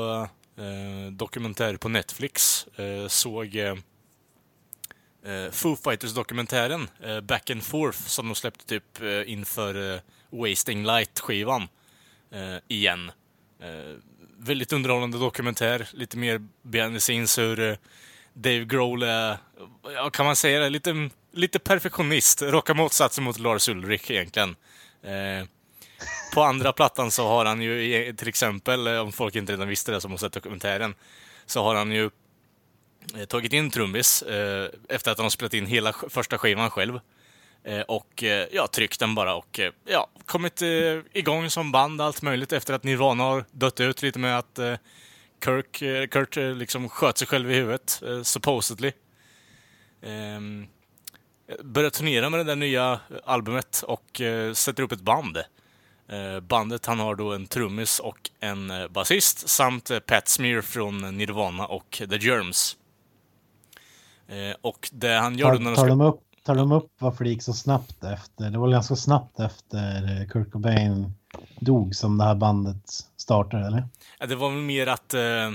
eh, 0.57 1.11
dokumentär 1.11 1.77
på 1.77 1.89
Netflix. 1.89 2.67
Eh, 2.67 3.07
såg 3.07 3.55
eh, 3.55 3.75
eh 5.25 5.51
Foo 5.51 5.75
Fighters-dokumentären 5.75 6.87
eh, 7.03 7.21
Back 7.21 7.49
and 7.49 7.63
Forth 7.63 7.99
som 7.99 8.27
de 8.27 8.35
släppte 8.35 8.65
typ 8.65 9.01
eh, 9.01 9.31
inför 9.31 9.93
eh, 9.93 9.99
Wasting 10.29 10.85
Light-skivan 10.85 11.67
eh, 12.33 12.57
igen. 12.67 13.11
Eh, 13.61 13.97
väldigt 14.37 14.73
underhållande 14.73 15.17
dokumentär, 15.17 15.87
lite 15.93 16.17
mer 16.17 16.41
behind 16.61 16.95
the 16.95 16.99
scenes 16.99 17.37
hur 17.37 17.59
eh, 17.59 17.75
Dave 18.33 18.65
Grohl 18.65 19.03
är, 19.03 19.37
ja 19.83 20.09
kan 20.09 20.25
man 20.25 20.35
säga 20.35 20.59
det, 20.59 20.69
lite, 20.69 21.09
lite 21.31 21.59
perfektionist. 21.59 22.41
Raka 22.41 22.73
motsatsen 22.73 23.23
mot 23.23 23.39
Lars 23.39 23.69
Ulrich 23.69 24.11
egentligen. 24.11 24.55
Eh, 25.03 25.47
på 26.33 26.43
andra 26.43 26.73
plattan 26.73 27.11
så 27.11 27.27
har 27.27 27.45
han 27.45 27.61
ju 27.61 28.13
till 28.13 28.27
exempel, 28.27 28.87
eh, 28.87 28.99
om 28.99 29.11
folk 29.11 29.35
inte 29.35 29.53
redan 29.53 29.67
visste 29.67 29.91
det 29.91 30.01
som 30.01 30.11
har 30.11 30.17
sett 30.17 30.33
dokumentären, 30.33 30.95
så 31.45 31.63
har 31.63 31.75
han 31.75 31.91
ju 31.91 32.09
eh, 33.17 33.25
tagit 33.25 33.53
in 33.53 33.71
trummis 33.71 34.21
eh, 34.21 34.69
efter 34.89 35.11
att 35.11 35.17
han 35.17 35.25
har 35.25 35.29
spelat 35.29 35.53
in 35.53 35.65
hela 35.65 35.93
första 36.09 36.37
skivan 36.37 36.69
själv. 36.69 36.99
Eh, 37.63 37.81
och 37.81 38.23
eh, 38.23 38.47
ja, 38.51 38.67
tryckt 38.67 38.99
den 38.99 39.15
bara 39.15 39.35
och 39.35 39.59
eh, 39.59 39.71
ja, 39.85 40.07
kommit 40.25 40.61
igång 41.13 41.49
som 41.49 41.71
band 41.71 42.01
allt 42.01 42.21
möjligt 42.21 42.53
efter 42.53 42.73
att 42.73 42.83
Nirvana 42.83 43.23
har 43.23 43.45
dött 43.51 43.79
ut 43.79 44.01
lite 44.01 44.19
med 44.19 44.37
att 44.37 44.59
Kirk, 45.45 46.11
Kurt 46.11 46.35
liksom 46.35 46.89
sköt 46.89 47.17
sig 47.17 47.27
själv 47.27 47.51
i 47.51 47.55
huvudet, 47.55 48.03
supposedly. 48.23 48.91
Ehm, 50.01 50.67
börjar 51.63 51.89
turnera 51.89 52.29
med 52.29 52.39
det 52.39 52.43
där 52.43 52.55
nya 52.55 52.99
albumet 53.25 53.83
och 53.87 54.21
sätter 54.53 54.83
upp 54.83 54.91
ett 54.91 55.01
band. 55.01 55.37
Bandet 56.41 56.85
han 56.85 56.99
har 56.99 57.15
då 57.15 57.33
en 57.33 57.47
trummis 57.47 57.99
och 57.99 58.29
en 58.39 58.71
basist 58.89 59.49
samt 59.49 59.91
Pat 60.05 60.27
Smear 60.27 60.61
från 60.61 61.17
Nirvana 61.17 61.65
och 61.65 62.01
The 62.09 62.17
Germs. 62.17 62.77
Och 64.61 64.89
det 64.91 65.13
han 65.13 65.37
gör 65.37 65.51
då 65.51 65.59
när 65.59 65.63
Tar, 65.63 65.71
de 65.71 65.75
tar, 65.75 65.83
ska... 65.83 65.89
de 65.89 66.01
upp, 66.01 66.21
tar 66.43 66.55
de 66.55 66.71
upp 66.71 66.91
varför 66.99 67.23
det 67.23 67.29
gick 67.29 67.43
så 67.43 67.53
snabbt 67.53 68.03
efter? 68.03 68.49
Det 68.49 68.57
var 68.57 68.69
ganska 68.69 68.95
snabbt 68.95 69.39
efter 69.39 70.25
Kurt 70.29 70.51
Cobain 70.51 71.13
dog 71.59 71.95
som 71.95 72.17
det 72.17 72.23
här 72.23 72.35
bandet 72.35 72.89
startade, 73.17 73.67
eller? 73.67 73.83
Ja, 74.19 74.25
det 74.25 74.35
var 74.35 74.49
väl 74.49 74.59
mer 74.59 74.87
att... 74.87 75.13
Eh, 75.13 75.51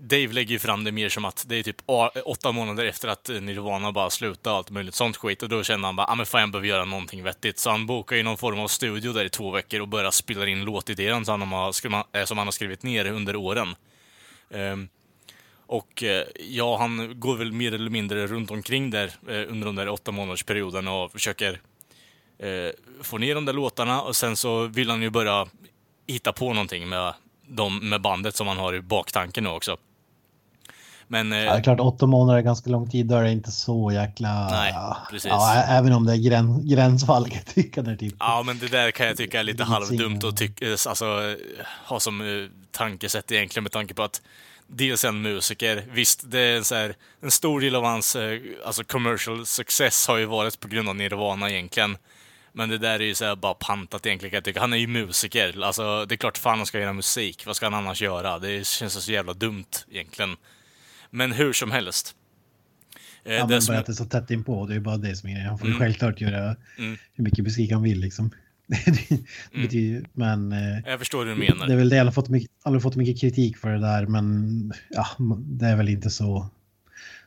Dave 0.00 0.32
lägger 0.32 0.52
ju 0.52 0.58
fram 0.58 0.84
det 0.84 0.92
mer 0.92 1.08
som 1.08 1.24
att 1.24 1.44
det 1.48 1.56
är 1.56 1.62
typ 1.62 1.82
åtta 2.24 2.52
månader 2.52 2.84
efter 2.84 3.08
att 3.08 3.28
Nirvana 3.28 3.92
bara 3.92 4.10
slutade 4.10 4.52
och 4.52 4.58
allt 4.58 4.70
möjligt 4.70 4.94
sånt 4.94 5.16
skit. 5.16 5.42
Och 5.42 5.48
då 5.48 5.62
kände 5.62 5.88
han 5.88 5.96
bara, 5.96 6.06
ah, 6.06 6.14
men 6.14 6.26
fan 6.26 6.40
jag 6.40 6.50
behöver 6.50 6.68
göra 6.68 6.84
någonting 6.84 7.22
vettigt. 7.22 7.58
Så 7.58 7.70
han 7.70 7.86
bokar 7.86 8.16
ju 8.16 8.22
någon 8.22 8.36
form 8.36 8.60
av 8.60 8.68
studio 8.68 9.12
där 9.12 9.24
i 9.24 9.30
två 9.30 9.50
veckor 9.50 9.80
och 9.80 9.88
börjar 9.88 10.10
spela 10.10 10.46
in 10.46 10.64
låtidéer 10.64 11.24
som 11.24 11.40
han 11.40 11.52
har, 11.52 11.72
som 12.26 12.38
han 12.38 12.46
har 12.46 12.52
skrivit 12.52 12.82
ner 12.82 13.06
under 13.12 13.36
åren. 13.36 13.74
Ehm, 14.50 14.88
och 15.66 16.02
eh, 16.02 16.24
ja, 16.48 16.76
han 16.78 17.20
går 17.20 17.36
väl 17.36 17.52
mer 17.52 17.74
eller 17.74 17.90
mindre 17.90 18.26
runt 18.26 18.50
omkring 18.50 18.90
där 18.90 19.10
eh, 19.28 19.50
under 19.50 19.66
den 19.66 19.74
där 19.74 19.88
åtta 19.88 20.12
månadersperioden 20.12 20.88
och 20.88 21.12
försöker 21.12 21.60
eh, 22.38 22.70
få 23.02 23.18
ner 23.18 23.34
de 23.34 23.44
där 23.44 23.52
låtarna 23.52 24.02
och 24.02 24.16
sen 24.16 24.36
så 24.36 24.66
vill 24.66 24.90
han 24.90 25.02
ju 25.02 25.10
börja 25.10 25.46
hitta 26.06 26.32
på 26.32 26.52
någonting 26.52 26.88
med, 26.88 27.14
de, 27.48 27.88
med 27.88 28.00
bandet 28.00 28.36
som 28.36 28.46
han 28.46 28.58
har 28.58 28.74
i 28.74 28.80
baktanken 28.80 29.44
nu 29.44 29.50
också. 29.50 29.76
Men 31.08 31.32
Ja, 31.32 31.38
det 31.38 31.58
är 31.58 31.62
klart, 31.62 31.80
åtta 31.80 32.06
månader 32.06 32.38
är 32.38 32.42
ganska 32.42 32.70
lång 32.70 32.90
tid. 32.90 33.06
Då 33.06 33.16
är 33.16 33.22
det 33.22 33.32
inte 33.32 33.50
så 33.50 33.92
jäkla... 33.92 34.48
Nej, 34.50 34.74
precis. 35.10 35.30
Ja, 35.30 35.54
även 35.68 35.92
om 35.92 36.06
det 36.06 36.12
är 36.12 36.16
gräns, 36.16 36.64
gränsfall 36.64 37.28
kan 37.28 37.36
jag 37.36 37.54
tycka. 37.54 37.82
Där, 37.82 37.96
typ. 37.96 38.14
Ja, 38.18 38.42
men 38.46 38.58
det 38.58 38.68
där 38.68 38.90
kan 38.90 39.06
jag 39.06 39.16
tycka 39.16 39.40
är 39.40 39.44
lite 39.44 39.64
halvdumt 39.64 40.24
att 40.24 40.36
tycka, 40.36 40.66
alltså, 40.70 41.36
ha 41.86 42.00
som 42.00 42.48
tankesätt 42.72 43.32
egentligen 43.32 43.62
med 43.62 43.72
tanke 43.72 43.94
på 43.94 44.02
att 44.02 44.22
dels 44.66 45.04
en 45.04 45.22
musiker, 45.22 45.84
visst 45.92 46.30
det 46.30 46.38
är 46.40 46.62
så 46.62 46.74
här, 46.74 46.94
en 47.22 47.30
stor 47.30 47.60
del 47.60 47.74
av 47.74 47.84
hans 47.84 48.16
eh, 48.16 48.40
alltså 48.64 48.84
commercial 48.84 49.46
success 49.46 50.06
har 50.08 50.16
ju 50.16 50.24
varit 50.24 50.60
på 50.60 50.68
grund 50.68 50.88
av 50.88 50.96
Nirvana 50.96 51.50
egentligen. 51.50 51.96
Men 52.52 52.68
det 52.68 52.78
där 52.78 52.94
är 53.00 53.04
ju 53.04 53.14
så 53.14 53.24
här 53.24 53.36
bara 53.36 53.54
pantat 53.54 54.06
egentligen 54.06 54.30
kan 54.30 54.36
jag 54.36 54.44
tycka. 54.44 54.60
Han 54.60 54.72
är 54.72 54.76
ju 54.76 54.86
musiker, 54.86 55.62
alltså 55.64 56.04
det 56.04 56.14
är 56.14 56.16
klart 56.16 56.38
fan 56.38 56.58
han 56.58 56.66
ska 56.66 56.80
göra 56.80 56.92
musik. 56.92 57.46
Vad 57.46 57.56
ska 57.56 57.66
han 57.66 57.74
annars 57.74 58.02
göra? 58.02 58.38
Det 58.38 58.66
känns 58.66 59.04
så 59.04 59.12
jävla 59.12 59.32
dumt 59.34 59.64
egentligen. 59.90 60.36
Men 61.10 61.32
hur 61.32 61.52
som 61.52 61.70
helst. 61.70 62.14
Eh, 63.24 63.32
Ja, 63.34 63.40
det 63.42 63.48
men 63.48 63.62
som- 63.62 63.72
bara 63.72 63.80
att 63.80 63.86
det 63.86 63.92
är 63.92 63.94
så 63.94 64.04
tätt 64.04 64.30
inpå. 64.30 64.66
Det 64.66 64.74
är 64.74 64.80
bara 64.80 64.96
det 64.96 65.16
som 65.16 65.28
är 65.28 65.32
grejen. 65.34 65.48
Han 65.48 65.58
får 65.58 65.66
Mm. 65.66 65.78
självklart 65.78 66.20
göra 66.20 66.56
Mm. 66.78 66.98
hur 67.14 67.24
mycket 67.24 67.44
musik 67.44 67.72
han 67.72 67.82
vill 67.82 68.00
liksom. 68.00 68.30
Betyder, 69.54 70.08
men 70.12 70.52
eh, 70.52 70.78
Jag 70.90 70.98
förstår 70.98 71.24
hur 71.26 71.32
du 71.34 71.38
menar. 71.38 71.66
det 71.66 71.72
är 71.72 71.76
väl 71.76 71.88
det. 71.88 71.96
Han 71.98 72.06
har 72.06 72.12
fått 72.12 72.28
mycket, 72.28 72.50
har 72.64 72.80
fått 72.80 72.96
mycket 72.96 73.20
kritik 73.20 73.56
för 73.58 73.70
det 73.70 73.80
där. 73.80 74.06
Men 74.06 74.72
ja, 74.90 75.06
det 75.38 75.66
är 75.66 75.76
väl 75.76 75.88
inte 75.88 76.10
så, 76.10 76.46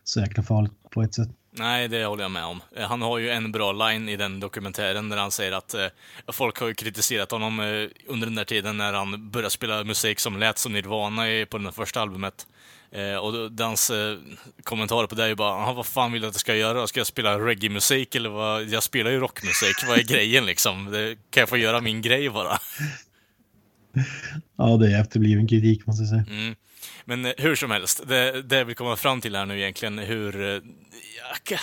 så 0.04 0.20
jäkla 0.20 0.44
farligt 0.44 0.74
på 0.92 1.02
ett 1.04 1.14
sätt. 1.14 1.30
Nej, 1.52 1.88
det 1.88 2.06
håller 2.06 2.24
jag 2.24 2.32
med 2.32 2.46
om. 2.46 2.62
Eh, 2.76 2.88
Han 2.88 3.02
har 3.02 3.18
ju 3.18 3.30
en 3.30 3.52
bra 3.52 3.72
line 3.72 4.10
i 4.10 4.18
den 4.18 4.40
dokumentären 4.40 5.10
där 5.10 5.18
han 5.18 5.32
säger 5.32 5.52
att 5.52 5.74
eh, 5.74 5.86
folk 6.32 6.60
har 6.60 6.68
ju 6.68 6.74
kritiserat 6.74 7.32
honom 7.32 7.60
eh, 7.60 7.90
under 8.08 8.28
den 8.28 8.36
där 8.36 8.46
tiden 8.46 8.78
när 8.78 8.94
han 8.94 9.30
började 9.32 9.50
spela 9.50 9.84
musik 9.84 10.20
som 10.20 10.38
lät 10.40 10.58
som 10.58 10.74
Nirvana 10.74 11.24
på 11.50 11.58
det 11.58 11.72
första 11.72 12.02
albumet. 12.02 12.48
Eh, 12.92 13.16
och 13.16 13.52
dans 13.52 13.90
eh, 13.90 14.18
kommentar 14.64 15.08
på 15.08 15.16
det 15.16 15.24
är 15.24 15.28
ju 15.28 15.36
bara, 15.36 15.52
"Aha, 15.52 15.74
vad 15.74 15.86
fan 15.86 16.12
vill 16.12 16.22
du 16.22 16.28
att 16.28 16.34
jag 16.34 16.42
ska 16.42 16.56
göra? 16.56 16.88
Ska 16.88 17.00
jag 17.00 17.08
spela 17.08 17.40
reggae-musik 17.40 18.16
eller 18.16 18.30
vad? 18.30 18.64
Jag 18.64 18.84
spelar 18.84 19.12
ju 19.12 19.20
rockmusik, 19.20 19.76
vad 19.88 20.00
är 20.00 20.04
grejen 20.04 20.46
liksom? 20.46 20.92
Det, 20.92 21.16
kan 21.30 21.42
jag 21.42 21.50
få 21.50 21.58
göra 21.58 21.82
min 21.82 22.02
grej 22.02 22.30
bara? 22.30 22.58
Ja, 24.58 24.78
det 24.78 24.94
är 24.94 25.02
efterbliven 25.02 25.48
kritik 25.48 25.86
måste 25.86 26.04
jag 26.04 26.10
säga. 26.10 26.26
Mm. 26.30 26.56
Men 27.06 27.26
eh, 27.26 27.32
hur 27.38 27.56
som 27.56 27.72
helst, 27.72 28.08
det, 28.08 28.42
det 28.42 28.58
jag 28.58 28.66
vill 28.66 28.76
komma 28.76 28.96
fram 28.96 29.22
till 29.22 29.36
här 29.36 29.46
nu 29.46 29.60
egentligen, 29.60 30.00
hur... 30.00 30.62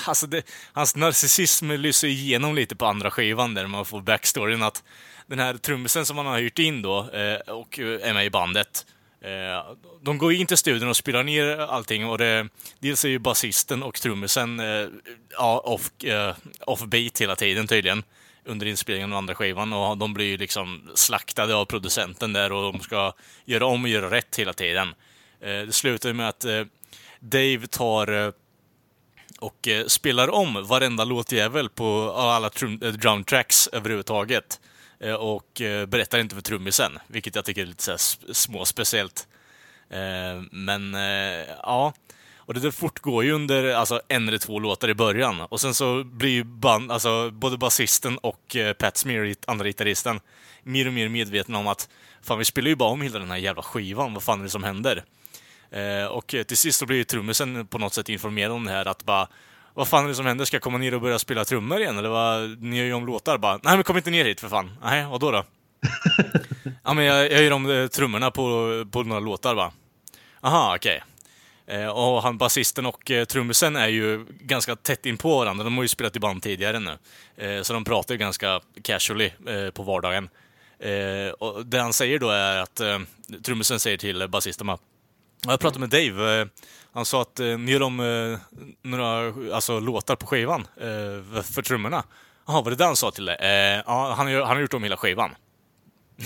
alltså 0.07 0.27
det, 0.27 0.43
hans 0.73 0.97
narcissism 0.97 1.71
lyser 1.71 2.09
igenom 2.09 2.55
lite 2.55 2.77
på 2.77 2.87
andra 2.87 3.11
skivan 3.11 3.55
där 3.55 3.67
man 3.67 3.85
får 3.85 4.01
backstoryn 4.01 4.63
att 4.63 4.83
den 5.27 5.39
här 5.39 5.55
trummisen 5.55 6.07
som 6.07 6.17
han 6.17 6.27
har 6.27 6.39
hyrt 6.39 6.59
in 6.59 6.83
då 6.83 7.11
och 7.47 7.79
är 7.79 8.15
med 8.15 8.27
i 8.27 8.31
bandet, 8.31 8.87
eh, 9.25 9.75
de 10.03 10.19
går 10.19 10.33
in 10.33 10.47
till 10.47 10.57
studion 10.57 10.89
och 10.89 10.97
spelar 10.97 11.23
ner 11.23 11.59
allting 11.59 12.07
och 12.07 12.19
det, 12.19 12.49
dels 12.79 13.05
är 13.05 13.09
ju 13.09 13.19
basisten 13.19 13.83
och 13.83 13.95
trummisen 14.01 14.61
eh, 14.61 14.87
ja, 15.31 15.59
off, 15.59 16.05
eh, 16.05 16.35
off-beat 16.61 17.21
hela 17.21 17.37
tiden 17.37 17.67
tydligen 17.67 18.03
under 18.45 18.67
inspelningen 18.67 19.13
av 19.13 19.19
andra 19.19 19.35
skivan 19.35 19.73
och 19.73 19.99
de 19.99 20.15
blir 20.15 20.27
ju 20.27 20.37
liksom 20.37 20.91
slaktade 20.95 21.55
av 21.55 21.65
producenten 21.65 22.33
där 22.33 22.53
och 22.53 22.73
de 22.73 22.81
ska 22.81 23.13
göra 23.45 23.67
om 23.67 23.83
och 23.83 23.89
göra 23.89 24.11
rätt 24.11 24.37
hela 24.37 24.53
tiden. 24.53 24.95
Eh, 25.41 25.61
Det 25.67 25.73
slutar 25.75 26.09
ju 26.09 26.15
med 26.15 26.29
att 26.29 26.45
eh, 26.45 26.65
Dave 27.21 27.67
tar 27.67 28.27
eh, 28.27 28.33
och 29.41 29.69
eh, 29.69 29.87
spelar 29.87 30.29
om 30.31 30.67
varenda 30.67 31.05
låtjävel 31.05 31.69
på 31.69 32.13
alla 32.17 32.51
drum 32.79 33.25
tracks 33.25 33.69
överhuvudtaget. 33.73 34.61
Eh, 35.01 35.15
och 35.15 35.61
eh, 35.61 35.87
berättar 35.87 36.19
inte 36.19 36.35
för 36.35 36.43
trummisen, 36.43 36.99
vilket 37.07 37.35
jag 37.35 37.45
tycker 37.45 37.63
är 37.63 37.67
lite 37.67 37.99
så 37.99 38.17
småspeciellt. 38.33 39.29
Eh, 39.91 40.43
men 40.51 40.95
ja, 41.63 41.93
och 42.37 42.55
det 42.55 42.61
där 42.61 42.71
fortgår 42.71 43.25
ju 43.25 43.33
under 43.33 43.75
alltså, 43.75 44.01
en 44.09 44.29
eller 44.29 44.39
två 44.39 44.59
låtar 44.59 44.89
i 44.89 44.95
början. 44.95 45.41
Och 45.41 45.61
sen 45.61 45.75
så 45.75 46.05
blir 46.05 46.31
ju 46.31 46.45
band, 46.45 46.93
alltså, 46.93 47.31
både 47.31 47.59
basisten 47.59 48.19
och 48.19 48.57
Pat 48.79 48.97
Smear, 48.97 49.35
andra 49.47 49.67
gitarristen, 49.67 50.21
mer 50.63 50.87
och 50.87 50.93
mer 50.93 51.09
medvetna 51.09 51.59
om 51.59 51.67
att 51.67 51.89
fan, 52.23 52.39
vi 52.39 52.45
spelar 52.45 52.69
ju 52.69 52.77
bara 52.77 52.91
om 52.91 53.03
hela 53.03 53.19
den 53.19 53.31
här 53.31 53.37
jävla 53.37 53.63
skivan. 53.63 54.15
Vad 54.15 54.23
fan 54.23 54.39
är 54.41 54.45
det 54.45 54.51
som 54.51 54.65
händer? 54.65 55.05
Och 56.11 56.27
till 56.27 56.57
sist 56.57 56.79
så 56.79 56.87
blir 56.87 56.97
ju 56.97 57.05
trummisen 57.05 57.67
på 57.67 57.79
något 57.79 57.95
sätt 57.95 58.09
informerad 58.09 58.53
om 58.53 58.65
det 58.65 58.71
här 58.71 58.89
att 58.89 59.05
bara 59.05 59.29
vad 59.75 59.89
fan 59.89 60.05
är 60.05 60.09
det 60.09 60.15
som 60.15 60.27
händer? 60.27 60.45
Ska 60.45 60.55
jag 60.55 60.63
komma 60.63 60.79
ner 60.79 60.95
och 60.95 61.01
börja 61.01 61.19
spela 61.19 61.45
trummor 61.45 61.81
igen? 61.81 61.99
Eller 61.99 62.09
vad? 62.09 62.63
Ni 62.63 62.77
gör 62.77 62.85
ju 62.85 62.93
om 62.93 63.07
låtar. 63.07 63.39
Bara, 63.39 63.61
nej 63.63 63.75
men 63.75 63.85
kom 63.85 63.97
inte 63.97 64.11
ner 64.11 64.25
hit 64.25 64.41
för 64.41 64.49
fan. 64.49 64.71
Nej, 64.83 65.07
vad 65.07 65.21
då 65.21 65.31
då? 65.31 65.45
ja 66.85 66.95
men 66.95 67.05
jag, 67.05 67.33
jag 67.33 67.43
gör 67.43 67.51
om 67.51 67.71
eh, 67.71 67.87
trummorna 67.87 68.31
på, 68.31 68.85
på 68.91 69.03
några 69.03 69.21
låtar 69.21 69.55
bara. 69.55 69.73
Aha, 70.41 70.77
okej. 70.77 71.03
Eh, 71.67 71.87
och 71.87 72.23
han 72.23 72.39
basisten 72.39 72.87
och 72.87 73.11
eh, 73.11 73.25
trummisen 73.25 73.77
är 73.77 73.89
ju 73.89 74.27
ganska 74.41 74.77
tätt 74.77 75.07
in 75.07 75.17
på 75.17 75.39
varandra. 75.39 75.65
De 75.65 75.77
har 75.77 75.85
ju 75.85 75.89
spelat 75.89 76.17
i 76.17 76.21
band 76.21 76.43
tidigare 76.43 76.79
nu. 76.79 76.99
Eh, 77.37 77.63
så 77.63 77.73
de 77.73 77.85
pratar 77.85 78.15
ju 78.15 78.19
ganska 78.19 78.61
casually 78.83 79.31
eh, 79.47 79.71
på 79.71 79.83
vardagen. 79.83 80.29
Och 81.39 81.67
det 81.67 81.79
han 81.79 81.93
säger 81.93 82.19
då 82.19 82.31
är 82.31 82.57
att 82.57 82.81
trummisen 83.43 83.81
säger 83.81 83.99
till 83.99 84.29
basisten 84.29 84.67
bara, 84.67 84.79
jag 85.49 85.61
pratade 85.61 85.81
med 85.81 85.89
Dave. 85.91 86.41
Eh, 86.41 86.47
han 86.93 87.05
sa 87.05 87.23
att 87.23 87.41
eh, 87.41 87.59
ni 87.59 87.73
gör 87.73 87.83
om 87.83 88.01
eh, 88.01 88.39
några 88.83 89.33
alltså, 89.55 89.81
låtar 89.81 90.17
på 90.17 90.27
skivan 90.27 90.67
för 91.55 91.63
trummorna. 91.63 92.05
Jaha, 92.47 92.63
var 92.63 92.71
det 92.71 92.77
det 92.77 92.85
han 92.85 92.97
sa 92.97 93.11
till 93.11 93.25
dig? 93.25 93.37
Ja, 93.87 94.15
han, 94.17 94.27
har- 94.27 94.41
han 94.43 94.57
har 94.57 94.61
gjort 94.61 94.75
om 94.75 94.83
hela 94.83 94.97
skivan. 94.97 95.35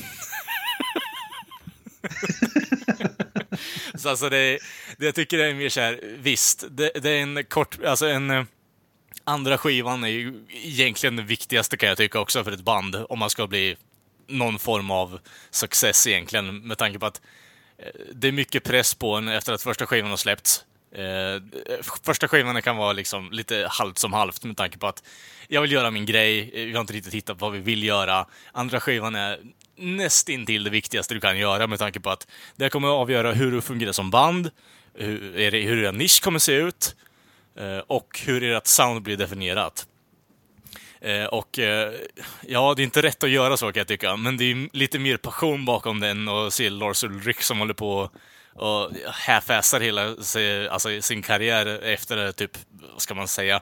så 3.94 4.08
alltså 4.08 4.28
det, 4.28 4.58
det 4.98 5.04
jag 5.06 5.14
tycker 5.14 5.38
är 5.38 5.54
mer 5.54 5.68
så 5.68 5.80
här, 5.80 6.00
visst, 6.18 6.64
det, 6.70 6.90
det 7.02 7.10
är 7.10 7.22
en 7.22 7.44
kort, 7.44 7.84
alltså 7.84 8.06
en 8.06 8.46
andra 9.24 9.58
skivan 9.58 10.04
är 10.04 10.08
ju 10.08 10.44
egentligen 10.50 11.16
det 11.16 11.22
viktigaste 11.22 11.76
kan 11.76 11.88
jag 11.88 11.98
tycka 11.98 12.20
också 12.20 12.44
för 12.44 12.52
ett 12.52 12.60
band, 12.64 12.96
om 13.08 13.18
man 13.18 13.30
ska 13.30 13.46
bli 13.46 13.76
någon 14.26 14.58
form 14.58 14.90
av 14.90 15.20
success 15.50 16.06
egentligen, 16.06 16.66
med 16.66 16.78
tanke 16.78 16.98
på 16.98 17.06
att 17.06 17.20
det 18.12 18.28
är 18.28 18.32
mycket 18.32 18.64
press 18.64 18.94
på 18.94 19.14
en 19.14 19.28
efter 19.28 19.52
att 19.52 19.62
första 19.62 19.86
skivan 19.86 20.10
har 20.10 20.16
släppts. 20.16 20.64
Eh, 20.92 21.42
första 22.02 22.28
skivan 22.28 22.62
kan 22.62 22.76
vara 22.76 22.92
liksom 22.92 23.32
lite 23.32 23.66
halvt 23.70 23.98
som 23.98 24.12
halvt 24.12 24.44
med 24.44 24.56
tanke 24.56 24.78
på 24.78 24.86
att 24.86 25.02
jag 25.48 25.62
vill 25.62 25.72
göra 25.72 25.90
min 25.90 26.06
grej, 26.06 26.50
vi 26.54 26.72
har 26.72 26.80
inte 26.80 26.92
riktigt 26.92 27.14
hittat 27.14 27.40
vad 27.40 27.52
vi 27.52 27.58
vill 27.58 27.84
göra. 27.84 28.26
Andra 28.52 28.80
skivan 28.80 29.14
är 29.14 29.38
nästintill 29.76 30.64
det 30.64 30.70
viktigaste 30.70 31.14
du 31.14 31.20
kan 31.20 31.38
göra 31.38 31.66
med 31.66 31.78
tanke 31.78 32.00
på 32.00 32.10
att 32.10 32.26
det 32.56 32.70
kommer 32.70 32.88
att 32.88 32.94
avgöra 32.94 33.32
hur 33.32 33.52
du 33.52 33.60
fungerar 33.60 33.92
som 33.92 34.10
band, 34.10 34.50
hur, 34.94 35.50
hur 35.50 35.84
er 35.84 35.92
nisch 35.92 36.22
kommer 36.22 36.38
se 36.38 36.52
ut 36.52 36.96
eh, 37.56 37.78
och 37.78 38.20
hur 38.26 38.42
ert 38.42 38.66
sound 38.66 39.02
blir 39.02 39.16
definierat. 39.16 39.86
Eh, 41.00 41.24
och 41.24 41.58
eh, 41.58 41.92
ja, 42.46 42.74
det 42.76 42.82
är 42.82 42.84
inte 42.84 43.02
rätt 43.02 43.22
att 43.24 43.30
göra 43.30 43.56
så 43.56 43.72
kan 43.72 43.80
jag 43.80 43.88
tycka, 43.88 44.16
men 44.16 44.36
det 44.36 44.44
är 44.44 44.68
lite 44.76 44.98
mer 44.98 45.16
passion 45.16 45.64
bakom 45.64 46.00
den 46.00 46.28
och 46.28 46.52
se 46.52 46.70
Lars 46.70 47.04
Ulrich 47.04 47.40
som 47.42 47.58
håller 47.58 47.74
på 47.74 48.10
och 48.54 48.90
half-assar 49.06 49.80
hela 49.80 50.16
se- 50.16 50.68
alltså, 50.68 51.02
sin 51.02 51.22
karriär 51.22 51.66
efter 51.82 52.32
typ, 52.32 52.50
vad 52.92 53.02
ska 53.02 53.14
man 53.14 53.28
säga, 53.28 53.60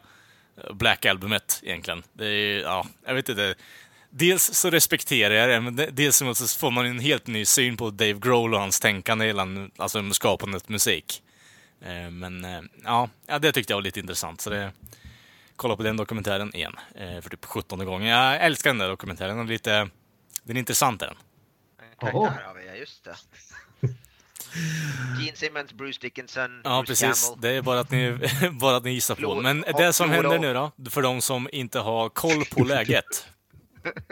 Black 0.75 1.07
Albumet 1.07 1.61
egentligen. 1.63 2.03
Det 2.13 2.27
är, 2.27 2.61
ja, 2.61 2.87
jag 3.07 3.15
vet 3.15 3.29
inte. 3.29 3.55
Dels 4.11 4.43
så 4.55 4.71
respekterar 4.71 5.35
jag 5.35 5.49
det, 5.49 5.61
men 5.61 5.77
dels 5.93 6.17
så 6.17 6.35
får 6.59 6.71
man 6.71 6.87
en 6.87 6.99
helt 6.99 7.27
ny 7.27 7.45
syn 7.45 7.77
på 7.77 7.91
Dave 7.91 8.13
Grohl 8.13 8.55
och 8.55 8.61
hans 8.61 8.81
tänkande 8.81 9.27
gällande 9.27 9.71
alltså 9.77 10.11
skapandet 10.13 10.69
musik. 10.69 11.23
Eh, 11.85 12.11
Men 12.11 12.45
eh, 12.45 12.61
ja, 12.85 13.09
ja, 13.27 13.39
det 13.39 13.53
tyckte 13.53 13.73
jag 13.73 13.77
var 13.77 13.83
lite 13.83 14.01
intressant. 14.01 14.41
Så 14.41 14.51
det, 14.51 14.73
kolla 15.57 15.77
på 15.77 15.83
den 15.83 15.97
dokumentären 15.97 16.55
igen, 16.57 16.75
eh, 16.95 17.21
för 17.21 17.31
typ 17.31 17.45
17 17.45 17.85
gången. 17.85 18.09
Jag 18.09 18.37
älskar 18.45 18.71
den 18.71 18.79
där 18.79 18.89
dokumentären. 18.89 19.37
Den 19.37 19.47
är, 19.47 19.51
lite, 19.51 19.89
den 20.43 20.57
är 20.57 20.61
intressant 20.61 21.03
är 21.03 21.07
den. 21.07 21.17
Karaktär 22.01 22.45
har 22.47 22.55
vi, 22.55 22.67
ja 22.67 22.75
just 22.75 23.05
det. 23.05 23.17
Gene 25.21 25.37
Simmons, 25.37 25.73
Bruce 25.73 25.99
Dickinson, 26.01 26.61
Ja, 26.65 26.83
Bruce 26.87 27.05
precis. 27.05 27.29
Campbell. 27.29 27.51
Det 27.51 27.57
är 27.57 27.63
bara 27.63 27.81
att 27.81 27.91
ni, 27.91 28.19
bara 28.61 28.77
att 28.77 28.85
ni 28.85 28.91
gissar 28.91 29.15
på. 29.15 29.41
Men 29.41 29.61
det 29.77 29.93
som 29.93 30.11
händer 30.11 30.39
nu 30.39 30.55
då, 30.55 30.73
för 30.91 31.03
de 31.03 31.21
som 31.21 31.49
inte 31.53 31.79
har 31.79 32.09
koll 32.09 32.45
på 32.45 32.65
läget, 32.65 33.05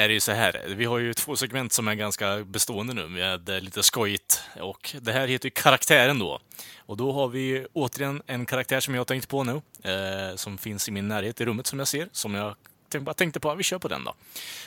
är 0.00 0.08
det 0.08 0.14
ju 0.14 0.20
så 0.20 0.32
här. 0.32 0.64
Vi 0.66 0.84
har 0.84 0.98
ju 0.98 1.14
två 1.14 1.36
segment 1.36 1.72
som 1.72 1.88
är 1.88 1.94
ganska 1.94 2.44
bestående 2.44 2.94
nu 2.94 3.08
med 3.08 3.48
eh, 3.48 3.60
lite 3.60 3.82
skojigt. 3.82 4.42
Och 4.60 4.94
det 5.00 5.12
här 5.12 5.28
heter 5.28 5.46
ju 5.46 5.50
Karaktären 5.50 6.18
då. 6.18 6.40
Och 6.78 6.96
då 6.96 7.12
har 7.12 7.28
vi 7.28 7.66
återigen 7.72 8.22
en 8.26 8.46
karaktär 8.46 8.80
som 8.80 8.94
jag 8.94 9.00
har 9.00 9.04
tänkt 9.04 9.28
på 9.28 9.44
nu, 9.44 9.52
eh, 9.82 10.36
som 10.36 10.58
finns 10.58 10.88
i 10.88 10.92
min 10.92 11.08
närhet 11.08 11.40
i 11.40 11.44
rummet 11.44 11.66
som 11.66 11.78
jag 11.78 11.88
ser, 11.88 12.08
som 12.12 12.34
jag 12.34 12.54
tänk- 12.88 13.04
bara 13.04 13.14
tänkte 13.14 13.40
på, 13.40 13.54
vi 13.54 13.62
kör 13.62 13.78
på 13.78 13.88
den 13.88 14.04
då. 14.04 14.14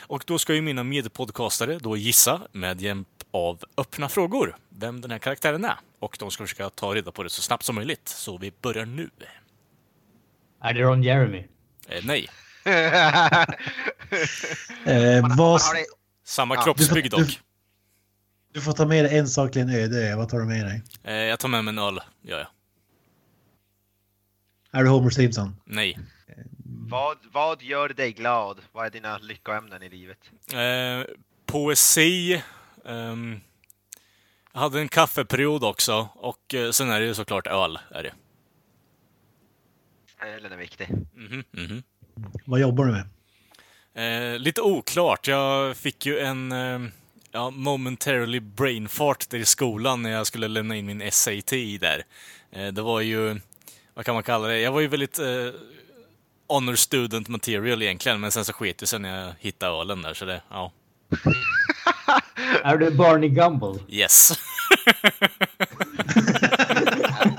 Och 0.00 0.24
då 0.26 0.38
ska 0.38 0.54
ju 0.54 0.60
mina 0.62 0.84
medpodcastare 0.84 1.78
då 1.78 1.96
gissa 1.96 2.40
med 2.52 2.80
hjälp 2.80 3.08
av 3.30 3.64
öppna 3.76 4.08
frågor 4.08 4.56
vem 4.68 5.00
den 5.00 5.10
här 5.10 5.18
karaktären 5.18 5.64
är. 5.64 5.76
Och 5.98 6.16
de 6.20 6.30
ska 6.30 6.44
försöka 6.44 6.70
ta 6.70 6.94
reda 6.94 7.12
på 7.12 7.22
det 7.22 7.30
så 7.30 7.42
snabbt 7.42 7.64
som 7.64 7.74
möjligt. 7.74 8.08
Så 8.08 8.38
vi 8.38 8.52
börjar 8.62 8.86
nu. 8.86 9.10
Är 10.62 10.74
det 10.74 10.80
Ron 10.80 11.02
Jeremy? 11.02 11.44
Eh, 11.88 12.04
nej, 12.04 12.28
Eh, 14.86 15.36
vad, 15.36 15.60
samma 16.24 16.64
Du- 16.64 16.72
du- 17.02 17.08
dock. 17.08 17.40
du 18.52 18.60
får 18.60 18.72
ta 18.72 18.86
med 18.86 19.04
dig 19.04 19.18
en 19.18 19.28
sak 19.28 19.52
till 19.52 19.62
en 19.62 19.70
öde. 19.70 20.16
Vad 20.16 20.28
tar 20.28 20.38
du 20.38 20.44
med 20.44 20.66
dig? 20.66 20.82
Eh, 21.04 21.14
jag 21.14 21.38
tar 21.38 21.48
med 21.48 21.64
mig 21.64 21.72
en 21.72 21.78
öl, 21.78 22.00
gör 22.22 22.38
jag. 22.38 22.48
Är 24.80 24.84
du 24.84 24.88
Homer 24.90 25.10
Simpson? 25.10 25.56
Nej. 25.64 25.98
vad, 26.66 27.18
vad 27.32 27.62
gör 27.62 27.88
dig 27.88 28.12
glad? 28.12 28.60
Vad 28.72 28.86
är 28.86 28.90
dina 28.90 29.18
lyckoämnen 29.18 29.82
i 29.82 29.88
livet? 29.88 30.18
Eh, 30.52 31.14
poesi. 31.46 32.42
ehm, 32.86 33.40
jag 34.52 34.60
hade 34.60 34.80
en 34.80 34.88
kaffeperiod 34.88 35.64
också. 35.64 36.08
Och 36.14 36.54
eh, 36.54 36.70
sen 36.70 36.90
är 36.90 37.00
det 37.00 37.06
ju 37.06 37.14
såklart 37.14 37.46
öl. 37.46 37.78
Är 37.90 38.02
det. 38.02 38.12
Ölen 40.26 40.52
är 40.52 40.56
viktig. 40.56 40.88
Mhm, 41.14 41.44
mhm. 41.50 41.82
Vad 42.44 42.60
jobbar 42.60 42.84
du 42.84 42.92
med? 42.92 43.04
Eh, 43.94 44.38
lite 44.38 44.60
oklart. 44.60 45.28
Jag 45.28 45.76
fick 45.76 46.06
ju 46.06 46.18
en 46.18 46.52
eh, 46.52 46.80
ja, 47.32 47.50
momentarily 47.50 48.40
brain 48.40 48.88
fart 48.88 49.30
där 49.30 49.38
i 49.38 49.44
skolan 49.44 50.02
när 50.02 50.10
jag 50.10 50.26
skulle 50.26 50.48
lämna 50.48 50.76
in 50.76 50.86
min 50.86 51.10
SAT 51.12 51.50
där. 51.80 52.02
Eh, 52.52 52.66
det 52.66 52.82
var 52.82 53.00
ju, 53.00 53.40
vad 53.94 54.04
kan 54.04 54.14
man 54.14 54.22
kalla 54.22 54.48
det? 54.48 54.60
Jag 54.60 54.72
var 54.72 54.80
ju 54.80 54.86
väldigt 54.86 55.18
eh, 55.18 55.26
honor 56.48 56.74
student 56.74 57.28
material 57.28 57.82
egentligen, 57.82 58.20
men 58.20 58.32
sen 58.32 58.44
så 58.44 58.52
sket 58.52 58.78
det 58.78 58.86
sig 58.86 58.98
när 58.98 59.24
jag 59.24 59.34
hittade 59.38 59.80
ölen 59.80 60.02
där, 60.02 60.14
så 60.14 60.24
det, 60.24 60.42
ja. 60.50 60.72
Är 62.64 62.76
du 62.76 62.90
Barney 62.90 63.28
Gumble? 63.28 63.80
Yes. 63.88 64.32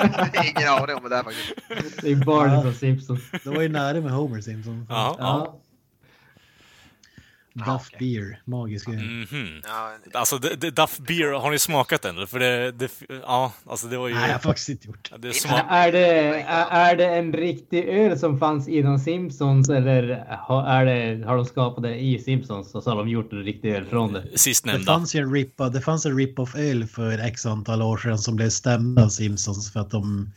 Ingen 0.57 0.69
aning 0.69 0.95
om 0.95 1.03
det 1.03 1.10
där 1.10 1.23
faktiskt. 1.23 2.02
Det 2.02 2.11
är 2.11 2.15
Barney 2.15 2.56
Ja. 2.56 2.61
från 2.61 2.73
Simpsons. 2.73 3.22
Det 3.44 3.49
var 3.49 3.61
ju 3.61 3.69
nära 3.69 4.02
med 4.02 4.11
Homer 4.11 4.41
Simpson. 4.41 4.86
ja, 4.90 5.15
ja. 5.19 5.56
Ja. 7.57 7.65
Duff 7.73 7.90
okej. 7.94 7.99
Beer, 7.99 8.41
magisk 8.45 8.86
grej. 8.88 8.98
Mhm. 8.98 9.61
Ja, 9.64 9.91
Alltså, 10.19 10.38
det, 10.38 10.56
det, 10.56 10.72
Duff 10.72 10.98
Beer, 10.98 11.32
har 11.32 11.52
ni 11.52 11.60
smakat 11.60 12.02
den? 12.02 12.27
För 12.27 12.40
det, 12.40 12.72
det, 12.72 12.91
ja, 13.22 13.53
alltså 13.69 13.88
det 13.88 13.98
var 13.98 14.07
ju... 14.07 14.14
Nej, 14.14 14.27
jag 14.27 14.34
har 14.34 14.40
faktiskt 14.40 14.69
inte 14.69 14.88
gjort. 14.88 15.11
det 15.18 15.27
Inte 15.27 15.40
smak, 15.40 15.61
Är 15.69 15.91
det, 15.91 16.07
är, 16.41 16.65
är 16.69 16.95
det 16.95 17.06
en 17.06 17.34
riktig 17.34 17.86
öl 17.86 18.19
som 18.19 18.40
fanns 18.40 18.68
inom 18.68 18.99
Simpsons 18.99 19.69
eller 19.69 20.26
har, 20.40 20.64
är 20.68 20.86
det, 20.86 21.26
har 21.26 21.36
de 21.36 21.45
skapat 21.45 21.84
det 21.84 21.95
i 21.95 22.19
Simpsons 22.19 22.76
och 22.76 22.84
så 22.84 22.90
har 22.90 22.98
de 22.98 23.10
gjort 23.10 23.34
en 23.34 23.44
riktig 23.44 23.72
öl 23.72 23.86
från 23.86 24.14
det? 24.14 24.22
Det 24.32 24.38
sistnämnda. 24.38 24.94
fanns 24.94 25.15
ju 25.15 25.19
en 25.19 25.34
rip 25.34 25.57
det 25.73 25.82
fanns 25.82 26.06
en 26.06 26.18
rip-off 26.18 26.56
öl 26.56 26.86
för 26.88 27.19
x 27.19 27.45
antal 27.45 27.82
år 27.82 27.98
sedan 27.98 28.18
som 28.18 28.36
blev 28.36 28.49
stämda 28.49 29.03
av 29.03 29.10
Simpsons 29.10 29.73
för 29.73 29.80
att 29.80 29.91
de 29.91 30.32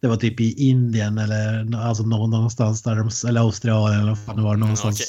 det 0.00 0.08
var 0.08 0.16
typ 0.16 0.40
i 0.40 0.52
Indien 0.68 1.18
eller 1.18 1.76
alltså 1.76 2.02
någon- 2.02 2.30
någonstans 2.30 2.82
där 2.82 2.96
de, 2.96 3.28
eller 3.28 3.40
Australien 3.40 4.00
eller 4.00 4.16
vad 4.26 4.36
det 4.36 4.42
var 4.42 4.56
någonstans 4.56 5.00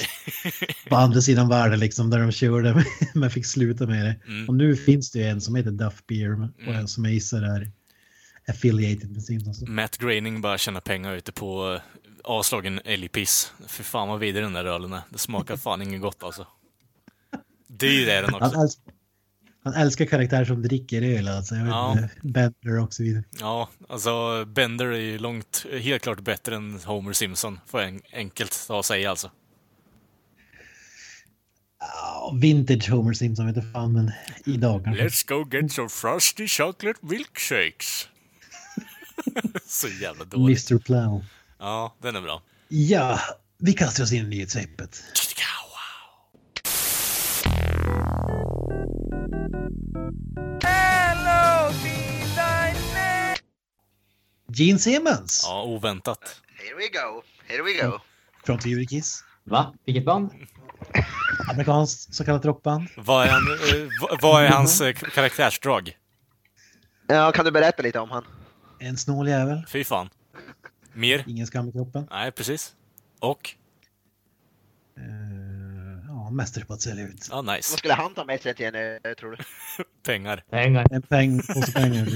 Okej. 0.45 0.75
på 0.89 0.95
andra 0.95 1.21
sidan 1.21 1.49
världen 1.49 1.79
liksom 1.79 2.09
där 2.09 2.19
de 2.19 2.31
körde 2.31 2.73
med- 2.73 2.85
men 3.13 3.29
fick 3.31 3.45
sluta 3.45 3.85
med 3.87 4.05
det. 4.05 4.15
Mm. 4.31 4.49
Och 4.49 4.55
nu 4.55 4.75
finns 4.75 5.11
det 5.11 5.19
ju 5.19 5.25
en 5.25 5.41
som 5.41 5.55
heter 5.55 5.71
Duff 5.71 6.03
Beer 6.07 6.31
och 6.31 6.49
Mm. 6.61 6.75
en 6.75 6.87
som 6.87 7.05
jag 7.05 7.13
gissar 7.13 7.41
är 7.41 7.71
affiliated 8.47 9.11
med 9.11 9.23
Simpsons. 9.23 9.61
Matt 9.67 9.97
Groening 9.97 10.41
bara 10.41 10.57
tjänar 10.57 10.81
pengar 10.81 11.13
ute 11.13 11.31
på 11.31 11.73
eh, 11.73 11.81
avslagen 12.23 12.79
älgpiss. 12.85 13.53
Fy 13.67 13.83
fan 13.83 14.07
vad 14.09 14.19
vidrig 14.19 14.43
den 14.45 14.53
där 14.53 14.65
ölen 14.65 14.93
är. 14.93 15.01
Det 15.09 15.17
smakar 15.17 15.57
fan 15.57 15.81
inget 15.81 16.01
gott 16.01 16.23
alltså. 16.23 16.47
Dyr 17.67 18.07
är 18.09 18.21
den 18.21 18.33
också. 18.33 18.67
Han 19.63 19.73
älskar 19.73 20.05
karaktärer 20.05 20.45
som 20.45 20.61
dricker 20.61 21.01
öl 21.01 21.27
alltså. 21.27 21.55
Jag 21.55 21.63
vet 21.63 21.71
Ja. 21.71 21.91
inte, 21.91 22.09
Bender 22.21 22.79
och 22.79 22.93
så 22.93 23.03
vidare. 23.03 23.23
Ja, 23.39 23.69
alltså 23.89 24.45
Bender 24.45 24.85
är 24.85 24.99
ju 24.99 25.17
långt, 25.19 25.65
helt 25.81 26.03
klart 26.03 26.19
bättre 26.19 26.55
än 26.55 26.79
Homer 26.85 27.13
Simpson. 27.13 27.59
Får 27.67 27.81
jag 27.81 27.89
en, 27.89 28.01
enkelt 28.13 28.67
att 28.69 28.85
säga 28.85 29.09
alltså. 29.09 29.31
Ja, 31.79 32.33
vintage 32.41 32.89
Homer 32.89 33.13
Simpson 33.13 33.45
vet 33.47 33.55
inte 33.57 33.69
fan 33.71 33.93
men 33.93 34.11
idag 34.45 34.83
kanske. 34.83 35.03
Let's 35.07 35.27
go 35.27 35.57
get 35.57 35.71
some 35.71 35.89
frosty 35.89 36.47
chocolate 36.47 36.99
milkshakes. 37.01 38.07
Så 39.65 39.87
jävla 39.87 40.25
dåligt. 40.25 40.71
Mr 40.71 40.83
Plow. 40.83 41.25
Ja, 41.59 41.95
den 42.01 42.15
är 42.15 42.21
bra. 42.21 42.41
Ja, 42.67 43.19
vi 43.57 43.73
kastar 43.73 44.03
oss 44.03 44.11
in 44.13 44.25
i 44.25 44.27
nyhetssvepet. 44.27 45.03
Gene 54.53 54.79
Simmons 54.79 55.41
Ja, 55.47 55.63
oväntat. 55.63 56.41
Here 56.57 56.75
we 56.75 56.87
go. 56.87 57.21
Here 57.47 57.63
we 57.63 57.87
go. 57.89 57.99
från 58.43 58.59
Tyrkiss. 58.59 59.23
Va? 59.43 59.73
Vilket 59.85 60.05
band? 60.05 60.29
Amerikanskt 61.49 62.13
så 62.15 62.25
kallat 62.25 62.45
rockband. 62.45 62.87
Vad 62.97 63.25
är, 63.27 63.31
han, 63.31 63.41
eh, 63.41 63.87
vad- 64.01 64.21
vad 64.21 64.43
är 64.43 64.49
hans 64.49 64.81
eh, 64.81 64.93
karaktärsdrag? 64.93 65.97
Ja, 67.07 67.31
kan 67.31 67.45
du 67.45 67.51
berätta 67.51 67.83
lite 67.83 67.99
om 67.99 68.11
han? 68.11 68.25
En 68.79 68.97
snål 68.97 69.27
jävel. 69.27 69.65
Fy 69.67 69.83
fan. 69.83 70.09
Mer? 70.93 71.23
Ingen 71.27 71.47
skam 71.47 71.69
i 71.69 71.71
kroppen. 71.71 72.07
Nej, 72.11 72.31
precis. 72.31 72.73
Och? 73.19 73.55
Eh, 76.31 76.35
mästare 76.35 76.65
på 76.65 76.73
att 76.73 76.81
sälja 76.81 77.03
ut. 77.03 77.27
Ja, 77.31 77.41
nice. 77.41 77.71
Vad 77.71 77.79
skulle 77.79 77.93
han 77.93 78.13
ta 78.13 78.25
med 78.25 78.41
sig 78.41 78.55
till 78.55 78.65
en 78.65 78.75
ö, 78.75 78.99
tror 79.19 79.31
du? 79.31 79.37
Pengar. 80.05 80.43
Pengar. 80.49 80.87
En 80.91 81.01
peng, 81.01 81.39
påse 81.39 81.71
pengar. 81.71 82.07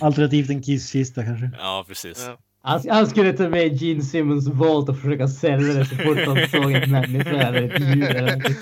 Alternativt 0.00 0.50
en 0.50 0.62
kisskista 0.62 1.24
kanske. 1.24 1.50
Ja, 1.58 1.84
precis. 1.88 2.26
Ja. 2.26 2.38
Han, 2.62 2.82
han 2.90 3.06
skulle 3.06 3.32
ta 3.32 3.48
med 3.48 3.72
Gene 3.72 4.02
Simmons 4.02 4.48
Vault 4.48 4.88
och 4.88 4.98
försöka 5.00 5.28
sälja 5.28 5.74
det 5.74 5.84
så 5.84 5.96
fort 5.96 6.18
han 6.26 6.48
såg 6.50 6.72
en 6.72 6.90
människa 6.90 7.30
eller 7.30 7.62
ett 7.62 7.80
djur 7.80 8.16
eller. 8.16 8.56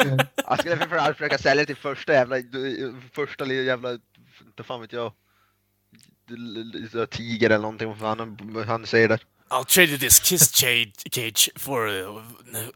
Jag 0.48 0.58
skulle 0.58 0.76
framförallt 0.76 1.16
försöka 1.16 1.38
sälja 1.38 1.64
till 1.66 1.76
första 1.76 2.12
jävla, 2.12 2.36
första 3.12 3.46
jävla, 3.46 3.92
inte 4.46 4.62
fan 4.62 4.80
vet 4.80 4.92
jag, 4.92 5.12
tiger 7.10 7.50
eller 7.50 7.62
någonting, 7.62 7.88
vad 7.88 7.98
fan 7.98 8.18
han, 8.18 8.64
han 8.66 8.86
säger 8.86 9.08
där. 9.08 9.20
I'll 9.50 9.64
trade 9.64 9.88
you 9.90 9.98
this 9.98 10.18
kiss 10.18 10.50
cage, 10.50 10.92
cage 11.10 11.50
for 11.56 11.86
a, 11.88 12.22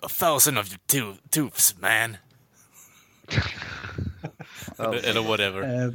a 0.02 0.08
thousand 0.08 0.58
of 0.58 0.68
your 0.70 0.78
to 0.86 1.18
tooths, 1.30 1.74
man. 1.80 2.16
eller, 4.78 5.08
eller 5.08 5.20
whatever. 5.20 5.62
Eh, 5.62 5.92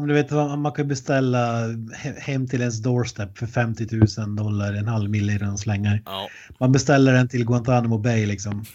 men 0.00 0.08
du 0.08 0.14
vet, 0.14 0.30
man 0.30 0.72
kan 0.72 0.88
beställa 0.88 1.66
he- 2.02 2.20
hem 2.20 2.48
till 2.48 2.60
ens 2.60 2.82
doorstep 2.82 3.38
för 3.38 3.46
50 3.46 3.86
000 4.18 4.36
dollar, 4.36 4.72
en 4.72 4.88
halv 4.88 5.10
mille 5.10 5.32
i 5.32 5.38
den 5.38 5.58
slängar. 5.58 6.02
Ja. 6.04 6.28
Man 6.60 6.72
beställer 6.72 7.12
den 7.12 7.28
till 7.28 7.44
Guantanamo 7.44 7.98
Bay 7.98 8.26
liksom. 8.26 8.64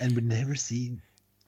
And 0.00 0.12
we 0.12 0.20
never 0.20 0.54
see, 0.54 0.90
we 0.90 1.00
never 1.00 1.00
see 1.00 1.00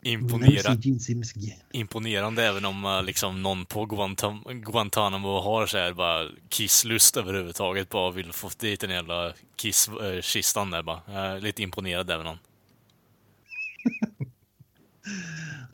Imponera, 0.06 0.74
Gene 0.74 1.00
Simmons 1.00 1.36
again. 1.36 1.58
imponerande 1.72 2.44
även 2.44 2.64
om 2.64 2.84
eh, 2.84 3.02
liksom 3.02 3.42
någon 3.42 3.64
på 3.64 3.86
Guantam 3.86 4.42
Guantanamo 4.44 5.40
har 5.40 5.66
så 5.66 5.78
här 5.78 5.92
bara 5.92 6.28
kisslust 6.48 7.16
överhuvudtaget. 7.16 7.88
Bara 7.88 8.10
vill 8.10 8.32
få 8.32 8.50
dit 8.58 8.80
den 8.80 8.90
jävla 8.90 9.32
kisskistan 9.56 10.70
där 10.70 10.82
bara. 10.82 11.00
Jag 11.06 11.26
är 11.26 11.40
lite 11.40 11.62
imponerad 11.62 12.10
även 12.10 12.26
om. 12.26 12.38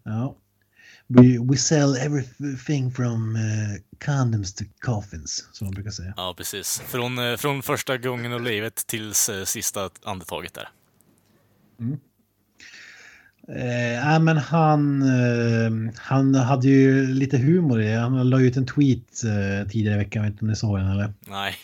Ja. 0.05 0.37
We, 1.07 1.39
We 1.39 1.57
sell 1.57 1.97
everything 1.97 2.91
from 2.91 3.37
uh, 3.37 3.79
condoms 4.05 4.55
to 4.55 4.65
coffins, 4.81 5.49
som 5.53 5.67
man 5.67 5.75
brukar 5.75 5.91
säga. 5.91 6.15
Ja, 6.17 6.35
precis. 6.37 6.81
Från, 6.81 7.19
eh, 7.19 7.37
från 7.37 7.63
första 7.63 7.99
gången 7.99 8.33
av 8.33 8.43
livet 8.43 8.87
tills 8.87 9.29
eh, 9.29 9.45
sista 9.45 9.91
andetaget 10.03 10.55
där. 10.55 10.69
Eh, 13.49 13.93
ja, 13.93 14.19
men 14.19 14.37
han, 14.37 15.03
eh, 15.03 15.93
han 15.97 16.35
hade 16.35 16.69
ju 16.69 17.07
lite 17.07 17.39
humor 17.39 17.83
i 17.83 17.89
det. 17.89 17.97
Han 17.97 18.31
la 18.31 18.41
ut 18.41 18.57
en 18.57 18.67
tweet 18.67 19.25
eh, 19.25 19.69
tidigare 19.69 19.95
i 19.95 19.99
veckan, 19.99 20.23
jag 20.23 20.31
vet 20.31 20.33
inte 20.33 20.45
om 20.45 20.49
ni 20.49 20.57
såg 20.57 20.79
den 20.79 20.91
eller? 20.91 21.13
Nej. 21.27 21.55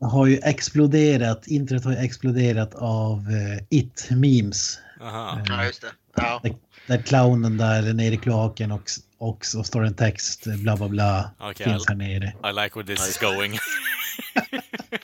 Har 0.00 0.26
ju 0.26 0.40
exploderat, 0.42 1.46
internet 1.46 1.84
har 1.84 1.92
ju 1.92 1.98
exploderat 1.98 2.74
av 2.74 3.18
eh, 3.30 3.64
it-memes. 3.70 4.78
Aha. 5.00 5.40
Ja, 5.48 5.64
just 5.64 5.80
det. 5.80 5.92
Ja. 6.16 6.40
Där, 6.42 6.54
där 6.86 7.02
clownen 7.02 7.56
där 7.56 7.92
nere 7.92 8.14
i 8.14 8.16
kloaken 8.16 8.72
och, 8.72 8.90
och 9.18 9.46
så 9.46 9.64
står 9.64 9.80
det 9.80 9.86
en 9.86 9.94
text, 9.94 10.44
bla 10.44 10.76
bla 10.76 10.88
bla, 10.88 11.30
Okej, 11.40 11.66
finns 11.66 11.88
här 11.88 11.94
nere. 11.94 12.26
I 12.26 12.62
like 12.62 12.78
where 12.78 12.86
this 12.96 13.08
is 13.08 13.18
going. 13.18 13.58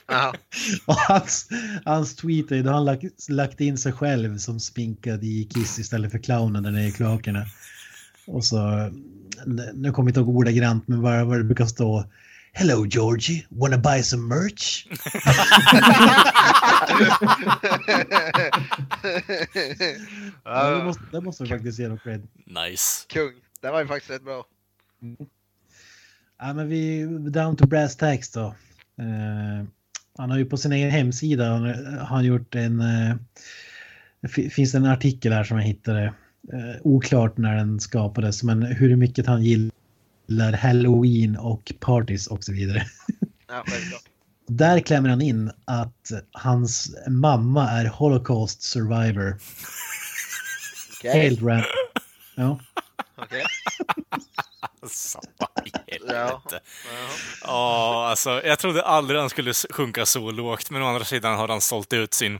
Ja. 0.06 0.35
Och 0.86 0.94
hans, 0.94 1.48
hans 1.85 2.16
tweet 2.16 2.52
är 2.52 2.62
då 2.62 2.70
han 2.70 2.85
lagt, 2.85 3.28
lagt 3.28 3.60
in 3.60 3.78
sig 3.78 3.93
själv 3.93 4.39
som 4.39 4.60
spinkad 4.60 5.24
i 5.24 5.44
Kiss 5.44 5.78
istället 5.78 6.12
för 6.12 6.18
clownen 6.18 6.62
där 6.62 6.70
nere 6.70 6.86
i 6.86 6.93
kloakerna. 6.93 7.47
Och 8.26 8.44
så, 8.44 8.90
nu 9.74 9.93
kommer 9.93 9.93
jag 9.93 10.09
inte 10.09 10.20
ihåg 10.20 10.28
ordagrant, 10.28 10.89
men 10.89 11.02
vad, 11.02 11.26
vad 11.26 11.39
det 11.39 11.44
brukar 11.44 11.66
stå. 11.66 12.05
Hello 12.52 12.86
Georgie, 12.86 13.47
wanna 13.48 13.78
buy 13.78 14.02
some 14.02 14.35
merch? 14.35 14.86
Ja, 20.44 20.70
det, 20.70 20.85
måste, 20.85 21.02
det 21.12 21.20
måste 21.20 21.43
vi 21.43 21.48
faktiskt 21.48 21.78
ge 21.78 21.89
dem 21.89 21.98
cred. 21.98 22.28
Nice. 22.47 23.06
Kung. 23.09 23.32
Det 23.60 23.70
var 23.70 23.80
ju 23.80 23.86
faktiskt 23.86 24.10
rätt 24.10 24.24
bra. 24.24 24.44
Ja, 26.39 26.52
men 26.55 26.68
vi 26.68 27.06
down 27.30 27.56
to 27.56 27.66
brass 27.66 27.97
tacks 27.97 28.30
då. 28.30 28.55
Eh, 28.98 29.66
han 30.18 30.30
har 30.30 30.38
ju 30.38 30.44
på 30.44 30.56
sin 30.56 30.72
egen 30.72 30.90
hemsida 30.90 31.74
han, 32.00 32.24
gjort 32.24 32.54
en... 32.54 32.80
Eh, 32.80 33.16
det 34.20 34.28
fi- 34.28 34.50
finns 34.50 34.74
en 34.74 34.86
artikel 34.86 35.32
här 35.32 35.44
som 35.44 35.56
jag 35.56 35.64
hittade. 35.64 36.04
Eh, 36.52 36.80
oklart 36.82 37.36
när 37.36 37.56
den 37.56 37.80
skapades, 37.80 38.42
men 38.42 38.62
hur 38.62 38.96
mycket 38.96 39.26
han 39.26 39.42
gillar 39.42 40.52
halloween 40.52 41.36
och 41.36 41.72
parties 41.80 42.26
och 42.26 42.44
så 42.44 42.52
vidare. 42.52 42.86
Ja. 43.48 43.64
Där 44.48 44.80
klämmer 44.80 45.08
han 45.08 45.22
in 45.22 45.50
att 45.64 46.12
hans 46.32 46.96
mamma 47.08 47.70
är 47.70 47.86
Holocaust 47.86 48.62
survivor. 48.62 49.38
Okej. 50.98 51.20
Helt 51.20 51.42
random. 51.42 51.64
Ja. 52.36 52.60
Okej. 53.23 53.45
Alltså, 54.82 55.20
vad 55.39 55.66
i 55.66 55.70
Ja. 55.73 55.81
helvete. 55.86 56.61
Ja. 56.93 57.09
Ja, 57.43 58.07
alltså, 58.11 58.43
jag 58.45 58.59
trodde 58.59 58.82
aldrig 58.82 59.20
han 59.20 59.31
skulle 59.31 59.53
sjunka 59.55 60.07
så 60.07 60.31
lågt, 60.31 60.70
men 60.70 60.82
å 60.82 60.86
andra 60.86 61.05
sidan 61.05 61.36
har 61.36 61.49
han 61.49 61.61
sålt 61.61 61.93
ut 61.93 62.15
sin 62.15 62.39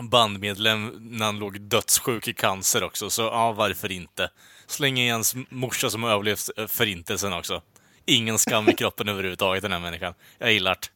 bandmedlem 0.00 0.92
när 1.00 1.26
han 1.26 1.38
låg 1.38 1.60
dödssjuk 1.60 2.28
i 2.28 2.32
cancer 2.32 2.82
också, 2.84 3.10
så 3.10 3.22
ja, 3.22 3.52
varför 3.52 3.92
inte? 3.92 4.28
Släng 4.66 4.98
i 4.98 5.10
hans 5.10 5.34
morsa 5.50 5.90
som 5.90 6.02
har 6.02 6.10
överlevt 6.10 6.50
eh, 6.56 6.66
förintelsen 6.66 7.32
också. 7.32 7.62
Ingen 8.06 8.38
skam 8.38 8.68
i 8.68 8.72
kroppen 8.74 9.08
överhuvudtaget, 9.12 9.62
den 9.62 9.72
här 9.72 9.80
människan. 9.80 10.14
Jag 10.38 10.52
gillar 10.52 10.74
det. 10.80 10.88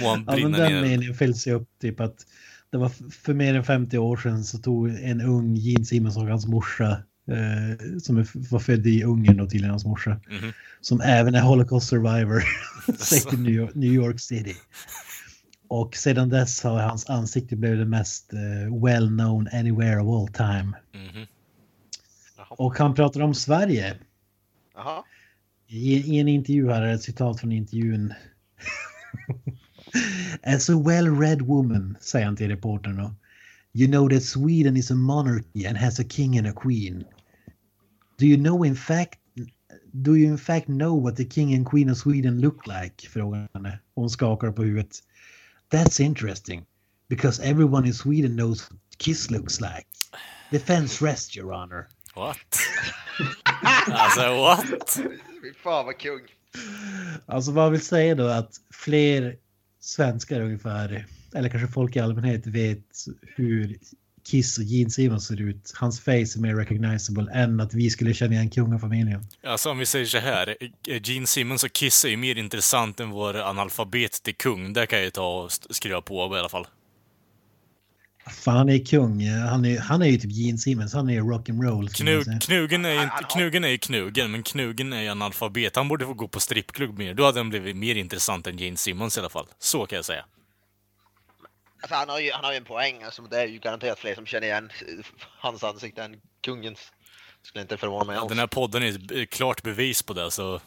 Må 0.00 0.08
han 0.10 0.18
Ja, 0.18 0.32
men 0.32 0.34
brinna 0.52 0.58
den 0.58 0.72
ner. 0.72 0.82
meningen 0.82 1.14
följs 1.14 1.46
ju 1.46 1.52
upp 1.52 1.68
typ 1.80 2.00
att 2.00 2.26
det 2.70 2.78
var 2.78 2.90
för 3.24 3.34
mer 3.34 3.54
än 3.54 3.64
50 3.64 3.98
år 3.98 4.16
sedan 4.16 4.44
så 4.44 4.58
tog 4.58 4.88
en 4.88 5.20
ung 5.20 5.54
Gene 5.56 5.84
Simmons 5.84 6.16
och 6.16 6.22
hans 6.26 6.46
morsa 6.46 6.98
eh, 7.28 7.98
som 8.02 8.16
är- 8.16 8.50
var 8.50 8.58
född 8.58 8.86
i 8.86 9.02
Ungern 9.04 9.40
och 9.40 9.50
tydligen 9.50 9.70
hans 9.70 9.84
morsa 9.84 10.20
Mhm. 10.30 10.52
som 10.80 11.00
även 11.00 11.34
är 11.34 11.40
Holocaust 11.40 11.88
survivor 11.88 12.42
sett 12.98 13.32
i 13.32 13.36
New 13.36 13.52
York, 13.54 13.74
New 13.74 13.92
York 13.92 14.20
City. 14.20 14.54
Och 15.68 15.96
sedan 15.96 16.28
dess 16.28 16.62
har 16.62 16.80
hans 16.80 17.10
ansikte 17.10 17.56
blivit 17.56 17.78
det 17.78 17.84
mest 17.84 18.32
eh, 18.32 18.84
well 18.84 19.08
known 19.08 19.48
anywhere 19.52 20.00
of 20.00 20.08
all 20.22 20.28
time. 20.34 20.72
Mhm. 20.94 21.26
Jaha. 22.36 22.46
Och 22.50 22.78
han 22.78 22.94
pratar 22.94 23.20
om 23.20 23.34
Sverige. 23.34 23.96
Jaha. 24.74 25.02
I, 25.68 26.18
en 26.20 26.28
intervju 26.28 26.70
här 26.70 26.82
är 26.82 26.94
ett 26.94 27.02
citat 27.02 27.40
från 27.40 27.52
intervjun. 27.52 28.14
As 30.42 30.70
a 30.70 30.82
well-read 30.86 31.42
woman, 31.42 31.96
säger 32.00 32.26
han 32.26 32.36
till 32.36 32.48
reportern. 32.48 33.14
You 33.72 33.88
know 33.90 34.08
that 34.10 34.22
Sweden 34.22 34.76
is 34.76 34.90
a 34.90 34.94
monarchy 34.94 35.66
and 35.66 35.76
has 35.78 36.00
a 36.00 36.04
king 36.08 36.38
and 36.38 36.46
a 36.46 36.52
queen. 36.56 37.04
Do 38.18 38.26
you 38.26 38.36
know 38.36 38.64
in 38.64 38.76
fact 38.76 39.18
Do 39.92 40.14
you 40.14 40.26
in 40.26 40.38
fact 40.38 40.68
know 40.68 40.94
what 40.94 41.16
the 41.16 41.24
king 41.24 41.54
and 41.54 41.66
queen 41.66 41.90
of 41.90 41.96
Sweden 41.96 42.40
look 42.40 42.66
like? 42.66 43.08
Frågar 43.08 43.48
henne. 43.54 43.78
Hon 43.94 44.10
skakar 44.10 44.52
på 44.52 44.62
huvudet. 44.62 45.02
That's 45.70 46.00
interesting. 46.00 46.66
Because 47.08 47.40
everyone 47.42 47.86
in 47.86 47.94
Sweden 47.94 48.36
knows 48.36 48.70
what 48.70 48.80
Kiss 48.98 49.30
looks 49.30 49.60
like. 49.60 49.86
Defense 50.50 51.04
rest, 51.04 51.36
your 51.36 51.52
honor. 51.52 51.88
What? 52.14 52.36
alltså, 53.88 54.36
what? 54.36 55.00
Fy 55.42 55.52
fan 55.62 55.86
vad 55.86 55.98
kung. 55.98 56.20
Alltså 57.26 57.52
vad 57.52 57.64
jag 57.64 57.70
vill 57.70 57.80
säga 57.80 58.14
då 58.14 58.26
att 58.26 58.60
fler 58.70 59.36
svenskar 59.80 60.40
ungefär, 60.40 61.06
eller 61.34 61.48
kanske 61.48 61.68
folk 61.68 61.96
i 61.96 62.00
allmänhet 62.00 62.46
vet 62.46 63.04
hur 63.22 63.78
Kiss 64.26 64.58
och 64.58 64.64
Gene 64.64 64.90
Simmons 64.90 65.26
ser 65.26 65.40
ut. 65.40 65.72
Hans 65.74 66.00
face 66.00 66.12
är 66.12 66.40
mer 66.40 66.54
recognizable 66.54 67.32
än 67.32 67.60
att 67.60 67.74
vi 67.74 67.90
skulle 67.90 68.14
känna 68.14 68.32
igen 68.32 68.50
kungafamiljen. 68.50 69.24
Alltså 69.44 69.70
om 69.70 69.78
vi 69.78 69.86
säger 69.86 70.06
så 70.06 70.18
här, 70.18 70.56
Gene 71.02 71.26
Simmons 71.26 71.64
och 71.64 71.72
Kiss 71.72 72.04
är 72.04 72.08
ju 72.08 72.16
mer 72.16 72.38
intressant 72.38 73.00
än 73.00 73.10
vår 73.10 73.36
analfabet 73.36 74.22
till 74.22 74.34
kung. 74.34 74.72
Det 74.72 74.86
kan 74.86 74.98
jag 74.98 75.04
ju 75.04 75.10
ta 75.10 75.42
och 75.42 75.52
skriva 75.52 76.00
på 76.00 76.36
i 76.36 76.38
alla 76.38 76.48
fall. 76.48 76.66
Fan, 78.30 78.56
han 78.56 78.68
är 78.68 78.84
kung. 78.84 79.28
Han 79.28 79.64
är, 79.64 79.78
han 79.78 80.02
är 80.02 80.06
ju 80.06 80.18
typ 80.18 80.32
Gene 80.32 80.58
Simmons. 80.58 80.94
Han 80.94 81.08
är 81.08 81.12
ju 81.12 81.20
rock'n'roll. 81.20 81.88
Knug, 81.88 82.42
knugen, 82.42 82.84
är 82.84 83.02
inte, 83.02 83.24
knugen 83.30 83.64
är 83.64 83.68
ju 83.68 83.78
knugen, 83.78 84.30
men 84.30 84.42
knugen 84.42 84.92
är 84.92 85.02
ju 85.02 85.08
analfabet. 85.08 85.76
Han 85.76 85.88
borde 85.88 86.06
få 86.06 86.14
gå 86.14 86.28
på 86.28 86.40
strippklubb 86.40 86.98
mer. 86.98 87.14
Då 87.14 87.24
hade 87.24 87.40
han 87.40 87.50
blivit 87.50 87.76
mer 87.76 87.94
intressant 87.94 88.46
än 88.46 88.56
Gene 88.56 88.76
Simmons 88.76 89.16
i 89.16 89.20
alla 89.20 89.28
fall. 89.28 89.46
Så 89.58 89.86
kan 89.86 89.96
jag 89.96 90.04
säga. 90.04 90.24
Alltså, 91.86 91.94
han, 91.94 92.08
har 92.08 92.20
ju, 92.20 92.32
han 92.32 92.44
har 92.44 92.52
ju 92.52 92.56
en 92.56 92.64
poäng. 92.64 93.02
Alltså, 93.02 93.22
det 93.22 93.40
är 93.40 93.46
ju 93.46 93.58
garanterat 93.58 93.98
fler 93.98 94.14
som 94.14 94.26
känner 94.26 94.46
igen 94.46 94.70
hans 95.38 95.64
ansikte 95.64 96.02
än 96.02 96.16
kungens. 96.44 96.78
Skulle 97.42 97.62
inte 97.62 97.76
förvåna 97.76 98.04
mig 98.04 98.14
Ja, 98.16 98.20
alls. 98.20 98.28
den 98.28 98.38
här 98.38 98.46
podden 98.46 98.82
är 98.82 99.12
ett 99.22 99.30
klart 99.30 99.62
bevis 99.62 100.02
på 100.02 100.12
det, 100.12 100.30
så... 100.30 100.60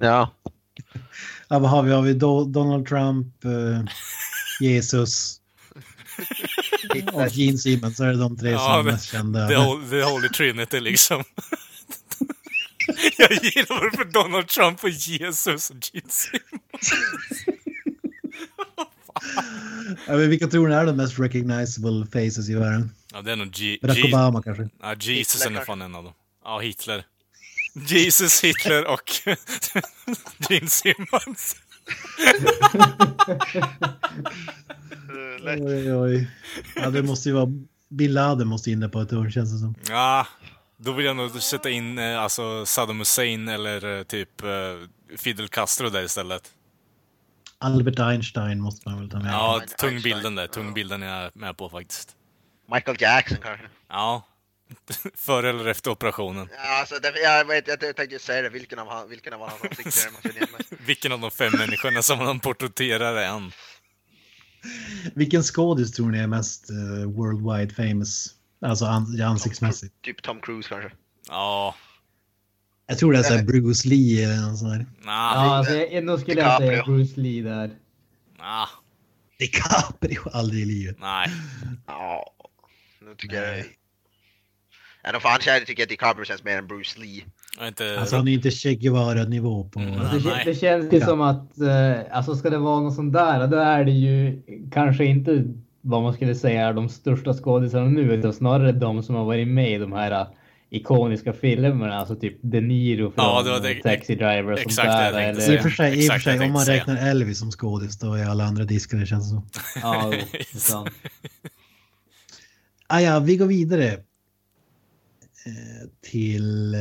Ja. 0.00 0.30
Ja, 1.48 1.58
vad 1.58 1.70
har 1.70 1.82
vi? 1.82 1.92
Har 1.92 2.02
vi 2.02 2.14
Do 2.14 2.44
Donald 2.44 2.86
Trump, 2.88 3.44
eh, 3.44 3.50
Jesus 4.60 5.40
och 7.12 7.28
Gene 7.28 7.58
Simmons. 7.58 7.96
Så 7.96 8.04
är 8.04 8.08
det 8.08 8.18
de 8.18 8.36
tre 8.36 8.50
som 8.54 8.62
Ja, 8.64 8.78
är 8.80 8.84
det- 8.84 8.92
mest 8.92 9.12
kända. 9.12 9.48
The 9.90 10.02
Holy 10.02 10.28
Trinity 10.28 10.80
liksom. 10.80 11.24
jag 13.18 13.32
gillar 13.32 13.80
varför 13.80 14.04
Donald 14.04 14.48
Trump 14.48 14.84
och 14.84 14.90
Jesus 14.90 15.70
och 15.70 15.76
Gene 15.92 16.08
Simmons. 16.10 16.92
Ja, 20.06 20.16
men 20.16 20.30
vilka 20.30 20.46
tror 20.48 20.68
ni 20.68 20.74
är 20.74 20.86
de 20.86 20.96
mest 20.96 21.18
recognizable 21.18 22.06
faces 22.06 22.48
i 22.48 22.54
världen? 22.54 22.90
Ja, 23.12 23.22
det 23.22 23.32
är 23.32 23.36
nog 23.36 23.50
G- 23.50 23.78
Barack 23.82 23.96
G- 23.96 24.02
Obama 24.04 24.42
kanske? 24.42 24.68
Ja, 24.82 24.94
Jesus 25.00 25.34
Hitler 25.42 25.50
är 25.50 25.54
nog 25.54 25.66
fan 25.66 25.82
en 25.82 25.94
av 25.94 26.04
dem. 26.04 26.12
Ja, 26.44 26.58
Hitler. 26.58 27.04
Jesus, 27.88 28.44
Hitler 28.44 28.86
och 28.86 29.12
Gene 30.48 30.68
Simmons. 30.68 31.56
Oj, 35.60 35.92
oj. 35.94 36.30
Ja, 36.76 36.90
det 36.90 37.02
måste 37.02 37.28
ju 37.28 37.34
vara... 37.34 37.48
Bin 37.88 38.12
Laden 38.14 38.48
måste 38.48 38.70
in 38.70 38.80
där 38.80 38.88
på 38.88 39.00
ett 39.00 39.10
hörn 39.10 39.32
känns 39.32 39.52
det 39.52 39.58
som. 39.58 39.74
Ja, 39.88 40.26
då 40.76 40.92
vill 40.92 41.06
jag 41.06 41.16
nog 41.16 41.42
sätta 41.42 41.70
in 41.70 41.98
eh, 41.98 42.20
alltså 42.20 42.66
Saddam 42.66 42.98
Hussein 42.98 43.48
eller 43.48 43.98
eh, 43.98 44.02
typ 44.02 44.42
eh, 44.42 44.48
Fidel 45.16 45.48
Castro 45.48 45.88
där 45.90 46.02
istället. 46.02 46.42
Albert 47.60 47.98
Einstein 47.98 48.60
måste 48.60 48.88
man 48.88 48.98
väl 49.00 49.10
ta 49.10 49.18
med. 49.18 49.32
Ja, 49.32 49.60
Einstein. 49.60 49.90
tungbilden 49.90 50.34
där. 50.34 50.42
Ja. 50.42 50.48
Tungbilden 50.48 51.02
är 51.02 51.22
jag 51.22 51.36
med 51.36 51.56
på 51.56 51.68
faktiskt. 51.68 52.16
Michael 52.74 52.96
Jackson 53.00 53.38
kanske. 53.42 53.66
Ja. 53.88 54.26
Före 55.14 55.50
eller 55.50 55.66
efter 55.66 55.90
operationen. 55.90 56.48
Ja, 56.64 56.80
alltså, 56.80 56.94
det, 57.02 57.12
jag, 57.20 57.44
vet, 57.44 57.68
jag 57.68 57.80
tänkte 57.80 58.04
ju 58.04 58.18
säga 58.18 58.42
det. 58.42 58.48
Vilken 58.48 58.78
av, 58.78 58.88
han- 58.88 59.08
vilken 59.08 59.32
av 59.32 59.40
hans 59.40 59.62
ansikten 59.62 60.12
man 60.12 60.22
känner 60.22 60.36
igen 60.36 60.48
mig? 60.52 60.78
Vilken 60.86 61.12
av 61.12 61.20
de 61.20 61.30
fem 61.30 61.52
människorna 61.58 62.02
som 62.02 62.18
han 62.18 62.40
porträtterar 62.40 63.16
är 63.16 63.28
han? 63.28 63.52
Vilken 65.14 65.42
skådis 65.42 65.92
tror 65.92 66.10
ni 66.10 66.18
är 66.18 66.26
mest 66.26 66.70
eh, 66.70 67.10
worldwide 67.10 67.74
famous? 67.74 68.34
Alltså 68.62 68.84
an 68.84 69.20
ansiktsmässigt. 69.22 70.02
Typ 70.02 70.22
Tom 70.22 70.40
Cruise 70.40 70.68
kanske. 70.68 70.90
Ja. 71.28 71.74
Jag 72.90 72.98
tror 72.98 73.12
det 73.12 73.18
är 73.18 73.22
så 73.22 73.34
här 73.34 73.42
Bruce 73.44 73.88
Lee 73.88 74.24
eller 74.24 74.48
något 74.48 74.58
sånt 74.58 74.72
där. 74.72 74.78
Nah. 74.78 74.86
Ja, 75.34 75.56
alltså, 75.56 75.74
jag, 75.74 75.92
ändå 75.92 76.18
skulle 76.18 76.40
jag 76.40 76.58
säga. 76.58 76.82
Bruce 76.86 77.20
Lee 77.20 77.42
där. 77.42 77.70
Nah. 78.38 78.68
DiCaprio 79.38 80.20
aldrig 80.32 80.62
i 80.62 80.64
livet. 80.64 80.96
Nej. 81.00 81.28
Ja, 81.86 82.24
nu 83.02 83.14
tycker 83.18 83.36
jag... 83.42 83.50
Nej. 83.52 83.64
Ja, 85.02 85.12
de 85.12 85.20
fan 85.20 85.40
känner 85.40 85.60
tycker 85.60 85.82
jag 85.82 85.88
DiCaprio 85.88 86.24
känns 86.24 86.44
mer 86.44 86.58
än 86.58 86.66
Bruce 86.66 87.00
Lee. 87.00 87.24
Jag 87.58 87.68
inte... 87.68 88.00
Alltså 88.00 88.16
han 88.16 88.28
är 88.28 88.32
inte 88.32 88.50
Che 88.50 88.74
Guevara-nivå 88.74 89.64
på... 89.68 89.80
Mm. 89.80 89.92
Det, 89.92 89.98
Nej. 90.00 90.20
kän- 90.20 90.44
det 90.44 90.54
känns 90.54 90.92
ju 90.92 90.98
Ja. 90.98 91.06
som 91.06 91.20
att 91.20 91.58
eh, 91.60 92.16
alltså 92.16 92.34
ska 92.36 92.50
det 92.50 92.58
vara 92.58 92.80
något 92.80 92.94
sånt 92.94 93.12
där, 93.12 93.46
då 93.46 93.56
är 93.56 93.84
det 93.84 93.90
ju 93.90 94.42
kanske 94.72 95.04
inte 95.04 95.44
vad 95.80 96.02
man 96.02 96.12
skulle 96.12 96.34
säga 96.34 96.68
är 96.68 96.72
de 96.72 96.88
största 96.88 97.34
skådisarna 97.34 97.84
nu, 97.88 98.12
utan 98.14 98.32
snarare 98.32 98.72
de 98.72 99.02
som 99.02 99.14
har 99.14 99.24
varit 99.24 99.48
med 99.48 99.72
i 99.72 99.78
de 99.78 99.92
här 99.92 100.10
eh, 100.10 100.26
ikoniska 100.70 101.32
filmerna, 101.32 101.94
alltså 101.98 102.16
typ 102.16 102.38
De 102.42 102.60
Niro 102.60 103.10
från 103.10 103.24
Ja, 103.24 103.42
det 103.42 103.50
var 103.50 103.60
det- 103.60 103.82
Taxi 103.82 104.14
Driver 104.14 104.52
och 104.52 104.58
sånt 104.58 104.70
exakt 104.70 104.86
där. 104.88 105.12
tänkte 105.12 105.42
I 105.42 105.46
säga. 105.46 105.58
och 105.58 105.62
för 105.62 105.70
sig, 105.70 106.04
i 106.04 106.08
och 106.08 106.12
för 106.12 106.20
sig 106.20 106.40
om 106.40 106.52
man 106.52 106.64
räknar 106.64 106.96
Elvis 107.10 107.38
som 107.38 107.50
skådis 107.50 107.98
då 107.98 108.12
är 108.14 108.24
alla 108.24 108.44
andra 108.44 108.64
diskade 108.64 109.06
känns 109.06 109.24
det 109.24 109.30
som. 109.30 109.48
Ja, 109.82 110.10
det 110.32 110.38
är 110.40 110.58
sant. 110.58 110.90
Ah, 112.86 113.00
ja, 113.00 113.18
vi 113.20 113.36
går 113.36 113.46
vidare. 113.46 113.92
Eh, 115.46 115.88
till 116.10 116.74
eh, 116.74 116.80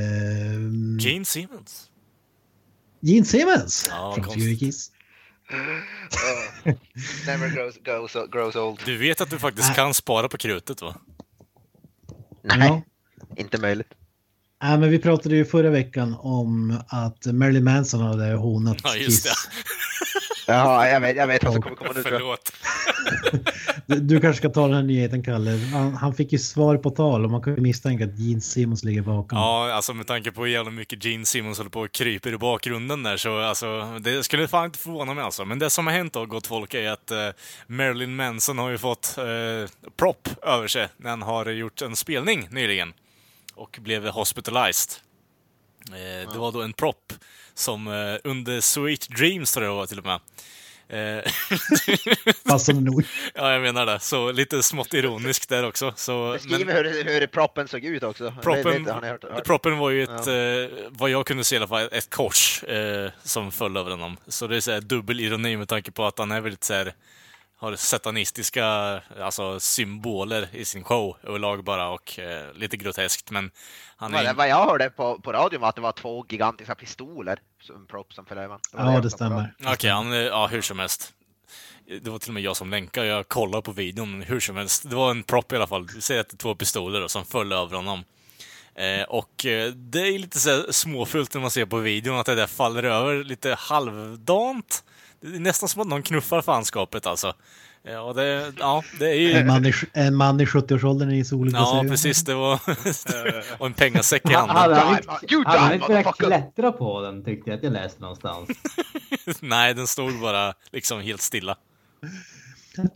Gene 1.00 1.26
Simmons. 1.26 1.90
Gene 3.02 3.26
Simmons 3.26 3.88
Ja, 3.90 4.18
från 4.24 4.58
Kiss. 4.58 4.92
Oh. 5.52 6.74
Never 7.28 7.50
grows, 7.56 7.78
grows, 7.84 8.18
grows 8.32 8.56
old. 8.56 8.80
Du 8.86 8.98
vet 8.98 9.22
att 9.22 9.30
du 9.30 9.38
faktiskt 9.40 9.68
Nej. 9.68 9.76
kan 9.76 9.94
spara 9.94 10.30
på 10.30 10.38
krutet 10.38 10.82
va? 10.82 10.96
Nej, 12.44 12.68
Ja. 12.68 12.82
Inte 13.36 13.62
möjligt. 13.62 13.94
Ja, 14.62 14.78
men 14.78 14.90
vi 14.90 15.00
pratade 15.00 15.36
ju 15.36 15.46
förra 15.46 15.70
veckan 15.70 16.16
om 16.20 16.80
att 16.88 17.26
Marilyn 17.26 17.64
Manson 17.64 18.02
hade 18.02 18.34
hånat 18.34 18.78
Ja, 18.84 18.96
just 18.96 19.24
det. 19.24 19.30
Kiss. 19.30 19.50
Jaha, 20.48 20.90
jag 20.90 21.00
vet, 21.02 21.18
jag 21.18 21.28
vet 21.28 21.44
vad 21.44 21.54
som 21.54 21.62
kommer 21.62 21.76
komma 21.76 21.92
nu. 21.96 22.04
Förlåt. 22.04 22.52
Du, 23.86 23.96
du 23.96 24.20
kanske 24.20 24.38
ska 24.38 24.50
ta 24.50 24.68
den 24.68 24.76
här 24.76 24.84
nyheten, 24.84 25.24
Kalle. 25.24 25.52
Han, 25.52 25.94
han 25.94 26.14
fick 26.14 26.32
ju 26.32 26.40
svar 26.40 26.78
på 26.78 26.90
tal 26.90 27.26
och 27.26 27.32
man 27.32 27.42
kan 27.42 27.56
ju 27.56 27.62
misstänka 27.62 28.06
att 28.06 28.20
Gene 28.20 28.42
Simmons 28.42 28.84
ligger 28.84 29.02
bakom. 29.02 29.38
Ja, 29.38 29.74
alltså 29.74 29.94
med 29.94 30.08
tanke 30.08 30.32
på 30.32 30.42
hur 30.42 30.52
jävla 30.52 30.72
mycket 30.72 31.06
Gene 31.06 31.26
Simmons 31.26 31.58
håller 31.58 31.70
på 31.70 31.80
och 31.80 31.92
kryper 31.92 32.34
i 32.34 32.38
bakgrunden 32.38 33.04
där 33.04 33.18
så 33.18 33.40
alltså, 33.40 33.98
det 34.00 34.24
skulle 34.24 34.48
fan 34.48 34.66
inte 34.66 34.80
förvåna 34.80 35.14
mig 35.14 35.24
alltså. 35.24 35.46
Men 35.46 35.60
det 35.60 35.70
som 35.70 35.88
har 35.88 35.94
hänt 35.94 36.14
då, 36.14 36.26
gott 36.26 36.48
folk, 36.48 36.74
är 36.74 36.90
att 36.90 37.12
eh, 37.12 37.18
Marilyn 37.68 38.16
Manson 38.16 38.58
har 38.58 38.70
ju 38.70 38.78
fått 38.78 39.16
eh, 39.18 39.70
prop 39.98 40.30
över 40.42 40.68
sig 40.68 40.88
när 40.98 41.10
han 41.10 41.22
har 41.22 41.46
gjort 41.46 41.82
en 41.82 41.96
spelning 41.96 42.48
nyligen. 42.52 42.94
Och 43.58 43.78
blev 43.82 44.08
hospitalized. 44.08 44.92
Eh, 45.90 46.32
det 46.32 46.40
var 46.40 46.52
då 46.52 46.62
en 46.62 46.74
prop 46.74 47.14
som 47.54 47.88
eh, 47.88 48.18
under 48.24 48.62
Sweet 48.62 49.10
Dreams 49.10 49.54
tror 49.54 49.66
jag 49.66 49.74
det 49.74 49.78
var 49.78 49.86
till 49.86 50.00
och 50.00 50.06
med. 50.06 50.20
Eh, 50.90 51.24
Passande 52.50 52.82
nog. 52.82 53.06
ja, 53.36 53.52
jag 53.54 53.62
menar 53.62 53.86
det. 53.86 54.00
Så 54.00 54.32
lite 54.32 54.64
smått 54.64 54.94
ironiskt 54.94 55.50
där 55.50 55.66
också. 55.66 55.94
Så, 55.96 56.32
Beskriv 56.34 56.70
hur, 56.70 57.04
hur 57.04 57.28
proppen 57.28 57.68
såg 57.68 57.84
ut 57.86 58.04
också. 58.04 58.34
Proppen, 58.44 58.88
har 58.88 59.02
ni 59.02 59.08
hört, 59.08 59.24
hört? 59.24 59.46
proppen 59.46 59.78
var 59.78 59.90
ju 59.90 60.04
ett, 60.04 60.28
eh, 60.28 60.78
vad 60.90 61.10
jag 61.10 61.26
kunde 61.26 61.44
se 61.44 61.56
i 61.56 61.58
alla 61.58 61.68
fall, 61.68 61.90
ett 61.92 62.10
kors 62.10 62.64
eh, 62.64 63.12
som 63.24 63.52
föll 63.52 63.78
över 63.78 63.92
honom. 63.92 64.18
Så 64.28 64.48
det 64.48 64.56
är 64.56 64.62
så 64.62 64.72
här 64.72 64.82
dubbel 64.82 65.20
ironi 65.20 65.58
med 65.58 65.68
tanke 65.68 65.92
på 65.92 66.06
att 66.06 66.20
han 66.20 66.32
är 66.32 66.42
väldigt 66.42 66.64
så 66.64 66.74
här, 66.74 66.94
har 67.58 67.76
satanistiska 67.76 68.66
alltså, 69.20 69.60
symboler 69.60 70.50
i 70.52 70.66
sin 70.66 70.84
show 70.84 71.18
överlag 71.24 71.64
bara 71.64 71.90
och 71.90 72.20
eh, 72.20 72.54
lite 72.54 72.78
groteskt. 72.78 73.32
Men 73.32 73.52
han 73.98 74.14
är... 74.14 74.34
Vad, 74.34 74.48
jag 74.50 74.66
hörde 74.66 74.90
på, 74.90 75.20
på 75.20 75.32
radion 75.34 75.62
var 75.62 75.70
att 75.70 75.76
det 75.76 75.82
var 75.82 75.92
två 75.92 76.26
gigantiska 76.30 76.76
pistoler 76.76 77.40
som 77.62 77.88
prop 77.88 78.14
som 78.14 78.26
föll 78.26 78.38
över. 78.38 78.60
var 78.72 78.94
Ja, 78.94 79.00
det 79.02 79.10
stämmer. 79.10 79.54
Okej, 79.66 79.90
han, 79.92 80.14
är- 80.14 80.22
ja 80.26 80.48
hur 80.48 80.62
som 80.62 80.80
helst. 80.80 81.14
Det 82.02 82.10
var 82.10 82.20
till 82.20 82.30
och 82.30 82.34
med 82.34 82.44
jag 82.44 82.58
som 82.58 82.70
länkade, 82.70 83.08
jag 83.08 83.28
kollade 83.28 83.62
på 83.62 83.72
videon, 83.72 84.12
men 84.12 84.22
hur 84.28 84.40
som 84.40 84.56
helst. 84.58 84.90
Det 84.90 84.96
var 84.96 85.12
en 85.12 85.24
prop 85.24 85.52
i 85.52 85.56
alla 85.56 85.68
fall. 85.68 85.88
Vi 85.96 86.02
säger 86.02 86.22
att 86.22 86.30
det 86.30 86.36
är 86.36 86.38
två 86.38 86.56
pistoler 86.56 87.02
då, 87.02 87.08
som 87.10 87.26
föll 87.26 87.52
över 87.52 87.76
honom. 87.76 88.04
Eh, 88.76 89.04
och 89.04 89.46
eh, 89.46 89.72
det 89.72 90.00
är 90.00 90.20
lite 90.20 90.40
så 90.40 90.50
här 90.50 90.72
småfullt 90.72 91.34
när 91.34 91.42
man 91.42 91.52
ser 91.52 91.66
på 91.66 91.78
videon 91.78 92.20
att 92.20 92.26
det 92.26 92.36
där 92.36 92.48
faller 92.48 92.84
över 92.84 93.24
lite 93.24 93.56
halvdant. 93.60 94.84
Det 95.32 95.36
är 95.36 95.40
nästan 95.40 95.70
som 95.70 95.82
att 95.82 95.88
någon 95.88 96.02
knuffar 96.04 96.42
fanskapet 96.42 97.06
alltså. 97.08 97.34
Ja, 97.84 98.14
det, 98.14 98.54
ja, 98.60 98.84
det 99.00 99.10
är 99.10 99.14
ju... 99.16 99.32
En 99.32 99.48
man 99.48 99.66
i, 99.66 99.74
en 99.94 100.16
man 100.16 100.40
i 100.42 100.46
70-årsåldern 100.46 101.12
i 101.12 101.26
solglasögon. 101.26 101.86
Ja, 101.86 101.92
precis. 101.92 102.24
Det 102.24 102.34
var... 102.34 102.60
och 103.60 103.66
en 103.66 103.74
pengasäck 103.74 104.30
i 104.30 104.34
Han- 104.34 104.50
handen. 104.50 104.78
Hade 104.78 104.86
han 104.86 104.98
inte, 104.98 105.26
inte 105.34 105.50
börjat 105.88 106.06
motherfucker. 106.06 106.26
klättra 106.26 106.72
på 106.72 107.02
den 107.02 107.24
tyckte 107.26 107.50
jag 107.50 107.58
att 107.58 107.64
jag 107.64 107.74
läste 107.74 108.02
någonstans. 108.02 108.50
Nej, 109.40 109.74
den 109.74 109.88
stod 109.88 110.20
bara 110.20 110.54
liksom 110.72 111.02
helt 111.02 111.22
stilla. 111.22 111.58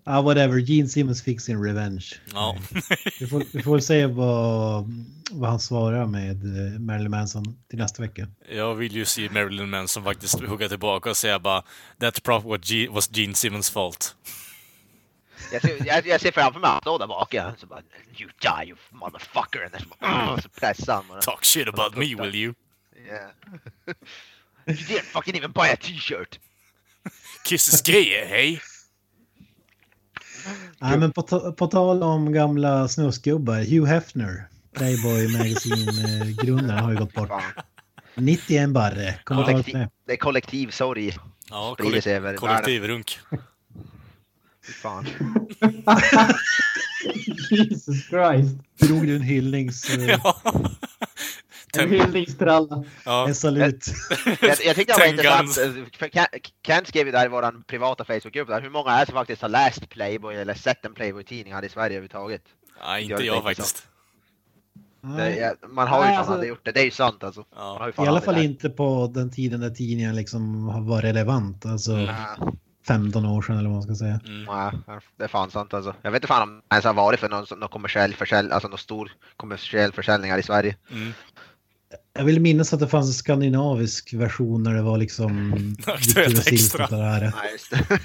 Ja, 0.03 0.21
whatever. 0.21 0.57
Gene 0.57 0.87
Simmons 0.87 1.21
fick 1.21 1.41
sin 1.41 1.63
revenge. 1.63 2.05
Ja. 2.33 2.57
Vi 3.19 3.27
får, 3.27 3.43
vi 3.51 3.63
får 3.63 3.79
se 3.79 4.05
vad, 4.05 4.85
vad 5.31 5.49
han 5.49 5.59
svarar 5.59 6.05
med 6.05 6.43
eh, 6.73 6.79
Marilyn 6.79 7.11
Manson 7.11 7.43
till 7.69 7.79
nästa 7.79 8.01
vecka. 8.01 8.27
Jag 8.49 8.75
vill 8.75 8.95
ju 8.95 9.05
se 9.05 9.29
Marilyn 9.29 9.69
Manson 9.69 10.03
faktiskt 10.03 10.41
hugga 10.41 10.69
tillbaka 10.69 11.09
och 11.09 11.17
säga 11.17 11.39
bara 11.39 11.63
That 11.99 12.23
prop 12.23 12.43
was 12.43 12.61
Ge- 12.61 12.89
was 12.89 13.09
Gene 13.11 13.33
Simmons 13.33 13.69
fault. 13.69 14.15
Jag 15.51 15.61
ser, 15.61 15.85
jag, 15.87 16.07
jag 16.07 16.21
ser 16.21 16.31
framför 16.31 16.59
mig 16.59 16.67
att 16.67 16.73
han 16.73 16.81
står 16.81 16.99
där 16.99 17.07
bak 17.07 17.33
ja. 17.33 17.53
så 17.57 17.65
bara 17.65 17.81
You 18.17 18.29
die 18.41 18.67
you 18.69 18.77
motherfucker! 18.89 19.69
Och 19.73 19.81
så, 19.81 19.87
bara, 19.99 20.41
så 20.41 20.49
pressar 20.49 20.93
han. 20.93 21.21
Talk 21.21 21.45
shit 21.45 21.67
about 21.67 21.95
me 21.95 22.15
will 22.15 22.35
you? 22.35 22.53
Yeah. 23.07 23.29
you 24.65 24.75
didn't 24.75 25.01
fucking 25.01 25.35
even 25.35 25.51
buy 25.51 25.67
a 25.69 25.77
t-shirt! 25.81 26.39
Kiss 27.43 27.73
is 27.73 27.81
gay, 27.81 28.15
eh, 28.15 28.27
hey? 28.27 28.59
Ja, 30.79 30.97
men 30.97 31.11
på, 31.11 31.21
ta- 31.21 31.51
på 31.51 31.67
tal 31.67 32.03
om 32.03 32.31
gamla 32.33 32.87
snusgubbar, 32.87 33.59
Hugh 33.59 33.85
Hefner, 33.87 34.47
Playboy 34.75 35.37
Magazine-grundaren, 35.37 36.79
har 36.83 36.91
ju 36.91 36.97
gått 36.97 37.13
bort. 37.13 37.29
Fan. 37.29 37.41
91 38.15 38.69
barre, 38.69 39.15
kommer 39.23 39.43
ta 39.43 39.51
Kollektiv, 39.51 39.73
det. 39.73 39.89
det 40.05 40.13
är 40.13 40.17
kollektiv 40.17 40.67
sorg. 40.71 41.17
Ja, 41.49 41.75
sig 42.01 42.13
över 42.15 42.33
kollek- 42.33 42.37
kollektivrunk. 42.39 43.19
Fan. 44.81 45.05
Jesus 47.51 48.07
Christ. 48.09 48.55
Drog 48.79 49.07
du 49.07 49.15
en 49.15 49.21
hyllnings... 49.21 49.89
Ja. 50.07 50.41
En 51.77 51.89
Tem- 51.89 51.89
hyllningstralla. 51.89 52.83
ja. 53.05 53.27
En 53.27 53.35
salut. 53.35 53.85
Jag, 54.25 54.35
jag 54.65 54.75
tyckte 54.75 54.93
det 54.93 54.99
var 54.99 55.05
intressant, 55.07 55.57
eh, 55.57 56.39
Kent 56.67 56.87
skrev 56.87 57.05
ju 57.05 57.11
där 57.11 57.25
i 57.25 57.29
vår 57.29 57.63
privata 57.67 58.05
Facebookgrupp 58.05 58.47
där, 58.47 58.61
hur 58.61 58.69
många 58.69 58.91
är 58.91 58.99
det 58.99 59.05
som 59.05 59.15
faktiskt 59.15 59.41
har 59.41 59.49
läst 59.49 59.89
Playboy 59.89 60.35
eller 60.35 60.53
sett 60.53 60.85
en 60.85 60.93
Playboy-tidning 60.93 61.53
här 61.53 61.65
i 61.65 61.69
Sverige 61.69 61.85
överhuvudtaget? 61.97 62.41
Nej, 62.85 63.03
inte 63.03 63.15
det 63.15 63.23
jag 63.23 63.35
inte 63.35 63.43
faktiskt. 63.43 63.87
Det, 65.17 65.55
man 65.69 65.87
har 65.87 65.97
ju 65.97 66.03
Nej, 66.03 66.09
fan 66.11 66.17
alltså- 66.17 66.33
aldrig 66.33 66.49
gjort 66.49 66.65
det, 66.65 66.71
det 66.71 66.79
är 66.79 66.85
ju 66.85 66.91
sant 66.91 67.23
alltså. 67.23 67.39
Man 67.39 67.59
Ja. 67.67 67.77
har 67.79 67.87
ju 67.87 67.93
fan 67.93 68.05
I 68.05 68.07
alla 68.07 68.21
fall 68.21 68.37
inte 68.37 68.69
på 68.69 69.11
den 69.13 69.31
tiden 69.31 69.59
när 69.59 69.69
tidningen 69.69 70.15
liksom 70.15 70.67
har 70.67 70.81
varit 70.81 71.03
relevant. 71.03 71.65
Alltså 71.65 71.91
Mm. 71.91 72.05
Nej, 72.05 72.53
15 72.87 73.25
år 73.25 73.41
sedan 73.41 73.57
eller 73.57 73.69
vad 73.69 73.75
man 73.75 73.83
ska 73.83 73.95
säga. 73.95 74.19
Mm. 74.25 74.43
nej, 74.87 74.99
det 75.17 75.23
är 75.23 75.27
fan 75.27 75.51
sant 75.51 75.73
alltså. 75.73 75.95
Jag 76.01 76.11
vet 76.11 76.17
inte 76.19 76.27
fan 76.27 76.41
om 76.49 76.55
det 76.69 76.75
ens 76.75 76.85
har 76.85 76.93
varit 76.93 77.19
för 77.19 77.29
någon, 77.29 77.45
någon 77.59 77.69
kommersiell 77.69 78.13
försäljning, 78.13 78.53
alltså 78.53 78.67
någon 78.67 78.77
stor 78.77 79.11
kommersiell 79.37 79.91
försäljning 79.91 80.31
här 80.31 80.37
i 80.37 80.43
Sverige. 80.43 80.75
Mm. 80.91 81.13
Jag 82.13 82.25
vill 82.25 82.41
minnas 82.41 82.73
att 82.73 82.79
det 82.79 82.87
fanns 82.87 83.07
en 83.07 83.13
skandinavisk 83.13 84.13
version 84.13 84.63
när 84.63 84.73
det 84.73 84.81
var 84.81 84.97
liksom 84.97 85.53
Aktuellt 85.85 86.47
extra. 86.47 86.87
Det. 86.87 87.33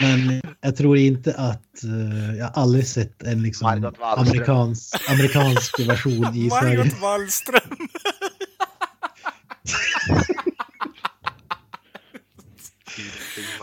Men 0.00 0.42
jag 0.60 0.76
tror 0.76 0.96
inte 0.96 1.34
att 1.34 1.84
eh, 1.84 2.36
jag 2.38 2.44
har 2.44 2.62
aldrig 2.62 2.86
sett 2.86 3.22
en 3.22 3.42
liksom 3.42 3.92
amerikansk, 3.98 5.10
amerikansk 5.10 5.80
version 5.88 6.36
i 6.36 6.50
Sverige. 6.50 6.78
Margot 6.78 7.00
Wallström! 7.00 7.88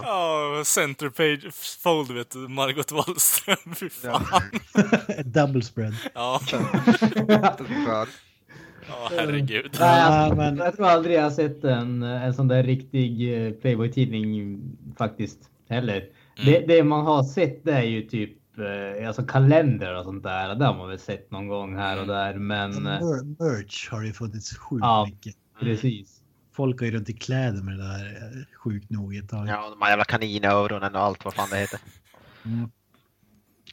Ja, 0.01 0.63
center 0.65 1.09
page 1.09 1.53
fold 1.53 2.11
vet 2.11 2.31
du, 2.31 2.37
Margot 2.39 2.91
Wallström. 2.91 3.75
Fy 3.75 3.89
fan. 3.89 4.41
Double 5.25 5.61
spread. 5.61 5.95
Ja. 6.13 6.41
Ja 8.87 9.07
herregud. 9.11 9.69
Nej, 9.79 10.01
alltså, 10.01 10.35
men- 10.37 10.57
Jag 10.57 10.75
tror 10.75 10.87
aldrig 10.87 11.15
jag 11.17 11.23
har 11.23 11.29
sett 11.31 11.63
en, 11.63 12.03
en 12.03 12.33
sån 12.33 12.47
där 12.47 12.63
riktig 12.63 13.33
eh, 13.47 13.51
Playboy-tidning 13.53 14.61
faktiskt 14.97 15.39
heller. 15.69 16.09
Det, 16.45 16.59
det 16.67 16.83
man 16.83 17.05
har 17.05 17.23
sett 17.23 17.63
det 17.65 17.71
är 17.73 17.81
ju 17.83 18.01
typ 18.01 18.37
eh, 18.99 19.07
alltså 19.07 19.23
kalender 19.23 19.97
och 19.97 20.03
sånt 20.03 20.23
där. 20.23 20.55
Det 20.55 20.65
har 20.65 20.73
man 20.77 20.89
väl 20.89 20.99
sett 20.99 21.31
någon 21.31 21.47
gång 21.47 21.75
här 21.77 22.01
och 22.01 22.07
där. 22.07 22.33
Men 22.33 22.71
eh, 22.71 22.81
Mer- 22.81 23.43
merch 23.43 23.89
har 23.91 24.03
ju 24.03 24.13
funnits 24.13 24.57
sjukt 24.57 24.81
Ja. 24.83 25.05
mycket. 25.09 25.35
precis. 25.59 26.21
Folk 26.53 26.79
har 26.79 26.85
ju 26.87 26.91
runt 26.93 27.09
i 27.09 27.13
kläder 27.13 27.61
med 27.63 27.77
det 27.77 27.83
där 27.83 28.05
eh, 28.05 28.57
sjukt 28.63 28.89
nog 28.89 29.15
ett 29.15 29.29
tag. 29.29 29.47
Ja, 29.47 29.69
de 29.69 29.81
här 29.81 29.89
jävla 29.89 30.05
kaninöronen 30.05 30.95
och 30.95 31.01
allt 31.01 31.25
vad 31.25 31.33
fan 31.33 31.47
det 31.51 31.57
heter. 31.57 31.79
Mm. 32.45 32.69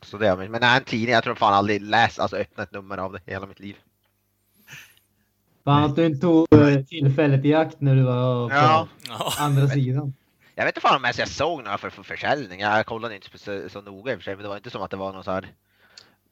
Så 0.03 0.19
det, 0.19 0.37
men 0.37 0.51
men 0.51 0.61
nej, 0.61 0.79
en 0.79 0.85
tidning, 0.85 1.11
jag 1.15 1.25
tror 1.25 1.35
fan 1.35 1.55
aldrig 1.55 1.83
läst, 1.83 2.19
alltså 2.21 2.37
öppnat 2.37 2.73
nummer 2.73 2.99
av 2.99 3.13
det 3.13 3.21
hela 3.27 3.47
mitt 3.47 3.61
liv. 3.61 3.77
Fan 5.65 5.85
att 5.85 5.97
du 5.97 6.07
inte 6.07 6.21
tog 6.21 6.47
eh, 6.55 6.83
tillfället 6.85 7.45
i 7.45 7.55
akt 7.55 7.81
när 7.81 7.95
du 7.97 8.03
var 8.03 8.49
på 8.49 8.55
Ja. 8.55 8.89
Andra 9.39 9.69
sidan. 9.69 10.15
Jag 10.55 10.65
vet 10.65 10.77
inte 10.77 10.89
fan 10.89 10.97
om 10.97 11.13
jag 11.19 11.29
såg 11.29 11.65
några 11.65 11.79
för, 11.79 11.91
för 11.91 12.03
försäljning. 12.03 12.61
Jag 12.61 12.87
kollade 12.87 13.15
inte 13.15 13.39
så, 13.39 13.69
så 13.69 13.81
noga 13.81 14.13
i 14.13 14.15
och 14.15 14.19
för 14.19 14.25
sig, 14.25 14.35
men 14.35 14.43
det 14.43 14.49
var 14.49 14.57
inte 14.57 14.71
som 14.71 14.83
att 14.83 14.91
det 14.91 14.97
var 14.97 15.13
någon 15.13 15.25
så 15.25 15.31
här 15.31 15.47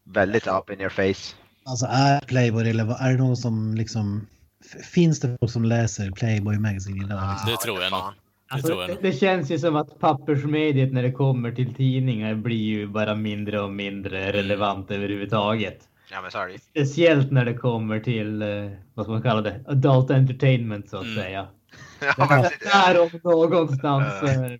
väldigt 0.05 0.47
up 0.47 0.71
in 0.71 0.81
your 0.81 0.91
face. 0.91 1.35
Alltså 1.65 1.87
är 1.91 2.21
Playboy 2.21 2.71
eller 2.71 2.85
vad- 2.85 3.01
är 3.01 3.11
det 3.13 3.19
någon 3.19 3.37
som 3.37 3.75
liksom... 3.75 4.27
Finns 4.93 5.21
det 5.21 5.37
folk 5.41 5.53
som 5.53 5.65
läser 5.65 6.11
Playboy 6.11 6.59
Magazine 6.59 7.05
idag? 7.07 7.31
Liksom? 7.31 7.51
Det 7.51 7.57
tror 7.57 7.83
jag 7.83 7.93
nog. 7.93 8.01
Alltså, 8.49 8.69
tror 8.69 8.81
jag 8.83 8.91
det, 8.91 8.99
det 9.03 9.13
känns 9.13 9.51
ju 9.51 9.59
som 9.59 9.77
att 9.77 9.99
pappersmediet 10.01 10.93
när 10.93 11.03
det 11.03 11.13
kommer 11.13 11.53
till 11.53 11.75
tidningar 11.75 12.35
blir 12.35 12.57
ju 12.57 12.87
bara 12.87 13.15
mindre 13.15 13.61
och 13.61 13.71
mindre 13.71 14.33
relevant 14.33 14.91
överhuvudtaget. 14.91 15.79
Ja 16.13 16.23
men 16.23 16.31
så 16.31 16.39
är 16.39 16.49
det. 16.49 16.59
Speciellt 16.59 17.31
när 17.33 17.45
det 17.45 17.55
kommer 17.55 18.01
till, 18.01 18.43
eh, 18.43 18.49
vad 18.95 19.07
ska 19.07 19.13
man 19.13 19.23
kalla 19.23 19.41
det, 19.41 19.61
adult 19.67 20.11
entertainment 20.11 20.91
så 20.91 20.97
att 20.97 21.05
Mm. 21.05 21.17
säga. 21.17 21.47
Ja, 22.17 22.27
men. 22.31 22.43
Där 22.61 23.01
om 23.01 23.21
någonstans 23.25 24.23
eh, 24.23 24.53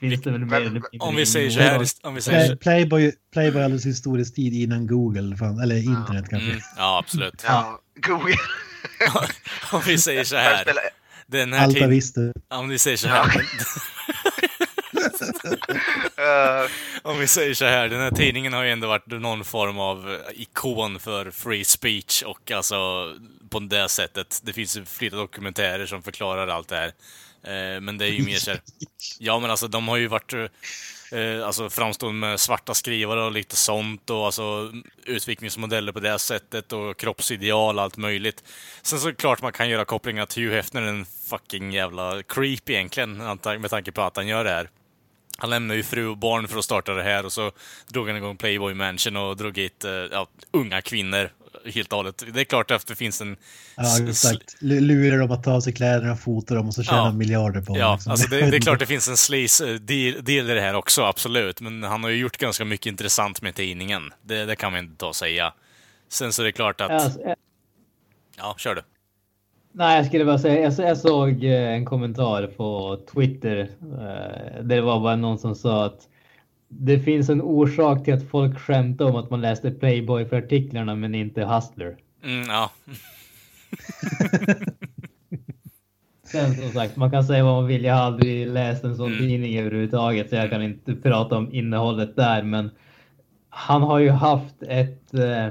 finns 0.00 0.22
det 0.22 0.30
väl 0.30 0.40
mer 0.44 0.56
eller 0.56 0.70
mindre 0.70 0.82
Om 1.00 1.16
vi 1.16 1.26
säger 1.26 1.50
så 1.50 1.60
här, 1.60 1.86
om 2.02 2.14
vi 2.14 2.20
säger 2.20 2.56
Playboy, 2.56 3.12
Playboy 3.32 3.62
hade 3.62 3.78
sin 3.78 3.94
storhetstid 3.94 4.54
innan 4.54 4.86
Google, 4.86 5.36
fan, 5.36 5.58
eller 5.60 5.76
internet 5.76 6.24
kanske. 6.30 6.48
mm, 6.50 6.60
ja 6.76 6.98
absolut. 6.98 7.44
Ja, 7.46 7.80
Google. 8.06 8.34
Om 9.72 9.80
vi 9.86 9.98
säger 9.98 10.24
så 10.24 10.36
här, 10.36 10.64
den 11.26 11.52
här 11.52 11.64
Alta 11.64 11.80
tid, 11.80 11.88
visste. 11.88 12.32
om 12.48 12.68
vi 12.68 12.78
säger 12.78 12.96
så 12.96 13.08
här, 13.08 13.24
om 17.02 17.18
vi 17.18 17.26
säger 17.26 17.54
så 17.54 17.64
här, 17.64 17.88
den 17.88 18.00
här 18.00 18.10
tidningen 18.10 18.52
har 18.52 18.62
ju 18.62 18.70
ändå 18.70 18.88
varit 18.88 19.06
någon 19.06 19.44
form 19.44 19.78
av 19.78 20.18
ikon 20.34 21.00
för 21.00 21.30
free 21.30 21.64
speech 21.64 22.22
och 22.22 22.50
alltså 22.50 22.76
på 23.50 23.60
det 23.60 23.88
sättet. 23.88 24.40
Det 24.44 24.52
finns 24.52 24.76
ju 24.76 24.84
flera 24.84 25.16
dokumentärer 25.16 25.86
som 25.86 26.02
förklarar 26.02 26.48
allt 26.48 26.68
det 26.68 26.76
här. 26.76 26.92
Eh, 27.42 27.80
men 27.80 27.98
det 27.98 28.04
är 28.04 28.10
ju 28.10 28.24
mer 28.24 28.36
så 28.36 28.50
här, 28.50 28.60
Ja, 29.18 29.38
men 29.38 29.50
alltså 29.50 29.68
de 29.68 29.88
har 29.88 29.96
ju 29.96 30.06
varit 30.06 30.32
eh, 30.32 31.46
alltså, 31.46 31.70
framstående 31.70 32.20
med 32.20 32.40
svarta 32.40 32.74
skrivare 32.74 33.22
och 33.22 33.32
lite 33.32 33.56
sånt 33.56 34.10
och 34.10 34.24
alltså 34.24 34.72
utvecklingsmodeller 35.04 35.92
på 35.92 36.00
det 36.00 36.18
sättet 36.18 36.72
och 36.72 36.96
kroppsideal 36.96 37.76
och 37.78 37.82
allt 37.82 37.96
möjligt. 37.96 38.44
Sen 38.82 38.98
så 38.98 39.08
är 39.08 39.12
det 39.12 39.16
klart 39.16 39.42
man 39.42 39.52
kan 39.52 39.68
göra 39.68 39.84
kopplingar 39.84 40.26
till 40.26 40.42
Hugh 40.42 40.54
Hefner, 40.54 40.82
en 40.82 41.06
fucking 41.06 41.72
jävla 41.72 42.22
creep 42.22 42.70
egentligen, 42.70 43.16
med 43.44 43.70
tanke 43.70 43.92
på 43.92 44.02
att 44.02 44.16
han 44.16 44.26
gör 44.26 44.44
det 44.44 44.50
här. 44.50 44.68
Han 45.40 45.50
lämnade 45.50 45.76
ju 45.76 45.82
fru 45.82 46.06
och 46.06 46.18
barn 46.18 46.48
för 46.48 46.58
att 46.58 46.64
starta 46.64 46.94
det 46.94 47.02
här 47.02 47.26
och 47.26 47.32
så 47.32 47.52
drog 47.88 48.08
han 48.08 48.16
igång 48.16 48.36
Playboy 48.36 48.74
Mansion 48.74 49.16
och 49.16 49.36
drog 49.36 49.58
hit 49.58 49.84
eh, 49.84 49.90
ja, 49.90 50.26
unga 50.50 50.82
kvinnor 50.82 51.30
helt 51.74 51.92
och 51.92 51.96
hållet. 51.96 52.24
Det 52.34 52.40
är 52.40 52.44
klart 52.44 52.70
att 52.70 52.86
det 52.86 52.96
finns 52.96 53.20
en... 53.20 53.36
Ja, 53.76 54.08
exakt. 54.08 54.56
Lurar 54.60 55.18
dem 55.18 55.30
att 55.30 55.44
ta 55.44 55.52
av 55.52 55.60
sig 55.60 55.72
kläderna, 55.72 56.16
fota 56.16 56.54
dem 56.54 56.68
och 56.68 56.74
så 56.74 56.82
tjäna 56.82 56.98
Ja. 56.98 57.12
miljarder 57.12 57.60
på 57.60 57.78
Ja, 57.78 57.94
liksom. 57.94 58.10
alltså 58.12 58.28
det, 58.28 58.50
det 58.50 58.56
är 58.56 58.60
klart 58.60 58.78
det 58.78 58.86
finns 58.94 59.08
en 59.08 59.16
sleaze 59.16 59.68
eh, 59.68 59.96
i 59.96 60.40
det 60.40 60.60
här 60.60 60.74
också, 60.74 61.02
absolut. 61.02 61.60
Men 61.60 61.82
han 61.82 62.02
har 62.02 62.10
ju 62.10 62.16
gjort 62.16 62.36
ganska 62.36 62.64
mycket 62.64 62.86
intressant 62.86 63.42
med 63.42 63.54
tidningen. 63.54 64.12
Det, 64.22 64.44
det 64.44 64.56
kan 64.56 64.72
man 64.72 64.78
inte 64.84 64.96
ta 64.96 65.06
och 65.06 65.16
säga. 65.16 65.52
Sen 66.08 66.32
så 66.32 66.42
är 66.42 66.46
det 66.46 66.52
klart 66.52 66.80
att... 66.80 66.90
Alltså, 66.90 67.20
eh, 67.20 67.32
Ja, 68.36 68.54
kör 68.58 68.74
du. 68.74 68.82
Nej, 69.72 69.96
jag 69.96 70.06
skulle 70.06 70.24
bara 70.24 70.38
säga, 70.38 70.60
jag, 70.70 70.88
jag 70.88 70.98
såg 70.98 71.44
eh, 71.44 71.68
en 71.72 71.84
kommentar 71.84 72.46
på 72.46 72.98
Twitter. 73.14 73.58
eh, 73.80 74.62
Det 74.64 74.80
var 74.80 75.00
bara 75.00 75.16
någon 75.16 75.38
som 75.38 75.54
sa 75.54 75.84
att 75.86 76.08
det 76.68 76.98
finns 76.98 77.28
en 77.28 77.42
orsak 77.42 78.04
till 78.04 78.14
att 78.14 78.28
folk 78.28 78.58
skämtar 78.58 79.04
om 79.04 79.16
att 79.16 79.30
man 79.30 79.40
läste 79.40 79.70
Playboy 79.70 80.24
för 80.24 80.36
artiklarna 80.36 80.94
men 80.94 81.14
inte 81.14 81.44
Hustler. 81.44 81.96
Mm, 82.24 82.42
ja. 82.48 82.70
Sen 86.24 86.54
som 86.54 86.72
sagt, 86.72 86.96
man 86.96 87.10
kan 87.10 87.24
säga 87.24 87.44
vad 87.44 87.54
man 87.54 87.66
vill. 87.66 87.84
Jag 87.84 87.94
har 87.94 88.02
aldrig 88.02 88.46
läst 88.48 88.84
en 88.84 88.96
sån 88.96 89.06
Mm. 89.06 89.18
tidning 89.18 89.58
överhuvudtaget 89.58 90.30
så 90.30 90.36
jag 90.36 90.50
kan 90.50 90.62
inte 90.62 90.94
prata 90.94 91.36
om 91.38 91.52
innehållet 91.54 92.16
där. 92.16 92.42
Men 92.42 92.70
han 93.48 93.82
har 93.82 93.98
ju 93.98 94.10
haft 94.10 94.62
ett... 94.62 95.14
Eh, 95.14 95.46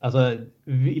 alltså 0.00 0.36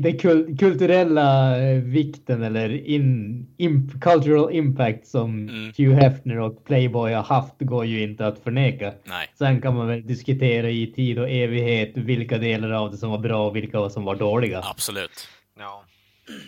den 0.00 0.18
kul 0.18 0.56
kulturella 0.58 1.58
eh, 1.62 1.82
vikten 1.82 2.42
eller 2.42 2.86
in, 2.86 3.46
imp, 3.56 4.02
cultural 4.02 4.52
impact 4.52 5.06
som 5.06 5.48
Mm. 5.48 5.72
Hugh 5.76 5.94
Hefner 5.94 6.38
och 6.38 6.64
Playboy 6.64 7.12
har 7.12 7.22
haft 7.22 7.54
går 7.58 7.84
ju 7.84 8.02
inte 8.02 8.26
att 8.26 8.38
förneka. 8.38 8.92
Nej. 9.04 9.28
Sen 9.38 9.60
kan 9.60 9.76
man 9.76 9.88
väl 9.88 10.06
diskutera 10.06 10.70
i 10.70 10.86
tid 10.86 11.18
och 11.18 11.30
evighet 11.30 11.92
vilka 11.94 12.38
delar 12.38 12.70
av 12.70 12.90
det 12.90 12.96
som 12.96 13.10
var 13.10 13.18
bra 13.18 13.48
och 13.48 13.56
vilka 13.56 13.90
som 13.90 14.04
var 14.04 14.16
dåliga. 14.16 14.62
Absolut. 14.64 15.28
ja. 15.58 15.84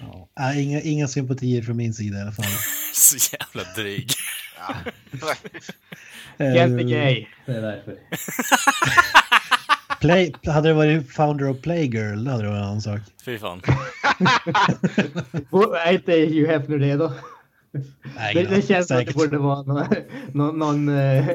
Ja. 0.00 0.28
Nej, 0.38 0.64
inga, 0.64 0.80
inga 0.80 1.08
sympatier 1.08 1.62
från 1.62 1.76
min 1.76 1.94
sida 1.94 2.18
i 2.18 2.22
alla 2.22 2.32
fall. 2.32 2.44
Så 2.94 3.36
jävla 3.36 3.72
dryg. 3.76 4.10
ja. 4.58 4.74
Jätte 6.38 6.74
Eh, 6.74 6.86
gay. 6.86 7.26
Det 7.46 7.52
är 7.52 7.62
därför. 7.62 7.96
Play, 10.00 10.32
hade 10.46 10.68
det 10.68 10.74
varit 10.74 11.12
founder 11.12 11.48
of 11.50 11.60
Playgirl, 11.60 12.24
då 12.24 12.30
hade 12.30 12.42
det 12.42 12.48
varit 12.48 12.58
en 12.58 12.64
annan 12.64 12.82
sak. 12.82 13.00
Fy 13.24 13.38
fan. 13.38 13.60
Är 15.86 15.92
inte 15.92 16.12
Hugh 16.12 16.50
Hefner 16.50 16.78
det 16.78 16.96
då? 16.96 17.12
Nej, 18.16 18.34
Det, 18.34 18.42
det 18.42 18.62
känns 18.66 18.88
som 18.88 18.96
att 18.96 19.06
det 19.06 19.12
säkert. 19.12 19.14
borde 19.16 19.38
vara 19.38 19.62
någon, 19.62 19.86
någon, 20.32 20.58
någon 20.58 20.88
eh, 20.98 21.26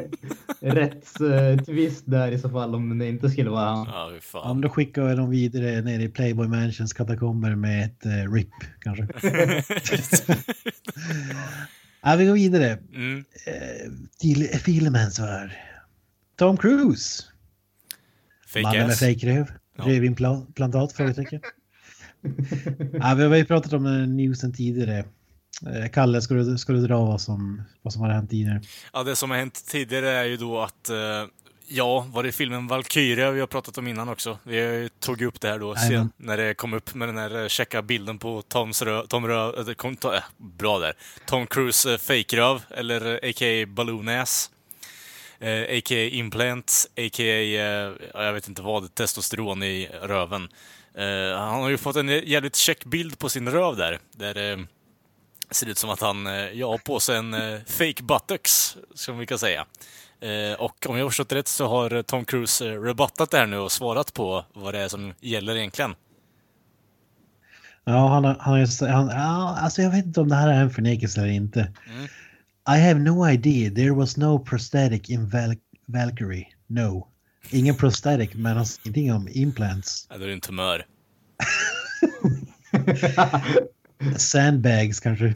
rättstvist 0.60 2.04
där 2.06 2.32
i 2.32 2.40
så 2.40 2.50
fall 2.50 2.76
om 2.76 3.00
det 3.00 3.08
inte 3.08 3.30
skulle 3.30 3.50
vara 3.50 3.66
han. 3.70 3.88
Ja, 4.34 4.54
men 4.54 4.62
då 4.62 4.70
skickar 4.70 5.04
vi 5.04 5.16
dem 5.16 5.30
vidare 5.30 5.82
ner 5.82 6.00
i 6.00 6.10
Playboy 6.10 6.48
Mansions 6.48 6.94
katakomber 6.94 7.56
med 7.56 7.86
ett 7.86 8.06
uh, 8.06 8.34
RIP 8.34 8.50
kanske. 8.80 9.08
ja, 12.04 12.16
vi 12.16 12.26
går 12.26 12.34
vidare 12.34 12.78
Mm. 12.94 13.24
eh, 13.46 13.92
till 14.20 14.48
filmens 14.60 15.20
värld. 15.20 15.52
Tom 16.36 16.58
Cruise. 16.58 17.24
Fake 18.54 18.78
med 18.78 18.90
ass. 18.90 19.00
fejkröv. 19.00 19.52
Ja. 19.78 19.84
Rövimplantat? 19.84 20.94
Frågetecken. 20.94 21.42
ja, 22.94 23.14
vi 23.14 23.24
har 23.24 23.36
ju 23.36 23.46
pratat 23.46 23.74
om 23.74 23.84
den 23.84 24.18
newsen 24.18 24.54
tidigare. 24.54 25.06
Eh, 25.68 25.90
Kalle, 25.94 26.22
ska 26.22 26.34
du, 26.34 26.58
ska 26.58 26.74
du 26.74 26.88
dra 26.88 27.06
vad 27.06 27.22
som, 27.22 27.62
vad 27.82 27.94
som 27.94 28.02
har 28.02 28.10
hänt 28.10 28.30
tidigare? 28.30 28.62
Ja, 28.94 29.04
det 29.04 29.16
som 29.16 29.30
har 29.30 29.38
hänt 29.38 29.66
tidigare 29.68 30.10
är 30.10 30.24
ju 30.24 30.38
då 30.38 30.62
att 30.62 30.90
eh, 30.90 30.96
Ja, 31.68 32.06
var 32.14 32.24
det 32.24 32.32
filmen 32.32 32.68
Valkyria 32.68 33.32
vi 33.32 33.40
har 33.40 33.48
pratat 33.48 33.78
om 33.78 33.88
innan 33.88 34.10
också? 34.10 34.38
Vi 34.44 34.90
tog 35.00 35.22
upp 35.22 35.42
det 35.42 35.48
här 35.48 35.60
då 35.60 35.76
sen, 35.76 36.12
när 36.18 36.38
det 36.38 36.54
kom 36.54 36.74
upp 36.74 36.96
med 36.96 37.08
den 37.08 37.18
här 37.18 37.42
eh, 37.42 37.48
checka 37.48 37.82
bilden 37.82 38.20
på 38.20 38.42
Toms 38.42 38.82
rö, 38.82 39.08
Tom 39.08 39.28
rö, 39.28 39.74
kom, 39.74 39.96
to, 39.96 40.14
äh, 40.14 40.24
bra 40.38 40.80
där. 40.80 40.94
Tom 41.26 41.48
Cruise 41.48 41.94
äh, 41.94 41.98
fake-röv, 41.98 42.62
eller 42.70 43.06
eh, 43.06 43.30
a.k.a. 43.30 43.66
balloon 43.68 44.10
ass. 44.10 44.50
Eh, 45.44 45.78
a.k.a. 45.78 46.10
implant, 46.12 46.86
a.k.a. 46.98 47.24
Eh, 47.24 47.92
ja, 48.14 48.24
jag 48.24 48.34
vet 48.34 48.48
inte 48.48 48.62
vad, 48.62 48.96
testosteron 48.96 49.64
i 49.64 49.90
röven. 50.02 50.48
Eh, 50.96 51.38
han 51.40 51.62
har 51.62 51.70
ju 51.70 51.78
fått 51.78 51.96
en 51.96 52.08
jävligt 52.08 52.56
check 52.56 52.86
bild 52.86 53.20
på 53.20 53.30
sin 53.30 53.50
röv 53.50 53.76
där. 53.76 54.00
Där 54.12 54.52
eh, 54.52 54.58
ser 55.52 55.70
ut 55.70 55.78
som 55.78 55.90
att 55.90 56.02
han 56.02 56.28
eh, 56.28 56.34
ja, 56.34 56.68
har 56.68 56.78
på 56.78 57.00
sig 57.00 57.18
en 57.18 57.34
eh, 57.34 57.60
fake 57.66 58.04
buttocks, 58.04 58.78
som 58.94 59.18
vi 59.18 59.26
kan 59.26 59.40
säga. 59.40 59.66
Eh, 60.22 60.60
och 60.60 60.86
om 60.90 60.98
jag 60.98 61.06
har 61.06 61.10
förstått 61.10 61.32
rätt 61.32 61.48
så 61.48 61.68
har 61.68 62.02
Tom 62.04 62.26
Cruise 62.26 62.66
rebuttat 62.66 63.32
det 63.32 63.38
här 63.38 63.48
nu 63.48 63.58
och 63.58 63.72
svarat 63.72 64.14
på 64.14 64.46
vad 64.54 64.74
det 64.74 64.80
är 64.80 64.88
som 64.88 65.14
gäller 65.20 65.56
egentligen. 65.56 65.96
Ja, 67.86 68.08
han, 68.08 68.26
han, 68.26 69.10
han, 69.10 69.10
alltså 69.58 69.82
jag 69.82 69.92
vet 69.92 70.06
inte 70.06 70.22
om 70.22 70.30
det 70.30 70.36
här 70.36 70.48
är 70.48 70.62
en 70.62 70.70
förnekelse 70.70 71.22
eller 71.22 71.32
inte. 71.32 71.60
Mm. 71.60 72.08
I 72.66 72.78
have 72.78 73.00
no 73.00 73.24
idea. 73.26 73.70
There 73.70 73.94
was 73.94 74.18
no 74.18 74.40
prosthetic 74.40 75.10
in 75.10 75.26
Val 75.30 75.56
Valkyrie. 75.88 76.48
No. 76.68 77.08
Ingen 77.52 77.76
prosthetic, 77.76 78.34
men 78.34 78.56
han 78.58 78.66
säger 78.66 78.82
ingenting 78.98 79.14
om 79.14 79.28
implants. 79.32 80.08
Ja, 80.10 80.18
då 80.18 80.24
är 80.24 80.28
det 80.28 80.34
en 80.34 80.42
tumör. 80.42 80.86
Sandbags 84.18 85.00
kanske. 85.00 85.36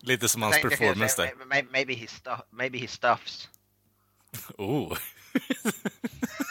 Lite 0.00 0.28
som 0.28 0.42
hans 0.42 0.60
performance 0.62 1.22
där. 1.22 1.26
may- 1.44 1.48
may- 1.62 1.66
Maybe 1.72 1.94
he, 1.94 2.06
maybe 2.52 2.78
he 2.78 2.88
stuffs. 2.88 3.48
Oh, 4.58 4.96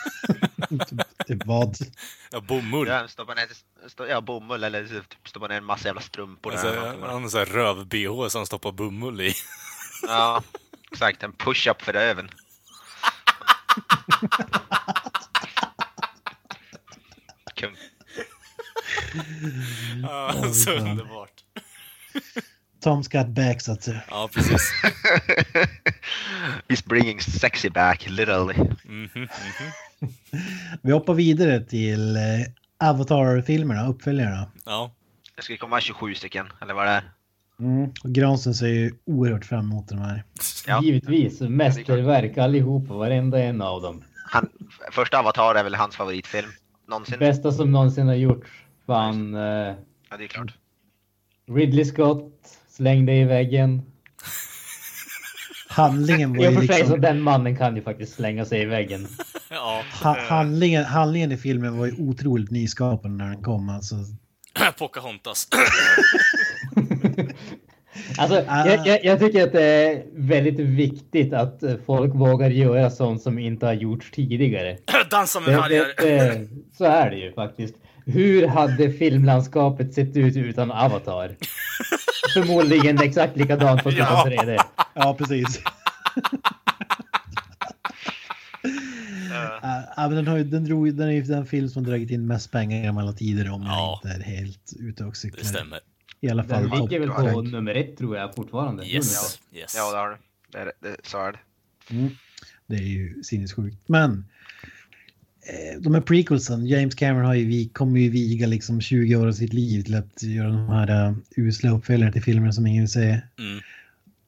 Typ 1.28 1.46
vad? 1.46 1.78
ja, 2.32 2.42
bomull. 2.42 2.88
Ja, 2.88 3.08
stoppar 3.08 3.36
ner, 3.36 3.48
stå, 3.88 4.08
ja, 4.08 4.22
bomull 4.22 4.64
eller 4.64 4.88
typ 4.88 5.28
stoppar 5.28 5.50
ner 5.50 5.58
en 5.58 5.66
massa 5.66 5.88
jävla 5.88 6.02
strumpor 6.02 6.52
där. 6.52 6.58
Alltså, 6.58 6.76
någonting. 6.76 7.04
han 7.04 7.22
har 7.24 7.30
så 7.30 7.38
här 7.38 7.46
röv-bh 7.46 8.28
som 8.28 8.40
han 8.40 8.46
stoppar 8.46 8.72
bomull 8.72 9.22
i. 9.22 9.34
Ja, 10.08 10.44
exakt. 10.92 11.24
En 11.24 11.34
push-up 11.34 11.82
för 11.82 11.94
röven. 11.94 12.30
Kung. 17.56 17.76
Ja, 20.04 20.54
så 20.54 20.72
underbart. 20.72 21.44
Tom's 22.84 23.08
got 23.12 23.28
back 23.28 23.62
så 23.62 23.72
att 23.72 23.84
säga. 23.84 24.04
Ja, 24.10 24.30
precis. 24.34 24.72
He's 26.68 26.88
bringing 26.88 27.22
sexy 27.22 27.70
back, 27.70 28.10
literally. 28.10 28.56
Mhm, 28.84 29.10
mhm. 29.14 29.28
Vi 30.82 30.92
hoppar 30.92 31.14
vidare 31.14 31.60
till 31.64 32.16
eh, 32.16 32.22
Avatar-filmerna, 32.90 33.88
uppföljarna. 33.88 34.48
Ja, 34.66 34.92
Det 35.36 35.42
ska 35.42 35.58
komma 35.58 35.80
27 35.82 36.14
stycken, 36.16 36.46
eller 36.62 36.74
vad 36.74 36.86
det 36.88 36.92
är. 36.92 37.04
Mm. 37.60 37.90
Och 38.04 38.10
Granström 38.12 38.54
ser 38.54 38.68
ju 38.68 38.94
oerhört 39.06 39.46
fram 39.46 39.60
emot 39.72 39.88
de 39.88 39.98
här. 39.98 40.24
Ja. 40.68 40.82
Givetvis, 40.84 41.42
mästerverk 41.42 42.38
allihopa, 42.38 42.94
varenda 42.94 43.40
en 43.44 43.62
av 43.62 43.82
dem. 43.82 44.04
Han, 44.32 44.50
första 44.92 45.20
Avatar 45.20 45.56
är 45.56 45.64
väl 45.64 45.76
hans 45.76 45.96
favoritfilm. 45.96 46.48
någonsin. 46.88 47.20
Bästa 47.20 47.52
som 47.52 47.72
någonsin 47.72 48.08
har 48.08 48.16
gjorts. 48.16 48.50
Fan. 48.86 49.36
Eh, 49.36 49.74
Ja, 50.10 50.18
det 50.18 50.24
är 50.24 50.28
klart. 50.28 50.54
Ridley 51.48 51.86
Scott 51.86 52.60
slängde 52.70 53.14
i 53.14 53.24
väggen. 53.24 53.82
Handlingen 55.76 56.38
var 56.38 56.46
ju 56.46 56.56
sig 56.56 56.68
så 56.68 56.74
liksom... 56.74 57.02
den 57.02 57.22
mannen 57.22 57.58
kan 57.58 57.76
ju 57.76 57.82
faktiskt 57.82 58.16
slänga 58.16 58.46
sig 58.46 58.62
i 58.62 58.66
väggen. 58.66 59.08
Ja, 59.50 59.84
Ha, 60.04 60.18
handlingen, 60.28 60.86
handlingen 60.86 61.32
i 61.32 61.38
filmen 61.38 61.78
var 61.78 61.86
ju 61.86 61.94
otroligt 62.00 62.52
nyskapande 62.52 63.24
när 63.24 63.32
den 63.32 63.44
kom. 63.44 63.70
Alltså, 63.70 63.96
Pocahontas. 64.80 65.48
Alltså, 68.18 68.44
Ah. 68.48 68.68
jag, 68.68 68.88
jag, 68.88 69.06
jag 69.06 69.20
tycker 69.20 69.44
att 69.44 69.52
det 69.52 69.64
är 69.64 70.04
väldigt 70.16 70.60
viktigt 70.60 71.34
att 71.34 71.64
eh, 71.64 71.74
folk 71.86 72.16
vågar 72.16 72.50
göra 72.50 72.90
sånt 72.90 73.22
som 73.22 73.40
inte 73.40 73.66
har 73.66 73.74
gjorts 73.74 74.12
tidigare. 74.12 74.78
Dansa 75.12 75.40
med 75.40 75.58
vargar. 75.58 76.48
så 76.78 76.86
är 76.86 77.10
det 77.10 77.16
ju 77.18 77.34
faktiskt. 77.34 77.76
Hur 78.06 78.48
hade 78.48 78.92
filmlandskapet 78.92 79.94
sett 79.94 80.18
ut 80.18 80.36
utan 80.38 80.72
Avatar? 80.72 81.36
Förmodligen 82.34 83.02
exakt 83.02 83.38
likadant 83.38 83.84
på 83.84 83.92
Ja. 83.92 84.24
2003. 84.24 84.58
ja, 84.94 85.16
precis. 85.18 85.62
Ja, 89.98 90.08
men 90.08 90.16
den, 90.16 90.28
har 90.28 90.38
ju, 90.38 90.44
den, 90.44 90.64
drog, 90.66 90.94
den 90.96 91.08
är 91.08 91.12
ju 91.12 91.22
den 91.22 91.46
film 91.46 91.70
som 91.70 91.84
dragit 91.84 92.10
in 92.12 92.28
mest 92.28 92.52
pengar 92.52 92.78
genom 92.82 92.98
alla 92.98 93.14
tider 93.14 93.50
om 93.52 93.64
Ja. 93.64 94.00
jag 94.04 94.12
inte 94.12 94.24
är 94.30 94.36
helt 94.36 94.74
ute 94.80 95.04
och 95.04 95.10
Det 95.12 95.18
cyklar. 95.18 95.44
stämmer. 95.44 95.80
I 96.22 96.30
alla 96.30 96.44
fall 96.44 96.70
Den 96.70 96.80
ligger 96.80 97.00
väl 97.00 97.10
på 97.10 97.22
rank. 97.22 97.52
nummer 97.52 97.76
ett 97.76 97.98
tror 97.98 98.18
jag 98.18 98.36
fortfarande. 98.36 98.86
Yes. 98.86 99.40
yes. 99.54 99.74
Ja, 99.78 99.92
det 99.92 99.98
har 99.98 100.10
du. 100.10 100.18
Det, 100.52 100.58
är- 100.58 100.72
det, 100.82 100.96
så 101.04 101.18
är 101.18 101.32
det. 101.32 101.40
Mm. 101.96 102.10
Det 102.68 102.76
är 102.76 102.80
ju 102.80 103.24
sinnessjukt. 103.24 103.78
Men 103.90 104.26
de 105.80 105.94
här 105.94 106.02
prequelsen, 106.02 106.68
James 106.68 106.96
Cameron 106.96 107.26
har 107.26 107.34
ju, 107.34 107.70
kommer 107.70 108.00
ju 108.00 108.10
viga 108.10 108.48
liksom 108.48 108.82
20 108.82 109.16
år 109.16 109.28
av 109.28 109.32
sitt 109.32 109.54
liv 109.54 109.84
till 109.84 109.96
att 109.96 110.24
göra 110.24 110.48
de 110.48 110.70
här 110.70 111.10
uh, 111.10 111.18
usla 111.36 111.70
uppföljarna 111.70 112.12
till 112.12 112.24
filmer 112.24 112.52
som 112.52 112.68
ingen 112.68 112.84
vill 112.84 112.92
se. 112.92 113.22
Mm. 113.40 113.60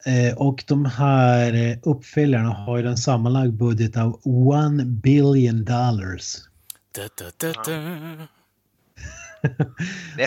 Eh, 0.08 0.38
och 0.38 0.64
de 0.68 0.86
här 0.86 1.54
eh, 1.54 1.78
uppföljarna 1.84 2.50
har 2.50 2.78
ju 2.78 2.88
en 2.88 2.98
sammanlagd 2.98 3.54
budget 3.54 3.98
av 3.98 4.22
one 4.24 4.86
billion 4.86 5.66
dollars. 5.66 6.38
Da, 6.92 7.02
da, 7.18 7.32
da, 7.38 7.64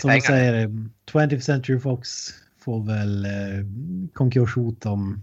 Som 0.01 0.11
pengar. 0.11 0.21
säger, 0.21 0.65
eh, 0.65 0.69
20th 1.13 1.41
Century 1.41 1.81
Fox 1.81 2.29
får 2.65 2.85
väl 2.85 3.25
eh, 3.25 3.31
konkurshot 4.13 4.87
om 4.87 5.23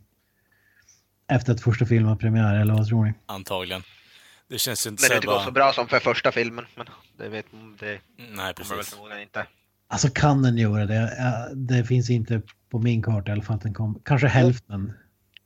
efter 1.27 1.53
att 1.53 1.61
första 1.61 1.85
filmen 1.85 2.09
har 2.09 2.15
premiär, 2.15 2.55
eller 2.55 2.73
vad 2.73 2.87
tror 2.87 3.05
ni? 3.05 3.13
Antagligen. 3.25 3.81
Det 4.49 4.57
känns 4.59 4.87
inte 4.87 5.01
Men 5.03 5.09
det 5.09 5.13
så 5.13 5.15
inte 5.15 5.27
går 5.27 5.39
så 5.39 5.45
bara... 5.45 5.51
bra 5.51 5.73
som 5.73 5.87
för 5.87 5.99
första 5.99 6.31
filmen. 6.31 6.65
Men 6.75 6.85
det 7.17 7.29
vet 7.29 7.45
det 7.79 7.99
Nej, 8.17 8.45
väl 8.45 8.53
precis. 8.53 8.97
inte. 9.21 9.45
Alltså 9.87 10.09
kan 10.09 10.41
den 10.41 10.57
göra 10.57 10.85
det? 10.85 11.11
Det 11.55 11.83
finns 11.83 12.09
inte 12.09 12.41
på 12.69 12.79
min 12.79 13.01
karta 13.03 13.29
i 13.29 13.33
alla 13.33 13.41
fall 13.41 13.55
att 13.55 13.61
den 13.61 13.73
kommer. 13.73 13.99
Kanske 14.05 14.27
hälften. 14.27 14.93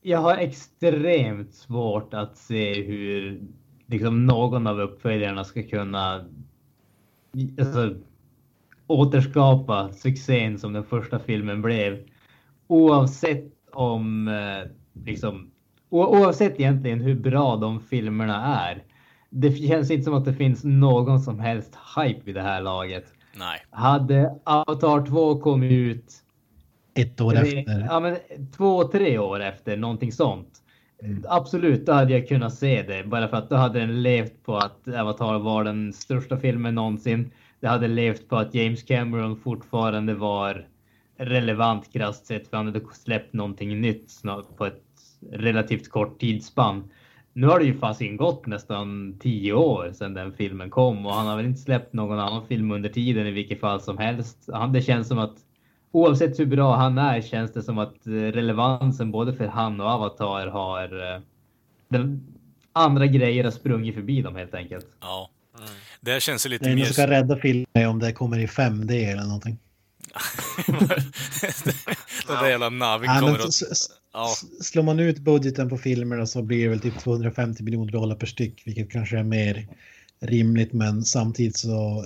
Jag 0.02 0.19
har 0.19 0.38
extremt 0.38 1.53
svårt 1.53 2.14
att 2.14 2.38
se 2.38 2.84
hur 2.84 3.41
liksom, 3.86 4.26
någon 4.26 4.68
av 4.68 4.80
uppföljarna 4.80 5.44
ska 5.44 5.64
kunna 5.64 6.26
alltså, 7.60 7.95
återskapa 8.88 9.94
succén 9.94 10.60
som 10.60 10.73
den 10.73 10.84
första 10.84 11.19
filmen 11.19 11.61
blev. 11.61 12.03
Oavsett 12.68 13.53
om 13.72 14.28
eh, 14.28 14.72
liksom, 15.06 15.52
oavsett 15.90 16.60
egentligen 16.60 17.02
hur 17.02 17.15
bra 17.15 17.56
de 17.56 17.82
filmerna 17.82 18.61
är. 18.68 18.84
Det 19.34 19.52
känns 19.52 19.91
inte 19.91 20.03
som 20.03 20.14
att 20.14 20.26
det 20.26 20.34
finns 20.34 20.64
någon 20.64 21.20
som 21.20 21.40
helst 21.40 21.78
hype 21.95 22.22
vid 22.24 22.36
det 22.36 22.41
här 22.41 22.62
laget. 22.62 23.06
Nej. 23.36 23.66
Hade 23.70 24.40
Avatar 24.44 25.06
2 25.06 25.40
kommit 25.40 25.72
ut 25.72 26.14
Ett 26.94 27.22
år 27.22 27.32
tre, 27.32 27.60
efter. 27.60 27.88
ja, 27.90 27.99
men 27.99 28.18
två, 28.58 28.84
tre 28.84 29.18
år 29.18 29.40
efter 29.40 29.78
någonting 29.78 30.12
sånt. 30.12 30.48
Absolut, 31.28 31.86
då 31.86 31.91
hade 31.91 32.14
jag 32.14 32.28
kunnat 32.28 32.53
se 32.53 32.82
det. 32.82 33.08
Bara 33.08 33.28
för 33.28 33.38
att 33.38 33.49
då 33.49 33.56
hade 33.56 33.80
den 33.80 34.02
levt 34.02 34.44
på 34.44 34.58
att 34.58 34.88
Avatar 34.88 35.40
var 35.40 35.64
den 35.64 35.94
största 35.94 36.38
filmen 36.38 36.76
någonsin. 36.76 37.32
Det 37.60 37.68
hade 37.68 37.88
levt 37.88 38.30
på 38.30 38.36
att 38.38 38.53
James 38.56 38.84
Cameron 38.84 39.40
fortfarande 39.40 40.14
var 40.14 40.68
relevant 41.18 41.94
krasst 41.94 42.26
sett. 42.26 42.48
För 42.48 42.58
han 42.58 42.66
hade 42.66 42.82
släppt 42.94 43.34
någonting 43.34 43.82
nytt 43.82 44.12
på 44.58 44.66
ett 44.66 44.84
relativt 45.32 45.90
kort 45.90 46.20
tidsspann. 46.20 46.90
Nu 47.34 47.48
har 47.48 47.60
det 47.60 47.66
ju 47.66 47.78
fasiken 47.80 48.18
gått 48.18 48.45
nästan 48.45 49.18
tio 49.20 49.53
år 49.53 49.91
sedan 49.94 50.14
den 50.14 50.34
filmen 50.34 50.70
kom 50.70 51.06
och 51.06 51.14
han 51.14 51.28
har 51.28 51.38
väl 51.38 51.45
inte 51.45 51.62
släppt 51.62 51.94
någon 51.94 52.20
annan 52.20 52.48
film 52.48 52.72
under 52.72 52.90
tiden 52.90 53.28
i 53.28 53.32
vilket 53.32 53.60
fall 53.60 53.82
som 53.82 53.98
helst. 53.98 54.38
Han, 54.53 54.74
det 54.74 54.82
känns 54.82 55.08
som 55.08 55.20
att 55.20 55.36
oavsett 55.91 56.40
hur 56.40 56.45
bra 56.45 56.76
han 56.76 56.98
är 56.98 57.22
känns 57.22 57.53
det 57.53 57.64
som 57.64 57.78
att 57.78 58.08
eh, 58.08 58.12
relevansen 58.12 59.12
både 59.12 59.34
för 59.34 59.48
han 59.48 59.82
och 59.82 59.88
Avatar 59.88 60.48
har 60.48 61.14
eh, 61.16 61.22
den, 61.90 62.28
andra 62.74 63.06
grejer 63.08 63.44
har 63.44 63.52
sprungit 63.52 63.95
förbi 63.95 64.22
dem 64.22 64.36
helt 64.36 64.53
enkelt. 64.53 64.86
Ja. 65.02 65.30
Det 66.02 66.12
här 66.12 66.20
känns 66.20 66.44
Det 66.44 66.49
lite 66.49 66.76
mer... 66.76 66.86
som 66.86 66.94
kan 66.95 67.08
rädda 67.08 67.36
filmen 67.38 67.66
är 67.74 67.88
om 67.88 67.99
det 67.99 68.14
kommer 68.14 68.40
i 68.40 68.45
5D 68.48 68.91
eller 69.12 69.24
någonting. 69.24 69.58
Den 72.28 72.38
där 72.41 72.49
jävla 72.49 72.70
navin 72.70 73.10
kommer 73.20 73.48
s- 73.48 73.90
Ja. 74.13 74.27
Slår 74.61 74.83
man 74.83 74.99
ut 74.99 75.19
budgeten 75.19 75.69
på 75.69 75.77
filmerna 75.77 76.25
så 76.25 76.41
blir 76.41 76.63
det 76.63 76.69
väl 76.69 76.79
typ 76.79 76.99
250 76.99 77.63
miljoner 77.63 77.91
dollar 77.91 78.15
per 78.15 78.27
styck, 78.27 78.61
vilket 78.65 78.91
kanske 78.91 79.17
är 79.19 79.23
mer 79.23 79.67
rimligt. 80.19 80.73
Men 80.73 81.03
samtidigt 81.03 81.57
så, 81.57 82.05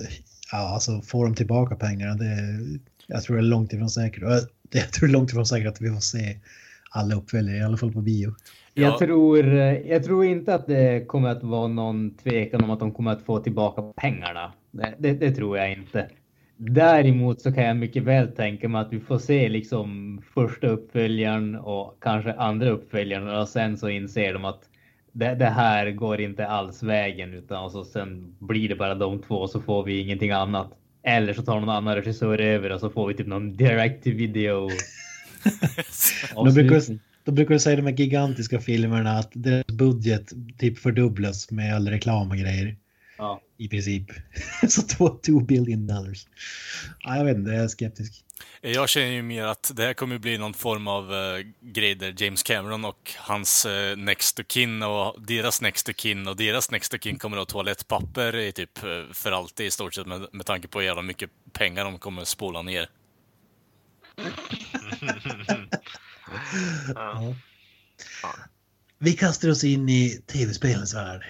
ja, 0.52 0.58
alltså 0.74 1.02
får 1.02 1.26
de 1.26 1.36
tillbaka 1.36 1.76
pengarna, 1.76 2.14
det, 2.16 2.60
jag 3.08 3.24
tror 3.24 3.36
det 3.36 3.42
är 3.42 3.44
långt 3.44 3.74
ifrån 3.74 3.90
säkert. 3.90 4.24
Och 4.24 4.32
jag- 4.32 4.42
Jag 4.72 4.92
tror 4.92 5.08
det 5.08 5.12
är 5.12 5.14
långt 5.14 5.30
ifrån 5.30 5.46
säkert 5.46 5.68
att 5.68 5.82
vi 5.82 5.90
får 5.90 6.00
se 6.00 6.38
alla 6.90 7.16
uppföljare, 7.16 7.58
i 7.58 7.62
alla 7.62 7.78
fall 7.78 7.92
på 7.92 8.02
bio. 8.02 8.36
Ja. 8.74 8.84
Jag, 8.84 8.98
tror, 9.00 9.48
eh, 9.54 9.74
jag 9.74 10.04
tror 10.04 10.26
inte 10.26 10.56
att 10.56 10.68
det 10.68 11.08
kommer 11.08 11.30
att 11.30 11.44
vara 11.44 11.68
någon 11.68 12.12
tvekan 12.18 12.64
om 12.64 12.70
att 12.70 12.80
de 12.80 12.92
kommer 12.92 13.12
att 13.12 13.22
få 13.26 13.40
tillbaka 13.40 13.82
pengarna. 13.82 14.54
Det, 14.72 14.94
det, 15.00 15.14
det 15.14 15.32
tror 15.32 15.58
jag 15.58 15.72
inte. 15.72 16.10
Däremot 16.58 17.42
så 17.42 17.52
kan 17.52 17.64
jag 17.64 17.78
mycket 17.78 18.04
väl 18.04 18.28
tänka 18.28 18.70
mig 18.70 18.82
att 18.82 18.94
vi 18.94 19.00
får 19.00 19.20
se 19.20 19.50
liksom 19.50 20.22
första 20.34 20.68
uppföljaren 20.68 21.56
och 21.56 21.98
kanske 22.02 22.34
andra 22.34 22.70
uppföljaren 22.70 23.28
och 23.28 23.48
sen 23.48 23.78
så 23.78 23.90
inser 23.90 24.34
de 24.34 24.46
att 24.46 24.62
det, 25.12 25.36
det 25.36 25.46
här 25.46 25.92
går 25.92 26.22
inte 26.22 26.48
alls 26.48 26.84
vägen 26.84 27.34
utan 27.34 27.72
så 27.72 27.84
sen 27.84 28.36
blir 28.40 28.70
det 28.70 28.76
bara 28.76 28.96
de 28.96 29.22
två 29.22 29.48
så 29.48 29.62
får 29.62 29.84
vi 29.84 30.00
ingenting 30.00 30.32
annat. 30.32 30.72
Eller 31.04 31.34
så 31.34 31.42
tar 31.42 31.60
någon 31.60 31.70
annan 31.70 31.96
regissör 31.96 32.42
över 32.42 32.72
och 32.72 32.80
så 32.80 32.90
får 32.90 33.08
vi 33.08 33.14
typ 33.14 33.28
någon 33.28 33.54
direct 33.54 34.04
to 34.04 34.10
video. 34.10 34.70
Då 36.36 36.52
brukar, 36.52 36.82
då 37.24 37.32
brukar 37.32 37.54
du 37.54 37.60
säga 37.60 37.76
de 37.76 37.86
här 37.86 37.94
gigantiska 37.94 38.60
filmerna 38.60 39.12
att 39.12 39.32
deras 39.34 39.68
budget 39.68 40.34
typ 40.58 40.78
fördubblas 40.78 41.52
med 41.52 41.76
all 41.76 41.88
reklam 41.88 42.30
och 42.30 42.38
grejer. 42.38 42.76
Ja. 43.18 43.42
I 43.58 43.70
princip. 43.70 44.04
Så 44.68 44.82
2 44.82 45.40
billion 45.40 45.88
dollars. 45.88 46.28
Ja, 47.00 47.18
jag 47.18 47.26
vet 47.26 47.38
inte, 47.38 47.52
jag 47.52 47.64
är 47.64 47.68
skeptisk. 47.68 48.26
Jag 48.62 48.90
känner 48.90 49.12
ju 49.12 49.22
mer 49.22 49.44
att 49.44 49.72
det 49.76 49.84
här 49.84 49.94
kommer 49.94 50.18
bli 50.18 50.38
någon 50.38 50.54
form 50.54 50.88
av 50.88 51.14
uh, 51.14 51.46
grej 51.62 51.96
där 51.96 52.16
James 52.18 52.44
Cameron 52.44 52.86
och 52.86 53.12
hans 53.18 53.66
uh, 53.66 53.98
next 53.98 54.40
of 54.40 54.46
kin 54.48 54.84
och 54.84 55.22
deras 55.22 55.62
next 55.62 55.90
of 55.90 55.96
kin 55.96 56.28
och 56.28 56.36
deras 56.36 56.72
next 56.72 56.94
of 56.94 57.00
kin 57.00 57.18
kommer 57.18 57.38
att 57.38 57.42
ha 57.42 57.46
toalettpapper 57.46 58.36
i 58.36 58.52
typ 58.52 58.84
eh, 58.84 59.14
för 59.14 59.32
alltid 59.32 59.66
i 59.66 59.72
stort 59.72 59.94
sett 59.94 60.08
med, 60.08 60.28
med 60.32 60.46
tanke 60.46 60.68
på 60.68 60.80
hur 60.80 60.86
jävla 60.86 61.02
mycket 61.02 61.30
pengar 61.54 61.86
de 61.86 62.00
kommer 62.00 62.22
att 62.22 62.28
spola 62.28 62.62
ner. 62.62 62.90
Ja. 66.96 67.36
Vi 68.98 69.14
kastar 69.14 69.50
oss 69.50 69.64
in 69.64 69.90
i 69.90 70.22
tv-spelens 70.28 70.96
värld. 70.96 71.26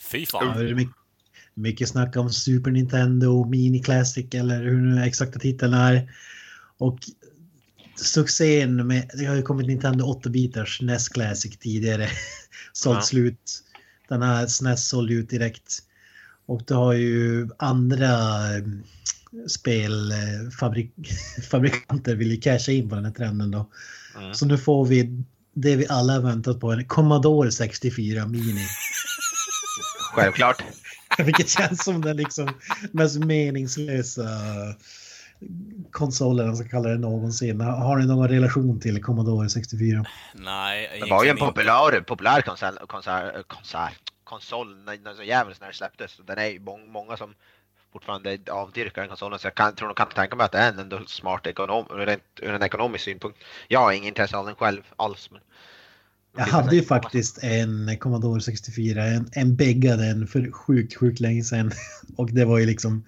Fy 0.00 0.26
fan. 0.26 0.74
mycket, 0.74 0.94
mycket 1.56 1.88
snack 1.88 2.16
om 2.16 2.32
Super 2.32 2.70
Nintendo, 2.70 3.44
Mini 3.44 3.82
Classic 3.82 4.26
eller 4.34 4.62
hur 4.62 4.80
nu 4.80 5.04
exakta 5.04 5.38
titeln 5.38 5.74
är. 5.74 6.10
Och 6.78 6.98
succén 7.96 8.86
med, 8.86 9.10
det 9.14 9.24
har 9.24 9.34
ju 9.34 9.42
kommit 9.42 9.66
Nintendo 9.66 10.20
8-bitars 10.22 10.82
NES 10.82 11.08
Classic 11.08 11.58
tidigare. 11.58 12.08
Sålt 12.72 12.96
Ja. 12.96 13.02
slut. 13.02 13.62
Den 14.08 14.22
här 14.22 14.46
SNES 14.46 14.88
sålde 14.88 15.14
ut 15.14 15.30
direkt. 15.30 15.78
Och 16.46 16.62
det 16.66 16.74
har 16.74 16.92
ju 16.92 17.48
andra 17.58 18.08
eh, 18.56 18.62
spelfabrikanter 19.48 22.14
vill 22.16 22.30
ju 22.30 22.36
casha 22.40 22.72
in 22.72 22.88
på 22.88 22.94
den 22.94 23.04
här 23.04 23.12
trenden 23.12 23.50
då. 23.50 23.70
Mm. 24.18 24.34
Så 24.34 24.46
nu 24.46 24.58
får 24.58 24.86
vi 24.86 25.22
det 25.54 25.76
vi 25.76 25.86
alla 25.88 26.20
väntat 26.20 26.60
på, 26.60 26.72
en 26.72 26.84
Commodore 26.84 27.52
64 27.52 28.26
Mini. 28.26 28.60
Självklart. 30.14 30.62
Vilket 31.18 31.48
känns 31.48 31.84
som 31.84 32.00
den 32.00 32.16
liksom 32.16 32.48
mest 32.92 33.18
meningslösa 33.18 34.28
konsolen, 35.90 36.46
jag 36.46 36.56
ska 36.56 36.68
kalla 36.68 36.88
det 36.88 36.98
någonsin. 36.98 37.60
Har 37.60 37.96
ni 37.96 38.06
någon 38.06 38.28
relation 38.28 38.80
till 38.80 39.02
Commodore 39.02 39.48
64? 39.48 40.04
Nej, 40.34 41.00
Det 41.00 41.10
var 41.10 41.24
ju 41.24 41.30
en 41.30 41.36
populär, 41.36 42.00
populär 42.00 42.40
konsol, 42.40 42.78
konsol, 42.86 43.42
konsol, 43.46 43.80
konsol 44.24 44.76
när, 44.84 45.22
jävligt 45.22 45.60
när 45.60 45.68
det 45.68 45.74
släpptes. 45.74 46.20
Den 46.26 46.38
är 46.38 46.46
ju 46.46 46.58
mång- 46.58 46.88
många 46.88 47.16
som 47.16 47.34
fortfarande 47.92 48.38
avdyrkar 48.50 49.02
den 49.02 49.08
konsolen. 49.08 49.38
Så 49.38 49.46
jag 49.46 49.54
kan, 49.54 49.74
tror 49.74 49.88
nog 49.88 49.96
kan 49.96 50.08
tänka 50.08 50.36
mig 50.36 50.44
att 50.44 50.52
det 50.52 50.58
är 50.58 50.72
en 50.72 50.78
ändå 50.78 51.00
smart 51.06 51.46
ekonom, 51.46 51.86
rent, 51.90 52.22
ur 52.42 52.54
en 52.54 52.62
ekonomisk 52.62 53.04
synpunkt. 53.04 53.38
Jag 53.68 53.80
har 53.80 53.92
ingen 53.92 54.08
intresse 54.08 54.36
av 54.36 54.46
den 54.46 54.54
själv 54.54 54.82
alls. 54.96 55.30
Men... 55.30 55.40
Jag 56.36 56.46
hade 56.46 56.76
ju 56.76 56.82
faktiskt 56.82 57.38
en 57.42 57.98
Commodore 57.98 58.40
64, 58.40 59.04
en, 59.04 59.28
en 59.32 59.56
bägga 59.56 59.96
den 59.96 60.26
för 60.26 60.50
sjukt, 60.50 60.96
sjukt 60.96 61.20
länge 61.20 61.44
sedan. 61.44 61.72
Och 62.16 62.32
det 62.32 62.44
var 62.44 62.58
ju 62.58 62.66
liksom 62.66 63.04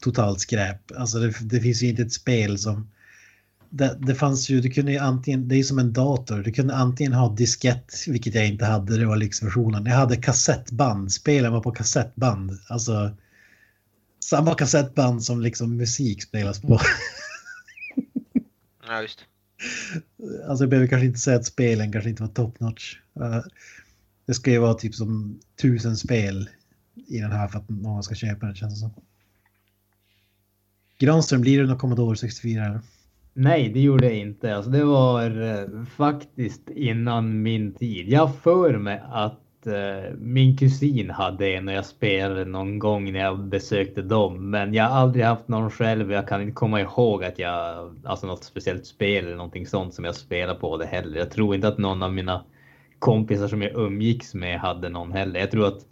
totalt 0.00 0.40
skräp. 0.40 0.92
Alltså 0.96 1.18
det, 1.18 1.34
det 1.40 1.60
finns 1.60 1.82
ju 1.82 1.88
inte 1.88 2.02
ett 2.02 2.12
spel 2.12 2.58
som... 2.58 2.90
Det, 3.72 3.98
det 4.00 4.14
fanns 4.14 4.48
ju, 4.48 4.60
du 4.60 4.70
kunde 4.70 4.92
ju 4.92 4.98
antingen, 4.98 5.48
det 5.48 5.54
är 5.54 5.56
ju 5.56 5.64
som 5.64 5.78
en 5.78 5.92
dator, 5.92 6.38
du 6.38 6.52
kunde 6.52 6.74
antingen 6.74 7.12
ha 7.12 7.34
diskett, 7.34 7.94
vilket 8.06 8.34
jag 8.34 8.46
inte 8.46 8.64
hade, 8.64 8.98
det 8.98 9.06
var 9.06 9.16
liksom 9.16 9.48
versionen. 9.48 9.86
Jag 9.86 9.96
hade 9.96 10.16
kassettband, 10.16 11.12
spelen 11.12 11.52
var 11.52 11.60
på 11.60 11.70
kassettband. 11.70 12.58
Alltså 12.68 13.16
samma 14.24 14.54
kassettband 14.54 15.24
som 15.24 15.40
liksom 15.40 15.76
musik 15.76 16.22
spelas 16.22 16.60
på. 16.60 16.80
Ja, 18.90 19.02
just. 19.02 19.24
Alltså 20.48 20.64
jag 20.64 20.70
behöver 20.70 20.88
kanske 20.88 21.06
inte 21.06 21.18
säga 21.18 21.36
att 21.36 21.46
spelen 21.46 21.92
kanske 21.92 22.10
inte 22.10 22.22
var 22.22 22.30
top 22.30 22.60
notch. 22.60 22.96
Eh, 23.20 23.40
det 24.26 24.34
ska 24.34 24.50
ju 24.50 24.58
vara 24.58 24.74
typ 24.74 24.94
som 24.94 25.40
tusen 25.62 25.96
spel 25.96 26.48
i 27.08 27.18
den 27.18 27.32
här 27.32 27.48
för 27.48 27.58
att 27.58 27.68
någon 27.68 28.02
ska 28.02 28.14
köpa 28.14 28.46
den 28.46 28.54
känns 28.54 28.74
det 28.74 28.80
som. 28.80 28.90
Granström, 30.98 31.40
blir 31.40 31.60
det 31.60 31.66
någon 31.66 31.78
Commodore 31.78 32.16
64? 32.16 32.66
Eller? 32.66 32.80
Nej, 33.32 33.68
det 33.68 33.80
gjorde 33.80 34.04
jag 34.04 34.16
inte. 34.16 34.56
Alltså, 34.56 34.70
det 34.70 34.84
var 34.84 35.42
eh, 35.42 35.84
faktiskt 35.84 36.70
innan 36.70 37.42
min 37.42 37.74
tid. 37.74 38.08
Jag 38.08 38.26
har 38.26 38.34
för 38.34 38.78
mig 38.78 39.02
att 39.04 39.40
eh, 39.66 40.14
min 40.18 40.56
kusin 40.56 41.10
hade 41.10 41.48
en 41.48 41.68
och 41.68 41.74
jag 41.74 41.86
spelade 41.86 42.44
någon 42.44 42.78
gång 42.78 43.12
när 43.12 43.20
jag 43.20 43.38
besökte 43.38 44.02
dem. 44.02 44.50
Men 44.50 44.74
jag 44.74 44.84
har 44.84 44.96
aldrig 44.96 45.24
haft 45.24 45.48
någon 45.48 45.70
själv. 45.70 46.12
Jag 46.12 46.28
kan 46.28 46.42
inte 46.42 46.52
komma 46.52 46.80
ihåg 46.80 47.24
att 47.24 47.38
jag, 47.38 47.96
alltså 48.04 48.26
något 48.26 48.44
speciellt 48.44 48.86
spel 48.86 49.24
eller 49.24 49.36
någonting 49.36 49.66
sånt 49.66 49.94
som 49.94 50.04
jag 50.04 50.14
spelar 50.14 50.54
på 50.54 50.76
det 50.76 50.86
heller. 50.86 51.18
Jag 51.18 51.30
tror 51.30 51.54
inte 51.54 51.68
att 51.68 51.78
någon 51.78 52.02
av 52.02 52.12
mina 52.12 52.44
kompisar 52.98 53.48
som 53.48 53.62
jag 53.62 53.72
umgicks 53.74 54.34
med 54.34 54.60
hade 54.60 54.88
någon 54.88 55.12
heller. 55.12 55.40
Jag 55.40 55.50
tror 55.50 55.66
att 55.66 55.86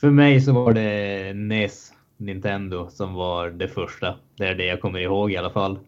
för 0.00 0.10
mig 0.10 0.40
så 0.40 0.52
var 0.52 0.72
det 0.72 1.32
NES, 1.34 1.92
Nintendo, 2.16 2.90
som 2.90 3.14
var 3.14 3.50
det 3.50 3.68
första. 3.68 4.16
Det 4.36 4.46
är 4.46 4.54
det 4.54 4.66
jag 4.66 4.80
kommer 4.80 4.98
ihåg 4.98 5.32
i 5.32 5.36
alla 5.36 5.50
fall. 5.50 5.78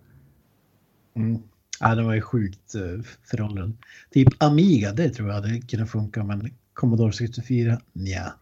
Mm. 1.16 1.42
Ja, 1.80 1.94
det 1.94 2.02
var 2.02 2.14
ju 2.14 2.20
sjukt 2.20 2.74
eh, 2.74 3.04
föråldrad. 3.24 3.72
Typ 4.10 4.28
Amiga, 4.38 4.92
det 4.92 5.10
tror 5.10 5.28
jag 5.28 5.34
hade 5.34 5.60
kunnat 5.60 5.90
funka, 5.90 6.24
men 6.24 6.50
Commodore 6.74 7.12
64, 7.12 7.80
Nja. 7.92 8.32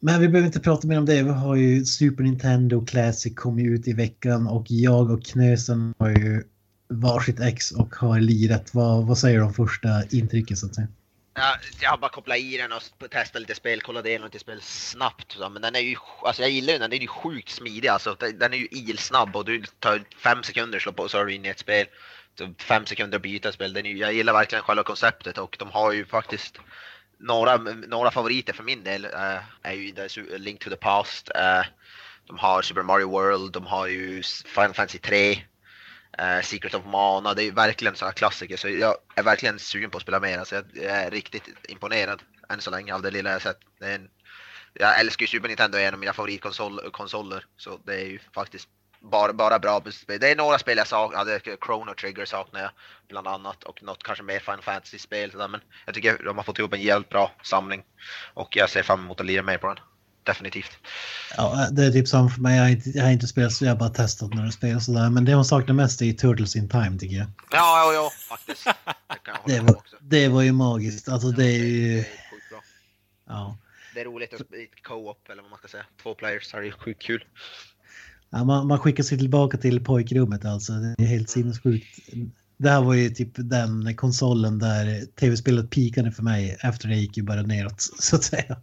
Men 0.00 0.20
vi 0.20 0.28
behöver 0.28 0.46
inte 0.46 0.60
prata 0.60 0.86
mer 0.86 0.98
om 0.98 1.06
det. 1.06 1.22
Vi 1.22 1.30
har 1.30 1.56
ju 1.56 1.84
Super 1.84 2.24
Nintendo 2.24 2.84
Classic 2.86 3.32
kommit 3.36 3.66
ut 3.66 3.88
i 3.88 3.92
veckan 3.92 4.46
och 4.46 4.64
jag 4.68 5.10
och 5.10 5.24
Knösen 5.24 5.94
har 5.98 6.08
ju 6.08 6.44
varsitt 6.88 7.40
ex 7.40 7.70
och 7.72 7.94
har 7.94 8.20
lirat. 8.20 8.74
Vad, 8.74 9.06
vad 9.06 9.18
säger 9.18 9.38
du 9.38 9.44
om 9.44 9.54
första 9.54 9.88
intrycket 10.10 10.58
så 10.58 10.66
att 10.66 10.74
säga? 10.74 10.88
Ja, 11.34 11.56
jag 11.80 11.90
har 11.90 11.98
bara 11.98 12.10
kopplat 12.10 12.38
i 12.38 12.56
den 12.56 12.72
och 12.72 13.10
testat 13.10 13.40
lite 13.42 13.54
spel, 13.54 13.80
kollat 13.80 14.06
igenom 14.06 14.26
lite 14.26 14.38
spel 14.38 14.60
snabbt. 14.62 15.36
Men 15.52 15.62
den 15.62 15.74
är 15.74 15.80
ju, 15.80 15.96
alltså 16.24 16.42
jag 16.42 16.50
gillar 16.50 16.72
den, 16.72 16.80
den 16.80 16.92
är 16.92 17.02
ju 17.02 17.06
sjukt 17.06 17.48
smidig 17.48 17.88
alltså. 17.88 18.16
Den 18.38 18.52
är 18.52 18.56
ju 18.56 18.68
ilsnabb 18.70 19.36
och 19.36 19.44
du 19.44 19.62
tar 19.78 20.02
fem 20.16 20.42
sekunder 20.42 20.78
slå 20.78 20.92
på 20.92 21.08
så 21.08 21.18
är 21.18 21.24
du 21.24 21.34
inne 21.34 21.48
i 21.48 21.50
ett 21.50 21.58
spel. 21.58 21.86
Fem 22.58 22.86
sekunder 22.86 23.16
att 23.16 23.22
byta 23.22 23.52
spel. 23.52 23.72
Den 23.72 23.96
jag 23.98 24.12
gillar 24.12 24.32
verkligen 24.32 24.64
själva 24.64 24.82
konceptet 24.82 25.38
och 25.38 25.56
de 25.58 25.70
har 25.70 25.92
ju 25.92 26.04
faktiskt 26.04 26.58
några, 27.18 27.56
några 27.86 28.10
favoriter 28.10 28.52
för 28.52 28.62
min 28.62 28.84
del. 28.84 29.04
uh, 29.04 29.38
är 29.62 29.72
ju 29.72 30.38
Link 30.38 30.60
to 30.60 30.70
the 30.70 30.76
Past. 30.76 31.30
uh, 31.34 31.66
de 32.26 32.38
har 32.38 32.62
Super 32.62 32.82
Mario 32.82 33.10
World, 33.10 33.52
de 33.52 33.66
har 33.66 33.86
ju 33.86 34.22
Final 34.22 34.74
Fantasy 34.74 34.98
3. 34.98 35.32
uh, 35.32 35.38
eh, 36.18 36.42
Secret 36.42 36.74
of 36.74 36.84
Mana, 36.84 37.34
det 37.34 37.42
är 37.42 37.44
ju 37.44 37.50
verkligen 37.50 37.96
sådana 37.96 38.12
klassiker 38.12 38.56
så 38.56 38.68
jag 38.68 38.96
är 39.14 39.22
verkligen 39.22 39.58
sugen 39.58 39.90
på 39.90 39.96
att 39.96 40.02
spela 40.02 40.20
mer. 40.20 40.38
Alltså 40.38 40.54
jag 40.54 40.84
är 40.84 41.10
riktigt 41.10 41.44
imponerad 41.68 42.22
än 42.48 42.60
så 42.60 42.70
länge 42.70 42.94
av 42.94 43.02
det 43.02 43.10
lilla 43.10 43.30
jag 43.30 43.42
sett. 43.42 43.60
Det 43.80 43.86
är 43.86 43.94
en, 43.94 44.10
jag 44.72 45.00
älskar 45.00 45.22
ju 45.22 45.26
Super 45.26 45.48
Nintendo, 45.48 45.78
är 45.78 45.88
en 45.88 45.94
av 45.94 46.00
mina 46.00 46.12
favoritkonsoler. 46.12 47.46
Så 47.56 47.80
det 47.84 47.94
är 47.94 48.06
ju 48.06 48.18
faktiskt 48.34 48.68
bara, 49.10 49.32
bara 49.32 49.58
bra 49.58 49.82
spel. 49.92 50.20
Det 50.20 50.30
är 50.30 50.36
några 50.36 50.58
spel 50.58 50.78
jag 50.78 50.86
saknar, 50.86 51.56
Chrono 51.66 51.94
Trigger 51.94 52.24
saknar 52.24 52.60
jag 52.60 52.70
bland 53.08 53.28
annat 53.28 53.64
och 53.64 53.82
något 53.82 54.02
kanske 54.02 54.24
mer 54.24 54.38
Final 54.38 54.62
Fantasy-spel. 54.62 55.32
Men 55.36 55.60
jag 55.86 55.94
tycker 55.94 56.24
de 56.24 56.36
har 56.36 56.44
fått 56.44 56.58
ihop 56.58 56.72
en 56.72 56.82
jävligt 56.82 57.08
bra 57.08 57.32
samling 57.42 57.82
och 58.34 58.56
jag 58.56 58.70
ser 58.70 58.82
fram 58.82 59.00
emot 59.00 59.20
att 59.20 59.26
lira 59.26 59.42
mer 59.42 59.58
på 59.58 59.66
den. 59.66 59.78
Definitivt. 60.22 60.78
Ja, 61.36 61.68
det 61.72 61.84
är 61.84 61.90
typ 61.90 62.08
som 62.08 62.30
för 62.30 62.40
mig. 62.40 62.56
Jag 62.56 62.62
har 62.62 62.70
inte, 62.70 62.90
jag 62.90 63.04
har 63.04 63.10
inte 63.10 63.26
spelat 63.26 63.52
så 63.52 63.64
jag 63.64 63.70
har 63.70 63.76
bara 63.76 63.88
testat 63.88 64.34
några 64.34 64.50
spel 64.50 64.76
och 64.76 64.82
sådär. 64.82 65.10
Men 65.10 65.24
det 65.24 65.34
man 65.34 65.44
saknar 65.44 65.74
mest 65.74 66.02
är 66.02 66.12
Turtles 66.12 66.56
in 66.56 66.68
Time 66.68 66.98
tycker 66.98 67.16
jag. 67.16 67.26
Ja, 67.50 67.92
ja, 67.92 67.92
ja, 67.94 68.10
faktiskt. 68.28 68.64
Det 68.64 68.72
kan 69.24 69.34
jag 69.34 69.34
hålla 69.34 69.54
Det 69.54 69.60
var, 69.60 69.76
också. 69.76 69.96
det 70.00 70.28
var 70.28 70.42
ju 70.42 70.52
magiskt. 70.52 71.08
Alltså 71.08 71.28
det 71.28 71.44
är 71.44 71.64
ju... 71.64 72.04
sjukt 72.04 72.50
bra. 72.50 72.62
Ja. 73.26 73.56
Det 73.94 74.00
är 74.00 74.04
roligt 74.04 74.34
att 74.34 74.40
co-op 74.82 75.28
eller 75.30 75.42
vad 75.42 75.50
man 75.50 75.58
ska 75.58 75.68
säga. 75.68 75.86
Två 76.02 76.14
players, 76.14 76.54
är 76.54 76.60
det 76.60 76.66
ju 76.66 76.72
sjukt 76.72 77.02
kul. 77.02 77.24
Ja, 78.34 78.44
man, 78.44 78.66
man 78.66 78.78
skickar 78.78 79.02
sig 79.02 79.18
tillbaka 79.18 79.58
till 79.58 79.84
pojkrummet 79.84 80.44
alltså. 80.44 80.72
Det 80.72 81.04
är 81.04 81.06
helt 81.06 81.30
sinnessjukt. 81.30 81.98
Det 82.56 82.70
här 82.70 82.82
var 82.82 82.94
ju 82.94 83.10
typ 83.10 83.30
den 83.34 83.96
konsolen 83.96 84.58
där 84.58 85.06
tv-spelet 85.06 85.70
pikade 85.70 86.12
för 86.12 86.22
mig 86.22 86.56
efter 86.60 86.88
det 86.88 86.96
gick 86.96 87.16
ju 87.16 87.22
bara 87.22 87.42
neråt 87.42 87.80
så 87.98 88.16
att 88.16 88.24
säga. 88.24 88.56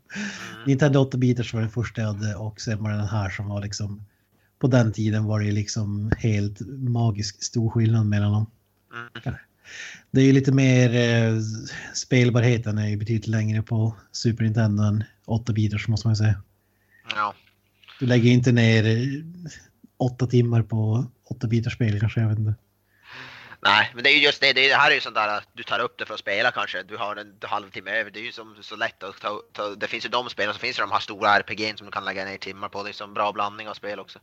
Nintendo 0.68 1.10
8-bitars 1.10 1.54
var 1.54 1.62
den 1.62 1.70
första 1.70 2.02
jag 2.02 2.14
hade 2.14 2.36
och 2.36 2.62
sen 2.62 2.84
var 2.84 2.92
det 2.92 2.98
den 2.98 3.08
här 3.08 3.30
som 3.30 3.48
var 3.48 3.62
liksom 3.62 4.06
på 4.60 4.68
den 4.68 4.94
tiden 4.94 5.26
var 5.26 5.40
det 5.40 5.46
ju 5.46 5.52
liksom 5.52 6.12
helt 6.18 6.60
magisk 6.78 7.44
stor 7.44 7.70
skillnad 7.70 8.06
mellan 8.06 8.32
dem. 8.32 8.46
Mm. 9.26 9.36
Det 10.12 10.22
är 10.22 10.26
ju 10.26 10.32
lite 10.32 10.52
mer 10.52 10.96
eh, 10.96 11.40
spelbarheten 11.94 12.78
är 12.78 12.88
ju 12.88 12.98
betydligt 12.98 13.28
längre 13.28 13.62
på 13.62 13.96
Super 14.12 14.44
Nintendo 14.44 14.84
än 14.84 15.04
8-bitars 15.26 15.90
måste 15.90 16.08
man 16.08 16.12
ju 16.14 16.18
säga. 16.18 16.42
Ja. 17.16 17.36
Du 18.02 18.08
lägger 18.08 18.32
inte 18.32 18.52
ner 18.52 18.86
eh, 18.86 19.22
åtta 19.98 20.28
timmar 20.28 20.62
på 20.62 21.06
8-bitars 21.30 21.74
spel 21.76 22.00
kanske, 22.00 22.22
jag 22.22 22.30
vet 22.30 22.40
inte. 22.40 22.54
Nej, 23.64 23.92
men 23.94 24.04
det 24.04 24.10
är 24.10 24.14
ju 24.14 24.24
just 24.24 24.42
det. 24.42 24.54
Det, 24.54 24.66
är, 24.66 24.70
det 24.70 24.76
här 24.76 24.92
är 24.92 24.96
ju 24.96 25.02
sånt 25.02 25.16
där 25.16 25.28
att 25.28 25.48
du 25.54 25.64
tar 25.64 25.80
upp 25.80 25.98
det 25.98 26.06
för 26.06 26.14
att 26.14 26.20
spela 26.20 26.52
kanske. 26.52 26.84
Du 26.84 26.98
har 26.98 27.16
en 27.16 27.36
halvtimme 27.42 27.92
över. 27.92 28.12
Det 28.12 28.20
är 28.20 28.24
ju 28.24 28.32
som, 28.32 28.56
så 28.62 28.76
lätt 28.76 29.04
att 29.04 29.20
ta, 29.20 29.42
ta 29.54 29.76
Det 29.76 29.88
finns 29.88 30.06
ju 30.06 30.10
de 30.10 30.30
spelen, 30.30 30.54
så 30.54 30.60
finns 30.60 30.76
det 30.76 30.84
de 30.84 30.92
här 30.92 31.00
stora 31.00 31.40
RPG 31.40 31.78
som 31.78 31.86
du 31.86 31.92
kan 31.92 32.06
lägga 32.06 32.26
ner 32.26 32.38
timmar 32.38 32.70
på. 32.70 32.84
Det 32.84 32.90
är 32.90 32.94
som 32.94 33.14
bra 33.14 33.32
blandning 33.32 33.70
av 33.70 33.74
spel 33.74 34.00
också. 34.00 34.20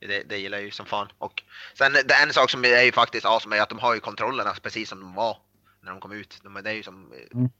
Det, 0.00 0.22
det 0.28 0.38
gillar 0.38 0.58
jag 0.58 0.64
ju 0.64 0.70
som 0.70 0.86
fan. 0.86 1.08
Och 1.18 1.42
sen 1.74 1.92
det, 1.92 2.14
en 2.22 2.32
sak 2.32 2.50
som 2.50 2.64
är 2.64 2.82
ju 2.82 2.92
faktiskt 2.92 3.26
awesome 3.26 3.56
är 3.56 3.62
att 3.62 3.68
de 3.68 3.78
har 3.78 3.94
ju 3.94 4.00
kontrollerna 4.00 4.54
precis 4.62 4.88
som 4.88 5.00
de 5.00 5.14
var 5.14 5.36
när 5.82 5.90
de 5.90 6.00
kom 6.00 6.12
ut. 6.12 6.40
De, 6.42 6.54
det 6.64 6.70
är 6.70 6.74
ju 6.74 6.82
som... 6.82 7.12
Mm. 7.34 7.50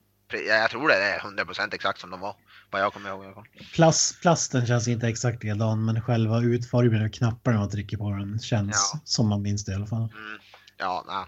Jag 0.49 0.71
tror 0.71 0.89
det 0.89 0.95
är 0.95 1.19
100% 1.19 1.75
exakt 1.75 2.01
som 2.01 2.11
de 2.11 2.21
var. 2.21 2.37
Vad 2.71 2.83
jag 2.83 2.93
kommer 2.93 3.11
ihåg 3.11 3.23
i 3.25 3.27
alla 3.27 3.35
fall. 3.35 3.47
Plast, 3.75 4.21
plasten 4.21 4.67
känns 4.67 4.89
inte 4.89 5.09
exakt 5.09 5.43
likadan 5.43 5.85
men 5.85 6.03
själva 6.03 6.41
utformningen 6.41 7.05
av 7.05 7.09
knapparna 7.11 7.59
man 7.59 7.71
trycker 7.71 7.97
på 7.97 8.11
den 8.11 8.39
känns 8.39 8.91
Ja. 8.93 9.01
som 9.05 9.29
man 9.29 9.43
minns 9.43 9.65
det 9.65 9.73
i 9.73 9.75
alla 9.75 9.87
fall. 9.87 10.03
Mm. 10.03 10.41
Ja, 10.77 11.05
nej. 11.09 11.25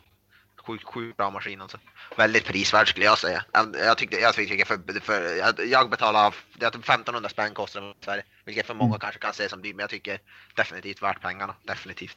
Sjukt, 0.66 0.84
sjukt 0.84 1.16
bra 1.16 1.30
maskin 1.30 1.60
alltså. 1.60 1.78
Väldigt 2.16 2.44
prisvärd 2.44 2.88
skulle 2.88 3.04
jag 3.04 3.18
säga. 3.18 3.44
Jag, 3.52 3.74
jag 3.84 3.98
tyckte, 3.98 4.16
jag 4.16 4.34
tycker 4.34 4.64
för, 4.64 5.00
för 5.00 5.36
jag, 5.36 5.66
jag 5.66 5.90
betalar, 5.90 6.34
jag 6.60 6.72
tror 6.72 6.82
1500 6.82 7.28
spänn 7.28 7.54
kostar 7.54 7.80
den 7.80 7.90
i 7.90 8.04
Sverige. 8.04 8.22
Vilket 8.44 8.66
för 8.66 8.74
många 8.74 8.98
kanske 8.98 9.20
kan 9.20 9.34
se 9.34 9.48
som 9.48 9.62
dyrt, 9.62 9.76
men 9.76 9.82
jag 9.82 9.90
tycker 9.90 10.18
definitivt 10.56 11.02
värt 11.02 11.22
pengarna. 11.22 11.54
Definitivt. 11.66 12.16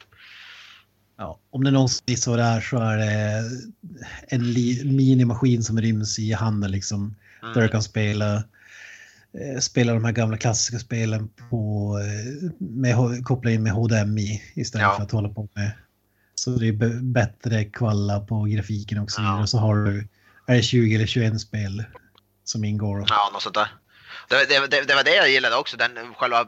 Ja, 1.18 1.38
om 1.50 1.64
det 1.64 1.70
någonsin 1.70 2.16
vad 2.26 2.38
det 2.38 2.44
är 2.44 2.60
så 2.60 2.78
är 2.78 2.96
det 2.96 3.42
en 4.28 4.52
minimaskin 4.96 5.62
som 5.62 5.80
ryms 5.80 6.18
i 6.18 6.32
handen 6.32 6.70
liksom. 6.70 7.14
Mm. 7.42 7.54
Där 7.54 7.62
du 7.62 7.68
kan 7.68 7.82
spela, 7.82 8.44
spela 9.60 9.92
de 9.92 10.04
här 10.04 10.12
gamla 10.12 10.36
klassiska 10.36 10.78
spelen 10.78 11.28
på, 11.50 11.92
eh, 12.00 12.50
med, 12.58 13.24
koppla 13.24 13.50
in 13.50 13.62
med 13.62 13.72
HDMI 13.72 14.42
istället 14.54 14.82
Ja. 14.84 14.96
för 14.96 15.02
att 15.02 15.10
hålla 15.10 15.28
på 15.28 15.48
med. 15.54 15.72
Så 16.34 16.50
det 16.50 16.68
är 16.68 17.02
bättre 17.02 17.64
kvalla 17.64 18.20
på 18.20 18.42
grafiken 18.42 18.98
och 18.98 19.10
så 19.10 19.20
vidare. 19.20 19.40
Ja. 19.40 19.46
Så 19.46 19.58
har 19.58 19.76
du, 19.76 20.08
är 20.46 20.54
det 20.54 20.62
20 20.62 20.94
eller 20.94 21.06
21 21.06 21.40
spel 21.40 21.84
som 22.44 22.64
ingår. 22.64 23.04
Ja, 23.08 23.30
något 23.32 23.42
sånt 23.42 23.54
där. 23.54 23.68
Det, 24.28 24.48
det, 24.48 24.66
det, 24.66 24.88
det 24.88 24.94
var 24.94 25.04
det 25.04 25.14
jag 25.16 25.30
gillade 25.30 25.56
också, 25.56 25.76
den 25.76 25.90
själva, 26.14 26.46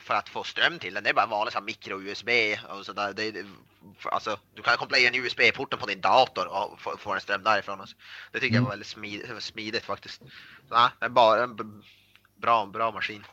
för 0.00 0.14
att 0.14 0.28
få 0.28 0.44
ström 0.44 0.78
till 0.78 0.94
den, 0.94 1.04
det 1.04 1.10
är 1.10 1.14
bara 1.14 1.26
vanlig 1.26 1.52
och. 1.52 3.12
Det, 3.12 3.30
det, 3.30 3.44
för- 3.98 4.10
alltså, 4.10 4.36
du 4.56 4.62
kan 4.62 4.76
koppla 4.76 4.98
in 4.98 5.14
USB-porten 5.14 5.78
på 5.78 5.86
din 5.86 6.00
dator 6.00 6.46
och 6.46 6.80
få, 6.80 6.96
få 6.98 7.14
en 7.14 7.20
ström 7.20 7.42
därifrån. 7.42 7.80
Alltså. 7.80 7.96
Det 8.32 8.40
tycker 8.40 8.54
jag 8.54 8.60
Mm. 8.60 8.64
var 8.64 8.70
väldigt 8.70 8.88
smidigt, 8.88 9.42
smidigt 9.42 9.84
faktiskt. 9.84 10.22
Så, 10.68 10.74
nej, 10.74 10.88
är 11.00 11.08
bara 11.08 11.44
en 11.44 11.56
bra, 12.40 12.66
bra 12.66 12.92
maskin. 12.92 13.24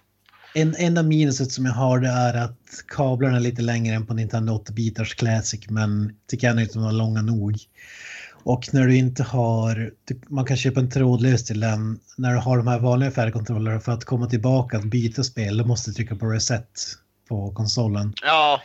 En 0.53 0.75
enda 0.75 1.03
minuset 1.03 1.51
som 1.51 1.65
jag 1.65 1.73
har 1.73 1.99
det 1.99 2.07
är 2.09 2.33
att 2.43 2.83
kablarna 2.87 3.35
är 3.35 3.39
lite 3.41 3.61
längre 3.61 3.95
än 3.95 4.05
på 4.05 4.13
Nintendo 4.13 4.53
8-bitars 4.53 5.15
Classic 5.15 5.69
men 5.69 6.15
tycker 6.27 6.47
jag 6.47 6.51
ändå 6.51 6.61
inte 6.63 6.73
de 6.73 6.83
var 6.83 6.91
långa 6.91 7.21
nog. 7.21 7.55
Och 8.43 8.73
när 8.73 8.87
du 8.87 8.95
inte 8.97 9.23
har, 9.23 9.91
man 10.27 10.45
kan 10.45 10.57
köpa 10.57 10.79
en 10.79 10.89
trådlös 10.89 11.45
till 11.45 11.59
den, 11.59 11.99
när 12.17 12.31
du 12.33 12.37
har 12.39 12.57
de 12.57 12.67
här 12.67 12.79
vanliga 12.79 13.11
färgkontrollerna 13.11 13.79
för 13.79 13.91
att 13.91 14.05
komma 14.05 14.27
tillbaka 14.27 14.77
och 14.77 14.85
byta 14.87 15.23
spel, 15.23 15.57
då 15.57 15.65
måste 15.65 15.89
du 15.91 15.93
trycka 15.95 16.15
på 16.15 16.25
reset 16.25 16.79
på 17.29 17.51
konsolen. 17.53 18.13
Ja. 18.21 18.61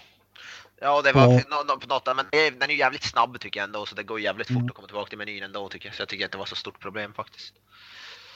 Ja, 0.80 1.02
det 1.02 1.12
var 1.12 1.32
Ja. 1.32 1.40
på 1.80 1.86
något, 1.88 2.16
men 2.16 2.24
det 2.32 2.50
den 2.50 2.62
är 2.62 2.72
ju 2.72 2.78
jävligt 2.78 3.02
snabb 3.04 3.40
tycker 3.40 3.60
jag 3.60 3.64
ändå, 3.66 3.86
så 3.86 3.94
det 3.94 4.02
går 4.02 4.20
jävligt 4.20 4.46
fort 4.46 4.56
Mm. 4.56 4.66
att 4.66 4.74
komma 4.74 4.86
tillbaka 4.88 5.08
till 5.08 5.18
menyn 5.18 5.42
ändå 5.42 5.68
tycker 5.68 5.88
jag. 5.88 5.94
Så 5.94 6.02
jag 6.02 6.08
tycker 6.08 6.24
inte 6.24 6.36
det 6.36 6.38
var 6.38 6.46
så 6.46 6.54
stort 6.56 6.80
problem 6.80 7.12
faktiskt. 7.12 7.52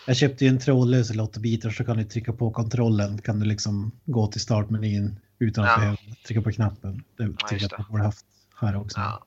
Jag 0.06 0.16
köpte 0.16 0.44
ju 0.44 0.48
en 0.48 0.58
trådlös 0.60 1.08
till 1.08 1.20
8 1.20 1.40
bitar 1.40 1.70
så 1.70 1.84
kan 1.84 1.96
du 1.96 2.04
trycka 2.04 2.32
på 2.32 2.50
kontrollen, 2.50 3.18
kan 3.22 3.40
du 3.40 3.46
liksom 3.46 3.90
gå 4.04 4.26
till 4.26 4.40
startmenyn 4.40 5.20
utan 5.38 5.64
att 5.64 5.70
Ja. 5.70 5.76
behöva 5.78 5.96
trycka 6.26 6.42
på 6.42 6.52
knappen. 6.52 7.04
Det 7.16 7.24
tycker 7.26 7.52
just 7.52 7.62
jag 7.62 7.72
att 7.72 7.78
man 7.78 7.90
borde 7.90 8.02
haft 8.04 8.24
här 8.60 8.76
också. 8.76 9.00
Ja. 9.00 9.24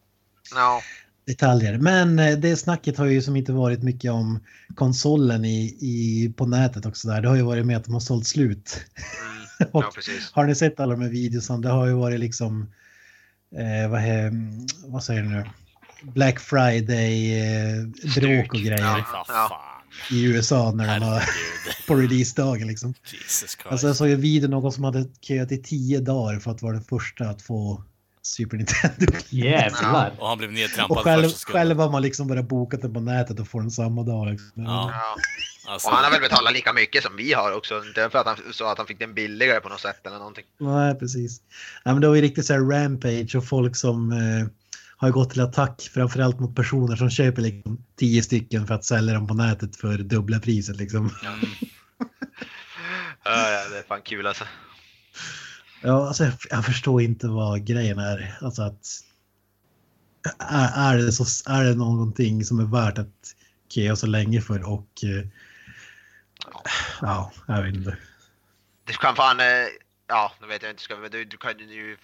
Ja. 0.55 0.81
Detaljer. 1.25 1.77
Men 1.77 2.19
eh, 2.19 2.37
det 2.37 2.57
snacket 2.57 2.97
har 2.97 3.05
ju 3.05 3.21
som 3.21 3.35
inte 3.35 3.51
varit 3.51 3.83
mycket 3.83 4.11
om 4.11 4.39
konsolen 4.75 5.45
i, 5.45 5.77
i, 5.79 6.33
på 6.37 6.45
nätet 6.45 6.85
också 6.85 7.07
där. 7.07 7.21
Det 7.21 7.27
har 7.29 7.35
ju 7.35 7.41
varit 7.41 7.65
med 7.65 7.77
att 7.77 7.85
de 7.85 7.93
har 7.93 8.01
sålt 8.01 8.27
slut. 8.27 8.85
Mm. 9.21 9.69
Och 9.71 9.83
ja, 9.83 9.91
precis. 9.95 10.31
har 10.31 10.45
ni 10.45 10.55
sett 10.55 10.79
alla 10.79 10.95
de 10.95 11.01
här 11.01 11.09
videorna? 11.09 11.57
Det 11.57 11.69
har 11.69 11.87
ju 11.87 11.93
varit 11.93 12.19
liksom, 12.19 12.73
eh, 13.55 13.89
vad, 13.89 13.99
he, 13.99 14.31
vad 14.85 15.03
säger 15.03 15.23
du 15.23 15.29
nu? 15.29 15.43
Black 16.03 16.39
Friday, 16.39 17.41
eh, 17.41 17.83
bråk 18.15 18.53
och 18.53 18.59
grejer 18.59 19.05
Ja. 19.27 19.59
I 20.11 20.23
USA 20.23 20.71
när 20.71 20.99
de 20.99 21.05
har 21.05 21.23
på 21.87 21.95
releasedagen 21.95 22.67
liksom. 22.67 22.93
Jesus 23.03 23.39
Christ. 23.39 23.65
Alltså 23.65 23.87
jag 23.87 23.95
såg 23.95 24.09
en 24.09 24.21
video 24.21 24.49
någon 24.49 24.71
som 24.71 24.83
hade 24.83 25.05
köat 25.21 25.51
i 25.51 25.57
tio 25.57 25.99
dagar 25.99 26.39
för 26.39 26.51
att 26.51 26.61
vara 26.61 26.73
den 26.73 26.83
första 26.83 27.29
att 27.29 27.41
få 27.41 27.83
Super 28.25 28.57
Nintendo. 28.57 29.05
Jävlar. 29.29 30.13
Och 30.19 30.27
han 30.27 30.37
blev 30.37 30.49
Och 30.49 30.53
nedtrampad 30.53 30.97
själv, 30.97 31.23
första 31.23 31.37
sekunden. 31.37 31.61
själv 31.67 31.79
har 31.79 31.91
man 31.91 32.01
liksom 32.01 32.27
bara 32.27 32.43
bokat 32.43 32.81
den 32.81 32.93
på 32.93 32.99
nätet 32.99 33.39
och 33.39 33.47
får 33.47 33.61
den 33.61 33.71
samma 33.71 34.03
dag. 34.03 34.27
Liksom. 34.31 34.51
Ja. 34.63 34.91
Ja. 34.93 35.15
Alltså, 35.67 35.87
Och 35.89 35.95
han 35.95 36.03
har 36.03 36.11
väl 36.11 36.21
betalat 36.21 36.53
lika 36.53 36.73
mycket 36.73 37.03
som 37.03 37.15
vi 37.17 37.33
har 37.33 37.51
också. 37.57 37.83
Inte 37.87 38.09
för 38.09 38.19
att 38.19 38.25
han 38.25 38.37
så 38.51 38.65
att 38.71 38.77
han 38.77 38.87
fick 38.87 38.99
den 38.99 39.13
billigare 39.13 39.59
på 39.59 39.69
något 39.69 39.79
sätt 39.79 40.07
eller 40.07 40.17
någonting. 40.17 40.43
Nej, 40.59 40.95
precis. 40.95 41.41
Ja, 41.83 41.91
men 41.91 42.01
det 42.01 42.07
var 42.07 42.15
ju 42.15 42.21
riktigt 42.21 42.45
så 42.45 42.53
här 42.53 42.59
rampage 42.61 43.35
och 43.35 43.47
folk 43.47 43.75
som 43.75 44.11
eh, 44.11 44.47
har 44.97 45.09
gått 45.11 45.29
till 45.31 45.41
attack 45.41 45.89
framförallt 45.93 46.39
mot 46.39 46.55
personer 46.55 46.95
som 46.95 47.09
köper 47.09 47.41
liksom 47.41 47.83
tio 47.99 48.23
stycken 48.23 48.67
för 48.67 48.73
att 48.75 48.85
sälja 48.85 49.13
dem 49.13 49.27
på 49.27 49.33
nätet 49.33 49.75
för 49.75 49.97
dubbla 49.97 50.39
priset 50.39 50.75
liksom. 50.75 51.09
Ja, 53.25 53.51
ja, 53.51 53.69
det 53.69 53.77
är 53.77 53.83
fan 53.87 54.01
kul 54.01 54.27
alltså. 54.27 54.43
Ja, 55.83 56.07
alltså, 56.07 56.23
jag, 56.23 56.33
jag 56.49 56.65
förstår 56.65 57.01
inte 57.01 57.27
vad 57.27 57.65
grejen 57.65 57.99
är. 57.99 58.37
Alltså 58.41 58.61
att 58.61 58.87
är, 60.39 60.93
är, 60.93 60.97
det 60.97 61.11
så, 61.11 61.51
är 61.51 61.63
det 61.63 61.75
någonting 61.75 62.45
som 62.45 62.59
är 62.59 62.65
värt 62.65 62.97
att 62.97 63.35
köa 63.69 63.95
så 63.95 64.07
länge 64.07 64.41
för 64.41 64.69
och 64.69 65.03
eh, 65.03 65.25
ja, 67.01 67.31
jag 67.47 67.61
vet 67.63 67.75
inte. 67.75 67.97
Du 68.85 68.93
kan 68.93 69.15
fan, 69.15 69.39
eh, 69.39 69.45
ja, 70.07 70.31
nu 70.41 70.47
vet 70.47 70.61
jag 70.61 70.71
inte, 70.71 70.83
ska, 70.83 70.97
men 70.97 71.11
du, 71.11 71.25
du 71.25 71.37
kan 71.37 71.59
ju 71.59 71.97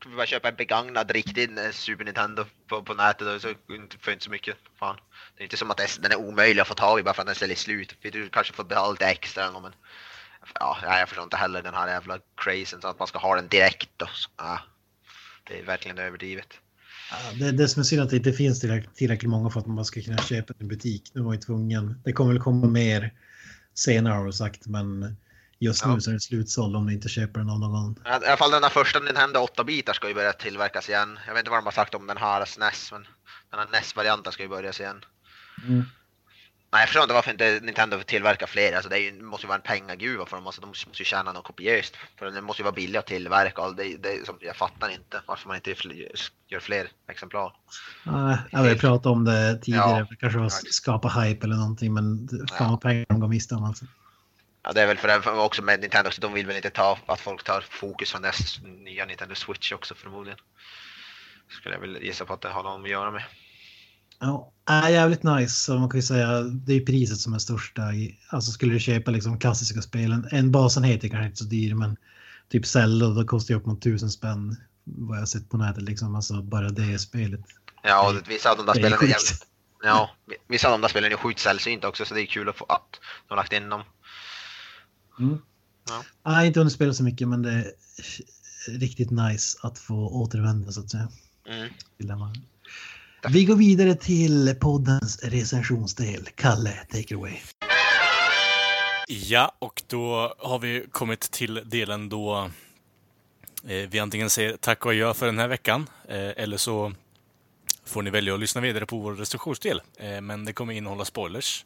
kan 0.00 0.10
vi 0.10 0.16
bara 0.16 0.26
köpa 0.26 0.48
en 0.48 0.56
begagnad 0.56 1.10
riktig 1.10 1.58
eh, 1.58 1.70
Super 1.70 2.04
Nintendo 2.04 2.44
på, 2.68 2.82
på 2.82 2.94
nätet 2.94 3.28
och 3.28 3.40
så 3.40 3.48
inte- 3.74 3.98
för 3.98 4.12
inte 4.12 4.24
så 4.24 4.30
mycket. 4.30 4.56
Fan. 4.78 4.96
Det 5.36 5.42
är 5.42 5.44
inte 5.44 5.56
som 5.56 5.70
att 5.70 5.98
den 6.00 6.12
är 6.12 6.16
omöjlig 6.16 6.60
att 6.62 6.68
få 6.68 6.74
tag 6.74 7.00
i 7.00 7.02
bara 7.02 7.14
för 7.14 7.22
att 7.22 7.26
den 7.26 7.34
säljer 7.34 7.56
slut. 7.56 7.94
Du 8.02 8.28
kanske 8.28 8.52
får 8.52 8.64
betala 8.64 8.90
lite 8.90 9.06
extra 9.06 9.42
eller 9.42 9.52
något, 9.52 9.62
men 9.62 9.72
ja, 10.60 10.98
jag 10.98 11.08
förstår 11.08 11.24
inte 11.24 11.36
heller 11.36 11.62
den 11.62 11.74
här 11.74 11.88
jävla 11.88 12.18
crazen 12.36 12.80
så 12.80 12.88
att 12.88 12.98
man 12.98 13.08
ska 13.08 13.18
ha 13.18 13.34
den 13.36 13.48
direkt 13.48 13.90
då. 13.96 14.06
Ja, 14.36 14.60
det 15.48 15.58
är 15.58 15.64
verkligen 15.64 15.98
överdrivet. 15.98 16.48
Ja, 17.10 17.16
Det, 17.38 17.52
det 17.52 17.68
som 17.68 17.80
är 17.80 17.84
synd 17.84 18.02
att 18.02 18.10
det 18.10 18.16
inte 18.16 18.32
finns 18.32 18.60
tillräckligt, 18.60 18.94
tillräckligt 18.94 19.30
många 19.30 19.50
för 19.50 19.60
att 19.60 19.66
man 19.66 19.84
ska 19.84 20.02
kunna 20.02 20.18
köpa 20.18 20.52
den 20.52 20.66
i 20.66 20.68
butik. 20.70 21.10
Nu 21.14 21.22
var 21.22 21.34
jag 21.34 21.42
tvungen. 21.42 22.00
Det 22.04 22.12
kommer 22.12 22.32
väl 22.32 22.42
komma 22.42 22.66
mer 22.66 23.12
senare 23.74 24.14
har 24.14 24.26
du 24.26 24.32
sagt, 24.32 24.66
men 24.66 25.16
just 25.58 25.84
nu 25.86 25.92
Ja. 25.92 26.00
så 26.00 26.10
är 26.10 26.14
det 26.14 26.20
slutsåld 26.20 26.76
om 26.76 26.86
du 26.86 26.92
inte 26.92 27.08
köper 27.08 27.40
den 27.40 27.50
av 27.50 27.58
någon. 27.58 27.92
I 28.06 28.08
alla 28.08 28.36
fall 28.36 28.50
den 28.50 28.62
här 28.62 28.70
första 28.70 29.00
Nintendo 29.00 29.40
8-bitar 29.56 29.92
ska 29.92 30.08
ju 30.08 30.14
börja 30.14 30.32
tillverkas 30.32 30.88
igen. 30.88 31.18
Jag 31.26 31.34
vet 31.34 31.40
inte 31.40 31.50
vad 31.50 31.58
de 31.60 31.64
har 31.64 31.72
sagt 31.72 31.94
om 31.94 32.06
den 32.06 32.16
här 32.16 32.44
SNES, 32.44 32.92
men 32.92 33.06
den 33.50 33.60
här 33.60 33.68
NES-varianten 33.72 34.32
ska 34.32 34.42
ju 34.42 34.48
börjas 34.48 34.80
igen. 34.80 35.04
Mm. 35.66 35.84
Nej, 36.74 36.82
jag 36.82 36.88
förstår 36.88 37.02
inte 37.02 37.14
varför 37.14 37.30
inte 37.30 37.60
Nintendo 37.62 38.02
tillverkar 38.02 38.46
fler. 38.46 38.72
Alltså 38.72 38.90
det 38.90 38.98
ju, 38.98 39.10
det 39.10 39.24
måste 39.24 39.44
ju 39.44 39.48
vara 39.48 39.56
en 39.56 39.62
pengagruva 39.62 40.26
för 40.26 40.36
dem. 40.36 40.46
Alltså, 40.46 40.60
de 40.60 40.66
måste 40.66 40.88
ju 40.94 41.04
tjäna 41.04 41.32
något 41.32 41.44
kopiöst. 41.44 41.96
För 42.18 42.26
det 42.26 42.40
måste 42.40 42.62
ju 42.62 42.64
vara 42.64 42.74
billigt 42.74 42.98
att 42.98 43.06
tillverka. 43.06 43.62
och 43.62 43.76
Det, 43.76 43.96
det, 43.96 44.26
som, 44.26 44.38
jag 44.40 44.56
fattar 44.56 44.88
inte 44.88 45.20
varför 45.26 45.48
man 45.48 45.56
inte 45.56 45.74
gör 46.48 46.60
fler 46.60 46.88
exemplar. 47.08 47.52
Ja, 48.04 48.38
jag 48.50 48.58
har 48.58 48.74
pratat 48.74 49.06
om 49.06 49.24
det 49.24 49.58
tidigare, 49.62 50.06
Ja. 50.10 50.16
kanske 50.20 50.38
var 50.38 50.46
att 50.46 50.72
skapa 50.72 51.08
hype 51.08 51.46
eller 51.46 51.56
någonting, 51.56 51.94
men 51.94 52.28
fan 52.58 52.70
vad 52.70 52.80
pengar 52.80 53.06
de 53.08 53.20
går 53.20 53.28
miste 53.28 53.54
om 53.54 53.64
alltså. 53.64 53.84
Ja, 54.62 54.72
det 54.72 54.82
är 54.82 54.86
väl 54.86 54.98
för 54.98 55.08
det 55.08 55.30
också 55.30 55.62
med 55.62 55.80
Nintendo, 55.80 56.10
så 56.10 56.20
de 56.20 56.32
vill 56.32 56.46
väl 56.46 56.56
inte 56.56 56.70
ta 56.70 56.98
att 57.06 57.20
folk 57.20 57.44
tar 57.44 57.60
fokus 57.70 58.10
från 58.10 58.22
deras 58.22 58.58
nya 58.62 59.04
Nintendo 59.04 59.34
Switch 59.34 59.72
också 59.72 59.94
förmodligen. 59.94 60.38
Skulle 61.50 61.74
jag 61.74 61.80
väl 61.80 61.98
gissa 62.02 62.24
på 62.24 62.32
att 62.32 62.40
det 62.40 62.48
har 62.48 62.62
något 62.62 62.84
att 62.84 62.90
göra 62.90 63.10
med. 63.10 63.22
Ja, 64.24 64.52
är 64.66 64.88
jävligt 64.88 65.22
nice. 65.22 65.54
Så 65.54 65.78
man 65.78 65.88
kan 65.88 65.98
ju 65.98 66.02
säga 66.02 66.40
det 66.40 66.72
är 66.72 66.80
priset 66.80 67.18
som 67.18 67.34
är 67.34 67.38
största. 67.38 67.82
Alltså 68.28 68.52
skulle 68.52 68.72
du 68.72 68.80
köpa 68.80 69.10
liksom 69.10 69.38
klassiska 69.38 69.82
spelen. 69.82 70.28
En 70.30 70.50
basenhet 70.50 71.04
är 71.04 71.08
kanske 71.08 71.26
inte 71.26 71.38
så 71.38 71.44
dyr, 71.44 71.74
men 71.74 71.96
typ 72.48 72.66
Zelda 72.66 73.08
då 73.08 73.24
kostar 73.24 73.54
ju 73.54 73.60
upp 73.60 73.66
mot 73.66 73.82
tusen 73.82 74.10
spänn. 74.10 74.56
Vad 74.84 75.18
jag 75.18 75.28
sett 75.28 75.50
på 75.50 75.56
nätet 75.56 75.82
liksom. 75.82 76.14
Alltså 76.14 76.42
bara 76.42 76.68
det 76.68 76.98
spelet. 76.98 77.40
Ja, 77.82 78.08
och 78.08 78.30
vissa 78.30 78.50
av 78.50 78.56
de 78.56 78.66
där 78.66 78.74
Det 78.74 78.80
är 78.80 78.82
spelen 78.82 78.98
är 78.98 79.02
jävligt, 79.02 79.46
Ja, 79.82 80.10
vissa 80.48 80.68
av 80.68 80.72
de 80.72 80.80
där 80.80 80.88
spelen 80.88 81.12
är 81.12 81.16
sjukt 81.16 81.40
sällsynta 81.40 81.88
också 81.88 82.04
så 82.04 82.14
det 82.14 82.22
är 82.22 82.26
kul 82.26 82.48
att 82.48 82.56
få 82.56 82.64
att 82.64 83.00
de 83.28 83.34
har 83.34 83.36
lagt 83.36 83.52
in 83.52 83.68
dem. 83.68 83.82
Mm. 85.18 85.38
Ja. 85.88 86.04
Jag 86.22 86.30
har 86.30 86.44
inte 86.44 86.60
hunnit 86.60 86.72
spela 86.72 86.92
så 86.92 87.04
mycket, 87.04 87.28
men 87.28 87.42
det 87.42 87.50
är 87.50 87.72
riktigt 88.68 89.10
nice 89.10 89.58
att 89.62 89.78
få 89.78 90.08
återvända 90.08 90.72
så 90.72 90.80
att 90.80 90.90
säga. 90.90 91.08
Mm. 91.48 91.68
till 91.96 92.06
den 92.06 92.18
vagnen. 93.24 93.32
Vi 93.32 93.44
går 93.44 93.56
vidare 93.56 93.94
till 93.94 94.54
poddens 94.60 95.22
recensionsdel. 95.22 96.28
Kalle, 96.34 96.72
take 96.90 97.00
it 97.00 97.12
away. 97.12 97.32
Ja, 99.08 99.52
och 99.58 99.82
då 99.86 100.34
har 100.38 100.58
vi 100.58 100.86
kommit 100.90 101.20
till 101.20 101.62
delen 101.64 102.08
då 102.08 102.50
eh, 103.68 103.88
vi 103.90 103.98
antingen 103.98 104.30
säger 104.30 104.56
tack 104.56 104.86
och 104.86 104.90
adjö 104.90 105.14
för 105.14 105.26
den 105.26 105.38
här 105.38 105.48
veckan, 105.48 105.86
eh, 106.08 106.30
eller 106.36 106.56
så 106.56 106.92
får 107.86 108.02
ni 108.02 108.10
välja 108.10 108.34
att 108.34 108.40
lyssna 108.40 108.60
vidare 108.60 108.86
på 108.86 108.98
vår 108.98 109.14
recensionsdel. 109.14 109.80
Eh, 109.96 110.20
men 110.20 110.44
det 110.44 110.52
kommer 110.52 110.72
innehålla 110.72 111.04
spoilers. 111.04 111.64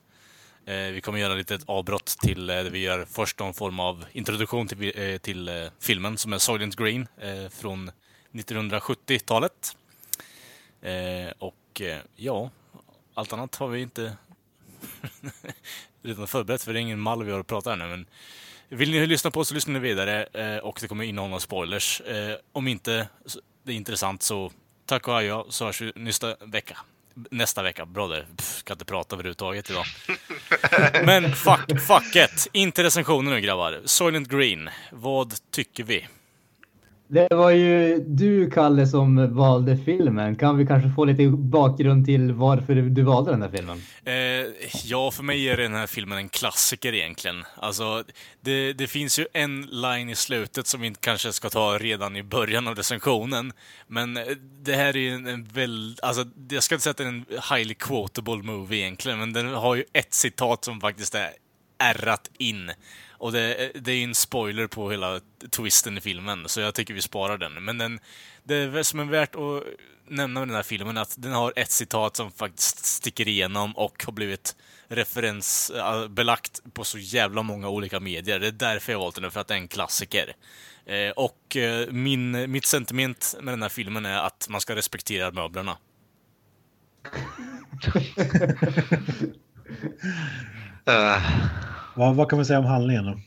Vi 0.92 1.00
kommer 1.00 1.18
göra 1.18 1.34
lite 1.34 1.54
ett 1.54 1.62
avbrott 1.66 2.06
till 2.06 2.46
där 2.46 2.64
vi 2.64 2.78
gör 2.78 3.06
först 3.10 3.38
någon 3.38 3.54
form 3.54 3.80
av 3.80 4.04
introduktion 4.12 4.68
till, 4.68 5.18
till 5.22 5.70
filmen 5.80 6.18
som 6.18 6.32
är 6.32 6.38
Soylent 6.38 6.76
Green 6.76 7.06
från 7.50 7.90
1970-talet. 8.32 9.76
Eh, 10.82 11.32
och 11.38 11.80
eh, 11.80 11.98
ja, 12.16 12.50
allt 13.14 13.32
annat 13.32 13.56
har 13.56 13.68
vi 13.68 13.80
inte 13.82 14.16
redan 16.02 16.28
förberett 16.28 16.62
för 16.62 16.72
det 16.72 16.78
är 16.78 16.80
ingen 16.80 17.00
mall 17.00 17.24
vi 17.24 17.32
har 17.32 17.40
att 17.40 17.46
prata 17.46 17.72
om 17.72 17.78
nu. 17.78 17.86
Men 17.86 18.06
vill 18.68 18.90
ni 18.90 19.06
lyssna 19.06 19.30
på 19.30 19.40
oss 19.40 19.48
så 19.48 19.54
lyssnar 19.54 19.74
ni 19.74 19.80
vidare 19.80 20.24
eh, 20.24 20.58
och 20.58 20.78
det 20.80 20.88
kommer 20.88 21.04
innehålla 21.04 21.40
spoilers. 21.40 22.00
Eh, 22.00 22.36
om 22.52 22.68
inte 22.68 23.08
det 23.62 23.72
är 23.72 23.76
intressant 23.76 24.22
så 24.22 24.52
tack 24.86 25.08
och 25.08 25.14
adjö 25.14 25.42
så 25.48 25.64
hörs 25.64 25.80
vi 25.80 25.92
nästa 25.94 26.36
vecka. 26.40 26.78
Nästa 27.30 27.62
vecka, 27.62 27.86
bra 27.86 28.08
där. 28.08 28.26
Pff, 28.36 28.62
kan 28.64 28.74
inte 28.74 28.84
prata 28.84 29.16
överhuvudtaget 29.16 29.70
idag. 29.70 29.84
Men 31.04 31.32
fuck, 31.32 31.80
fuck 31.80 32.16
it. 32.16 32.48
Inte 32.52 32.82
recensioner 32.82 33.30
nu 33.30 33.40
grabbar. 33.40 33.80
Soylent 33.84 34.28
Green, 34.28 34.70
vad 34.92 35.34
tycker 35.50 35.84
vi? 35.84 36.08
Det 37.10 37.28
var 37.30 37.50
ju 37.50 38.04
du, 38.06 38.50
Kalle, 38.50 38.86
som 38.86 39.34
valde 39.36 39.76
filmen. 39.76 40.36
Kan 40.36 40.58
vi 40.58 40.66
kanske 40.66 40.90
få 40.90 41.04
lite 41.04 41.28
bakgrund 41.28 42.06
till 42.06 42.32
varför 42.32 42.74
du 42.74 43.02
valde 43.02 43.30
den 43.30 43.42
här 43.42 43.48
filmen? 43.48 43.82
Eh, 44.04 44.68
ja, 44.84 45.10
för 45.10 45.22
mig 45.22 45.48
är 45.48 45.56
den 45.56 45.74
här 45.74 45.86
filmen 45.86 46.18
en 46.18 46.28
klassiker 46.28 46.94
egentligen. 46.94 47.44
Alltså, 47.56 48.04
det, 48.40 48.72
det 48.72 48.86
finns 48.86 49.18
ju 49.18 49.26
en 49.32 49.62
line 49.62 50.10
i 50.10 50.14
slutet 50.14 50.66
som 50.66 50.80
vi 50.80 50.94
kanske 51.00 51.32
ska 51.32 51.50
ta 51.50 51.78
redan 51.78 52.16
i 52.16 52.22
början 52.22 52.68
av 52.68 52.74
recensionen. 52.74 53.52
Men 53.86 54.16
eh, 54.16 54.22
det 54.62 54.74
här 54.74 54.96
är 54.96 55.00
ju 55.00 55.14
en, 55.14 55.26
en 55.26 55.44
väldigt... 55.44 56.00
Alltså, 56.02 56.24
jag 56.50 56.62
ska 56.62 56.74
inte 56.74 56.82
säga 56.82 56.90
att 56.90 56.96
det 56.96 57.04
är 57.04 57.08
en 57.08 57.24
highly 57.50 57.74
quotable 57.74 58.42
movie 58.42 58.80
egentligen, 58.80 59.18
men 59.18 59.32
den 59.32 59.46
har 59.48 59.74
ju 59.74 59.84
ett 59.92 60.14
citat 60.14 60.64
som 60.64 60.80
faktiskt 60.80 61.14
är 61.14 61.30
ärrat 61.78 62.30
in. 62.38 62.70
Och 63.18 63.32
det, 63.32 63.72
det 63.74 63.92
är 63.92 63.96
ju 63.96 64.04
en 64.04 64.14
spoiler 64.14 64.66
på 64.66 64.90
hela 64.90 65.20
twisten 65.50 65.98
i 65.98 66.00
filmen, 66.00 66.48
så 66.48 66.60
jag 66.60 66.74
tycker 66.74 66.94
vi 66.94 67.02
sparar 67.02 67.38
den. 67.38 67.64
Men 67.64 67.78
den, 67.78 68.00
det 68.44 68.84
som 68.84 69.00
är 69.00 69.04
värt 69.04 69.34
att 69.34 69.64
nämna 70.08 70.40
med 70.40 70.48
den 70.48 70.56
här 70.56 70.62
filmen 70.62 70.96
är 70.96 71.00
att 71.00 71.14
den 71.18 71.32
har 71.32 71.52
ett 71.56 71.70
citat 71.70 72.16
som 72.16 72.32
faktiskt 72.32 72.84
sticker 72.84 73.28
igenom 73.28 73.76
och 73.76 74.04
har 74.04 74.12
blivit 74.12 74.56
referensbelagt 74.88 76.60
äh, 76.64 76.70
på 76.70 76.84
så 76.84 76.98
jävla 76.98 77.42
många 77.42 77.68
olika 77.68 78.00
medier. 78.00 78.40
Det 78.40 78.46
är 78.46 78.52
därför 78.52 78.92
jag 78.92 78.98
valt 78.98 79.20
den, 79.20 79.30
för 79.30 79.40
att 79.40 79.48
det 79.48 79.54
är 79.54 79.58
en 79.58 79.68
klassiker. 79.68 80.36
Eh, 80.86 81.10
och 81.10 81.56
eh, 81.56 81.90
min, 81.90 82.50
mitt 82.50 82.66
sentiment 82.66 83.34
med 83.40 83.52
den 83.52 83.62
här 83.62 83.68
filmen 83.68 84.06
är 84.06 84.18
att 84.18 84.46
man 84.50 84.60
ska 84.60 84.76
respektera 84.76 85.30
möblerna. 85.30 85.76
uh, 90.88 91.48
Vad, 91.98 92.16
vad 92.16 92.30
kan 92.30 92.38
man 92.38 92.46
säga 92.46 92.58
om 92.58 92.64
handlingen 92.64 93.04
då? 93.04 93.20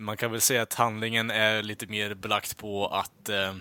Man 0.00 0.16
kan 0.16 0.30
väl 0.30 0.40
säga 0.40 0.62
att 0.62 0.74
handlingen 0.74 1.30
är 1.30 1.62
lite 1.62 1.86
mer 1.86 2.14
belagt 2.14 2.56
på 2.56 2.86
att... 2.86 3.28
Eh, 3.28 3.54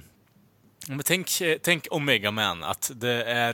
men 0.88 1.02
tänk, 1.06 1.30
tänk 1.62 1.88
Omega 1.92 2.32
Man, 2.32 2.64
att 2.64 2.92
det 2.96 3.24
är, 3.24 3.54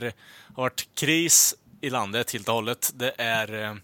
har 0.54 0.62
varit 0.62 0.88
kris 0.94 1.54
i 1.80 1.90
landet 1.90 2.32
helt 2.32 2.48
och 2.48 2.54
hållet. 2.54 2.92
Det 2.94 3.12
är, 3.18 3.64
eh, 3.64 3.74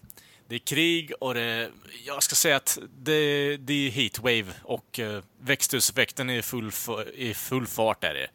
det 0.47 0.55
är 0.55 0.59
krig 0.59 1.11
och 1.19 1.33
det... 1.33 1.69
Jag 2.05 2.23
ska 2.23 2.35
säga 2.35 2.55
att 2.55 2.79
det, 2.97 3.57
det 3.57 3.73
är 3.73 3.89
heatwave 3.89 4.53
och 4.63 4.99
eh, 4.99 5.21
växthuseffekten 5.39 6.29
är 6.29 6.37
i 6.37 6.41
full, 6.41 6.71
i 7.15 7.33
full 7.33 7.67
fart. 7.67 8.03
Är 8.03 8.13
det. 8.13 8.27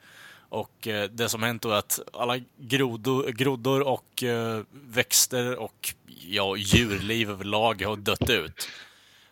Och 0.48 0.88
eh, 0.88 1.10
det 1.10 1.28
som 1.28 1.42
hänt 1.42 1.62
då 1.62 1.70
är 1.70 1.78
att 1.78 2.00
alla 2.12 2.40
grodor, 2.56 3.28
groddor 3.28 3.80
och 3.80 4.22
eh, 4.22 4.62
växter 4.70 5.56
och 5.58 5.94
ja, 6.28 6.56
djurliv 6.56 7.30
överlag 7.30 7.82
har 7.82 7.96
dött 7.96 8.30
ut. 8.30 8.68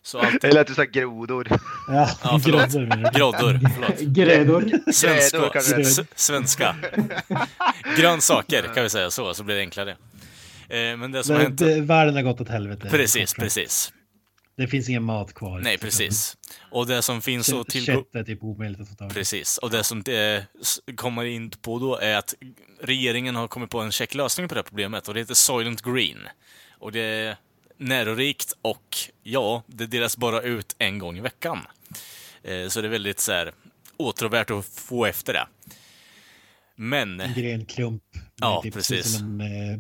Så 0.03 0.19
allt, 0.19 0.41
Det 0.43 0.53
lät 0.53 0.71
ju 0.71 0.75
såhär 0.75 0.89
grodor. 0.89 1.49
Ja, 1.89 2.11
Ja, 2.23 2.41
förlåt. 2.45 2.71
du? 2.71 2.87
Svenska, 4.93 5.39
Grädor 5.39 5.51
kanske. 5.53 5.81
s- 5.81 6.01
svenska. 6.15 6.77
Grönsaker 7.97 8.63
kan 8.75 8.83
vi 8.83 8.91
säga 8.91 9.11
så, 9.11 9.35
så 9.35 9.45
blir 9.45 9.55
det 9.55 9.61
enklare. 9.61 9.91
Eh, 10.69 10.97
Men 10.97 11.13
det 11.13 11.25
som 11.25 11.33
har 11.37 11.41
Det, 11.41 11.47
hänt... 11.47 11.59
det, 11.59 11.81
världen 11.81 12.15
har 12.15 12.23
gått 12.23 12.41
åt 12.41 12.49
helvete. 12.49 12.89
Precis, 12.91 13.35
precis. 13.35 13.93
Det 14.57 14.69
finns 14.69 14.89
ingen 14.89 15.03
mat 15.05 15.35
kvar. 15.35 15.61
Nej, 15.61 15.79
precis. 15.79 16.37
Och 16.71 16.87
det 16.87 17.03
som 17.03 17.23
finns 17.23 17.49
att 17.49 17.55
Kött, 17.55 17.69
tillgå... 17.69 17.93
kött 17.93 18.15
är 18.15 18.25
typ 18.25 18.43
omöjligt 18.43 18.81
att 18.81 18.89
få 18.89 18.95
tag 18.95 19.11
i. 19.11 19.15
Precis. 19.15 19.59
Och 19.59 19.71
det 19.71 19.85
som 19.85 20.03
det 20.03 20.47
s- 20.63 20.79
kommer 20.97 21.25
in 21.25 21.51
på 21.51 21.79
då 21.79 21.97
är 21.97 22.17
att 22.17 22.35
regeringen 22.83 23.37
har 23.37 23.49
kommit 23.49 23.71
på 23.71 23.81
en 23.81 23.93
check 23.93 24.15
lösning 24.15 24.49
på 24.49 24.55
det 24.55 24.59
här 24.59 24.63
problemet 24.69 25.09
och 25.09 25.15
det 25.15 25.21
heter 25.21 25.35
Soylent 25.35 25.83
Green. 25.83 26.19
Och 26.81 26.93
det 26.93 27.01
är 27.01 27.37
närorikt 27.77 28.53
och 28.63 28.97
ja, 29.23 29.63
det 29.67 29.87
delas 29.87 30.17
bara 30.17 30.41
ut 30.43 30.77
en 30.79 30.99
gång 30.99 31.17
i 31.19 31.21
veckan. 31.21 31.59
Eh, 32.43 32.69
Så 32.69 32.81
det 32.81 32.87
är 32.87 32.91
väldigt 32.91 33.21
så 33.21 33.33
här 33.33 33.53
åtråvärt 33.97 34.51
att 34.51 34.65
få 34.67 35.07
efter 35.07 35.33
det. 35.33 35.47
Men 36.77 37.21
En 37.21 37.35
gren 37.35 37.65
klump. 37.67 38.03
Ja, 38.41 38.61
typ, 38.63 38.75
precis. 38.75 39.19
Som 39.19 39.41
en 39.41 39.73
eh, 39.73 39.79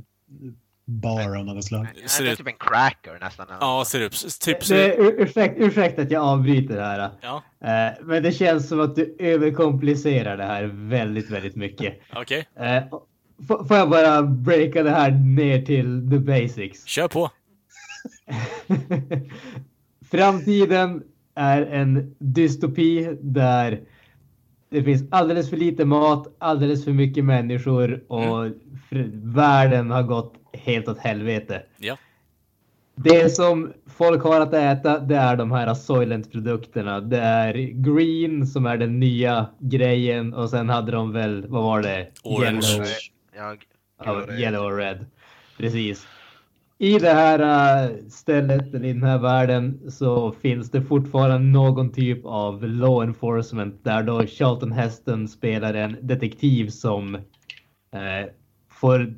bar 0.86 1.36
av 1.36 1.44
något 1.44 1.64
slag. 1.64 1.86
Ser 2.06 2.24
det 2.24 2.28
är 2.30 2.32
ut- 2.32 2.38
typ 2.38 2.46
en 2.46 2.52
cracker 2.58 3.18
nästan. 3.20 3.46
ja, 3.60 3.84
ser 3.86 4.02
upp, 4.02 4.12
typ 4.40 4.68
Det, 4.68 4.94
ur- 4.96 5.20
ursäkt, 5.20 5.54
ursäkta 5.58 6.02
att 6.02 6.10
jag 6.10 6.22
avbryter 6.22 6.80
här. 6.80 7.10
Ja, 7.20 7.42
Eh, 7.64 7.92
Men 8.02 8.22
det 8.22 8.32
känns 8.32 8.68
som 8.68 8.80
att 8.80 8.96
du 8.96 9.16
överkomplicerar 9.18 10.36
det 10.36 10.44
här 10.44 10.64
väldigt, 10.72 11.30
väldigt 11.30 11.56
mycket. 11.56 11.98
okej. 12.12 12.48
Eh, 12.60 12.82
f- 13.40 13.68
Får 13.68 13.76
jag 13.76 13.90
bara 13.90 14.22
breaka 14.22 14.82
det 14.82 14.90
här 14.90 15.10
ner 15.10 15.62
till 15.62 16.10
the 16.10 16.18
basics? 16.18 16.84
Kör 16.86 17.08
på. 17.08 17.30
Framtiden 20.10 21.02
är 21.34 21.62
en 21.62 22.14
dystopi 22.18 23.16
där 23.20 23.80
det 24.70 24.82
finns 24.82 25.02
alldeles 25.10 25.50
för 25.50 25.56
lite 25.56 25.84
mat, 25.84 26.34
alldeles 26.38 26.84
för 26.84 26.92
mycket 26.92 27.24
människor 27.24 28.04
och 28.08 28.46
fr- 28.90 29.10
världen 29.34 29.90
har 29.90 30.02
gått 30.02 30.34
helt 30.52 30.88
åt 30.88 30.98
helvete. 30.98 31.62
Ja. 31.78 31.96
Det 32.96 33.30
som 33.34 33.72
folk 33.86 34.22
har 34.22 34.40
att 34.40 34.54
äta, 34.54 34.98
det 34.98 35.16
är 35.16 35.36
de 35.36 35.52
här 35.52 35.74
Soylent-produkterna. 35.74 37.00
Det 37.00 37.18
är 37.20 37.54
green 37.72 38.46
som 38.46 38.66
är 38.66 38.76
den 38.76 39.00
nya 39.00 39.46
grejen 39.58 40.34
och 40.34 40.50
sen 40.50 40.68
hade 40.68 40.92
de 40.92 41.12
väl, 41.12 41.46
vad 41.48 41.62
var 41.62 41.82
det? 41.82 42.06
Orange. 42.24 42.60
Yellow. 42.72 42.86
Jag, 43.36 43.64
Ja, 44.04 44.32
yellow 44.32 44.64
och 44.64 44.76
red. 44.78 45.06
Precis. 45.58 46.06
I 46.78 46.98
det 46.98 47.10
här 47.10 47.38
äh, 47.84 47.90
stället, 48.08 48.74
eller 48.74 48.84
i 48.88 48.92
den 48.92 49.02
här 49.02 49.18
världen, 49.18 49.90
så 49.90 50.32
finns 50.32 50.70
det 50.70 50.82
fortfarande 50.82 51.38
någon 51.38 51.92
typ 51.92 52.24
av 52.24 52.64
law 52.64 53.02
enforcement 53.02 53.84
där 53.84 54.02
då 54.02 54.26
Charlton 54.26 54.72
Heston 54.72 55.28
spelar 55.28 55.74
en 55.74 55.96
detektiv 56.00 56.68
som 56.68 57.14
eh, 57.14 57.20
får 58.70 59.14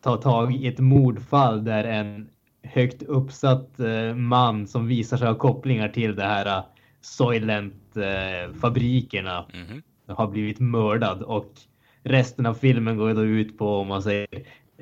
ta 0.00 0.16
tag 0.16 0.54
i 0.54 0.66
ett 0.66 0.78
mordfall 0.78 1.64
där 1.64 1.84
en 1.84 2.28
högt 2.62 3.02
uppsatt 3.02 3.80
eh, 3.80 4.14
man 4.14 4.66
som 4.66 4.86
visar 4.86 5.16
sig 5.16 5.26
ha 5.28 5.34
kopplingar 5.34 5.88
till 5.88 6.16
det 6.16 6.24
här 6.24 6.46
uh, 6.58 6.64
Soylent-fabrikerna 7.00 9.44
Mhm. 9.52 9.82
har 10.06 10.26
blivit 10.28 10.60
mördad 10.60 11.22
och 11.22 11.52
resten 12.02 12.46
av 12.46 12.54
filmen 12.54 12.96
går 12.96 13.08
ju 13.08 13.14
då 13.14 13.24
ut 13.24 13.58
på 13.58 13.76
om 13.76 13.86
man 13.86 14.02
säger 14.02 14.26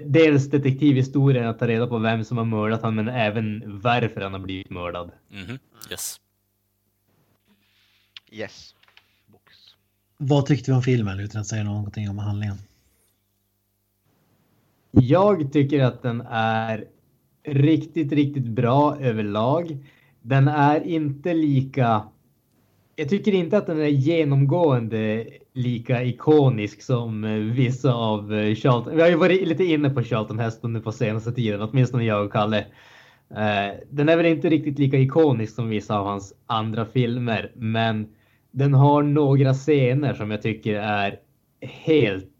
dels 0.04 0.50
detektivhistorien 0.50 1.46
att 1.46 1.58
ta 1.58 1.66
reda 1.66 1.86
på 1.86 1.98
vem 1.98 2.24
som 2.24 2.38
har 2.38 2.44
mördat 2.44 2.82
honom 2.82 3.04
men 3.04 3.14
även 3.14 3.80
varför 3.80 4.20
han 4.20 4.32
har 4.32 4.40
blivit 4.40 4.70
mördad. 4.70 5.10
Mhm. 5.28 5.58
Yes. 5.90 6.20
yes. 8.30 8.74
Box. 9.26 9.54
Vad 10.16 10.46
tyckte 10.46 10.70
vi 10.70 10.76
om 10.76 10.82
filmen 10.82 11.20
utan 11.20 11.40
att 11.40 11.46
säga 11.46 11.64
någonting 11.64 12.10
om 12.10 12.18
handlingen? 12.18 12.56
Jag 14.90 15.52
tycker 15.52 15.84
att 15.84 16.02
den 16.02 16.20
är 16.30 16.84
riktigt, 17.44 18.12
riktigt 18.12 18.46
bra 18.46 18.96
överlag. 19.00 19.78
Den 20.22 20.48
är 20.48 20.80
inte 20.86 21.34
lika. 21.34 22.08
Jag 22.96 23.08
tycker 23.08 23.32
inte 23.32 23.58
att 23.58 23.66
den 23.66 23.80
är 23.80 23.86
genomgående 23.86 25.26
lika 25.58 26.02
ikonisk 26.02 26.82
som 26.82 27.24
eh, 27.24 27.30
vissa 27.30 27.94
av 27.94 28.34
eh, 28.34 28.54
Charlton. 28.54 28.96
Vi 28.96 29.02
har 29.02 29.08
ju 29.08 29.16
varit 29.16 29.48
lite 29.48 29.64
inne 29.64 29.90
på 29.90 30.02
Charlton 30.02 30.38
Heston 30.38 30.72
nu 30.72 30.80
på 30.80 30.92
senaste 30.92 31.32
tiden, 31.32 31.62
åtminstone 31.62 32.04
jag 32.04 32.24
och 32.24 32.32
Kalle. 32.32 32.58
Eh, 33.30 33.74
den 33.90 34.08
är 34.08 34.16
väl 34.16 34.26
inte 34.26 34.48
riktigt 34.48 34.78
lika 34.78 34.98
ikonisk 34.98 35.54
som 35.54 35.68
vissa 35.68 35.98
av 35.98 36.06
hans 36.06 36.34
andra 36.46 36.84
filmer, 36.84 37.52
men 37.54 38.08
den 38.50 38.74
har 38.74 39.02
några 39.02 39.54
scener 39.54 40.14
som 40.14 40.30
jag 40.30 40.42
tycker 40.42 40.74
är 40.74 41.18
helt, 41.60 42.30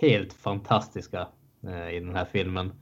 helt 0.00 0.32
fantastiska 0.32 1.26
i 1.92 2.00
den 2.00 2.16
här 2.16 2.26
filmen. 2.32 2.72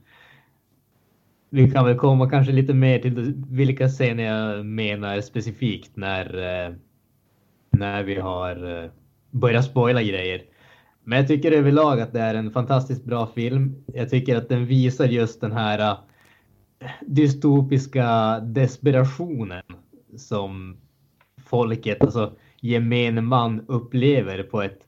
Vi 1.49 1.71
kan 1.71 1.85
väl 1.85 1.97
komma 1.97 2.29
kanske 2.29 2.51
lite 2.51 2.73
mer 2.73 2.99
till 2.99 3.33
vilka 3.49 3.87
scener 3.87 4.23
jag 4.23 4.65
menar 4.65 5.21
specifikt 5.21 5.95
när, 5.95 6.27
när 7.71 8.03
vi 8.03 8.15
har 8.15 8.91
börja 9.35 9.63
spoila 9.63 10.03
grejer. 10.03 10.41
Men 11.03 11.17
jag 11.19 11.27
tycker 11.27 11.51
överlag 11.51 12.01
att 12.01 12.13
det 12.13 12.19
är 12.19 12.35
en 12.35 12.51
fantastiskt 12.51 13.05
bra 13.05 13.27
film. 13.27 13.83
Jag 13.93 14.09
tycker 14.09 14.35
att 14.35 14.49
den 14.49 14.65
visar 14.65 15.05
just 15.05 15.41
den 15.41 15.51
här 15.51 15.79
äh, 15.79 16.89
dystopiska 17.01 18.39
desperationen 18.39 19.63
som 20.17 20.77
folket, 21.45 22.01
alltså 22.01 22.33
gemene 22.61 23.21
man 23.21 23.65
upplever 23.67 24.43
på 24.43 24.61
ett, 24.61 24.79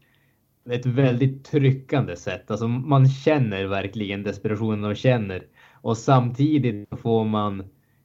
ett 0.69 0.85
väldigt 0.85 1.45
tryckande 1.45 2.15
sätt. 2.15 2.51
Alltså 2.51 2.67
man 2.67 3.09
känner 3.09 3.65
verkligen 3.65 4.23
desperationen 4.23 4.81
de 4.81 4.95
känner 4.95 5.43
och 5.73 5.97
samtidigt 5.97 6.99
får 7.01 7.25
man 7.25 7.63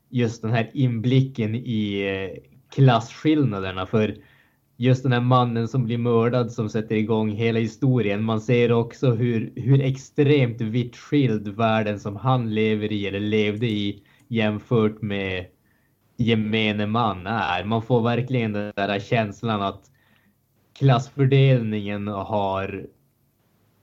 just 0.09 0.43
den 0.43 0.51
här 0.51 0.71
inblicken 0.75 1.55
i 1.55 2.03
äh, 2.03 2.43
klasskillnaderna 2.75 3.87
för 3.87 4.17
just 4.77 5.03
den 5.03 5.13
här 5.13 5.21
mannen 5.21 5.69
som 5.69 5.85
blir 5.85 5.99
mördad 5.99 6.53
som 6.53 6.69
sätter 6.69 6.95
igång 6.97 7.31
hela 7.31 7.59
historien. 7.59 8.25
Man 8.25 8.41
ser 8.41 8.73
också 8.73 9.11
hur, 9.11 9.53
hur 9.57 9.81
extremt 9.81 10.61
vitt 10.61 10.97
skild 10.97 11.49
världen 11.49 12.01
som 12.01 12.17
han 12.17 12.55
lever 12.55 12.93
i 12.93 13.07
eller 13.07 13.21
levde 13.21 13.67
i 13.67 14.03
jämfört 14.29 15.03
med 15.03 15.47
gemene 16.17 16.87
man 16.87 17.27
är. 17.27 17.65
Man 17.65 17.83
får 17.83 18.03
verkligen 18.03 18.53
den 18.53 18.73
där 18.77 18.99
känslan 19.01 19.63
att 19.63 19.91
klassfördelningen 20.79 22.09
har... 22.09 22.87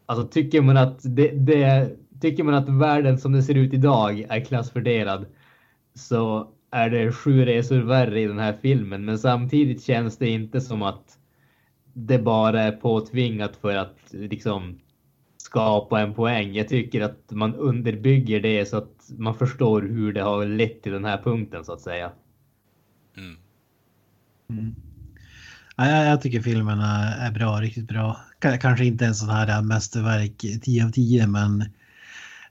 Alltså 0.05 0.27
tycker 0.27 0.61
man 0.61 0.77
att 0.77 0.99
det, 1.03 1.27
det, 1.27 1.89
tycker 2.21 2.43
man 2.43 2.53
att 2.53 2.69
världen 2.69 3.17
som 3.17 3.31
den 3.31 3.43
ser 3.43 3.55
ut 3.55 3.73
idag 3.73 4.25
är 4.29 4.45
klassfördelad 4.45 5.25
så 5.93 6.51
är 6.71 6.89
det 6.89 7.11
sju 7.11 7.45
resor 7.45 7.79
värre 7.79 8.21
i 8.21 8.27
den 8.27 8.39
här 8.39 8.57
filmen. 8.61 9.05
Men 9.05 9.19
samtidigt 9.19 9.83
känns 9.83 10.17
det 10.17 10.29
inte 10.29 10.61
som 10.61 10.81
att 10.81 11.17
det 11.93 12.19
bara 12.19 12.61
är 12.61 12.71
påtvingat 12.71 13.55
för 13.55 13.75
att 13.75 13.97
liksom 14.11 14.79
skapa 15.37 16.01
en 16.01 16.13
poäng. 16.13 16.53
Jag 16.53 16.67
tycker 16.67 17.01
att 17.01 17.31
man 17.31 17.55
underbygger 17.55 18.39
det 18.39 18.65
så 18.69 18.77
att 18.77 19.09
man 19.17 19.35
förstår 19.35 19.81
hur 19.81 20.13
det 20.13 20.21
har 20.21 20.45
lett 20.45 20.83
till 20.83 20.91
den 20.91 21.05
här 21.05 21.17
punkten 21.23 21.65
så 21.65 21.73
att 21.73 21.81
säga. 21.81 22.11
Mm. 24.49 24.75
Ja, 25.77 25.85
jag, 26.05 26.21
tycker 26.21 26.41
filmen 26.41 26.79
är, 26.79 27.31
bra, 27.31 27.61
riktigt 27.61 27.87
bra. 27.87 28.19
K- 28.41 28.57
Kanske 28.61 28.85
inte 28.85 29.05
en 29.05 29.15
sån 29.15 29.29
här 29.29 29.61
mästerverk 29.61 30.61
10 30.61 30.85
av 30.85 30.91
10 30.91 31.27
men 31.27 31.65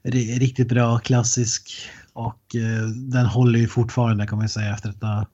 ri- 0.02 0.38
riktigt 0.38 0.68
bra, 0.68 0.98
klassisk 0.98 1.70
och 2.18 2.56
eh, 2.56 2.86
den 2.88 3.26
håller 3.26 3.58
ju 3.58 3.68
fortfarande 3.68 4.26
kan 4.26 4.38
man 4.38 4.48
säga 4.48 4.74
efter 4.74 4.88
att 4.88 5.02
ha, 5.02 5.26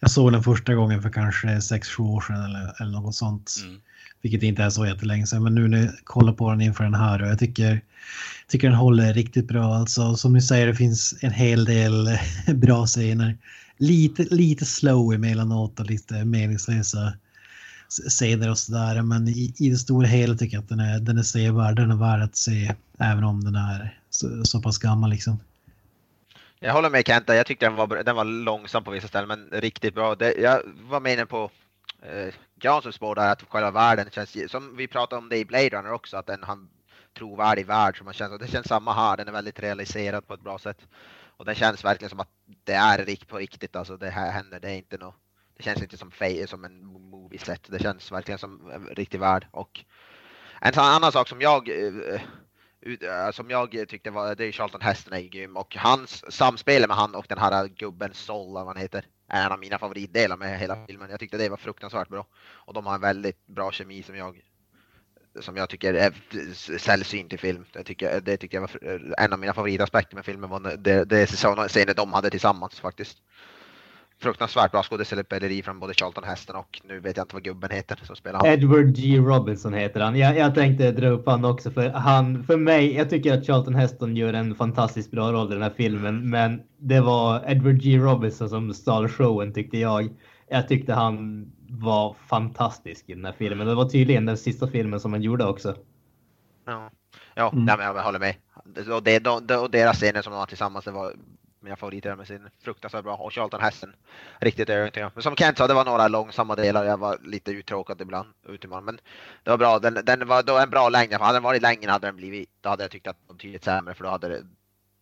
jag 0.00 0.10
såg 0.10 0.32
den 0.32 0.42
första 0.42 0.74
gången 0.74 1.02
för 1.02 1.10
kanske 1.10 1.48
6-7 1.48 2.00
år 2.00 2.20
sedan 2.20 2.44
eller, 2.44 2.82
eller 2.82 2.92
något 2.92 3.14
sånt. 3.14 3.52
Mm. 3.64 3.80
Vilket 4.22 4.42
inte 4.42 4.62
är 4.62 4.70
så 4.70 4.86
jättelänge 4.86 5.26
sedan. 5.26 5.42
Men 5.42 5.54
nu 5.54 5.68
när 5.68 5.78
jag 5.78 5.90
kollar 6.04 6.32
på 6.32 6.50
den 6.50 6.60
inför 6.60 6.84
den 6.84 6.94
här 6.94 7.22
och 7.22 7.28
jag 7.28 7.38
tycker, 7.38 7.80
tycker 8.48 8.68
den 8.68 8.76
håller 8.76 9.14
riktigt 9.14 9.48
bra. 9.48 9.74
Alltså 9.74 10.16
som 10.16 10.32
ni 10.32 10.42
säger, 10.42 10.66
det 10.66 10.74
finns 10.74 11.14
en 11.20 11.32
hel 11.32 11.64
del 11.64 12.18
bra 12.54 12.86
scener. 12.86 13.38
Lite, 13.78 14.22
lite 14.22 14.64
slow 14.64 15.14
emellanåt 15.14 15.80
och 15.80 15.86
lite 15.86 16.24
meningslösa 16.24 17.12
scener 18.08 18.50
och 18.50 18.58
sådär. 18.58 19.02
Men 19.02 19.28
i, 19.28 19.54
i 19.58 19.70
det 19.70 19.76
stora 19.76 20.06
hela 20.06 20.34
tycker 20.34 20.56
jag 20.56 20.62
att 20.62 20.68
den 20.68 20.80
är, 20.80 21.00
den 21.00 21.18
är 21.18 21.22
sevärd. 21.22 21.76
Den 21.76 21.90
är 21.90 21.96
värd 21.96 22.22
att 22.22 22.36
se 22.36 22.74
även 22.98 23.24
om 23.24 23.44
den 23.44 23.54
är 23.54 23.98
så, 24.10 24.44
så 24.44 24.62
pass 24.62 24.78
gammal 24.78 25.10
liksom. 25.10 25.38
Jag 26.60 26.72
håller 26.72 26.90
med 26.90 27.06
Kenta, 27.06 27.36
jag 27.36 27.46
tyckte 27.46 27.66
den 27.66 27.76
var, 27.76 27.86
den 27.86 28.16
var 28.16 28.24
långsam 28.24 28.84
på 28.84 28.90
vissa 28.90 29.08
ställen 29.08 29.28
men 29.28 29.60
riktigt 29.60 29.94
bra. 29.94 30.14
Det, 30.14 30.34
jag 30.38 30.62
var 30.64 31.00
med 31.00 31.12
inne 31.12 31.26
på 31.26 31.50
eh, 32.02 32.34
Janssons 32.60 32.94
spår 32.94 33.14
där 33.14 33.32
att 33.32 33.42
själva 33.42 33.70
världen 33.70 34.10
känns, 34.10 34.50
som 34.50 34.76
vi 34.76 34.88
pratade 34.88 35.18
om 35.22 35.28
det 35.28 35.38
i 35.38 35.44
Blade 35.44 35.68
Runner 35.68 35.92
också, 35.92 36.16
att 36.16 36.26
den 36.26 36.42
har 36.42 36.52
en 36.52 36.68
trovärdig 37.18 37.66
värld 37.66 37.98
som 37.98 38.04
man 38.04 38.14
känns, 38.14 38.32
och 38.32 38.38
det 38.38 38.46
känns 38.46 38.66
samma 38.66 38.92
här, 38.92 39.16
den 39.16 39.28
är 39.28 39.32
väldigt 39.32 39.60
realiserad 39.60 40.26
på 40.26 40.34
ett 40.34 40.40
bra 40.40 40.58
sätt. 40.58 40.78
Och 41.36 41.44
den 41.44 41.54
känns 41.54 41.84
verkligen 41.84 42.10
som 42.10 42.20
att 42.20 42.30
det 42.64 42.72
är 42.72 43.26
på 43.26 43.36
riktigt, 43.36 43.76
alltså 43.76 43.96
det 43.96 44.10
här 44.10 44.30
händer, 44.30 44.60
det 44.60 44.70
är 44.70 44.76
inte 44.76 44.98
något, 44.98 45.14
det 45.56 45.62
känns 45.62 45.82
inte 45.82 45.96
som, 45.96 46.10
som 46.46 46.64
en 46.64 46.86
movie 46.86 47.38
set, 47.38 47.62
det 47.66 47.82
känns 47.82 48.12
verkligen 48.12 48.38
som 48.38 48.70
en 48.70 48.86
riktig 48.86 49.20
värld. 49.20 49.46
Och 49.50 49.84
en 50.60 50.78
annan 50.78 51.12
sak 51.12 51.28
som 51.28 51.40
jag 51.40 51.68
Eh, 51.68 52.20
Eh, 52.86 53.30
som 53.30 53.50
jag 53.50 53.88
tyckte 53.88 54.10
var, 54.10 54.34
det 54.34 54.44
är 54.44 54.52
Charlton 54.52 54.80
Heston 54.80 55.12
är 55.12 55.20
grym 55.20 55.56
och 55.56 55.76
hans 55.76 56.32
samspel 56.32 56.88
med 56.88 56.96
han 56.96 57.14
och 57.14 57.26
den 57.28 57.38
här 57.38 57.68
gubben 57.68 58.14
Sol, 58.14 58.52
vad 58.54 58.66
han 58.66 58.76
heter, 58.76 59.04
är 59.28 59.46
en 59.46 59.52
av 59.52 59.58
mina 59.58 59.78
favoritdelar 59.78 60.36
med 60.36 60.58
hela 60.58 60.86
filmen. 60.86 61.10
Jag 61.10 61.20
tyckte 61.20 61.36
det 61.36 61.48
var 61.48 61.56
fruktansvärt 61.56 62.08
bra 62.08 62.26
och 62.36 62.74
de 62.74 62.86
har 62.86 62.94
en 62.94 63.00
väldigt 63.00 63.46
bra 63.46 63.72
kemi 63.72 64.02
som 64.02 64.16
jag 64.16 64.42
som 65.40 65.56
jag 65.56 65.68
tycker 65.68 65.94
är 65.94 66.12
sällsynt 66.78 67.32
i 67.32 67.38
film. 67.38 67.64
Det 67.72 67.84
tycker, 67.84 68.20
det 68.20 68.36
tycker 68.36 68.56
jag 68.56 68.62
var 68.62 69.14
en 69.18 69.32
av 69.32 69.38
mina 69.38 69.54
favoritaspekter 69.54 70.16
med 70.16 70.24
filmen 70.24 70.50
var 70.50 70.76
det, 70.76 71.04
det 71.04 71.26
scener 71.26 71.94
de 71.94 72.12
hade 72.12 72.30
tillsammans 72.30 72.80
faktiskt 72.80 73.18
fruktansvärt 74.18 74.72
bra 74.72 74.82
skådespeleri 74.82 75.62
från 75.62 75.80
både 75.80 75.94
Charlton 75.94 76.24
Heston 76.24 76.56
och 76.56 76.80
nu 76.84 77.00
vet 77.00 77.16
jag 77.16 77.24
inte 77.24 77.34
vad 77.34 77.44
gubben 77.44 77.70
heter 77.70 78.00
som 78.02 78.16
spelar 78.16 78.38
han. 78.38 78.48
Edward 78.48 78.96
G. 78.96 79.18
Robinson 79.18 79.74
heter 79.74 80.00
han. 80.00 80.16
Jag, 80.16 80.38
jag 80.38 80.54
tänkte 80.54 80.92
dra 80.92 81.08
upp 81.08 81.26
han 81.26 81.44
också 81.44 81.70
för 81.70 81.88
han, 81.90 82.44
för 82.44 82.56
mig, 82.56 82.96
jag 82.96 83.10
tycker 83.10 83.38
att 83.38 83.46
Charlton 83.46 83.74
Heston 83.74 84.16
gör 84.16 84.32
en 84.32 84.54
fantastiskt 84.54 85.10
bra 85.10 85.32
roll 85.32 85.50
i 85.50 85.54
den 85.54 85.62
här 85.62 85.72
filmen, 85.76 86.30
men 86.30 86.62
det 86.78 87.00
var 87.00 87.50
Edward 87.50 87.82
G. 87.82 87.98
Robinson 87.98 88.48
som 88.48 88.74
stal 88.74 89.08
showen 89.08 89.52
tyckte 89.52 89.78
jag. 89.78 90.08
Jag 90.48 90.68
tyckte 90.68 90.92
han 90.92 91.46
var 91.68 92.16
fantastisk 92.26 93.04
i 93.08 93.14
den 93.14 93.24
här 93.24 93.34
filmen. 93.38 93.66
Det 93.66 93.74
var 93.74 93.88
tydligen 93.88 94.26
den 94.26 94.36
sista 94.36 94.66
filmen 94.66 95.00
som 95.00 95.12
han 95.12 95.22
gjorde 95.22 95.44
också. 95.44 95.76
Ja, 96.66 96.90
ja 97.34 97.50
mm. 97.52 97.64
nej, 97.64 97.76
men 97.76 97.86
jag 97.86 98.02
håller 98.02 98.18
med. 98.18 98.34
Och, 98.92 99.02
det, 99.02 99.56
och 99.56 99.70
deras 99.70 99.96
scener 99.96 100.22
som 100.22 100.32
de 100.32 100.38
har 100.38 100.46
tillsammans, 100.46 100.84
det 100.84 100.90
var 100.90 101.12
mina 101.60 101.76
favoriter 101.76 102.16
med 102.16 102.26
sin 102.26 102.48
fruktansvärt 102.62 103.04
bra 103.04 103.16
och 103.16 103.32
Charlton 103.32 103.60
Hessen. 103.60 103.94
Riktigt 104.40 104.70
övertygad. 104.70 105.10
Men 105.14 105.22
som 105.22 105.36
Kent 105.36 105.58
sa, 105.58 105.66
det 105.66 105.74
var 105.74 105.84
några 105.84 106.08
långsamma 106.08 106.54
delar. 106.54 106.84
Jag 106.84 106.98
var 106.98 107.18
lite 107.22 107.50
uttråkad 107.50 108.00
ibland. 108.00 108.28
Utifrån. 108.48 108.84
Men 108.84 109.00
det 109.42 109.50
var 109.50 109.58
bra. 109.58 109.78
Den, 109.78 109.94
den 110.04 110.28
var 110.28 110.42
då 110.42 110.58
en 110.58 110.70
bra 110.70 110.88
längd. 110.88 111.12
Hade 111.12 111.36
den 111.36 111.42
varit 111.42 111.62
längre 111.62 111.90
hade 111.90 112.06
den 112.06 112.16
blivit, 112.16 112.50
då 112.60 112.68
hade 112.68 112.84
jag 112.84 112.90
tyckt 112.90 113.06
att 113.06 113.28
den 113.28 113.38
tydligt 113.38 113.64
sämre 113.64 113.94
för 113.94 114.04
då 114.04 114.10
hade 114.10 114.28
det, 114.28 114.46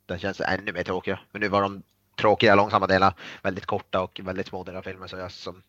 den 0.07 0.19
känts 0.19 0.41
ännu 0.41 0.73
mer 0.73 0.83
tråkig. 0.83 1.17
Men 1.33 1.41
nu 1.41 1.49
var 1.49 1.63
de 1.63 1.83
tråkiga 2.17 2.55
långsamma 2.55 2.87
delar 2.87 3.15
väldigt 3.43 3.67
korta 3.67 4.03
och 4.03 4.21
väldigt 4.25 4.47
små 4.47 4.65
delar 4.65 4.79
av 4.79 4.83
filmen 4.83 5.09
så 5.09 5.17
jag 5.17 5.33
som, 5.33 5.63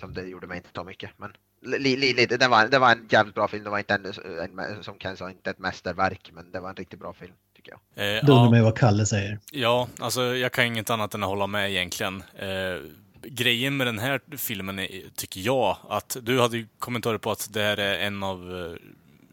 som 0.00 0.14
det 0.14 0.22
gjorde 0.22 0.46
mig 0.46 0.56
inte 0.56 0.72
ta 0.72 0.84
mycket. 0.84 1.10
Men 1.16 1.32
li, 1.60 1.96
li, 1.96 2.12
li, 2.12 2.26
det, 2.26 2.48
var, 2.48 2.68
det 2.68 2.78
var 2.78 2.92
en 2.92 3.06
jävligt 3.10 3.34
bra 3.34 3.48
film. 3.48 3.64
Det 3.64 3.70
var 3.70 3.78
inte 3.78 3.94
en, 3.94 4.58
en, 4.58 4.82
som 4.84 4.98
Ken 4.98 5.16
sa, 5.16 5.30
inte 5.30 5.50
ett 5.50 5.58
mästerverk, 5.58 6.30
men 6.34 6.52
det 6.52 6.60
var 6.60 6.68
en 6.68 6.76
riktigt 6.76 7.00
bra 7.00 7.12
film 7.12 7.32
tycker 7.60 7.78
jag. 7.94 8.16
Eh, 8.16 8.24
Då 8.24 8.50
med 8.50 8.62
vad 8.62 8.78
Kalle 8.78 9.06
säger. 9.06 9.38
Ja, 9.52 9.88
alltså 9.98 10.22
jag 10.36 10.52
kan 10.52 10.64
inget 10.64 10.90
annat 10.90 11.14
än 11.14 11.22
att 11.22 11.28
hålla 11.28 11.46
med 11.46 11.70
egentligen. 11.70 12.22
Eh, 12.38 12.80
grejen 13.22 13.76
med 13.76 13.86
den 13.86 13.98
här 13.98 14.20
filmen 14.36 14.78
är, 14.78 15.02
tycker 15.16 15.40
jag, 15.40 15.76
att 15.88 16.16
du 16.22 16.40
hade 16.40 16.56
ju 16.56 16.66
kommentarer 16.78 17.18
på 17.18 17.30
att 17.30 17.52
det 17.52 17.62
här 17.62 17.76
är 17.76 17.98
en 17.98 18.22
av 18.22 18.60
eh, 18.60 18.76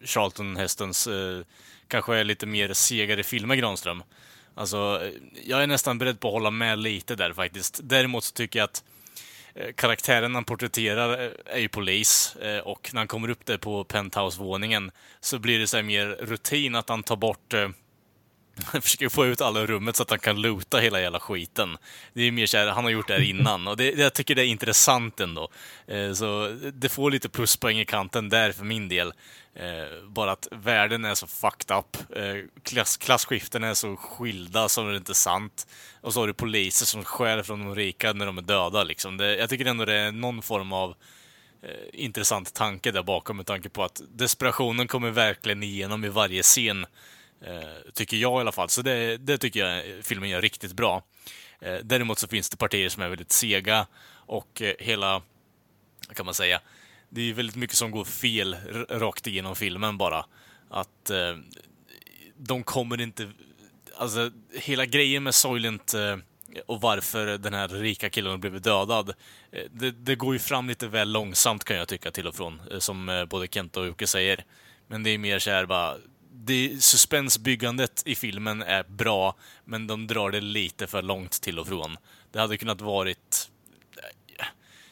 Charlton 0.05 0.57
Hestons 0.57 1.07
eh, 1.07 1.39
kanske 1.87 2.23
lite 2.23 2.45
mer 2.45 2.73
segare 2.73 3.23
filmer, 3.23 3.55
Granström. 3.55 4.03
Alltså, 4.55 5.01
jag 5.45 5.63
är 5.63 5.67
nästan 5.67 5.97
beredd 5.97 6.19
på 6.19 6.27
att 6.27 6.33
hålla 6.33 6.51
med 6.51 6.79
lite 6.79 7.15
där 7.15 7.33
faktiskt. 7.33 7.79
Däremot 7.83 8.23
så 8.23 8.33
tycker 8.33 8.59
jag 8.59 8.63
att 8.63 8.83
eh, 9.55 9.73
karaktären 9.75 10.35
han 10.35 10.43
porträtterar 10.43 11.25
eh, 11.25 11.31
är 11.45 11.59
ju 11.59 11.69
polis 11.69 12.37
och 12.63 12.89
när 12.93 12.99
han 12.99 13.07
kommer 13.07 13.29
upp 13.29 13.45
där 13.45 13.57
på 13.57 13.83
penthouse-våningen 13.83 14.91
så 15.19 15.39
blir 15.39 15.59
det 15.59 15.67
så 15.67 15.83
mer 15.83 16.07
rutin 16.07 16.75
att 16.75 16.89
han 16.89 17.03
tar 17.03 17.15
bort 17.15 17.53
han 18.65 18.81
försöker 18.81 19.09
få 19.09 19.25
ut 19.25 19.41
alla 19.41 19.59
ur 19.59 19.67
rummet 19.67 19.95
så 19.95 20.03
att 20.03 20.09
han 20.09 20.19
kan 20.19 20.41
loota 20.41 20.77
hela 20.77 21.01
jävla 21.01 21.19
skiten. 21.19 21.77
Det 22.13 22.21
är 22.21 22.31
mer 22.31 22.45
såhär, 22.45 22.67
han 22.67 22.84
har 22.84 22.91
gjort 22.91 23.07
det 23.07 23.13
här 23.13 23.21
innan 23.29 23.67
och 23.67 23.77
det, 23.77 23.97
jag 23.97 24.13
tycker 24.13 24.35
det 24.35 24.41
är 24.41 24.47
intressant 24.47 25.19
ändå. 25.19 25.49
Eh, 25.88 26.13
så 26.13 26.57
det 26.73 26.89
får 26.89 27.11
lite 27.11 27.29
pluspoäng 27.29 27.79
i 27.79 27.85
kanten 27.85 28.29
där 28.29 28.51
för 28.51 28.65
min 28.65 28.89
del. 28.89 29.13
Eh, 29.55 30.07
bara 30.07 30.31
att 30.31 30.47
världen 30.51 31.05
är 31.05 31.15
så 31.15 31.27
fucked 31.27 31.77
up. 31.77 32.17
Eh, 32.17 32.35
klass, 32.63 32.97
klasskiften 32.97 33.63
är 33.63 33.73
så 33.73 33.95
skilda 33.95 34.69
som 34.69 34.88
det 34.88 34.93
är 34.93 34.97
inte 34.97 35.15
sant. 35.15 35.67
Och 36.01 36.13
så 36.13 36.19
har 36.19 36.27
du 36.27 36.34
poliser 36.34 36.85
som 36.85 37.03
skär 37.03 37.43
från 37.43 37.59
de 37.59 37.75
rika 37.75 38.13
när 38.13 38.25
de 38.25 38.38
är 38.38 38.41
döda 38.41 38.84
liksom. 38.84 39.17
Det, 39.17 39.35
jag 39.35 39.49
tycker 39.49 39.65
ändå 39.65 39.85
det 39.85 39.95
är 39.95 40.11
någon 40.11 40.41
form 40.41 40.73
av 40.73 40.95
intressant 41.93 42.53
tanke 42.53 42.91
där 42.91 43.03
bakom 43.03 43.38
med 43.38 43.45
tanke 43.45 43.69
på 43.69 43.84
att 43.84 44.01
desperationen 44.09 44.88
kommer 44.88 45.09
verkligen 45.11 45.63
igenom 45.63 46.05
i 46.05 46.09
varje 46.09 46.43
scen. 46.43 46.85
Eh, 47.41 47.91
tycker 47.93 48.18
jag 48.18 48.39
i 48.39 48.41
alla 48.41 48.51
fall. 48.51 48.69
Så 48.69 48.81
det, 48.81 49.18
det 49.18 49.38
tycker 49.38 49.65
jag 49.65 50.05
filmen 50.05 50.30
gör 50.30 50.41
riktigt 50.41 50.73
bra. 50.73 51.03
Eh, 51.59 51.76
däremot 51.84 52.19
så 52.19 52.27
finns 52.27 52.49
det 52.49 52.57
partier 52.57 52.89
som 52.89 53.03
är 53.03 53.09
väldigt 53.09 53.31
sega 53.31 53.88
och 54.11 54.61
eh, 54.61 54.73
hela, 54.80 55.22
kan 56.14 56.26
man 56.26 56.35
säga, 56.35 56.61
det 57.09 57.22
är 57.22 57.34
väldigt 57.34 57.55
mycket 57.55 57.76
som 57.76 57.91
går 57.91 58.05
fel 58.05 58.57
rakt 58.89 59.27
igenom 59.27 59.55
filmen 59.55 59.97
bara. 59.97 60.26
Att 60.69 61.11
de 62.38 62.64
kommer 62.64 63.01
inte... 63.01 63.31
Alltså, 63.97 64.31
hela 64.53 64.85
grejen 64.85 65.23
med 65.23 65.35
Soylent 65.35 65.93
och 66.65 66.81
varför 66.81 67.38
den 67.38 67.53
här 67.53 67.68
rika 67.68 68.09
killen 68.09 68.31
har 68.31 68.38
blivit 68.38 68.64
dödad. 68.64 69.14
Det, 69.72 69.91
det, 69.91 70.15
går 70.15 70.34
ju 70.34 70.39
fram 70.39 70.68
lite 70.68 70.88
väl 70.88 71.11
långsamt 71.11 71.64
kan 71.64 71.77
jag 71.77 71.88
tycka 71.88 72.11
till 72.11 72.27
och 72.27 72.35
från, 72.35 72.61
som 72.80 73.27
både 73.30 73.47
Kent 73.47 73.77
och 73.77 73.88
Jocke 73.88 74.07
säger. 74.07 74.45
Men 74.88 75.03
det 75.03 75.09
är 75.09 75.18
mer 75.18 75.39
så 75.39 75.49
här 75.49 75.65
bara, 75.65 75.97
det, 76.45 76.84
suspensbyggandet 76.84 78.03
i 78.05 78.15
filmen 78.15 78.61
är 78.61 78.84
bra, 78.84 79.35
men 79.65 79.88
de 79.88 80.07
drar 80.07 80.31
det 80.31 80.41
lite 80.41 80.88
för 80.88 81.01
långt 81.01 81.41
till 81.41 81.59
och 81.59 81.68
från. 81.68 81.97
Det 82.31 82.39
hade 82.39 82.57
kunnat 82.57 82.81
varit 82.81 83.49
eh, 84.39 84.45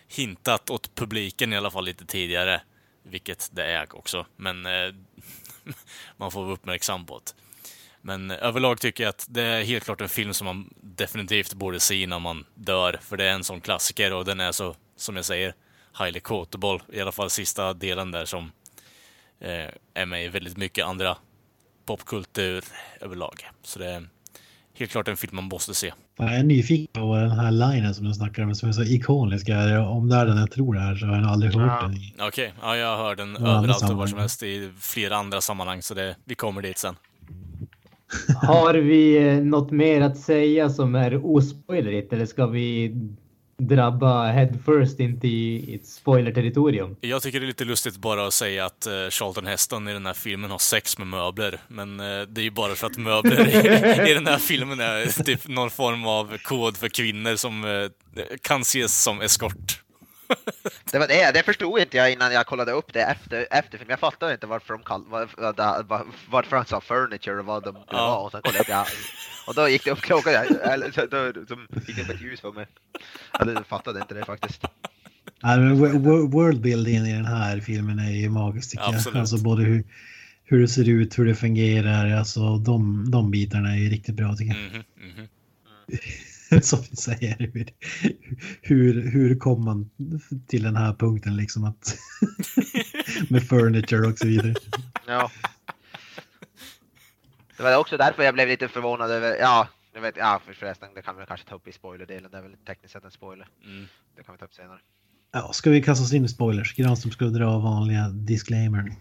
hintat 0.07 0.69
åt 0.69 0.95
publiken 0.95 1.53
i 1.53 1.57
alla 1.57 1.71
fall 1.71 1.85
lite 1.85 2.05
tidigare, 2.05 2.61
vilket 3.03 3.49
det 3.53 3.65
är 3.65 3.95
också, 3.95 4.25
men 4.35 4.65
eh, 4.65 4.93
man 6.17 6.31
får 6.31 6.43
vara 6.43 6.53
uppmärksam 6.53 7.05
på 7.05 7.21
det. 7.25 7.33
Men 8.01 8.31
överlag 8.31 8.79
tycker 8.79 9.03
jag 9.03 9.09
att 9.09 9.25
det 9.29 9.43
är 9.43 9.63
helt 9.63 9.83
klart 9.83 10.01
en 10.01 10.09
film 10.09 10.33
som 10.33 10.45
man 10.45 10.73
definitivt 10.81 11.53
borde 11.53 11.79
se 11.79 11.95
innan 12.01 12.21
man 12.21 12.45
dör, 12.55 12.99
för 13.01 13.17
det 13.17 13.23
är 13.23 13.33
en 13.33 13.43
sån 13.43 13.61
klassiker 13.61 14.13
och 14.13 14.25
den 14.25 14.39
är 14.39 14.51
så, 14.51 14.75
som 14.95 15.15
jag 15.15 15.25
säger, 15.25 15.55
highly 15.99 16.19
quotable, 16.19 16.79
i 16.93 17.01
alla 17.01 17.11
fall 17.11 17.29
sista 17.29 17.73
delen 17.73 18.11
där 18.11 18.25
som 18.25 18.51
eh, 19.39 19.69
är 19.93 20.05
med 20.05 20.25
i 20.25 20.27
väldigt 20.27 20.57
mycket 20.57 20.85
andra 20.85 21.17
popkultur 21.85 22.63
överlag. 23.01 23.49
Så 23.63 23.79
det 23.79 23.89
är 23.89 24.07
helt 24.73 24.91
klart 24.91 25.07
en 25.07 25.17
film 25.17 25.35
man 25.35 25.43
måste 25.43 25.73
se. 25.73 25.93
Jag 26.17 26.35
är 26.35 26.43
nyfiken 26.43 27.01
på 27.01 27.15
den 27.15 27.31
här 27.31 27.51
linen 27.51 27.95
som 27.95 28.05
du 28.05 28.13
snackar 28.13 28.43
om 28.43 28.55
som 28.55 28.69
är 28.69 28.73
så 28.73 28.83
ikonisk. 28.83 29.49
Om 29.89 30.09
det 30.09 30.15
är 30.15 30.25
den 30.25 30.37
jag 30.37 30.51
tror 30.51 30.73
det 30.73 30.79
är 30.79 30.95
så 30.95 31.05
har 31.05 31.15
jag 31.15 31.25
aldrig 31.25 31.53
hört 31.53 31.81
ja. 31.81 31.87
den. 31.87 31.97
Okej, 32.13 32.27
okay. 32.27 32.51
ja, 32.61 32.77
jag 32.77 32.97
hör 32.97 33.15
den 33.15 33.37
ja, 33.39 33.57
överallt 33.57 33.89
och 33.89 33.97
var 33.97 34.07
som 34.07 34.19
helst 34.19 34.43
i 34.43 34.71
flera 34.79 35.15
andra 35.15 35.41
sammanhang 35.41 35.81
så 35.81 35.93
det, 35.93 36.15
vi 36.25 36.35
kommer 36.35 36.61
dit 36.61 36.77
sen. 36.77 36.95
Har 38.41 38.73
vi 38.73 39.27
eh, 39.27 39.43
något 39.43 39.71
mer 39.71 40.01
att 40.01 40.17
säga 40.17 40.69
som 40.69 40.95
är 40.95 41.25
ospoilerigt 41.25 42.13
eller 42.13 42.25
ska 42.25 42.47
vi 42.47 42.95
drabba 43.57 44.31
headfirst 44.31 44.99
inte 44.99 45.27
i 45.27 45.75
ett 45.75 45.85
spoiler-territorium. 45.85 46.95
Jag 47.01 47.21
tycker 47.21 47.39
det 47.39 47.45
är 47.45 47.47
lite 47.47 47.65
lustigt 47.65 47.97
bara 47.97 48.27
att 48.27 48.33
säga 48.33 48.65
att 48.65 48.87
uh, 48.87 49.09
Charlton 49.09 49.45
Heston 49.45 49.87
i 49.87 49.93
den 49.93 50.05
här 50.05 50.13
filmen 50.13 50.51
har 50.51 50.57
sex 50.57 50.97
med 50.97 51.07
möbler. 51.07 51.59
Men 51.67 51.99
uh, 51.99 52.21
det 52.21 52.41
är 52.41 52.43
ju 52.43 52.51
bara 52.51 52.75
för 52.75 52.87
att 52.87 52.97
möbler 52.97 53.47
i, 53.47 54.11
i 54.11 54.13
den 54.13 54.27
här 54.27 54.37
filmen 54.37 54.79
är 54.79 55.23
typ 55.23 55.47
någon 55.47 55.69
form 55.69 56.05
av 56.05 56.37
kod 56.37 56.77
för 56.77 56.89
kvinnor 56.89 57.35
som 57.35 57.63
uh, 57.63 57.89
kan 58.41 58.61
ses 58.61 59.03
som 59.03 59.21
eskort. 59.21 59.84
det, 60.91 60.99
var 60.99 61.07
det, 61.07 61.31
det 61.31 61.43
förstod 61.43 61.79
inte 61.79 61.97
jag 61.97 62.11
innan 62.11 62.33
jag 62.33 62.45
kollade 62.45 62.71
upp 62.71 62.93
det 62.93 63.01
efter, 63.01 63.47
efter 63.51 63.77
film. 63.77 63.89
Jag 63.89 63.99
fattade 63.99 64.33
inte 64.33 64.47
varför 64.47 64.73
de 64.73 64.83
kall, 64.83 65.03
var, 65.07 65.83
var, 65.83 66.05
varför 66.29 66.57
han 66.57 66.65
sa 66.65 66.81
furniture 66.81 67.39
och 67.39 67.45
vad 67.45 67.63
de 67.63 67.75
ja. 67.75 67.97
var. 67.97 68.25
Och 68.25 68.31
sen 68.31 68.41
kollade 68.41 68.65
jag. 68.67 68.85
Och 69.47 69.55
då 69.55 69.69
gick 69.69 69.85
det 69.85 69.91
upp 69.91 70.01
klockan, 70.01 70.33
eller 70.63 70.91
då, 70.95 71.31
då, 71.31 71.31
då 71.31 71.79
gick 71.87 71.95
det 71.95 72.01
upp 72.01 72.09
ett 72.09 72.21
ljus 72.21 72.39
för 72.39 72.51
mig. 72.51 72.67
Jag 73.39 73.65
fattade 73.65 73.99
inte 73.99 74.13
det 74.13 74.25
faktiskt. 74.25 74.61
Ja, 75.41 75.57
worldbuildingen 76.27 77.05
i 77.05 77.13
den 77.13 77.25
här 77.25 77.59
filmen 77.59 77.99
är 77.99 78.11
ju 78.11 78.29
magisk 78.29 78.71
tycker 78.71 78.83
Absolut. 78.83 79.15
jag. 79.15 79.21
Alltså 79.21 79.37
både 79.37 79.63
hur, 79.63 79.83
hur 80.43 80.61
det 80.61 80.67
ser 80.67 80.89
ut, 80.89 81.19
hur 81.19 81.25
det 81.25 81.35
fungerar, 81.35 82.17
alltså 82.17 82.57
de, 82.57 83.11
de 83.11 83.31
bitarna 83.31 83.69
är 83.69 83.77
ju 83.77 83.89
riktigt 83.89 84.15
bra 84.15 84.35
tycker 84.35 84.55
jag. 84.55 84.71
Mhm, 84.71 84.83
mhm. 85.17 85.27
Som 86.61 86.79
vi 86.89 86.95
säger, 86.95 87.37
hur, 87.37 87.69
hur, 88.61 89.11
hur 89.11 89.35
kom 89.35 89.65
man 89.65 89.89
till 90.47 90.63
den 90.63 90.75
här 90.75 90.93
punkten 90.93 91.35
liksom 91.35 91.63
att 91.63 91.97
med 93.29 93.43
furniture 93.43 94.07
och 94.07 94.17
så 94.17 94.27
vidare. 94.27 94.53
Ja. 95.07 95.31
Det 97.57 97.63
var 97.63 97.77
också 97.77 97.97
därför 97.97 98.23
jag 98.23 98.33
blev 98.33 98.47
lite 98.47 98.67
förvånad 98.67 99.11
över, 99.11 99.35
ja, 99.39 99.67
jag 99.93 100.01
vet, 100.01 100.17
ja 100.17 100.41
för 100.45 100.53
förresten, 100.53 100.89
det 100.95 101.01
kan 101.01 101.17
vi 101.17 101.25
kanske 101.25 101.49
ta 101.49 101.55
upp 101.55 101.67
i 101.67 101.71
spoilerdelen, 101.71 102.31
det 102.31 102.37
är 102.37 102.41
väl 102.41 102.57
tekniskt 102.67 102.93
sett 102.93 103.03
en 103.03 103.11
spoiler. 103.11 103.47
Mm. 103.65 103.85
Det 104.15 104.23
kan 104.23 104.35
vi 104.35 104.39
ta 104.39 104.45
upp 104.45 104.53
senare. 104.53 104.79
Ja, 105.31 105.51
ska 105.53 105.69
vi 105.69 105.81
kasta 105.81 106.03
oss 106.03 106.13
in 106.13 106.25
i 106.25 106.27
spoilers? 106.27 106.75
Granström 106.75 107.11
skulle 107.11 107.29
dra 107.29 107.59
vanliga 107.59 108.09
disclaimer. 108.09 108.91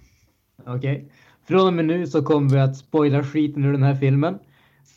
Okej. 0.66 1.12
Från 1.48 1.66
och 1.66 1.72
med 1.72 1.84
nu 1.84 2.06
så 2.06 2.22
kommer 2.22 2.50
vi 2.50 2.60
att 2.60 2.76
spoila 2.76 3.24
skiten 3.24 3.64
ur 3.64 3.72
den 3.72 3.82
här 3.82 3.94
filmen. 3.94 4.38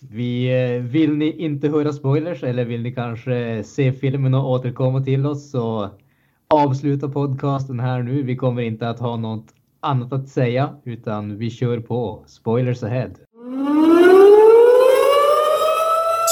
Vi, 0.01 0.63
eh, 0.75 0.81
vill 0.81 1.17
ni 1.17 1.31
inte 1.31 1.69
höra 1.69 1.93
spoilers 1.93 2.43
eller 2.43 2.65
vill 2.65 2.81
ni 2.81 2.91
kanske 2.91 3.63
se 3.63 3.93
filmen 3.93 4.33
och 4.33 4.49
återkomma 4.51 5.03
till 5.03 5.25
oss 5.25 5.51
så 5.51 5.89
avsluta 6.47 7.09
podcasten 7.09 7.79
här 7.79 8.03
nu. 8.03 8.23
Vi 8.23 8.35
kommer 8.35 8.61
inte 8.61 8.89
att 8.89 8.99
ha 8.99 9.17
något 9.17 9.53
annat 9.79 10.13
att 10.13 10.29
säga 10.29 10.75
utan 10.83 11.37
vi 11.37 11.49
kör 11.49 11.79
på. 11.79 12.23
Spoilers 12.27 12.83
ahead. 12.83 13.11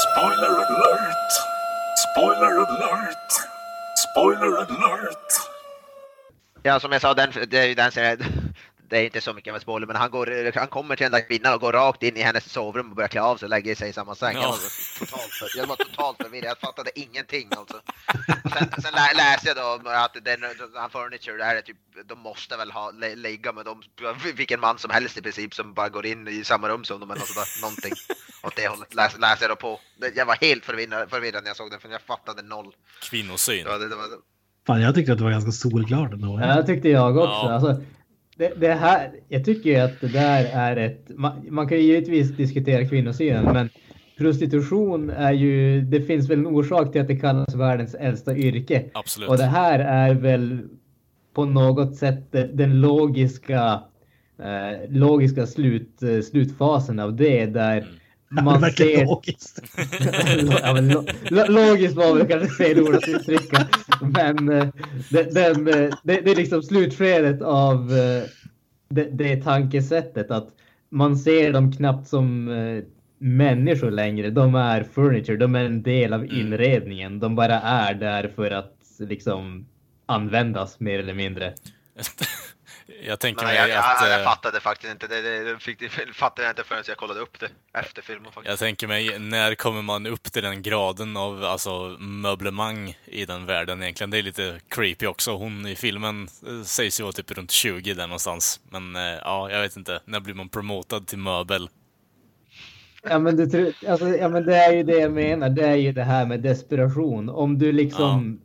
Spoiler 0.06 0.54
alert! 0.54 1.32
Spoiler 2.12 2.56
alert! 2.56 3.32
Spoiler 3.96 4.56
alert! 4.56 5.32
Ja, 6.62 6.80
som 6.80 6.92
jag 6.92 7.00
sa, 7.00 7.14
den, 7.14 7.30
ju 7.68 7.74
den 7.74 7.92
serien, 7.92 8.18
det 8.88 8.98
är 8.98 9.04
inte 9.04 9.20
så 9.20 9.32
mycket 9.32 9.52
med 9.52 9.62
spoiler, 9.62 9.86
men 9.86 9.96
han, 9.96 10.10
går, 10.10 10.58
han 10.58 10.68
kommer 10.68 10.96
till 10.96 11.04
den 11.04 11.12
där 11.12 11.20
kvinnan 11.28 11.54
och 11.54 11.60
går 11.60 11.72
rakt 11.72 12.02
in 12.02 12.16
i 12.16 12.22
hennes 12.22 12.52
sovrum 12.52 12.90
och 12.90 12.96
börjar 12.96 13.08
klä 13.08 13.20
av 13.22 13.36
sig 13.36 13.46
och 13.46 13.50
lägger 13.50 13.74
sig 13.74 13.88
i 13.88 13.92
samma 13.92 14.14
säng. 14.14 14.34
Jag, 14.34 14.42
Ja. 14.42 14.48
var 14.50 14.58
totalt 14.98 15.32
för, 15.32 15.58
jag 15.58 15.66
var 15.66 15.76
totalt 15.76 16.16
förvirrad, 16.22 16.48
jag 16.50 16.58
fattade 16.58 16.90
ingenting 17.00 17.48
alltså. 17.56 17.80
Sen, 18.54 18.82
sen 18.82 18.92
lä, 18.94 19.12
läste 19.16 19.48
jag 19.48 19.56
då 19.56 19.90
att 19.90 20.14
den, 20.14 20.40
den 20.40 20.90
furniture 20.90 21.36
där 21.36 21.56
är 21.56 21.60
typ, 21.60 21.76
de 22.08 22.18
måste 22.18 22.56
väl 22.56 22.70
ha, 22.70 22.90
lä, 22.90 23.14
ligga 23.14 23.52
med 23.52 23.64
dem, 23.64 23.82
vilken 24.34 24.60
man 24.60 24.78
som 24.78 24.90
helst 24.90 25.18
i 25.18 25.22
princip 25.22 25.54
som 25.54 25.74
bara 25.74 25.88
går 25.88 26.06
in 26.06 26.28
i 26.28 26.44
samma 26.44 26.68
rum 26.68 26.84
som 26.84 27.00
dem 27.00 27.10
eller 27.10 27.20
något 27.20 27.28
sådär, 27.28 27.48
någonting 27.62 27.92
åt 28.42 28.56
det 28.56 28.68
hållet 28.68 28.94
läs, 28.94 29.18
läser 29.18 29.42
jag 29.42 29.50
då 29.50 29.56
på. 29.56 29.80
Jag 30.14 30.26
var 30.26 30.36
helt 30.40 30.64
förvirrad, 30.64 31.10
förvirrad 31.10 31.42
när 31.42 31.50
jag 31.50 31.56
såg 31.56 31.70
den 31.70 31.80
för 31.80 31.88
jag 31.88 32.00
fattade 32.02 32.42
noll. 32.42 32.72
Kvinnosyn. 33.10 33.64
Det 33.64 33.70
var, 33.70 33.78
det, 33.78 33.88
det 33.88 33.96
var, 33.96 34.04
Fan, 34.66 34.80
jag 34.82 34.94
tyckte 34.94 35.12
att 35.12 35.18
det 35.18 35.24
var 35.24 35.30
ganska 35.30 35.52
solklart 35.52 36.12
ändå. 36.12 36.40
Ja, 36.40 36.46
det 36.56 36.66
tyckte 36.66 36.88
jag 36.88 37.16
också. 37.16 37.30
Ja. 37.30 37.52
Alltså, 37.52 37.82
det, 38.36 38.52
det 38.60 38.72
här, 38.72 39.10
jag 39.28 39.44
tycker 39.44 39.70
ju 39.70 39.76
att 39.76 40.00
det 40.00 40.08
där 40.08 40.44
är 40.52 40.76
ett... 40.76 41.10
Man, 41.14 41.46
man 41.48 41.68
kan 41.68 41.78
ju 41.78 41.84
givetvis 41.84 42.36
diskutera 42.36 42.88
kvinnosynen, 42.88 43.44
men 43.44 43.68
prostitution 44.18 45.10
är 45.10 45.32
ju... 45.32 45.80
Det 45.80 46.00
finns 46.00 46.30
väl 46.30 46.38
en 46.38 46.46
orsak 46.46 46.92
till 46.92 47.00
att 47.00 47.08
det 47.08 47.16
kallas 47.16 47.54
världens 47.54 47.94
äldsta 47.94 48.36
yrke. 48.36 48.84
Absolut. 48.94 49.30
Och 49.30 49.36
det 49.36 49.44
här 49.44 49.78
är 49.78 50.14
väl 50.14 50.60
på 51.34 51.44
något 51.44 51.96
sätt 51.96 52.32
den 52.32 52.80
logiska, 52.80 53.80
eh, 54.38 54.88
logiska 54.90 55.46
slut, 55.46 56.00
slutfasen 56.30 56.98
av 56.98 57.16
det 57.16 57.46
där 57.46 57.80
det 57.80 57.86
man 58.44 58.60
verkar 58.60 58.84
ser... 58.84 59.04
logiskt. 59.04 59.62
ja, 60.62 60.74
men 60.74 60.88
lo, 60.88 61.04
lo, 61.24 61.44
logiskt 61.48 61.96
var 61.96 62.14
väl 62.14 62.26
kanske 62.26 62.48
fel 62.48 62.80
ord 62.80 62.94
att 62.94 63.08
uttrycka. 63.08 63.66
Men 64.00 64.48
eh, 64.48 64.68
det, 65.10 65.34
den, 65.34 65.68
eh, 65.68 65.94
det, 66.02 66.20
det 66.20 66.30
är 66.30 66.36
liksom 66.36 66.62
slutskedet 66.62 67.42
av 67.42 67.92
eh, 67.92 68.22
det, 68.88 69.04
det 69.04 69.42
tankesättet 69.42 70.30
att 70.30 70.48
man 70.90 71.16
ser 71.16 71.52
dem 71.52 71.72
knappt 71.72 72.08
som 72.08 72.44
människor 73.18 73.90
längre. 73.90 74.30
De 74.30 74.54
är 74.54 74.82
furniture, 74.82 75.36
de 75.36 75.54
är 75.54 75.64
en 75.64 75.82
del 75.82 76.12
av 76.12 76.24
inredningen. 76.24 77.20
De 77.20 77.34
bara 77.34 77.60
är 77.60 77.94
där 77.94 78.32
för 78.36 78.50
att 78.50 78.76
liksom 78.98 79.66
användas 80.06 80.80
mer 80.80 80.98
eller 80.98 81.14
mindre. 81.14 81.54
jag 83.02 83.20
tänker 83.20 83.44
Nej, 83.44 83.54
mig 83.54 83.68
jag, 83.70 83.78
jag, 83.78 83.96
att... 83.96 84.10
jag 84.10 84.20
eh, 84.20 84.24
fattade 84.24 84.60
faktiskt 84.60 84.92
inte. 84.92 85.06
Det, 85.06 85.22
det, 85.22 85.52
det, 85.52 85.58
fick, 85.58 85.78
det 85.80 85.88
fattade 86.14 86.42
jag 86.42 86.52
inte 86.52 86.64
förrän 86.64 86.82
jag 86.86 86.96
kollade 86.96 87.20
upp 87.20 87.40
det 87.40 87.48
efter 87.72 88.02
filmen. 88.02 88.32
Faktiskt. 88.32 88.48
Jag 88.48 88.58
tänker 88.58 88.86
mig, 88.86 89.18
när 89.18 89.54
kommer 89.54 89.82
man 89.82 90.06
upp 90.06 90.22
till 90.22 90.42
den 90.42 90.62
graden 90.62 91.16
av 91.16 91.44
alltså, 91.44 91.96
möblemang 91.98 92.98
i 93.04 93.24
den 93.24 93.46
världen 93.46 93.82
egentligen? 93.82 94.10
Det 94.10 94.18
är 94.18 94.22
lite 94.22 94.60
creepy 94.68 95.06
också. 95.06 95.36
Hon 95.36 95.66
i 95.66 95.76
filmen 95.76 96.28
eh, 96.46 96.62
sägs 96.62 97.00
ju 97.00 97.04
vara 97.04 97.12
typ 97.12 97.30
runt 97.30 97.50
20 97.50 97.94
där 97.94 98.06
någonstans. 98.06 98.60
Men 98.70 98.96
eh, 98.96 99.02
ja, 99.02 99.50
jag 99.50 99.60
vet 99.60 99.76
inte. 99.76 100.00
När 100.04 100.20
blir 100.20 100.34
man 100.34 100.48
promotad 100.48 101.06
till 101.06 101.18
möbel? 101.18 101.68
Ja 103.02 103.18
men, 103.18 103.36
du, 103.36 103.46
tror- 103.46 103.72
alltså, 103.88 104.08
ja 104.08 104.28
men 104.28 104.46
det 104.46 104.56
är 104.56 104.72
ju 104.72 104.82
det 104.82 104.98
jag 104.98 105.12
menar. 105.12 105.48
Det 105.48 105.66
är 105.66 105.76
ju 105.76 105.92
det 105.92 106.04
här 106.04 106.26
med 106.26 106.40
desperation. 106.40 107.28
Om 107.28 107.58
du 107.58 107.72
liksom... 107.72 108.40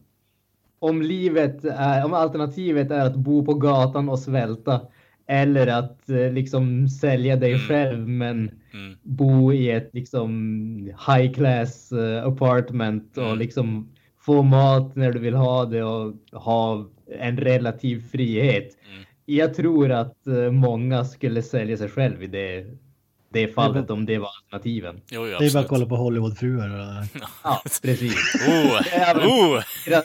Om 0.82 1.02
livet 1.02 1.66
är, 1.66 2.06
om 2.06 2.14
alternativet 2.14 2.92
är 2.92 3.06
att 3.06 3.16
bo 3.16 3.46
på 3.46 3.54
gatan 3.54 4.10
och 4.10 4.20
svälta 4.20 4.82
eller 5.28 5.68
att 5.68 6.10
eh, 6.10 6.32
liksom 6.32 6.90
sälja 6.90 7.36
dig 7.36 7.60
själv 7.60 8.08
men 8.08 8.52
Mm. 8.74 8.98
bo 9.04 9.54
i 9.54 9.72
ett 9.72 9.90
liksom 9.94 10.30
high 11.08 11.34
class 11.34 11.92
eh, 11.92 12.24
apartment 12.28 13.18
och 13.18 13.24
Mm. 13.26 13.38
liksom 13.40 13.90
få 14.20 14.42
mat 14.42 14.96
när 14.96 15.12
du 15.12 15.20
vill 15.20 15.34
ha 15.34 15.66
det 15.66 15.84
och 15.84 16.14
ha 16.32 16.86
en 17.20 17.38
relativ 17.38 18.10
frihet. 18.12 18.78
Mm. 18.92 19.04
Jag 19.26 19.54
tror 19.54 19.92
att 19.92 20.28
eh, 20.28 20.52
många 20.52 21.06
skulle 21.06 21.42
sälja 21.44 21.78
sig 21.78 21.90
själv 21.90 22.24
i 22.24 22.28
det, 22.28 22.66
det 23.34 23.48
fallet 23.48 23.90
om 23.90 24.06
det 24.06 24.18
var 24.18 24.30
alternativen. 24.44 25.02
Jo, 25.12 25.28
jo, 25.28 25.38
Det 25.40 25.46
är 25.46 25.54
bara 25.54 25.60
att 25.64 25.68
kolla 25.70 25.86
på 25.86 25.96
Hollywoodfruar. 25.96 27.06
Ja, 27.44 27.62
precis. 27.82 28.36
Oh, 28.48 28.82
oh. 29.28 29.62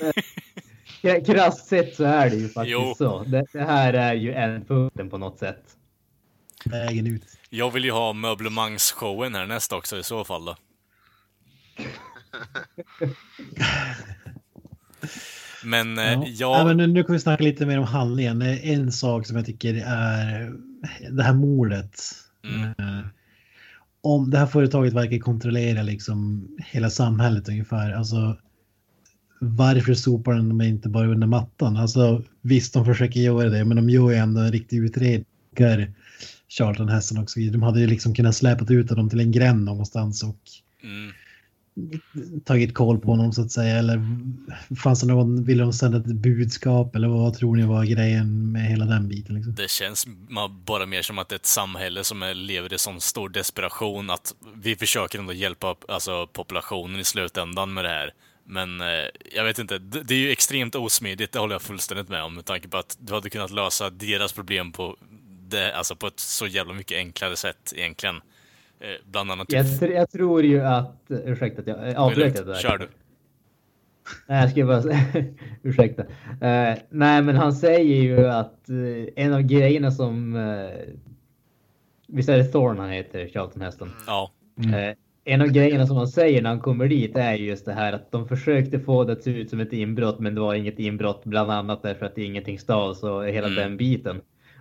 Kra- 1.03 1.21
kra- 1.21 1.25
Krasst 1.35 1.67
sett 1.67 1.95
så 1.97 2.05
är 2.05 2.31
det 2.31 2.37
ju 2.37 2.49
faktiskt 2.49 2.73
Jo. 2.73 2.95
så. 2.99 3.23
Det, 3.25 3.47
det 3.53 3.63
här 3.65 3.93
är 3.93 4.15
ju 4.15 4.33
ändpunkten 4.33 5.11
på 5.11 5.19
något 5.19 5.39
sätt. 5.39 5.63
Vägen 6.65 7.07
ut. 7.07 7.23
Jag 7.51 7.71
vill 7.71 7.85
ju 7.85 7.91
ha 7.91 8.13
möblemangsshowen 8.13 9.35
här 9.35 9.47
nästa 9.47 9.77
också 9.77 9.99
i 9.99 10.03
så 10.03 10.25
fall 10.25 10.45
då. 10.45 10.57
Men 15.65 15.99
eh, 15.99 16.05
Ja. 16.05 16.25
jag... 16.27 16.61
Ja, 16.61 16.65
men 16.65 16.77
nu, 16.77 16.87
nu 16.87 17.05
kan 17.05 17.13
vi 17.13 17.21
snacka 17.21 17.45
lite 17.45 17.67
mer 17.67 17.79
om 17.79 17.85
handlingen. 17.85 18.43
En 18.43 18.93
sak 18.93 19.27
som 19.27 19.37
jag 19.37 19.47
tycker 19.47 19.75
är 19.87 20.53
det 21.11 21.23
här 21.23 21.35
mordet. 21.35 22.01
Mm. 22.45 22.63
Eh, 22.79 23.07
Om 24.01 24.31
det 24.31 24.39
här 24.39 24.47
företaget 24.47 24.93
verkar 24.93 25.19
kontrollera 25.19 25.83
liksom 25.83 26.49
hela 26.59 26.91
samhället 26.91 27.49
ungefär. 27.49 27.93
Alltså, 27.93 28.37
varför 29.39 29.95
sopar 29.95 30.35
de 30.35 30.63
inte 30.63 30.89
bara 30.89 31.07
under 31.07 31.27
mattan? 31.27 31.77
Alltså, 31.77 32.23
visst, 32.43 32.75
de 32.75 32.85
försöker 32.85 33.21
göra 33.21 33.49
det, 33.49 33.65
men 33.65 33.77
de 33.77 33.91
gör 33.91 34.11
ju 34.11 34.17
ändå 34.17 34.41
en 34.41 34.53
riktig 34.53 34.77
utredning. 34.77 35.25
Charlton 36.49 36.89
Heston 36.89 37.19
och 37.19 37.31
så 37.31 37.41
vidare. 37.41 37.53
De 37.53 37.63
hade 37.63 37.81
ju 37.81 37.87
liksom 37.87 38.15
kunnat 38.15 38.37
släpa 38.37 38.73
ut 38.73 38.89
dem 38.89 39.11
till 39.11 39.21
en 39.21 39.33
gränd 39.33 39.65
någonstans 39.65 40.23
och 40.23 40.39
Mm. 40.83 41.13
tagit 42.45 42.75
koll 42.75 42.99
på 42.99 43.11
honom 43.11 43.33
så 43.33 43.43
att 43.43 43.51
säga? 43.51 43.77
Eller 43.77 44.01
fanns 44.77 45.01
det 45.01 45.07
någon, 45.07 45.45
ville 45.45 45.63
de 45.63 45.73
sända 45.73 45.99
ett 45.99 46.07
budskap 46.07 46.97
eller 46.97 47.09
vad 47.09 47.35
tror 47.35 47.57
ni 47.57 47.67
var 47.67 47.85
grejen 47.85 48.53
med 48.53 48.63
hela 48.67 48.85
den 48.85 49.09
biten? 49.09 49.35
Liksom? 49.35 49.55
Det 49.55 49.71
känns 49.71 50.07
bara 50.67 50.87
mer 50.87 51.03
som 51.03 51.19
att 51.19 51.29
det 51.29 51.35
är 51.35 51.39
ett 51.39 51.47
samhälle 51.47 52.05
som 52.05 52.33
lever 52.37 52.75
i 52.75 52.79
sån 52.79 53.01
stor 53.01 53.29
desperation 53.29 54.11
att 54.11 54.35
vi 54.63 54.77
försöker 54.77 55.19
ändå 55.19 55.33
hjälpa 55.33 55.75
alltså, 55.89 56.27
populationen 56.27 57.01
i 57.01 57.05
slutändan 57.05 57.75
med 57.75 57.85
det 57.85 57.91
här. 57.91 58.11
Men 58.47 58.81
eh, 58.81 58.87
jag 59.35 59.45
vet 59.45 59.59
inte, 59.59 59.79
det, 59.79 60.03
det 60.03 60.15
är 60.15 60.19
ju 60.19 60.31
extremt 60.31 60.75
osmidigt, 60.75 61.33
det 61.33 61.39
håller 61.39 61.55
jag 61.55 61.63
fullständigt 61.63 62.09
med 62.09 62.23
om, 62.23 62.35
med 62.35 62.45
tanke 62.45 62.69
på 62.69 62.77
att 62.77 62.97
du 63.01 63.15
hade 63.15 63.31
kunnat 63.31 63.51
lösa 63.51 63.91
deras 63.91 64.33
problem 64.33 64.73
på, 64.73 64.97
det, 65.49 65.73
alltså 65.73 65.97
på 65.97 66.07
ett 66.07 66.21
så 66.21 66.47
jävla 66.47 66.75
mycket 66.75 66.97
enklare 66.97 67.37
sätt 67.37 67.73
egentligen. 67.77 68.17
Eh, 68.81 68.89
bland 69.05 69.31
annat... 69.31 69.53
Jag, 69.53 69.67
tr- 69.67 69.95
jag 69.95 70.11
tror 70.11 70.43
ju 70.43 70.61
att, 70.61 70.97
ursäkta 71.09 71.61
att 71.61 71.67
jag 71.67 71.89
eh, 71.89 72.01
avbröt 72.01 72.37
det 72.37 72.45
där. 72.45 72.55
Kör 72.55 72.79
du. 72.79 72.89
Nej, 74.27 74.41
jag 74.41 74.51
ska 74.51 74.67
bara 74.67 74.83
ursäkta. 75.63 76.03
Eh, 76.41 76.79
nej, 76.91 77.23
men 77.23 77.37
han 77.37 77.53
säger 77.53 78.03
ju 78.03 78.27
att 78.29 78.69
eh, 78.69 79.25
en 79.25 79.33
av 79.33 79.43
grejerna 79.43 79.91
som, 79.91 80.35
uh, 80.35 80.71
visst 82.07 82.29
är 82.29 82.39
det 82.39 82.45
Thorn 82.45 82.79
han 82.79 82.91
heter, 82.91 83.29
Charlton 83.29 83.63
Heston? 83.63 83.93
Ja. 84.07 84.31
Eh, 84.57 84.97
en 85.29 85.41
av 85.41 85.49
grejerna 85.49 85.87
som 85.87 85.97
han 85.97 86.09
säger 86.09 86.43
när 86.43 86.51
han 86.51 86.61
kommer 86.61 86.89
dit 86.89 87.17
är 87.17 87.35
just 87.35 87.65
det 87.65 87.73
här 87.73 87.93
att 87.93 88.13
de 88.13 88.29
försökte 88.29 88.81
få 88.81 89.05
det 89.05 89.13
att 89.13 89.23
se 89.23 89.31
ut 89.31 89.51
som 89.51 89.61
ett 89.61 89.73
inbrott, 89.73 90.19
men 90.19 90.35
det 90.35 90.41
var 90.41 90.55
inget 90.55 90.79
inbrott, 90.79 91.25
bland 91.25 91.51
annat 91.51 91.83
därför 91.83 92.07
att 92.07 92.19
ingenting 92.19 92.59
stals 92.59 93.03
och 93.03 93.29
hela 93.29 93.47
Mm. 93.47 93.59
den 93.59 93.77
biten. 93.77 94.21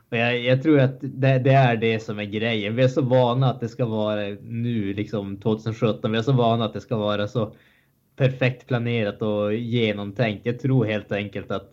Och 0.10 0.18
jag, 0.18 0.40
jag 0.40 0.64
tror 0.64 0.80
att 0.80 0.98
det, 1.02 1.40
det 1.40 1.52
är 1.52 1.78
det 1.78 2.00
som 2.00 2.20
är 2.20 2.24
grejen. 2.26 2.76
Vi 2.76 2.84
är 2.84 2.88
så 2.88 3.02
vana 3.02 3.50
att 3.52 3.60
det 3.60 3.70
ska 3.70 3.86
vara 3.86 4.22
nu, 4.42 4.94
liksom 4.94 5.38
2017, 5.40 6.12
vi 6.12 6.18
är 6.18 6.22
så 6.22 6.32
vana 6.34 6.66
att 6.66 6.74
det 6.74 6.82
ska 6.82 6.98
vara 6.98 7.28
så 7.28 7.56
perfekt 8.16 8.68
planerat 8.68 9.22
och 9.22 9.54
genomtänkt. 9.54 10.46
Jag 10.46 10.60
tror 10.60 10.86
helt 10.86 11.12
enkelt 11.12 11.52
att 11.52 11.72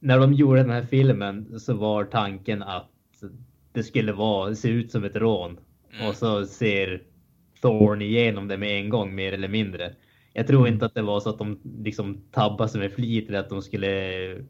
när 0.00 0.18
de 0.18 0.32
gjorde 0.32 0.60
den 0.60 0.70
här 0.70 0.82
filmen 0.82 1.60
så 1.60 1.74
var 1.74 2.04
tanken 2.04 2.62
att 2.62 2.90
det 3.72 3.82
skulle 3.82 4.12
vara, 4.12 4.54
se 4.54 4.68
ut 4.68 4.92
som 4.92 5.04
ett 5.04 5.16
rån. 5.16 5.58
Mm. 5.94 6.08
Och 6.08 6.14
så 6.14 6.46
ser 6.46 7.02
Thorn 7.64 8.02
igenom 8.02 8.48
det 8.48 8.56
med 8.56 8.78
en 8.80 8.88
gång 8.88 9.14
mer 9.14 9.32
eller 9.32 9.48
mindre. 9.48 9.94
Jag 10.32 10.46
tror 10.46 10.68
inte 10.68 10.86
att 10.86 10.94
det 10.94 11.02
var 11.02 11.20
så 11.20 11.30
att 11.30 11.38
de 11.38 11.60
liksom 11.84 12.24
tabbade 12.32 12.70
sig 12.70 12.80
med 12.80 12.92
flit 12.92 13.28
eller 13.28 13.38
att 13.38 13.48
de 13.48 13.62
skulle 13.62 14.44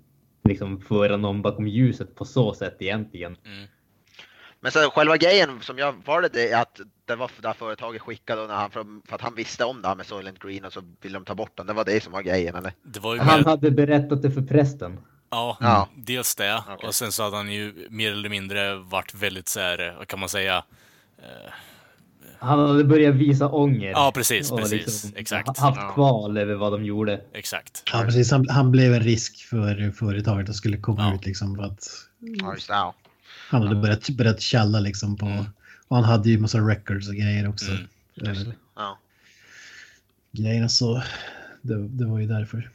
liksom 0.49 0.81
föra 0.81 1.16
någon 1.16 1.43
bakom 1.43 1.66
ljuset 1.69 2.15
på 2.15 2.24
så 2.24 2.55
sätt 2.55 2.77
egentligen. 2.78 3.36
Men 4.61 4.73
så 4.73 4.78
själva 4.78 5.16
grejen 5.16 5.61
som 5.61 5.78
jag 5.78 5.95
var 6.05 6.23
det, 6.23 6.28
det 6.28 6.53
att 6.53 6.81
det 7.05 7.16
var 7.16 7.31
det 7.41 7.49
här 7.49 7.55
företaget 7.55 8.03
skickade 8.03 8.47
när 8.47 8.55
han, 8.55 8.70
för, 8.70 8.86
att 9.11 9.20
han 9.20 9.35
visste 9.35 9.65
om 9.65 9.82
det 9.82 9.89
här 9.89 9.95
med 9.95 10.07
Soylent 10.07 10.39
Green 10.39 10.65
och 10.65 10.73
så 10.73 10.82
ville 11.01 11.19
de 11.19 11.24
ta 11.24 11.35
bort 11.35 11.57
den. 11.57 11.66
Det 11.66 11.73
var 11.73 11.85
det 11.85 12.03
som 12.03 12.12
var 12.12 12.23
grejen 12.23 12.55
eller? 12.55 12.73
Det 12.82 13.01
var 13.01 13.15
ju 13.15 13.20
Han 13.20 13.39
mer, 13.41 13.45
hade 13.45 13.70
berättat 13.70 14.23
det 14.23 14.31
för 14.31 14.43
prästen. 14.43 14.99
ja, 15.31 15.57
Ja. 15.61 15.89
dels 15.97 16.35
det. 16.35 16.62
Okej. 16.69 16.86
Och 16.89 16.95
sen 16.95 17.12
så 17.12 17.23
hade 17.23 17.36
han 17.36 17.53
ju 17.53 17.86
mer 17.91 18.12
eller 18.12 18.28
mindre 18.28 18.74
varit 18.74 19.15
väldigt 19.15 19.49
så 19.49 19.61
här, 19.61 19.95
vad 19.99 20.09
kan 20.09 20.20
man 20.20 20.28
säga? 20.28 20.65
Han 22.45 22.59
hade 22.69 22.85
börjat 22.85 23.15
visa 23.15 23.49
ånger. 23.49 23.91
Ja, 23.91 24.12
precis, 24.15 24.51
och 24.51 24.59
precis. 24.59 25.12
Exakt. 25.16 25.59
ha- 25.59 25.66
Haft 25.66 25.81
Ja. 25.81 25.93
kval 25.95 26.37
över 26.37 26.55
vad 26.55 26.73
de 26.73 26.85
gjorde. 26.85 27.21
Exakt. 27.33 27.83
Ja, 27.93 28.03
precis. 28.05 28.31
Han, 28.31 28.49
han 28.49 28.71
blev 28.71 28.95
en 28.95 29.01
risk 29.03 29.45
för 29.49 29.91
företaget 29.91 30.49
att 30.49 30.57
skulle 30.57 30.77
komma 30.77 31.03
Ja. 31.09 31.15
ut 31.15 31.27
liksom 31.27 31.57
för 31.57 31.62
att 31.62 31.89
Ja, 32.69 32.95
han 33.51 33.62
hade 33.62 33.75
börjat, 33.81 34.11
börjat 34.11 34.41
tjalla 34.41 34.81
liksom 34.81 35.16
på... 35.16 35.47
Och 35.89 35.97
han 35.97 36.05
hade 36.05 36.31
ju 36.31 36.39
massa 36.39 36.59
records 36.59 37.09
och 37.09 37.15
grejer 37.15 37.49
också. 37.49 37.71
Mm. 37.71 37.87
Över 38.23 38.55
Ja. 38.77 38.99
Grejerna 40.33 40.69
så 40.69 41.03
det, 41.62 41.89
det 41.89 42.05
var 42.07 42.19
ju 42.19 42.27
därför. 42.27 42.71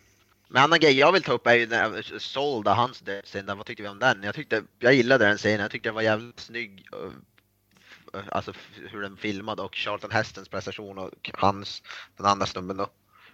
Men 0.48 0.64
annan 0.64 0.80
grej 0.80 0.98
jag 1.00 1.12
vill 1.12 1.24
ta 1.24 1.32
upp 1.32 1.48
är 1.48 1.54
ju 1.56 1.68
när 1.68 2.20
Solda, 2.20 2.74
hans 2.74 3.00
dödsscen, 3.00 3.46
där, 3.46 3.56
vad 3.56 3.66
tyckte 3.66 3.84
vi 3.84 3.90
om 3.90 4.00
den? 4.00 4.24
Jag 4.24 4.36
tyckte, 4.36 4.62
jag 4.80 4.94
gillade 4.94 5.26
den 5.26 5.38
scenen, 5.38 5.60
jag 5.60 5.72
tyckte 5.72 5.90
den 5.90 5.96
var 5.96 6.02
jävligt 6.02 6.40
snygg. 6.40 6.86
Alltså 8.32 8.52
hur 8.92 9.02
den 9.02 9.18
filmade 9.18 9.62
och 9.62 9.76
Charlton 9.76 10.12
Hestons 10.12 10.50
prestation 10.50 10.98
och 10.98 11.32
hans, 11.34 11.84
den 12.18 12.26
andra 12.26 12.46
snubben 12.46 12.78
då. 12.78 12.88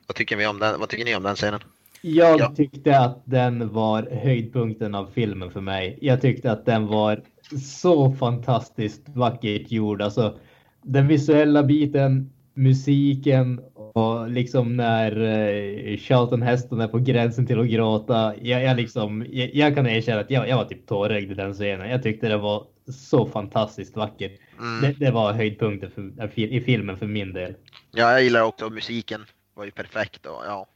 Vad 0.07 0.15
tycker, 0.15 0.35
vi 0.35 0.47
om 0.47 0.59
den, 0.59 0.79
vad 0.79 0.89
tycker 0.89 1.05
ni 1.05 1.15
om 1.15 1.23
den 1.23 1.35
scenen? 1.35 1.59
Jag 2.01 2.39
Ja. 2.39 2.53
tyckte 2.55 2.99
att 2.99 3.21
den 3.25 3.73
var 3.73 4.03
höjdpunkten 4.23 4.95
av 4.95 5.11
filmen 5.13 5.51
för 5.51 5.61
mig. 5.61 5.97
Jag 6.01 6.21
tyckte 6.21 6.51
att 6.51 6.65
den 6.65 6.87
var 6.87 7.23
så 7.63 8.11
fantastiskt 8.11 9.01
vackert 9.07 9.71
gjord. 9.71 10.01
Alltså, 10.01 10.37
den 10.81 11.07
visuella 11.07 11.63
biten, 11.63 12.31
musiken 12.55 13.59
och 13.75 14.29
liksom 14.29 14.77
när 14.77 15.21
eh, 15.21 15.97
Charlton 15.97 16.41
Heston 16.41 16.81
är 16.81 16.87
på 16.87 16.99
gränsen 16.99 17.47
till 17.47 17.59
att 17.59 17.67
gråta. 17.67 18.33
Jag, 18.41 18.63
jag, 18.63 18.77
liksom, 18.77 19.25
jag, 19.29 19.55
jag 19.55 19.75
kan 19.75 19.87
erkänna 19.87 20.21
att 20.21 20.31
jag, 20.31 20.49
jag 20.49 20.57
var 20.57 20.65
typ 20.65 20.87
tårögd 20.87 21.31
i 21.31 21.33
den 21.33 21.53
scenen. 21.53 21.89
Jag 21.89 22.03
tyckte 22.03 22.27
det 22.27 22.37
var 22.37 22.67
så 22.87 23.25
fantastiskt 23.25 23.95
vackert. 23.95 24.39
Mm. 24.59 24.81
Det, 24.81 25.05
det 25.05 25.11
var 25.11 25.33
höjdpunkten 25.33 25.91
för, 25.91 26.39
i 26.39 26.61
filmen 26.61 26.97
för 26.97 27.07
min 27.07 27.33
del. 27.33 27.55
Ja, 27.91 28.11
jag 28.11 28.23
gillar 28.23 28.41
också 28.41 28.69
musiken. 28.69 29.25
Var 29.53 29.65
ju 29.65 29.71
perfekt 29.71 30.25
och 30.25 30.43
ja. 30.45 30.67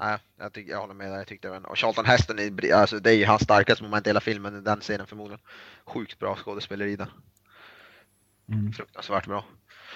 Nej, 0.00 0.18
jag, 0.38 0.52
tycker, 0.52 0.72
jag 0.72 0.80
håller 0.80 0.94
med 0.94 1.10
där. 1.10 1.16
Jag 1.16 1.26
tyckte 1.26 1.48
den. 1.48 1.64
Och 1.64 1.78
Charlton 1.78 2.04
Heston, 2.04 2.38
är, 2.38 2.74
alltså, 2.74 2.98
det 2.98 3.10
är 3.10 3.14
ju 3.14 3.24
hans 3.24 3.42
starkaste 3.42 3.84
moment 3.84 4.06
i 4.06 4.08
hela 4.10 4.20
filmen, 4.20 4.64
den 4.64 4.80
scenen 4.80 5.06
förmodligen. 5.06 5.40
Sjukt 5.84 6.18
bra 6.18 6.36
skådespeleri 6.36 6.96
där. 6.96 7.08
Mm. 8.48 8.72
Fruktansvärt 8.72 9.26
bra. 9.26 9.44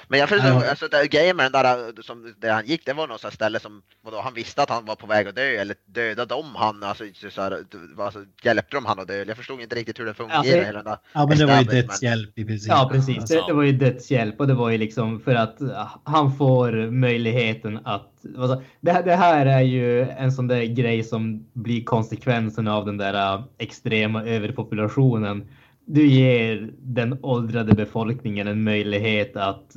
Men 0.08 0.20
jag 0.20 0.28
förstår, 0.28 0.50
Ja. 0.50 0.70
alltså 0.70 0.88
det, 0.88 1.06
grejen 1.06 1.36
med 1.36 1.52
den 1.52 1.62
där, 1.62 2.02
som, 2.02 2.34
där 2.38 2.52
han 2.52 2.66
gick, 2.66 2.86
det 2.86 2.92
var 2.92 3.08
något 3.08 3.32
ställe 3.34 3.60
som, 3.60 3.82
vadå, 4.02 4.20
han 4.20 4.34
visste 4.34 4.62
att 4.62 4.70
han 4.70 4.84
var 4.84 4.94
på 4.96 5.06
väg 5.06 5.28
att 5.28 5.36
dö, 5.36 5.42
eller 5.42 5.76
dödade 5.86 6.34
de 6.34 6.54
han, 6.54 6.82
alltså, 6.82 7.04
så 7.30 7.42
här, 7.42 7.58
alltså 7.98 8.18
hjälpte 8.42 8.76
de 8.76 8.86
han 8.86 8.98
att 8.98 9.08
dö? 9.08 9.24
Jag 9.24 9.36
förstod 9.36 9.60
inte 9.60 9.76
riktigt 9.76 10.00
hur 10.00 10.06
det 10.06 10.14
fungerade, 10.14 10.38
Alltså, 10.38 10.56
hela 10.56 10.72
den 10.72 10.84
där 10.84 10.98
Ja, 11.12 11.26
men 11.26 11.38
det 11.38 11.46
var 11.46 11.58
ju 11.58 11.64
dödshjälp 11.64 12.38
i 12.38 12.44
princip. 12.44 12.68
Ja, 12.68 12.88
precis. 12.92 13.18
Alltså, 13.18 13.34
Det, 13.34 13.44
det 13.46 13.52
var 13.52 13.62
ju 13.62 13.72
dödshjälp 13.72 14.40
och 14.40 14.46
det 14.46 14.54
var 14.54 14.70
ju 14.70 14.78
liksom 14.78 15.20
för 15.20 15.34
att 15.34 15.62
ah, 15.62 16.00
han 16.04 16.36
får 16.36 16.90
möjligheten 16.90 17.78
att... 17.84 18.08
Alltså, 18.38 18.62
det, 18.80 18.92
här- 18.92 19.02
det 19.02 19.14
här 19.16 19.46
är 19.46 19.60
ju 19.60 20.02
en 20.02 20.32
sån 20.32 20.48
där 20.48 20.62
grej 20.62 21.04
som 21.04 21.46
blir 21.52 21.84
konsekvensen 21.84 22.68
av 22.68 22.86
den 22.86 22.96
där 22.96 23.14
ah, 23.14 23.48
extrema 23.58 24.24
överpopulationen. 24.24 25.48
Du 25.94 26.06
ger 26.06 26.70
den 26.78 27.18
åldrade 27.22 27.74
befolkningen 27.74 28.46
en 28.46 28.64
möjlighet 28.64 29.36
att 29.36 29.74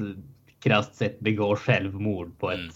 krasst 0.60 0.96
sett 0.96 1.20
begå 1.20 1.56
självmord 1.56 2.40
på 2.40 2.52
ett 2.52 2.60
Mm. 2.60 2.72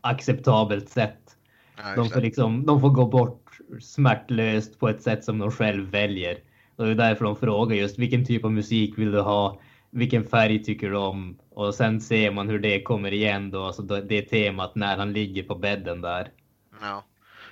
acceptabelt 0.00 0.88
sätt. 0.88 1.36
Ja, 1.76 1.94
De 1.96 2.08
får, 2.08 2.20
liksom, 2.20 2.66
de 2.66 2.80
får 2.80 2.90
gå 2.90 3.06
bort 3.06 3.58
smärtlöst 3.80 4.78
på 4.78 4.88
ett 4.88 5.02
sätt 5.02 5.24
som 5.24 5.38
de 5.38 5.50
själv 5.50 5.90
väljer. 5.90 6.38
Och 6.76 6.84
det 6.84 6.90
är 6.90 6.94
därför 6.94 7.24
de 7.24 7.36
frågar 7.36 7.76
just 7.76 7.98
vilken 7.98 8.24
typ 8.24 8.44
av 8.44 8.52
musik 8.52 8.98
vill 8.98 9.10
du 9.12 9.20
ha? 9.20 9.60
Vilken 9.90 10.24
färg 10.24 10.62
tycker 10.64 10.90
du 10.90 10.96
om? 10.96 11.38
Och 11.50 11.74
sen 11.74 12.00
ser 12.00 12.30
man 12.30 12.48
hur 12.48 12.58
det 12.58 12.82
kommer 12.82 13.12
igen 13.12 13.50
då, 13.50 13.62
alltså 13.62 13.82
det 13.82 14.22
temat 14.22 14.74
när 14.74 14.96
han 14.96 15.12
ligger 15.12 15.42
på 15.42 15.54
bädden 15.54 16.00
där. 16.00 16.28
Ja. 16.80 17.04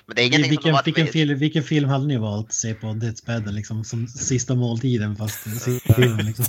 Men 0.07 0.17
det 0.17 0.23
är 0.23 0.27
ingenting 0.27 0.53
som 0.53 0.63
de 0.63 0.83
Vilken, 0.85 0.85
vilken, 0.85 1.13
film, 1.13 1.39
vilken 1.39 1.63
film 1.63 1.89
hade 1.89 2.07
ni 2.07 2.17
valt 2.17 2.47
att 2.47 2.53
se 2.53 2.75
på 2.75 2.93
dödsbädden 2.93 3.55
liksom 3.55 3.85
som 3.85 4.09
sista 4.09 4.55
måltiden 4.55 5.17
fast 5.17 5.61
sista 5.61 5.95
filmen 5.95 6.27
liksom? 6.27 6.45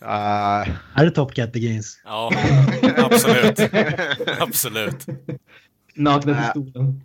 Ah, 0.00 0.66
Är 0.94 1.04
det 1.04 1.10
Top 1.10 1.34
Cat 1.34 1.56
Against? 1.56 2.00
Ja, 2.04 2.32
absolut. 2.96 3.58
absolut. 4.40 5.06
Nakna 5.94 6.42
pistolen. 6.42 7.02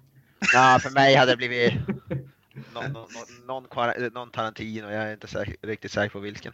ja, 0.54 0.80
för 0.82 0.90
mig 0.90 1.16
hade 1.16 1.32
det 1.32 1.38
blivit 1.38 1.74
någon, 2.74 2.92
någon, 2.94 3.08
någon, 3.48 3.68
någon, 3.72 4.14
någon 4.14 4.32
Tarantino, 4.32 4.92
jag 4.92 5.04
är 5.04 5.14
inte 5.14 5.28
säker, 5.28 5.56
riktigt 5.62 5.92
säker 5.92 6.10
på 6.10 6.20
vilken. 6.20 6.54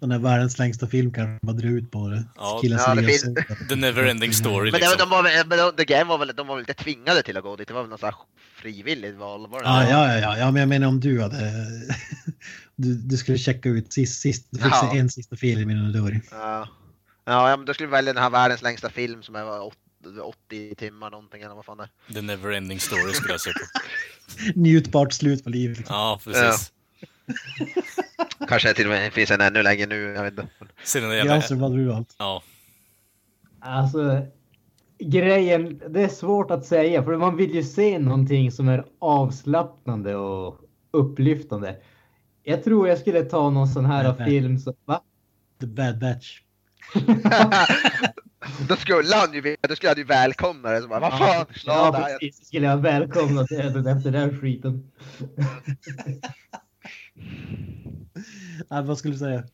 Den 0.00 0.10
är 0.10 0.18
världens 0.18 0.58
längsta 0.58 0.86
film 0.86 1.12
kan 1.12 1.38
man 1.42 1.56
dra 1.56 1.68
ut 1.68 1.90
på 1.90 2.08
det. 2.08 2.24
Ja. 2.36 2.58
Killen 2.62 2.78
Ja, 2.86 2.94
det 2.94 3.02
finns- 3.06 3.68
The 3.68 3.76
neverending 3.76 4.32
story 4.32 4.70
Men 4.70 4.80
det, 4.80 4.86
liksom. 4.86 4.98
de 4.98 5.10
var 5.10 5.22
väl, 5.22 5.46
men 5.46 5.58
de, 5.58 5.72
the 5.76 5.84
game 5.84 6.04
var 6.04 6.18
väl, 6.18 6.32
de 6.36 6.46
var 6.46 6.54
väl 6.56 6.62
inte 6.62 6.74
tvingade 6.74 7.22
till 7.22 7.36
att 7.36 7.42
gå 7.42 7.56
dit, 7.56 7.68
det 7.68 7.74
var 7.74 7.80
väl 7.82 7.90
något 7.90 8.00
sånt 8.00 8.14
här 8.14 8.20
frivilligt 8.62 9.16
val? 9.16 9.46
Var 9.48 9.58
det 9.62 9.64
Ja, 9.68 9.88
ja, 9.90 10.12
ja, 10.12 10.18
ja, 10.20 10.38
ja, 10.38 10.50
men 10.50 10.60
jag 10.60 10.68
menar 10.68 10.88
om 10.88 11.00
du 11.00 11.22
hade... 11.22 11.52
Du, 12.80 12.94
du 12.94 13.16
skulle 13.16 13.38
checka 13.38 13.68
ut 13.68 13.92
sist, 13.92 14.20
sist, 14.20 14.46
du 14.50 14.58
fick 14.58 14.72
Ja. 14.72 14.90
se 14.92 14.98
en 14.98 15.10
sista 15.10 15.36
film 15.36 15.70
innan 15.70 15.92
du 15.92 16.00
dör. 16.00 16.20
Ja. 16.30 16.68
Ja, 17.24 17.50
ja, 17.50 17.56
men 17.56 17.66
då 17.66 17.74
skulle 17.74 17.86
vi 17.86 17.90
välja 17.92 18.12
den 18.12 18.22
här 18.22 18.30
världens 18.30 18.62
längsta 18.62 18.90
film 18.90 19.22
som 19.22 19.36
är 19.36 19.44
vad, 19.44 19.60
åt- 19.60 19.74
80 20.46 20.74
timmar 20.74 21.10
någonting 21.10 21.42
eller 21.42 21.54
vad 21.54 21.64
fan 21.64 21.76
det 21.76 21.88
är. 22.08 22.14
The 22.14 22.20
neverending 22.22 22.80
story 22.80 23.12
skulle 23.12 23.32
jag 23.34 23.40
säga 23.40 23.54
på. 23.54 23.80
Njutbart 24.60 25.12
slut 25.12 25.44
på 25.44 25.50
livet. 25.50 25.78
Liksom. 25.78 25.96
Ja, 25.96 26.20
precis. 26.24 26.72
Kanske 28.48 28.74
till 28.74 28.86
och 28.86 28.90
med 28.90 29.12
finns 29.12 29.30
en 29.30 29.40
ännu 29.40 29.62
längre 29.62 29.86
nu, 29.86 30.02
jag 30.02 30.22
vet 30.22 30.32
inte. 30.38 30.48
Jävla... 31.16 31.42
så 31.42 31.56
vad 31.56 31.76
du 31.76 31.84
valt. 31.84 32.14
Ja. 32.18 32.42
Alltså, 33.60 34.26
grejen, 34.98 35.82
det 35.88 36.02
är 36.02 36.08
svårt 36.08 36.50
att 36.50 36.66
säga 36.66 37.02
för 37.02 37.16
man 37.16 37.36
vill 37.36 37.54
ju 37.54 37.62
se 37.62 37.98
någonting 37.98 38.52
som 38.52 38.68
är 38.68 38.84
avslappnande 38.98 40.16
och 40.16 40.60
upplyftande. 40.90 41.76
Jag 42.42 42.64
tror 42.64 42.88
jag 42.88 42.98
skulle 42.98 43.22
ta 43.22 43.50
någon 43.50 43.68
sån 43.68 43.86
här 43.86 44.14
nej. 44.18 44.30
film 44.30 44.58
som... 44.58 44.74
Va? 44.84 45.00
The 45.60 45.66
Bad 45.66 45.98
Batch. 45.98 46.40
Då 48.68 48.76
skulle 48.76 49.14
han 49.14 49.32
ju, 49.32 49.56
då 49.68 49.76
skulle 49.76 49.90
han 49.90 49.98
ju 49.98 50.04
välkomna 50.04 50.70
det. 50.70 50.82
Så 50.82 50.88
bara, 50.88 51.00
vad 51.00 51.18
fan, 51.18 51.46
slå 51.54 51.72
Ja, 51.72 51.90
det 51.90 52.18
precis. 52.20 52.46
Skulle 52.46 52.66
jag 52.66 52.76
välkomna 52.76 53.42
döden 53.42 53.86
efter 53.86 54.10
den 54.10 54.40
skiten. 54.40 54.90
Nej, 58.70 58.84
vad 58.84 58.98
skulle 58.98 59.14
du 59.14 59.18
säga? 59.18 59.44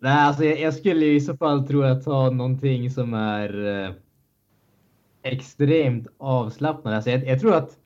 Nej, 0.00 0.12
alltså 0.12 0.44
jag, 0.44 0.60
jag 0.60 0.74
skulle 0.74 1.06
i 1.06 1.20
så 1.20 1.36
fall 1.36 1.66
tror 1.66 1.86
jag 1.86 2.04
ta 2.04 2.30
någonting 2.30 2.90
som 2.90 3.14
är 3.14 3.64
eh, 3.84 3.94
extremt 5.22 6.06
avslappnande. 6.18 6.96
Alltså 6.96 7.10
jag, 7.10 7.26
jag 7.26 7.40
tror 7.40 7.54
att 7.54 7.78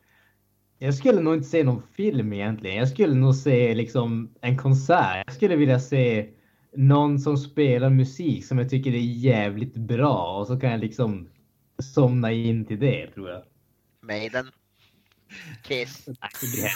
jag 0.78 0.94
skulle 0.94 1.20
nog 1.20 1.35
inte 1.35 1.48
se 1.48 1.65
någon 1.65 1.82
film 1.93 2.32
egentligen. 2.32 2.77
Jag 2.77 2.89
skulle 2.89 3.15
nog 3.15 3.35
se 3.35 3.74
liksom 3.74 4.35
en 4.40 4.59
konsert. 4.59 5.23
Jag 5.27 5.35
skulle 5.35 5.57
vilja 5.57 5.81
se 5.81 6.28
någon 6.77 7.19
som 7.19 7.36
spelar 7.36 7.90
musik 7.90 8.47
som 8.47 8.59
jag 8.59 8.70
tycker 8.70 8.90
är 8.90 8.98
jävligt 8.98 9.74
bra 9.74 10.39
och 10.39 10.47
så 10.47 10.61
kan 10.61 10.70
jag 10.70 10.81
liksom 10.81 11.28
somna 11.82 12.32
in 12.32 12.65
till 12.65 12.78
det 12.81 13.07
tror 13.07 13.31
jag. 13.31 13.43
Maiden. 14.01 14.47
Kiss. 15.62 16.09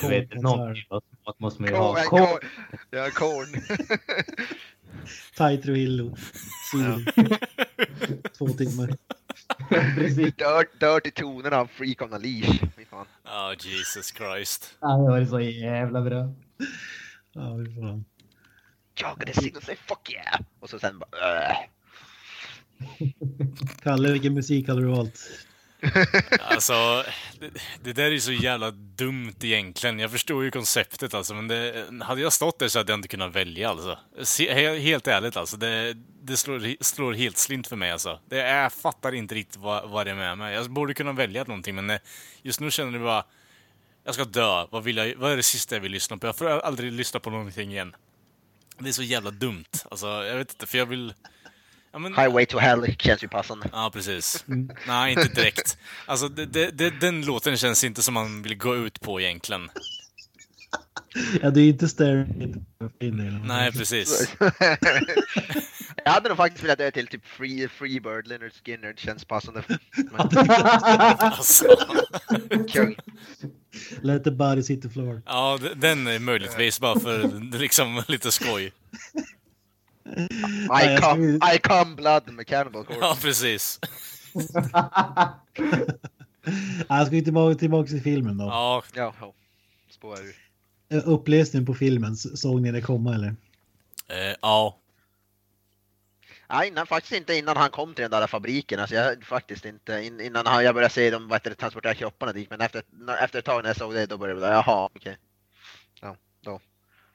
Helvete, 0.02 0.35
någon 0.35 0.77
smak 0.77 1.39
måste 1.39 1.62
man 1.62 1.70
ju 1.70 1.77
ha. 1.77 2.05
Korn. 2.05 2.40
Ja, 2.90 3.10
korn. 3.10 3.62
Trujillo. 5.62 6.16
Sweden. 6.70 7.06
Två 8.39 8.48
timmar. 8.48 8.97
Dirt, 10.16 10.81
dirty 10.81 11.10
tonerna 11.10 11.56
av 11.56 11.66
Freak 11.66 12.02
on 12.02 12.14
a 12.14 12.18
Leash. 12.18 12.62
Ja, 13.24 13.55
Jesus 13.59 14.12
Christ. 14.12 14.77
Ja, 14.81 14.89
det 14.89 15.10
var 15.10 15.24
så 15.24 15.40
jävla 15.40 16.02
bra. 16.02 16.35
Ja, 17.32 17.59
fy 17.64 17.74
fan. 17.74 18.05
Jag 18.94 19.18
gonna 19.18 19.32
sing 19.32 19.56
och 19.56 19.62
säga 19.62 19.77
fuck 19.86 20.12
yeah. 20.12 20.40
Och 20.60 20.70
så 20.70 20.78
sen 20.78 20.98
bara 20.98 21.51
äh. 21.51 21.56
Kalle, 23.82 24.12
vilken 24.12 24.35
musik 24.35 24.68
hade 24.68 24.81
du 24.81 24.86
valt? 24.86 25.47
Alltså, 26.40 27.05
det, 27.40 27.51
det 27.82 27.93
där 27.93 28.05
är 28.05 28.11
ju 28.11 28.20
så 28.20 28.32
jävla 28.32 28.70
dumt 28.70 29.35
egentligen. 29.43 29.98
Jag 29.98 30.11
förstår 30.11 30.44
ju 30.44 30.51
konceptet 30.51 31.15
alltså, 31.15 31.35
men 31.35 31.48
det, 31.48 31.86
hade 32.02 32.20
jag 32.20 32.32
stått 32.32 32.59
där 32.59 32.69
så 32.69 32.78
hade 32.78 32.93
jag 32.93 32.98
inte 32.98 33.09
kunnat 33.09 33.35
välja 33.35 33.70
alltså. 33.70 33.98
Helt 34.78 35.07
ärligt 35.07 35.36
alltså, 35.36 35.57
det, 35.57 35.94
det 36.23 36.36
slår, 36.36 36.85
slår 36.85 37.12
helt 37.12 37.36
slint 37.36 37.66
för 37.66 37.77
mig 37.77 37.90
alltså. 37.90 38.20
Det, 38.28 38.36
jag 38.36 38.73
fattar 38.73 39.12
inte 39.12 39.35
riktigt 39.35 39.57
vad, 39.57 39.90
vad 39.90 40.07
det 40.07 40.11
är 40.11 40.15
med 40.15 40.39
mig. 40.39 40.55
Jag 40.55 40.70
borde 40.70 40.94
kunna 40.94 41.12
välja 41.12 41.44
någonting, 41.44 41.74
men 41.74 41.90
eh, 41.90 41.98
just 42.43 42.61
nu 42.61 42.70
känner 42.70 42.93
jag 42.93 43.02
bara... 43.02 43.24
Jag 44.05 44.15
ska 44.15 44.24
dö. 44.24 44.66
Vad, 44.70 44.85
vill 44.85 44.97
jag, 44.97 45.15
vad 45.16 45.32
är 45.32 45.36
det 45.36 45.43
sista 45.43 45.74
jag 45.74 45.82
vill 45.82 45.93
lyssna 45.93 46.16
på? 46.16 46.27
Jag 46.27 46.36
får 46.36 46.48
aldrig 46.48 46.93
lyssna 46.93 47.20
på 47.20 47.31
någonting 47.31 47.70
igen. 47.70 47.94
Det 48.78 48.89
är 48.89 48.93
så 48.93 49.02
jävla 49.02 49.31
dumt. 49.31 49.65
Alltså, 49.90 50.07
jag 50.07 50.36
vet 50.36 50.51
inte, 50.51 50.66
för 50.66 50.78
jag 50.78 50.86
vill... 50.86 51.15
Ja, 51.93 51.99
men, 51.99 52.15
Highway 52.15 52.47
to 52.47 52.59
Hell 52.59 52.97
känns 52.99 53.25
ju 53.25 53.29
passande. 53.29 53.71
Ja, 53.73 53.91
precis. 53.93 54.45
Nej, 54.87 55.12
inte 55.12 55.29
direkt. 55.29 55.79
Alltså, 56.07 56.29
det, 56.29 56.47
det, 56.47 56.71
det, 56.71 57.01
den 57.01 57.23
låten 57.25 57.57
känns 57.57 57.85
inte 57.85 58.03
som 58.03 58.15
man 58.15 58.43
vill 58.43 58.57
gå 58.59 58.77
ut 58.77 59.01
på 59.01 59.21
egentligen. 59.21 59.71
Ja, 61.43 61.51
det 61.51 61.61
är 61.61 61.69
inte 61.69 61.89
Staring 61.89 62.67
Nej, 63.45 63.73
precis. 63.73 64.35
jag 66.05 66.12
hade 66.12 66.29
nog 66.29 66.37
faktiskt 66.37 66.65
velat 66.65 66.79
dö 66.79 66.91
till 66.91 67.07
typ 67.07 67.27
Free, 67.27 67.69
Freebird, 67.69 68.27
Leonard 68.27 68.53
Skinner, 68.65 68.89
det 68.93 69.01
känns 69.01 69.25
passande. 69.25 69.62
Men, 69.97 70.49
Alltså. 71.19 71.65
kung. 72.73 72.97
Let 74.03 74.25
the 74.25 74.31
body 74.31 74.62
hit 74.69 74.83
the 74.83 74.89
floor. 74.89 75.23
Ja, 75.27 75.59
den 75.77 76.07
är 76.07 76.19
möjligtvis 76.19 76.81
bara 76.81 77.01
för 77.01 77.41
liksom 77.59 78.03
lite 78.09 78.33
skoj. 78.33 78.73
I 80.16 80.28
jag 80.70 81.01
come, 81.03 81.39
I 81.55 81.59
come 81.59 81.95
blood 81.97 82.32
med 82.32 82.47
Cannibal 82.47 82.85
Corpse. 82.85 83.01
Ja, 83.01 83.16
precis. 83.23 83.81
Ja, 84.62 85.41
Jag 86.89 87.07
ska 87.07 87.16
ju 87.16 87.23
tillbaka, 87.23 87.59
tillbaka 87.59 87.89
till 87.89 88.03
filmen 88.03 88.39
då. 88.39 88.45
Ja, 88.45 88.82
Ja. 88.95 89.15
Spårar 89.91 90.20
ur. 90.23 90.35
Eh, 90.89 91.09
Uppläsningen 91.09 91.66
på 91.66 91.74
filmen, 91.74 92.16
såg 92.16 92.62
ni 92.62 92.73
det 92.73 92.81
komma 92.82 93.15
eller? 93.15 93.28
eh, 94.09 94.37
ja. 94.43 94.77
Nej, 96.49 96.69
innan, 96.69 96.87
faktiskt 96.87 97.12
inte 97.12 97.35
innan 97.35 97.57
han 97.57 97.70
kom 97.70 97.95
till 97.95 98.03
den 98.03 98.11
där 98.11 98.27
fabriken. 98.27 98.81
Alltså 98.81 98.95
jag 98.97 99.24
faktiskt 99.24 99.65
inte, 99.65 99.93
in, 99.93 100.20
innan 100.20 100.47
han, 100.47 100.65
jag 100.65 100.74
började 100.74 100.95
se 100.95 101.11
dem 101.11 101.28
vad 101.28 101.37
heter 101.37 101.51
det, 101.51 101.57
transportera 101.57 101.95
kropparna 101.95 102.32
dit. 102.32 102.51
Men 102.51 102.61
efter, 102.61 102.82
när, 102.91 103.24
efter 103.24 103.39
ett 103.39 103.45
tag 103.45 103.62
när 103.62 103.69
jag 103.70 103.77
såg 103.77 103.95
det, 103.95 104.07
då 104.07 104.19
började 104.19 104.41
jag 104.41 104.53
jaha, 104.55 104.89
okej. 104.95 105.16
Ja, 106.01 106.16
då. 106.41 106.61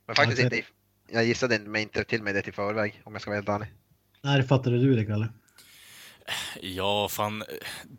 Men 0.05 0.15
faktiskt 0.15 0.41
inte, 0.41 0.61
jag 1.11 1.25
gissade 1.25 1.59
mig 1.59 1.81
inte 1.81 2.03
till 2.03 2.23
mig 2.23 2.33
det 2.33 2.41
till 2.41 2.53
förväg, 2.53 3.01
om 3.03 3.13
jag 3.13 3.21
ska 3.21 3.31
vara 3.31 3.37
helt 3.37 3.49
ärlig. 3.49 3.67
När 4.21 4.41
fattade 4.43 4.77
du 4.79 4.95
det, 4.95 5.05
Kalle? 5.05 5.29
Ja, 6.61 7.07
fan. 7.09 7.43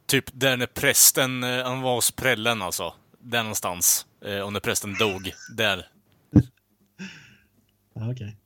Typ 0.06 0.24
där 0.32 0.56
när 0.56 0.66
prästen, 0.66 1.44
eh, 1.44 1.64
han 1.64 1.80
var 1.80 1.94
hos 1.94 2.10
prällen 2.10 2.62
alltså. 2.62 2.94
Där 3.18 3.42
någonstans. 3.42 4.06
Eh, 4.24 4.40
Och 4.40 4.52
när 4.52 4.60
prästen 4.60 4.94
dog. 4.94 5.32
Där. 5.56 5.88
Ja, 7.98 8.10
okej. 8.12 8.36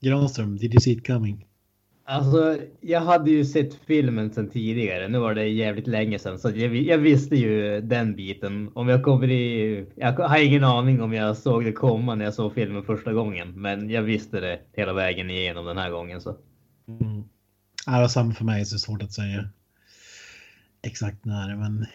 Granström, 0.00 0.56
did 0.58 0.72
you 0.74 0.80
see 0.80 0.92
it 0.92 1.06
coming? 1.06 1.43
Alltså, 2.06 2.58
jag 2.80 3.00
hade 3.00 3.30
ju 3.30 3.44
sett 3.44 3.74
filmen 3.74 4.32
sedan 4.32 4.50
tidigare. 4.50 5.08
Nu 5.08 5.18
var 5.18 5.34
det 5.34 5.46
jävligt 5.46 5.86
länge 5.86 6.18
sedan, 6.18 6.38
så 6.38 6.50
jag, 6.50 6.76
jag 6.76 6.98
visste 6.98 7.36
ju 7.36 7.80
den 7.80 8.16
biten. 8.16 8.70
Om 8.74 8.88
jag 8.88 9.02
kommer 9.02 9.30
i... 9.30 9.86
Jag 9.96 10.12
har 10.12 10.38
ingen 10.38 10.64
aning 10.64 11.02
om 11.02 11.12
jag 11.12 11.36
såg 11.36 11.64
det 11.64 11.72
komma 11.72 12.14
när 12.14 12.24
jag 12.24 12.34
såg 12.34 12.54
filmen 12.54 12.84
första 12.84 13.12
gången, 13.12 13.60
men 13.60 13.90
jag 13.90 14.02
visste 14.02 14.40
det 14.40 14.60
hela 14.72 14.92
vägen 14.92 15.30
igenom 15.30 15.66
den 15.66 15.78
här 15.78 15.90
gången. 15.90 16.20
Så. 16.20 16.36
Mm. 16.88 17.24
Ja, 17.86 17.92
det 17.92 18.00
var 18.00 18.08
samma 18.08 18.34
för 18.34 18.44
mig, 18.44 18.64
så 18.64 18.74
det 18.74 18.78
svårt 18.78 19.02
att 19.02 19.12
säga 19.12 19.48
exakt 20.82 21.24
när, 21.24 21.56
men 21.56 21.86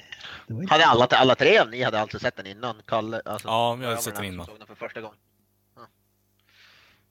det 0.48 0.54
var 0.54 0.62
inte... 0.62 0.74
Hade 0.74 0.86
alla, 0.86 1.06
alla 1.06 1.36
tre 1.36 1.60
av 1.60 1.70
ni 1.70 1.84
hade 1.84 2.00
alltså 2.00 2.20
sett 2.20 2.36
den 2.36 2.48
innan? 2.48 2.76
Kalle? 2.86 3.22
Alltså, 3.26 3.48
Ja, 3.48 3.78
jag 3.82 3.90
hade 3.90 4.02
sett 4.02 4.16
den 4.16 4.26
innan. 4.26 4.46
Såg 4.46 4.58
den 4.58 4.68
för 4.68 4.76
första 4.76 5.02
gången. 5.02 5.18
Ja. 5.76 5.88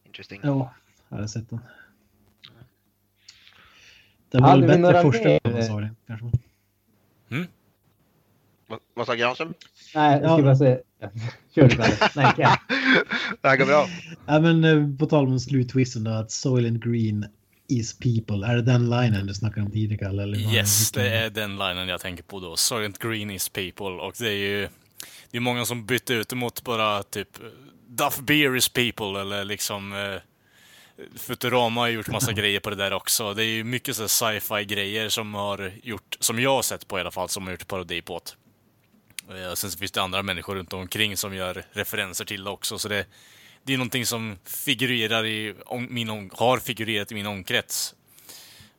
Interesting. 0.04 0.40
Ja, 0.42 0.74
jag 1.08 1.16
hade 1.16 1.28
sett 1.28 1.50
den. 1.50 1.60
Det 4.30 4.38
var 4.38 4.58
väl 4.58 4.82
bättre 4.82 5.02
första 5.02 5.38
gången 5.50 5.64
sa 5.66 5.80
det, 5.80 5.90
kanske. 6.06 6.26
Vad, 8.66 8.78
vad 8.94 9.06
sa 9.06 9.14
Granström? 9.14 9.54
Nej, 9.94 10.20
jag 10.20 10.24
Ja. 10.30 10.32
skulle 10.32 10.44
bara 10.44 10.56
säga... 10.56 10.78
Kör 11.54 11.68
du. 11.68 11.76
Nej, 12.16 12.32
Ken. 12.36 12.48
det 13.42 13.48
här 13.48 13.56
går 13.56 13.66
bra. 13.66 13.86
Ja, 14.26 14.40
men 14.40 14.64
eh, 14.64 14.98
på 14.98 15.06
tal 15.06 15.26
om 15.26 15.40
sluttwisten 15.40 16.04
då, 16.04 16.10
att 16.10 16.30
Soylent 16.30 16.84
Green 16.84 17.26
is 17.68 17.98
people. 17.98 18.46
Är 18.46 18.56
det 18.56 18.62
den 18.62 18.90
linen 18.90 19.26
du 19.26 19.34
snackade 19.34 19.66
om 19.66 19.72
tidigare, 19.72 19.98
Kalle? 20.06 20.22
Eller 20.22 20.38
Yes, 20.38 20.92
det 20.92 21.08
är 21.08 21.30
den 21.30 21.50
linen 21.56 21.88
jag 21.88 22.00
tänker 22.00 22.22
på 22.22 22.40
då. 22.40 22.56
Silent 22.56 22.98
Green 22.98 23.30
is 23.30 23.48
people. 23.48 23.86
Och 23.86 24.14
det 24.18 24.28
är 24.28 24.36
ju... 24.36 24.68
Det 25.30 25.36
är 25.36 25.40
många 25.40 25.64
som 25.64 25.86
bytte 25.86 26.14
ut 26.14 26.28
det 26.28 26.36
mot 26.36 26.64
bara 26.64 27.02
typ 27.02 27.28
Duff 27.86 28.18
Beer 28.20 28.56
is 28.56 28.68
people 28.68 29.20
eller 29.20 29.44
liksom... 29.44 29.92
Futurama 31.16 31.80
har 31.80 31.88
gjort 31.88 32.08
massa 32.08 32.32
grejer 32.32 32.60
på 32.60 32.70
det 32.70 32.76
där 32.76 32.92
också. 32.92 33.34
Det 33.34 33.44
är 33.44 33.46
ju 33.46 33.64
mycket 33.64 33.96
så 33.96 34.02
här 34.02 34.08
sci-fi 34.08 34.64
grejer 34.64 35.08
som 35.08 35.34
har 35.34 35.72
gjort, 35.82 36.16
som 36.20 36.40
jag 36.40 36.50
har 36.50 36.62
sett 36.62 36.88
på 36.88 36.98
i 36.98 37.00
alla 37.00 37.10
fall, 37.10 37.28
som 37.28 37.44
har 37.44 37.50
gjort 37.50 37.68
parodi 37.68 38.02
på 38.02 38.20
det. 38.24 38.32
Eh, 39.34 39.54
sen 39.54 39.70
så 39.70 39.78
finns 39.78 39.92
det 39.92 40.02
andra 40.02 40.22
människor 40.22 40.54
runt 40.54 40.72
omkring 40.72 41.16
som 41.16 41.34
gör 41.34 41.64
referenser 41.72 42.24
till 42.24 42.44
det 42.44 42.50
också, 42.50 42.78
så 42.78 42.88
det, 42.88 43.06
det 43.62 43.72
är 43.72 43.76
någonting 43.76 44.06
som 44.06 44.38
figurerar 44.44 45.26
i 45.26 45.54
min, 45.88 46.30
har 46.34 46.58
figurerat 46.58 47.12
i 47.12 47.14
min 47.14 47.26
omkrets. 47.26 47.94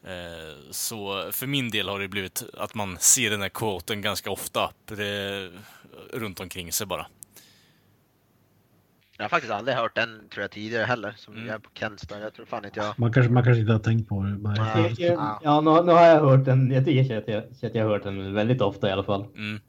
Eh, 0.04 0.72
så 0.72 1.30
för 1.32 1.48
min 1.48 1.70
del 1.70 1.90
har 1.90 2.00
det 2.00 2.08
blivit 2.08 2.44
att 2.58 2.74
man 2.74 2.98
ser 3.00 3.30
den 3.30 3.42
här 3.42 3.50
quoten 3.50 4.02
ganska 4.02 4.32
ofta 4.32 4.64
eh, 4.92 5.60
runt 6.14 6.40
omkring 6.40 6.72
sig 6.72 6.88
bara. 6.88 7.08
Jag 9.20 9.24
har 9.24 9.30
faktiskt 9.30 9.54
aldrig 9.54 9.78
hört 9.78 9.96
den 9.96 10.10
tror 10.34 10.42
jag 10.42 10.52
tidigare 10.52 10.84
heller. 10.84 11.14
Som 11.18 11.34
Mm. 11.34 11.46
jag 11.48 11.56
är 11.56 11.60
på 11.60 11.70
Kents 11.74 12.08
där. 12.08 12.20
Jag 12.20 12.34
tror 12.34 12.46
fan 12.46 12.66
inte 12.66 12.80
jag... 12.80 13.00
Man 13.00 13.14
kanske, 13.14 13.32
man 13.32 13.44
kanske 13.44 13.60
inte 13.62 13.72
har 13.74 13.80
tänkt 13.80 14.10
på 14.10 14.24
det. 14.24 14.32
Bara. 14.32 14.54
Nej. 14.54 14.96
Jag- 14.98 15.12
jag- 15.18 15.40
Ja, 15.44 15.62
nu, 15.62 15.70
nu 15.86 15.92
har 15.92 16.06
jag 16.06 16.20
hört 16.20 16.46
den. 16.46 16.72
Jag 16.72 16.86
tycker 16.86 17.18
att 17.18 17.28
jag, 17.28 17.44
att 17.70 17.76
jag 17.76 17.84
har 17.86 17.92
hört 17.92 18.04
den 18.04 18.34
väldigt 18.34 18.62
ofta 18.62 18.90
i 18.90 18.92
alla 18.92 19.04
fall. 19.04 19.26
Mm. 19.36 19.60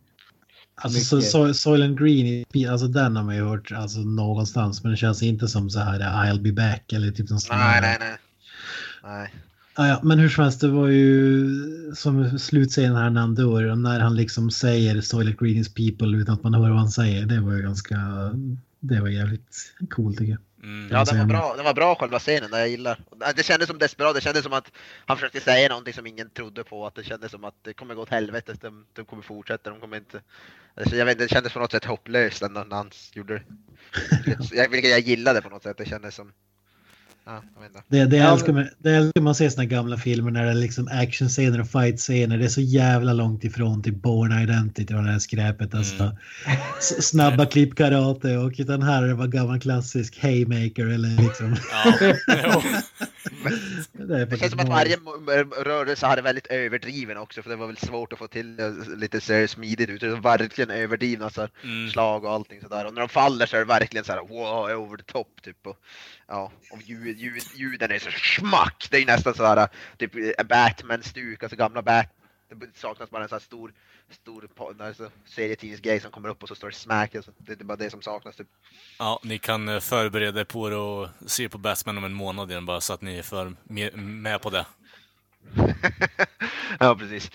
Alltså 0.74 1.20
so, 1.20 1.55
Soylent 1.55 1.98
Green, 1.98 2.44
alltså 2.70 2.86
den 2.86 3.16
har 3.16 3.24
man 3.24 3.36
ju 3.36 3.44
hört 3.44 3.72
alltså, 3.72 4.01
någonstans, 4.01 4.82
men 4.82 4.90
det 4.90 4.97
känns 4.97 5.22
inte 5.22 5.48
som 5.48 5.70
så 5.70 5.81
här 5.81 6.01
I'll 6.01 6.43
be 6.43 6.52
back 6.52 6.93
eller 6.93 7.10
typ 7.10 7.31
någon 7.31 7.40
sån 7.40 7.56
Nej, 7.59 7.81
nej, 7.81 7.97
nej. 8.01 8.16
Nej. 9.05 9.35
Ja, 9.77 9.89
ja, 9.89 10.01
men 10.02 10.18
hur 10.18 10.28
som 10.28 10.44
helst, 10.44 10.60
det 10.60 10.68
var 10.68 10.86
ju 10.89 11.48
som 11.94 12.39
slutscenen 12.39 12.97
här 12.97 13.10
när 13.10 13.20
han 13.20 13.35
dör 13.35 13.70
och 13.70 13.78
när 13.78 14.01
han 14.01 14.16
liksom 14.16 14.51
säger 14.51 15.01
Soylent 15.01 15.39
Green 15.40 15.56
is 15.56 15.74
people 15.74 16.16
utan 16.18 16.35
att 16.35 16.43
man 16.43 16.55
hör 16.55 16.70
vad 16.70 16.78
han 16.78 16.90
säger. 16.90 17.27
Det 17.27 17.40
var 17.40 17.52
ju 17.52 17.62
ganska, 17.62 17.97
det 18.81 19.01
var 19.01 19.09
jävligt 19.09 19.74
coolt 19.90 20.19
tycker 20.19 20.32
jag. 20.32 20.40
Mm. 20.62 20.89
Ja, 20.93 21.05
den 21.05 21.19
var 21.19 21.27
bra. 21.27 21.57
Den 21.57 21.65
var 21.65 21.74
bra 21.74 21.94
själva 21.94 22.19
scenen, 22.19 22.51
det 22.51 22.59
jag 22.59 22.69
gillar. 22.69 23.01
Det 23.36 23.43
kändes 23.43 23.69
som 23.69 23.78
desperat. 23.78 24.15
Det 24.15 24.20
kändes 24.20 24.43
som 24.43 24.52
att 24.52 24.73
han 25.07 25.16
försökte 25.16 25.40
säga 25.40 25.69
någonting 25.69 25.94
som 25.94 26.07
ingen 26.07 26.31
trodde 26.31 26.65
på. 26.65 26.86
Att 26.86 26.94
det 26.94 27.05
kändes 27.05 27.31
som 27.31 27.44
att 27.44 27.55
det 27.62 27.73
kommer 27.73 27.94
gå 27.94 28.02
åt 28.02 28.09
helvete. 28.09 28.55
De, 28.61 28.86
de 28.93 29.05
kommer 29.05 29.23
fortsätta. 29.23 29.70
De 29.70 29.81
kommer 29.81 29.97
inte... 29.97 30.20
Alltså, 30.74 30.97
jag 30.97 31.05
vet, 31.05 31.12
inte, 31.12 31.24
det 31.24 31.28
kändes 31.28 31.52
på 31.52 31.59
något 31.59 31.73
sätt 31.73 31.85
hopplöst 31.85 32.43
när 32.43 32.74
han 32.74 32.90
gjorde 33.12 33.35
det. 33.35 33.44
Jag, 34.57 34.69
vilket 34.69 34.90
jag 34.90 35.01
gillade 35.01 35.43
på 35.43 35.51
något 35.51 35.62
sätt. 35.62 35.77
Det 35.77 35.86
kändes 35.86 36.15
som... 36.15 36.32
Ja. 37.31 37.43
Det, 37.89 38.05
det, 38.05 38.19
älskar 38.19 38.52
man, 38.52 38.69
det 38.78 38.90
älskar 38.90 39.20
man 39.20 39.31
att 39.31 39.36
se 39.36 39.51
såna 39.51 39.65
gamla 39.65 39.97
filmer 39.97 40.31
när 40.31 40.44
det 40.44 40.51
är 40.51 40.55
liksom 40.55 40.89
actionscener 40.93 41.61
och 41.61 41.66
fight-scener. 41.66 42.39
Det 42.39 42.44
är 42.44 42.48
så 42.48 42.61
jävla 42.61 43.12
långt 43.12 43.44
ifrån 43.44 43.82
till 43.82 43.94
Born 43.94 44.43
Identity 44.43 44.94
och 44.94 45.02
det 45.02 45.11
här 45.11 45.19
skräpet. 45.19 45.74
Alltså. 45.74 46.02
Mm. 46.02 46.16
Snabba 46.81 47.47
klipp 47.47 47.74
karate 47.74 48.36
och 48.36 48.52
utan 48.59 48.82
här 48.82 49.02
är 49.02 49.09
det 49.09 49.15
bara 49.15 49.27
gammal 49.27 49.61
klassisk 49.61 50.23
haymaker 50.23 50.86
eller 50.86 51.23
liksom. 51.23 51.57
Ja. 51.73 52.62
det, 53.92 54.24
Det 54.24 54.36
känns 54.36 54.51
som 54.51 54.60
att 54.60 54.68
varje 54.68 54.97
rörelse 55.64 56.06
hade 56.06 56.22
väldigt 56.22 56.47
överdriven 56.47 57.16
också. 57.16 57.42
För 57.42 57.51
det 57.51 57.56
var 57.56 57.66
väl 57.66 57.76
svårt 57.76 58.12
att 58.12 58.18
få 58.18 58.28
till 58.28 58.56
det 58.56 58.70
lite 58.97 59.20
så 59.20 59.48
smidigt 59.48 59.90
ut. 59.90 60.01
Det 60.01 60.09
var 60.09 60.38
verkligen 60.38 60.70
överdrivna 60.70 61.30
så 61.30 61.40
här, 61.40 61.51
Mm. 61.64 61.90
slag 61.90 62.24
och 62.24 62.32
allting 62.32 62.60
sådär. 62.60 62.86
Och 62.86 62.94
när 62.94 63.01
de 63.01 63.09
faller 63.09 63.47
så 63.47 63.56
är 63.56 63.60
det 63.60 63.66
verkligen 63.66 64.05
så 64.05 64.12
här 64.12 64.20
wow, 64.20 64.70
over 64.70 64.97
the 64.97 65.02
top 65.02 65.42
typ. 65.42 65.66
Och, 65.66 65.76
ja, 66.28 66.52
och 66.70 66.82
ljud, 66.82 67.18
ljud, 67.18 67.42
ljuden 67.55 67.90
är 67.90 67.98
så 67.98 68.10
smack. 68.10 68.88
Det 68.90 68.97
är 68.97 69.01
ju 69.01 69.06
nästan 69.06 69.34
sådär 69.34 69.68
typ 69.98 70.12
Batman-stuk, 70.48 71.42
alltså 71.42 71.56
gamla 71.56 71.82
Bat. 71.82 72.06
Det 72.51 72.66
saknas 72.74 73.10
bara 73.10 73.22
en 73.22 73.28
sån 73.28 73.36
här 73.36 73.40
stor, 73.40 73.72
stor 74.10 74.48
alltså, 74.78 75.10
serietidningsgrej 75.24 76.01
som 76.01 76.10
kommer 76.10 76.28
upp 76.28 76.43
och 76.43 76.48
så 76.48 76.55
står 76.55 76.68
det 76.68 76.74
smack. 76.74 77.14
Alltså, 77.14 77.32
det 77.39 77.60
är 77.60 77.64
bara 77.64 77.77
det 77.77 77.90
som 77.90 78.02
saknas 78.02 78.36
typ. 78.36 78.48
Ja, 78.98 79.20
ni 79.22 79.39
kan 79.39 79.68
eh, 79.68 79.81
förbereda 79.81 80.40
er 80.40 80.44
på 80.44 80.68
det 80.68 80.77
och 80.77 81.09
se 81.27 81.48
på 81.48 81.59
Batman 81.59 81.98
om 81.98 82.05
en 82.05 82.12
månad 82.12 82.51
igen 82.51 82.66
bara 82.66 82.81
så 82.81 82.93
att 82.93 83.02
ni 83.02 83.18
är 83.18 83.22
för 83.22 83.56
med, 83.62 83.98
med 83.98 84.43
på 84.43 84.51
det. 84.51 84.66
ja, 86.81 86.97
precis. 86.97 87.31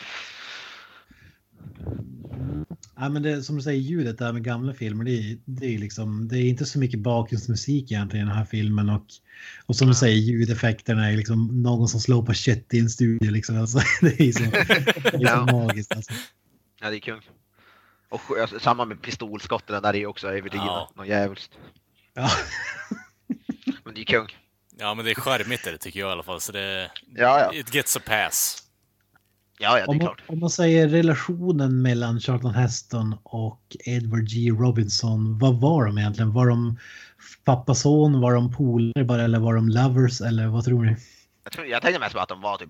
Ja, 2.97 3.09
men 3.09 3.23
det, 3.23 3.43
som 3.43 3.55
du 3.55 3.61
säger, 3.61 3.79
ljudet 3.81 4.17
där 4.17 4.33
med 4.33 4.43
gamla 4.43 4.73
filmer, 4.73 5.03
det, 5.05 5.11
är- 5.11 5.37
det, 5.45 5.65
är 5.75 5.77
liksom, 5.77 6.27
det 6.27 6.37
är 6.37 6.43
inte 6.49 6.65
så 6.65 6.79
mycket 6.79 6.99
bakgrundsmusik 6.99 7.91
egentligen 7.91 8.25
i 8.25 8.29
den 8.29 8.37
här 8.37 8.45
filmen. 8.45 8.89
Och, 8.89 9.05
och 9.65 9.75
som 9.75 9.87
du 9.87 9.93
säger, 9.93 10.15
ljudeffekterna 10.17 11.11
är 11.11 11.17
liksom 11.17 11.63
någon 11.63 11.87
som 11.87 11.99
slår 11.99 12.23
på 12.25 12.33
kött 12.33 12.73
i 12.73 12.79
en 12.79 12.89
studio. 12.89 13.31
Liksom. 13.31 13.59
Alltså, 13.61 13.79
det 14.01 14.19
är 14.19 14.31
så, 14.31 14.43
det 15.17 15.23
är 15.23 15.45
så 15.47 15.57
magiskt. 15.57 15.95
Alltså. 15.95 16.13
Ja, 16.81 16.89
det 16.89 16.95
är 16.97 16.99
kung. 16.99 17.21
Och 18.09 18.21
alltså, 18.41 18.59
samma 18.59 18.85
med 18.85 19.01
pistolskotten 19.01 19.81
där 19.81 19.95
är 19.95 20.05
också 20.05 20.27
överdrivna. 20.27 20.65
Ja. 20.65 20.91
Något 20.95 21.07
jävligt. 21.07 21.49
Ja. 22.13 22.29
Men 23.83 23.93
det 23.93 24.01
är 24.01 24.05
kung. 24.05 24.27
Ja, 24.77 24.93
men 24.93 25.05
det 25.05 25.11
är 25.11 25.15
charmigt 25.15 25.63
det 25.63 25.77
tycker 25.77 25.99
jag 25.99 26.09
i 26.09 26.11
alla 26.11 26.23
fall. 26.23 26.41
Så 26.41 26.51
det... 26.51 26.91
Ja, 27.15 27.39
ja. 27.39 27.53
It 27.59 27.73
gets 27.73 27.97
a 27.97 27.99
pass. 28.05 28.61
Ja, 29.59 29.79
ja, 29.79 29.85
det 29.85 29.87
Om 29.87 29.95
är 29.95 29.99
man, 29.99 30.07
klart. 30.07 30.23
om 30.27 30.39
man 30.39 30.49
säger 30.49 30.87
relationen 30.87 31.81
mellan 31.81 32.19
Charlton 32.19 32.53
Heston 32.53 33.15
och 33.23 33.61
Edward 33.85 34.27
G. 34.29 34.49
Robinson, 34.49 35.37
vad 35.37 35.61
var 35.61 35.85
de 35.85 35.97
egentligen? 35.97 36.33
Var 36.33 36.47
de 36.47 36.77
pappa-son, 37.43 38.21
var 38.21 38.33
de 38.33 38.51
polare 38.53 39.05
bara 39.05 39.23
eller 39.23 39.39
var 39.39 39.53
de 39.55 39.69
lovers 39.69 40.21
eller 40.21 40.47
vad 40.47 40.65
tror 40.65 40.83
ni? 40.83 40.95
Jag, 41.43 41.53
tror, 41.53 41.67
jag 41.67 41.81
tänkte 41.81 41.99
mest 41.99 42.15
på 42.15 42.19
att 42.21 42.29
de 42.29 42.41
var 42.41 42.57
typ 42.57 42.69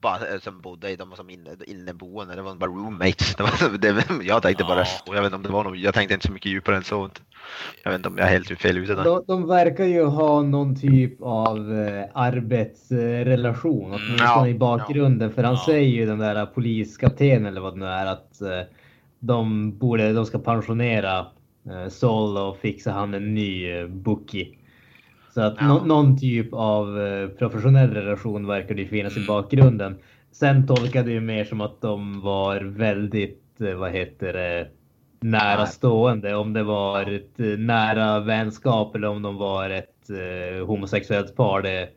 bara 0.00 0.16
eh, 0.34 0.40
som 0.40 0.60
bodde 0.60 0.90
i 0.90 0.96
de 0.96 1.08
var 1.10 1.16
som 1.16 1.30
inne, 1.30 1.50
inneboende, 1.66 2.34
det 2.34 2.42
var 2.42 2.54
bara 2.54 2.70
roommates. 2.70 3.34
Det 3.36 3.42
var, 3.42 3.78
det, 3.78 4.24
jag 4.24 4.42
tänkte 4.42 4.64
bara 4.64 4.78
Ja. 4.78 4.84
så, 4.84 5.14
jag 5.14 5.22
vet 5.22 5.24
inte 5.24 5.36
om 5.36 5.42
det 5.42 5.48
var 5.48 5.64
något, 5.64 5.78
jag 5.78 5.94
tänkte 5.94 6.14
inte 6.14 6.26
så 6.26 6.32
mycket 6.32 6.52
djupare 6.52 6.76
än 6.76 6.84
så. 6.84 7.10
Jag 7.84 7.90
vet 7.90 7.98
inte 7.98 8.08
om 8.08 8.18
jag 8.18 8.26
är 8.26 8.32
helt 8.32 8.60
fel 8.60 8.78
ute 8.78 8.94
där. 8.94 9.04
De, 9.04 9.24
de 9.26 9.46
verkar 9.48 9.84
ju 9.84 10.04
ha 10.04 10.42
någon 10.42 10.76
typ 10.80 11.22
av 11.22 11.56
eh, 11.78 12.04
arbetsrelation, 12.14 13.84
åtminstone 13.92 14.24
ja, 14.24 14.48
i 14.48 14.54
bakgrunden. 14.54 15.32
För 15.32 15.42
han 15.42 15.54
Ja. 15.54 15.62
säger 15.66 15.88
ju 15.88 16.06
den 16.06 16.18
där 16.18 16.46
poliskaptenen 16.46 17.46
eller 17.46 17.60
vad 17.60 17.72
det 17.74 17.78
nu 17.80 17.86
är 17.86 18.06
att 18.06 18.40
eh, 18.40 18.60
de, 19.18 19.70
borde, 19.78 20.12
de 20.12 20.26
ska 20.26 20.38
pensionera 20.38 21.18
eh, 21.70 21.88
Sol 21.88 22.36
och 22.36 22.56
fixa 22.58 22.92
han 22.92 23.14
en 23.14 23.34
ny 23.34 23.70
eh, 23.70 23.86
bookie. 23.86 24.48
Så 25.38 25.42
att 25.44 25.56
Ja. 25.60 25.66
nå- 25.66 25.84
någon 25.84 26.18
typ 26.18 26.48
av 26.52 27.00
eh, 27.00 27.28
professionell 27.28 27.90
relation 27.90 28.46
verkar 28.46 28.74
det 28.74 28.84
finnas 28.86 29.12
i 29.16 29.16
Mm. 29.16 29.26
bakgrunden. 29.26 29.96
Sen 30.32 30.66
tolkade 30.66 31.12
jag 31.12 31.22
mer 31.22 31.44
som 31.44 31.60
att 31.60 31.80
de 31.80 32.20
var 32.20 32.60
väldigt, 32.60 33.60
eh, 33.60 33.74
vad 33.74 33.90
heter 33.92 34.32
det, 34.32 34.68
nära 35.20 35.66
stående. 35.66 36.34
Om 36.34 36.52
det 36.52 36.62
var 36.62 37.00
ett 37.12 37.40
eh, 37.40 37.46
nära 37.58 38.20
vänskap 38.20 38.94
eller 38.96 39.08
om 39.08 39.22
de 39.22 39.36
var 39.36 39.70
ett 39.70 40.10
eh, 40.10 40.66
homosexuellt 40.66 41.36
par. 41.36 41.62
Det 41.62 41.88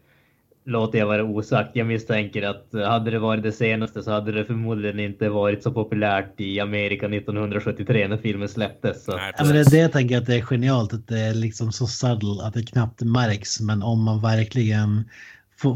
låter 0.66 1.00
jag 1.00 1.06
vara 1.06 1.24
osagt. 1.24 1.76
Jag 1.76 1.88
misstänker 1.88 2.44
att 2.44 2.74
eh, 2.74 2.82
hade 2.90 3.12
det 3.12 3.20
varit 3.20 3.44
det 3.44 3.52
senaste 3.52 4.04
så 4.04 4.12
hade 4.12 4.32
det 4.32 4.46
förmodligen 4.46 5.00
inte 5.00 5.30
varit 5.30 5.64
så 5.64 5.72
populärt 5.72 6.34
i 6.42 6.60
Amerika 6.60 7.06
1973 7.08 8.08
när 8.08 8.18
filmen 8.18 8.50
släpptes. 8.50 9.06
Så. 9.06 9.12
Nej, 9.18 9.34
Ja, 9.38 9.46
men 9.46 9.54
det 9.54 9.64
det 9.72 9.78
jag 9.78 9.92
tänker 9.92 10.18
att 10.18 10.26
det 10.26 10.36
är 10.36 10.42
genialt 10.42 10.94
att 10.94 11.08
det 11.08 11.20
är 11.20 11.34
liksom 11.34 11.72
så 11.72 11.88
subtle 11.88 12.44
att 12.44 12.54
det 12.54 12.64
knappt 12.64 13.02
märks. 13.02 13.62
Men 13.62 13.84
om 13.84 14.04
man 14.04 14.22
verkligen 14.22 15.04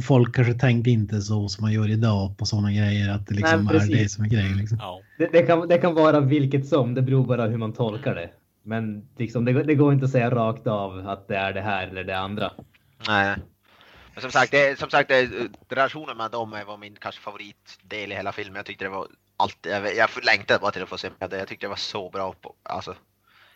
Folk 0.03 0.35
kanske 0.35 0.53
tänkte 0.53 0.89
inte 0.89 1.21
så 1.21 1.47
som 1.47 1.61
man 1.63 1.73
gör 1.73 1.89
idag 1.89 2.37
på 2.37 2.45
sådana 2.45 2.71
grejer 2.71 3.09
att 3.09 3.27
det 3.27 3.35
liksom 3.35 3.65
Nej, 3.65 3.75
är 3.75 4.03
det 4.03 4.09
som 4.09 4.25
är 4.25 4.29
grejen. 4.29 4.57
Liksom. 4.57 4.77
Ja. 4.81 5.01
Det, 5.17 5.29
det, 5.31 5.41
kan, 5.41 5.67
det 5.67 5.77
kan 5.77 5.95
vara 5.95 6.19
vilket 6.19 6.67
som, 6.67 6.93
det 6.93 7.01
beror 7.01 7.25
bara 7.25 7.47
hur 7.47 7.57
man 7.57 7.73
tolkar 7.73 8.15
det. 8.15 8.29
Men 8.63 9.07
liksom, 9.17 9.45
det, 9.45 9.53
går- 9.53 9.63
det 9.63 9.75
går 9.75 9.93
inte 9.93 10.05
att 10.05 10.11
säga 10.11 10.29
rakt 10.29 10.67
av 10.67 11.07
att 11.07 11.27
det 11.27 11.35
är 11.35 11.53
det 11.53 11.61
här 11.61 11.87
eller 11.87 12.03
det 12.03 12.17
andra. 12.17 12.51
Nej. 13.07 13.35
Men 14.15 14.21
som 14.21 14.31
sagt, 14.31 14.51
det, 14.51 14.79
som 14.79 14.89
sagt 14.89 15.09
det, 15.09 15.29
relationen 15.69 16.17
med 16.17 16.31
dem 16.31 16.55
var 16.67 16.77
min 16.77 16.95
kanske 16.99 17.21
favoritdel 17.21 18.11
i 18.11 18.15
hela 18.15 18.31
filmen. 18.31 18.55
Jag 18.55 18.65
tyckte 18.65 18.85
det 18.85 18.89
var 18.89 19.07
alltid, 19.37 19.71
jag, 19.71 19.95
jag 19.95 20.09
längtade 20.23 20.59
bara 20.59 20.71
till 20.71 20.83
att 20.83 20.89
få 20.89 20.97
se 20.97 21.09
det. 21.29 21.37
Jag 21.37 21.47
tyckte 21.47 21.65
det 21.65 21.69
var 21.69 21.75
så 21.75 22.09
bra 22.09 22.33
på, 22.41 22.53
alltså. 22.63 22.95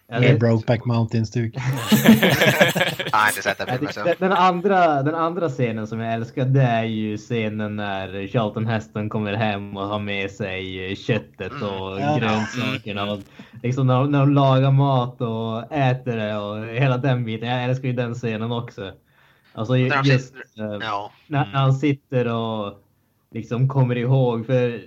Det- 0.07 0.39
Brokeback 0.39 0.85
Mountain-stuk. 0.85 1.55
Inte 3.29 3.41
sett 3.43 3.57
den 3.57 3.87
filmen 4.17 4.31
andra, 4.31 5.03
den 5.03 5.15
andra 5.15 5.49
scenen 5.49 5.87
som 5.87 5.99
jag 5.99 6.13
älskar 6.13 6.45
det 6.45 6.61
är 6.61 6.83
ju 6.83 7.17
scenen 7.17 7.75
när 7.75 8.27
Charlton 8.27 8.65
Heston 8.65 9.09
kommer 9.09 9.33
hem 9.33 9.77
och 9.77 9.87
har 9.87 9.99
med 9.99 10.31
sig 10.31 10.95
köttet 10.95 11.51
och 11.51 11.99
Ja. 12.01 12.17
grönsakerna. 12.19 13.11
Och 13.11 13.19
liksom 13.63 13.87
när, 13.87 14.03
när 14.03 14.19
de 14.19 14.33
lagar 14.33 14.71
mat 14.71 15.21
och 15.21 15.73
äter 15.73 16.17
det 16.17 16.37
och 16.37 16.65
hela 16.67 16.97
den 16.97 17.25
biten. 17.25 17.49
Jag 17.49 17.63
älskar 17.63 17.87
ju 17.87 17.93
den 17.93 18.13
scenen 18.13 18.51
också. 18.51 18.91
Alltså 19.53 19.73
När 19.73 20.03
just 20.03 20.27
sitter- 20.35 20.73
eh, 20.73 20.79
Ja. 20.81 21.11
när, 21.27 21.45
han 21.45 21.73
sitter 21.73 22.33
och 22.33 22.83
liksom 23.31 23.67
kommer 23.69 23.95
ihåg. 23.97 24.45
För 24.45 24.81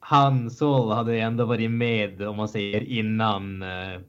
han, 0.00 0.50
Sol, 0.50 0.92
hade 0.92 1.18
ändå 1.18 1.44
varit 1.44 1.70
med 1.70 2.22
om 2.22 2.36
man 2.36 2.48
säger 2.48 2.80
innan 2.82 3.62
eh, 3.62 4.00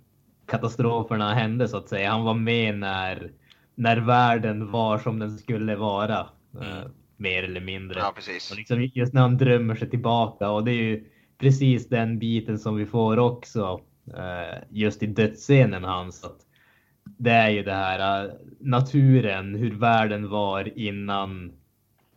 katastroferna 0.48 1.34
hände 1.34 1.68
så 1.68 1.78
att 1.78 1.90
säga. 1.90 2.12
Han 2.12 2.24
var 2.24 2.34
med 2.34 2.78
när, 2.80 3.32
när 3.76 3.98
världen 3.98 4.72
var 4.72 4.98
som 5.00 5.20
den 5.20 5.38
skulle 5.38 5.76
vara. 5.76 6.20
eh, 6.62 6.78
Mm. 6.78 6.92
mer 7.18 7.44
eller 7.44 7.62
mindre. 7.62 8.00
ja, 8.00 8.12
precis. 8.16 8.52
Och 8.52 8.58
liksom 8.58 8.90
just 8.94 9.14
när 9.14 9.22
han 9.22 9.38
drömmer 9.38 9.76
sig 9.76 9.90
tillbaka 9.90 10.50
och 10.50 10.64
det 10.64 10.72
är 10.72 10.84
ju 10.84 11.04
precis 11.38 11.90
den 11.90 12.20
biten 12.20 12.60
som 12.60 12.76
vi 12.76 12.86
får 12.86 13.20
också 13.20 13.80
just 14.70 15.04
i 15.04 15.06
dödsscenen 15.08 15.84
hans. 15.84 16.24
Att 16.24 16.45
det 17.18 17.32
är 17.32 17.50
ju 17.50 17.64
det 17.64 17.74
här 17.74 18.26
eh, 18.26 18.32
naturen, 18.60 19.56
hur 19.56 19.76
världen 19.76 20.30
var 20.30 20.78
innan 20.78 21.52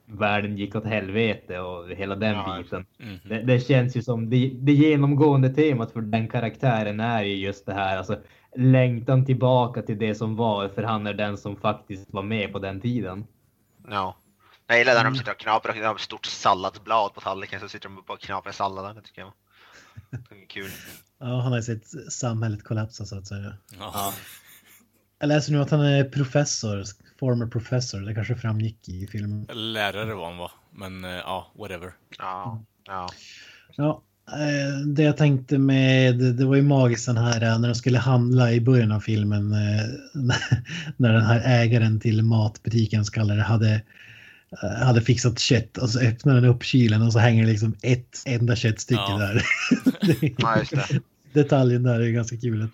världen 0.06 0.58
gick 0.58 0.74
åt 0.74 0.84
helvete 0.84 1.58
och 1.60 1.88
hela 1.90 2.16
den 2.16 2.34
Ja, 2.34 2.58
biten. 2.58 2.86
Mhm. 2.98 3.18
Det, 3.24 3.42
det 3.42 3.60
känns 3.60 3.96
ju 3.96 4.02
som 4.02 4.30
det, 4.30 4.52
det 4.54 4.72
genomgående 4.72 5.54
temat 5.54 5.92
för 5.92 6.00
den 6.00 6.28
karaktären 6.28 7.00
är 7.00 7.22
ju 7.22 7.36
just 7.36 7.66
det 7.66 7.74
här, 7.74 7.98
alltså 7.98 8.18
längtan 8.56 9.24
tillbaka 9.24 9.82
till 9.82 9.98
det 9.98 10.14
som 10.14 10.36
var, 10.36 10.68
för 10.68 10.82
han 10.82 11.06
är 11.06 11.14
den 11.14 11.38
som 11.38 11.56
faktiskt 11.56 12.12
var 12.12 12.22
med 12.22 12.52
på 12.52 12.58
den 12.58 12.80
tiden. 12.80 13.26
Ja. 13.88 14.16
Jag 14.66 14.78
gillar 14.78 14.94
när 14.94 15.04
de 15.04 15.16
sitter 15.16 15.32
och 15.32 15.38
knaprar 15.38 15.72
och 15.72 15.78
de 15.78 15.86
har 15.86 15.94
ett 15.94 16.00
stort 16.00 16.26
salladsblad 16.26 17.14
på 17.14 17.20
tallriken 17.20 17.60
så 17.60 17.68
sitter 17.68 17.88
de 17.88 18.02
bara 18.06 18.14
och 18.14 18.20
knaprar 18.20 18.52
salladen. 18.52 18.96
Det 18.96 19.02
tycker 19.02 19.20
jag 19.20 19.32
det 20.10 20.42
är 20.42 20.46
kul. 20.46 20.70
Ja, 21.18 21.40
han 21.40 21.52
har 21.52 21.56
ju 21.56 21.62
sett 21.62 22.12
samhället 22.12 22.64
kollapsa 22.64 23.04
så 23.04 23.18
att 23.18 23.26
säga. 23.26 23.52
Ja. 23.78 24.12
Jag 25.20 25.28
läser 25.28 25.52
nu 25.52 25.60
att 25.60 25.70
han 25.70 25.80
är 25.80 26.04
professor, 26.04 26.84
former 27.20 27.46
professor. 27.46 28.00
Det 28.00 28.14
kanske 28.14 28.34
framgick 28.34 28.88
i 28.88 29.06
filmen. 29.06 29.46
Lärare 29.54 30.14
var 30.14 30.26
han 30.28 30.38
va? 30.38 30.50
Men 30.74 31.04
eh, 31.04 31.10
ja, 31.10 31.52
whatever. 31.58 31.90
Ja. 32.18 32.62
Ja. 32.86 33.08
Ja, 33.76 34.02
eh, 34.32 34.86
det 34.86 35.02
jag 35.02 35.16
tänkte 35.16 35.58
med, 35.58 36.14
det 36.18 36.44
var 36.44 36.56
ju 36.56 36.62
magiskt 36.62 37.06
den 37.06 37.16
här 37.16 37.42
eh, 37.42 37.58
när 37.58 37.68
de 37.68 37.74
skulle 37.74 37.98
handla 37.98 38.52
i 38.52 38.60
början 38.60 38.92
av 38.92 39.00
filmen. 39.00 39.48
När 40.96 41.12
den 41.12 41.22
här 41.24 41.42
ägaren 41.62 42.00
till 42.00 42.22
matbutiken 42.22 43.04
skallade 43.04 43.42
hade, 43.42 43.82
eh, 44.62 44.86
hade 44.86 45.00
fixat 45.00 45.38
kött 45.38 45.78
och 45.78 45.90
så 45.90 46.00
öppnar 46.00 46.34
den 46.34 46.44
upp 46.44 46.62
kylen 46.64 47.02
och 47.02 47.12
så 47.12 47.18
hänger 47.18 47.42
det 47.46 47.50
liksom 47.52 47.74
ett 47.82 48.22
enda 48.26 48.56
köttstycke 48.56 49.00
Ja. 49.08 49.18
där. 49.18 49.42
Det- 50.20 50.34
Ja, 50.38 50.58
just 50.58 50.70
det. 50.70 51.00
Detaljen 51.32 51.82
där 51.82 52.00
är 52.00 52.08
ganska 52.10 52.36
kul. 52.36 52.62
Att 52.62 52.70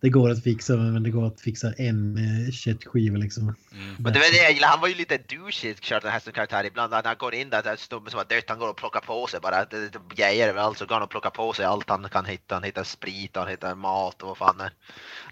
det 0.00 0.08
går 0.08 0.30
att 0.30 0.42
fixa 0.42 0.76
men 0.76 1.02
det 1.02 1.10
går 1.10 1.26
att 1.26 1.40
fixa 1.40 1.72
en 1.72 2.16
eh, 2.16 2.52
köttskiva 2.52 3.18
liksom. 3.18 3.42
Mm. 3.42 3.96
Men 3.98 4.12
det 4.12 4.18
var 4.18 4.32
det 4.32 4.42
jag 4.42 4.52
gillade, 4.52 4.70
han 4.70 4.80
var 4.80 4.88
ju 4.88 4.94
lite 4.94 5.18
douchey, 5.18 5.74
Charlton 5.80 6.10
Heston 6.10 6.32
karaktär 6.32 6.64
ibland. 6.64 6.90
När 6.90 7.02
han 7.04 7.16
går 7.18 7.34
in 7.34 7.50
där, 7.50 7.62
där 7.62 7.76
snubben 7.76 8.10
som 8.10 8.18
har 8.18 8.24
dött, 8.24 8.44
han 8.48 8.58
går 8.58 8.68
och 8.68 8.76
plockar 8.76 9.00
på 9.00 9.26
sig 9.26 9.40
bara. 9.40 9.64
Det, 9.64 9.88
det 9.88 9.98
grejer 10.14 10.48
överallt, 10.48 10.78
så 10.78 10.86
går 10.86 10.94
han 10.94 11.02
och 11.02 11.10
plockar 11.10 11.30
på 11.30 11.52
sig 11.52 11.64
allt 11.64 11.88
han 11.88 12.08
kan 12.08 12.24
hitta. 12.24 12.54
Han 12.54 12.64
hittar 12.64 12.84
sprit, 12.84 13.36
han 13.36 13.48
hittar 13.48 13.74
mat 13.74 14.22
och 14.22 14.28
vad 14.28 14.38
fan 14.38 14.60
är. 14.60 14.72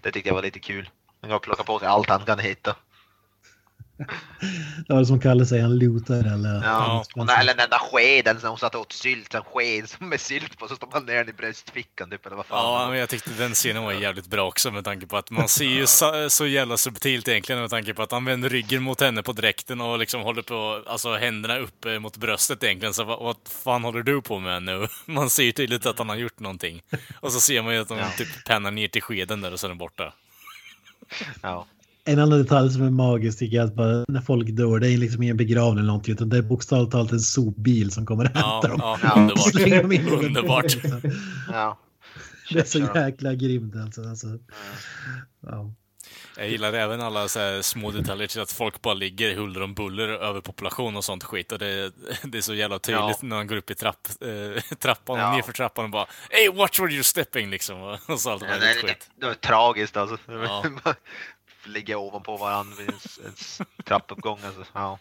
Det 0.03 0.11
tyckte 0.11 0.29
jag 0.29 0.35
var 0.35 0.43
lite 0.43 0.59
kul. 0.59 0.89
Han 1.21 1.29
går 1.29 1.37
och 1.37 1.43
plockar 1.43 1.63
på 1.63 1.79
sig 1.79 1.87
allt 1.87 2.09
han 2.09 2.25
kan 2.25 2.39
hitta. 2.39 2.75
Det 4.87 4.93
var 4.93 5.03
som 5.03 5.19
Kalle 5.19 5.45
säger, 5.45 5.63
han 5.63 5.77
lutar 5.77 6.33
eller... 6.33 6.63
Ja. 6.63 7.05
Och 7.15 7.25
när, 7.25 7.39
eller 7.39 7.53
den 7.55 7.69
där 7.69 7.79
skeden, 7.79 8.37
när 8.43 8.49
hon 8.49 8.57
satt 8.57 8.75
och 8.75 8.81
åt 8.81 8.91
sylt, 8.91 9.33
en 9.35 9.41
sked 9.43 9.89
som 9.89 10.09
med 10.09 10.21
sylt 10.21 10.57
på, 10.57 10.67
så 10.67 10.75
stoppade 10.75 10.97
han 10.99 11.05
ner 11.05 11.15
den 11.15 11.29
i 11.29 11.33
bröstfickan 11.33 12.09
typ, 12.09 12.25
eller 12.25 12.35
vad 12.35 12.45
fan. 12.45 12.81
Ja, 12.81 12.89
men 12.89 12.99
jag 12.99 13.09
tyckte 13.09 13.29
den 13.37 13.53
scenen 13.53 13.83
var 13.83 13.91
jävligt 13.93 14.27
bra 14.27 14.47
också 14.47 14.71
med 14.71 14.83
tanke 14.83 15.07
på 15.07 15.17
att 15.17 15.31
man 15.31 15.49
ser 15.49 15.65
ju 15.65 15.87
så, 15.87 16.29
så 16.29 16.47
jävla 16.47 16.77
subtilt 16.77 17.27
egentligen 17.27 17.61
med 17.61 17.69
tanke 17.69 17.93
på 17.93 18.01
att 18.01 18.11
han 18.11 18.25
vänder 18.25 18.49
ryggen 18.49 18.83
mot 18.83 19.01
henne 19.01 19.23
på 19.23 19.31
dräkten 19.33 19.81
och 19.81 19.99
liksom 19.99 20.21
håller 20.21 20.41
på, 20.41 20.83
alltså 20.87 21.15
händerna 21.15 21.57
uppe 21.57 21.99
mot 21.99 22.17
bröstet 22.17 22.63
egentligen. 22.63 22.93
Så 22.93 23.03
vad, 23.03 23.19
vad 23.19 23.35
fan 23.63 23.83
håller 23.83 24.03
du 24.03 24.21
på 24.21 24.39
med 24.39 24.63
nu? 24.63 24.87
Man 25.05 25.29
ser 25.29 25.43
ju 25.43 25.51
tydligt 25.51 25.85
att 25.85 25.97
han 25.97 26.09
har 26.09 26.15
gjort 26.15 26.39
någonting. 26.39 26.81
Och 27.19 27.31
så 27.31 27.39
ser 27.39 27.61
man 27.61 27.73
ju 27.73 27.81
att 27.81 27.87
de 27.87 27.97
Ja. 27.97 28.05
typ 28.17 28.45
pennar 28.45 28.71
ner 28.71 28.87
till 28.87 29.01
skeden 29.01 29.41
där 29.41 29.53
och 29.53 29.59
så 29.59 29.67
är 29.69 29.73
borta. 29.73 30.13
Ja. 31.41 31.65
En 32.11 32.19
annan 32.19 32.39
detalj 32.39 32.71
som 32.71 32.81
är 32.83 32.89
magisk 32.89 33.39
tycker 33.39 33.57
jag 33.57 33.65
att 33.67 33.75
bara 33.75 34.05
när 34.07 34.21
folk 34.21 34.49
dör, 34.49 34.79
det 34.79 34.89
är 34.91 34.97
liksom 34.97 35.23
ingen 35.23 35.37
begravning 35.37 35.77
eller 35.77 35.87
någonting 35.87 36.13
utan 36.13 36.29
det 36.29 36.37
är 36.37 36.41
bokstavligt 36.41 36.91
talat 36.91 37.11
en 37.11 37.19
sopbil 37.19 37.91
som 37.91 38.05
kommer 38.05 38.25
och 38.25 38.31
Ja, 38.33 38.39
hämtar 38.53 38.69
dem. 38.69 38.79
ja, 38.81 38.99
Ja. 39.03 39.13
underbart. 39.21 39.81
Dem 39.83 39.91
in 39.91 40.09
Underbart. 40.09 40.77
ja. 41.51 41.79
Det 42.53 42.59
är 42.59 42.63
så 42.63 42.79
jäkla 42.95 43.33
grymt 43.33 43.75
alltså. 43.75 44.01
alltså. 44.09 44.27
Ja. 45.47 45.73
Jag 46.37 46.49
gillar 46.49 46.73
även 46.73 47.01
alla 47.01 47.27
så 47.27 47.39
här 47.39 47.61
små 47.61 47.91
detaljer 47.91 48.27
till 48.27 48.41
att 48.41 48.51
folk 48.51 48.81
bara 48.81 48.93
ligger 48.93 49.35
huller 49.35 49.61
om 49.61 49.73
buller, 49.73 50.07
överpopulation 50.07 50.97
och 50.97 51.03
sånt 51.03 51.23
skit. 51.23 51.51
Och 51.51 51.59
det, 51.59 51.91
det 52.23 52.37
är 52.37 52.41
så 52.41 52.53
jävla 52.53 52.79
tydligt 52.79 52.99
Ja. 53.01 53.15
när 53.21 53.35
man 53.35 53.47
går 53.47 53.55
upp 53.55 53.71
i 53.71 53.75
trapp, 53.75 54.07
eh, 54.21 54.61
trappan 54.79 55.19
Ja. 55.19 55.31
nerför 55.35 55.53
trappan 55.53 55.85
och 55.85 55.91
bara 55.91 56.05
Hey, 56.29 56.49
watch 56.49 56.79
where 56.79 56.91
you're 56.91 57.01
stepping 57.03 57.49
liksom. 57.49 57.97
Och 58.07 58.19
så 58.19 58.29
allt 58.29 58.43
Ja, 58.49 58.57
det, 58.59 58.69
är 58.69 58.73
skit. 58.87 59.09
det 59.19 59.25
är 59.27 59.33
tragiskt 59.33 59.97
alltså. 59.97 60.17
Ja. 60.27 60.63
Ligga 61.65 61.97
ovanpå 61.97 62.37
varandra 62.37 62.75
vid 62.79 62.89
en, 62.89 62.95
en 63.25 63.83
trappuppgång 63.83 64.39
alltså. 64.45 64.65
Ja. 64.73 64.99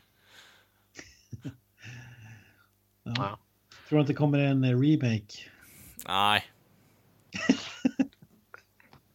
Ja. 3.03 3.13
Ja. 3.17 3.39
Tror 3.89 3.99
du 3.99 4.03
att 4.03 4.07
det 4.09 4.15
kommer 4.15 4.39
en 4.39 4.65
eh, 4.65 4.81
remake? 4.81 5.51
Nej. 6.09 6.45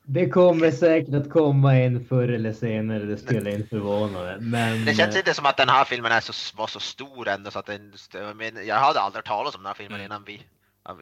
Det 0.06 0.30
kommer 0.30 0.72
säkert 0.72 1.14
att 1.14 1.30
komma 1.30 1.76
en 1.76 2.06
förr 2.06 2.28
eller 2.28 2.54
senare, 2.54 3.06
det 3.06 3.18
skulle 3.18 3.52
inte 3.56 3.68
förvåna 3.70 4.20
mig. 4.20 4.40
Men 4.40 4.86
Det 4.86 4.94
känns 4.94 5.16
eh, 5.16 5.20
inte 5.20 5.34
som 5.34 5.46
att 5.46 5.58
den 5.58 5.70
här 5.70 5.86
filmen 5.86 6.12
är 6.12 6.20
så, 6.20 6.58
var 6.58 6.68
så 6.68 6.80
stor 6.80 7.28
ändå 7.28 7.52
så 7.52 7.60
att 7.60 7.66
den, 7.66 7.94
jag, 8.14 8.36
men, 8.36 8.68
jag 8.68 8.76
hade 8.76 9.00
aldrig 9.00 9.26
talas 9.26 9.56
om 9.56 9.62
den 9.62 9.68
här 9.68 9.74
filmen 9.74 10.00
Mm. 10.00 10.06
innan 10.06 10.24
vi 10.24 10.42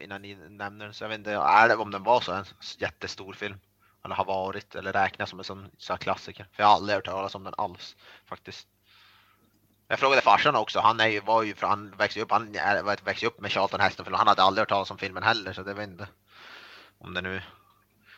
innan 0.02 0.22
ni 0.22 0.36
nämnde 0.48 0.84
den 0.84 0.94
så 0.94 1.04
jag 1.04 1.08
vet 1.08 1.18
inte 1.18 1.32
är 1.32 1.68
det, 1.68 1.76
om 1.76 1.90
den 1.90 2.02
var 2.02 2.20
så 2.20 2.32
en 2.32 2.44
jättestor 2.78 3.32
film. 3.32 3.54
Eller 4.04 4.14
har 4.14 4.24
varit 4.24 4.74
eller 4.74 4.92
räknas 4.92 5.30
som 5.30 5.38
en 5.38 5.44
sån 5.44 5.68
så 5.78 5.92
här 5.92 5.98
klassiker. 5.98 6.46
För 6.52 6.62
jag 6.62 6.68
har 6.68 6.74
aldrig 6.74 6.94
hört 6.96 7.04
talas 7.04 7.34
om 7.34 7.44
den 7.44 7.54
alls 7.58 7.96
faktiskt. 8.26 8.66
Jag 9.88 9.98
frågade 9.98 10.22
farsan 10.22 10.56
också, 10.56 10.80
han 10.80 11.00
är 11.00 11.06
ju, 11.08 11.20
var 11.20 11.42
ju, 11.42 11.54
från- 11.54 11.70
han 11.70 11.90
växte 11.98 12.20
upp, 12.20 12.30
han 12.30 12.54
är, 12.54 12.82
var- 12.82 12.98
växte 13.04 13.26
upp 13.26 13.40
med 13.40 13.52
Charlton 13.52 13.80
Heston 13.80 14.04
för 14.04 14.12
han 14.12 14.28
hade 14.28 14.42
aldrig 14.42 14.60
hört 14.60 14.68
talas 14.68 14.90
om 14.90 14.98
filmen 14.98 15.22
heller 15.22 15.52
så 15.52 15.62
det 15.62 15.74
vet 15.74 15.88
inte. 15.88 16.08
Om 16.98 17.14
det 17.14 17.20
nu, 17.20 17.42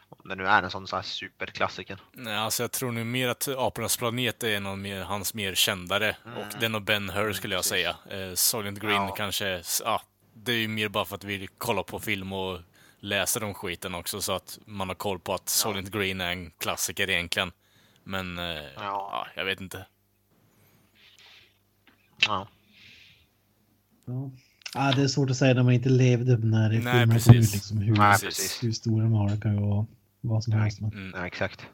om 0.08 0.28
det 0.28 0.34
nu 0.34 0.46
är 0.46 0.62
en 0.62 0.70
sån 0.70 0.86
så 0.86 0.96
här 0.96 1.02
superklassiker. 1.02 1.98
Nej, 2.12 2.36
alltså 2.36 2.62
jag 2.62 2.72
tror 2.72 2.92
nu 2.92 3.04
mer 3.04 3.28
att 3.28 3.48
Apornas 3.48 3.96
planet 3.96 4.42
är 4.42 4.56
en 4.56 4.66
av 4.66 4.78
mer, 4.78 5.02
hans 5.02 5.34
mer 5.34 5.54
kändare. 5.54 6.16
Och 6.36 6.60
den 6.60 6.74
och 6.74 6.82
Ben 6.82 7.10
Hur 7.10 7.32
skulle 7.32 7.54
jag 7.54 7.64
säga. 7.64 7.96
Eh, 8.10 8.34
Silent 8.34 8.78
Green 8.78 8.92
Ja. 9.02 9.14
kanske, 9.14 9.62
ja, 9.84 10.02
det 10.34 10.52
är 10.52 10.56
ju 10.56 10.68
mer 10.68 10.88
bara 10.88 11.04
för 11.04 11.14
att 11.16 11.24
vi 11.24 11.48
kollar 11.58 11.82
på 11.82 12.00
film 12.00 12.32
och 12.32 12.60
läser 13.04 13.44
om 13.44 13.54
skiten 13.54 13.94
också 13.94 14.20
så 14.20 14.32
att 14.32 14.58
man 14.66 14.88
har 14.88 14.94
koll 14.94 15.18
på 15.18 15.34
att 15.34 15.48
Silent 15.48 15.90
Green 15.90 16.20
är 16.20 16.32
en 16.32 16.50
klassiker 16.50 17.10
egentligen. 17.10 17.52
Men, 18.04 18.38
eh, 18.38 18.62
ja. 18.76 19.26
jag 19.36 19.44
vet 19.44 19.60
inte. 19.60 19.86
Ja. 22.26 22.48
Ja. 24.06 24.30
Ah, 24.74 24.92
det 24.92 25.02
är 25.02 25.08
svårt 25.08 25.30
att 25.30 25.36
säga 25.36 25.54
när 25.54 25.62
man 25.62 25.72
inte 25.72 25.88
levde 25.88 26.36
när 26.36 26.68
Nej, 26.68 26.78
filmen 26.78 27.08
kom 27.08 27.14
precis. 27.14 27.48
ut. 27.48 27.54
Liksom, 27.54 27.78
hur, 27.78 27.96
Nej, 27.96 28.12
Precis. 28.12 28.26
precis. 28.26 28.64
hur 28.64 28.72
stor 28.72 29.00
den 29.00 29.12
var. 29.12 29.28
Det 29.28 29.40
kan 29.40 29.54
ju 29.54 29.60
vara 29.60 29.86
vad 30.20 30.44
som 30.44 30.52
helst. 30.52 30.80
Men... 30.80 30.92
Mm. 30.92 31.12
Ja, 31.14 31.26
exakt. 31.26 31.66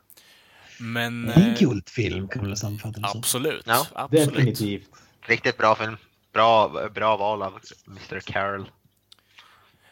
Men... 0.81 1.27
Det 1.27 1.32
är 1.32 1.44
en 1.44 1.51
eh, 1.51 1.57
kultfilm 1.57 2.28
kan 2.28 2.47
man 2.47 2.57
sammanfatta 2.57 3.01
det. 3.01 3.09
Absolut. 3.09 3.62
Ja, 3.66 3.86
absolut. 3.94 4.35
definitivt. 4.35 4.89
Riktigt 5.20 5.59
bra 5.59 5.74
film. 5.74 5.97
Bra, 6.32 6.89
bra 6.94 7.16
val 7.16 7.43
av 7.43 7.61
Mr. 7.86 8.20
Carroll. 8.20 8.70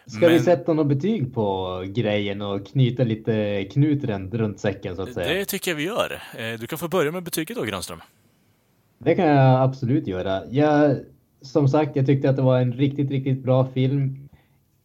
Ska 0.09 0.21
Men- 0.21 0.33
vi 0.33 0.39
sätta 0.41 0.73
något 0.73 0.87
betyg 0.87 1.35
på 1.35 1.69
grejen 1.87 2.43
och 2.43 2.67
knyta 2.67 3.05
lite 3.05 3.65
knut 3.65 4.05
runt, 4.33 4.61
säcken 4.61 4.97
så 4.97 5.03
att 5.03 5.13
säga? 5.15 5.35
Det 5.35 5.45
tycker 5.45 5.71
jag 5.71 5.77
vi 5.77 5.85
gör. 5.85 6.23
Eh, 6.39 6.61
Du 6.61 6.67
kan 6.67 6.79
få 6.79 6.89
börja 6.89 7.13
med 7.13 7.23
betyget 7.23 7.57
då, 7.57 7.63
Granström. 7.65 8.01
Det 8.99 9.15
kan 9.15 9.27
jag 9.27 9.63
absolut 9.63 10.07
göra. 10.07 10.43
Jag, 10.51 10.97
som 11.43 11.69
sagt, 11.69 11.97
jag 11.97 12.07
tyckte 12.07 12.31
att 12.31 12.37
det 12.37 12.43
var 12.43 12.61
en 12.61 12.73
riktigt, 12.73 13.11
riktigt 13.11 13.43
bra 13.43 13.67
film. 13.75 14.29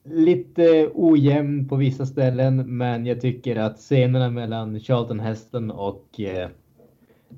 Lite 0.09 0.89
ojämn 0.93 1.67
på 1.69 1.75
vissa 1.75 2.05
ställen, 2.05 2.77
men 2.77 3.05
jag 3.05 3.21
tycker 3.21 3.55
att 3.55 3.77
scenerna 3.77 4.29
mellan 4.29 4.79
Charlton 4.79 5.19
Heston 5.19 5.71
och 5.71 6.19
eh, 6.19 6.49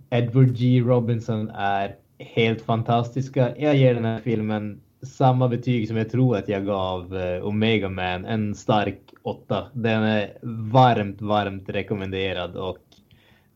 Edward 0.10 0.54
G. 0.58 0.80
Robinson 0.86 1.50
är 1.50 1.96
helt 2.20 2.62
fantastiska. 2.62 3.54
Jag 3.58 3.76
ger 3.76 3.94
den 3.96 4.06
här 4.06 4.20
filmen 4.20 4.82
samma 5.06 5.48
betyg 5.48 5.88
som 5.88 5.98
jag 5.98 6.10
tror 6.10 6.38
att 6.38 6.48
jag 6.48 6.66
gav 6.66 7.18
eh, 7.18 7.46
Omega 7.46 7.90
Man, 7.90 8.26
en 8.26 8.56
stark 8.56 9.00
åtta. 9.22 9.68
Den 9.74 10.04
är 10.04 10.38
varmt, 10.72 11.22
varmt 11.22 11.70
rekommenderad 11.70 12.56
och 12.56 12.78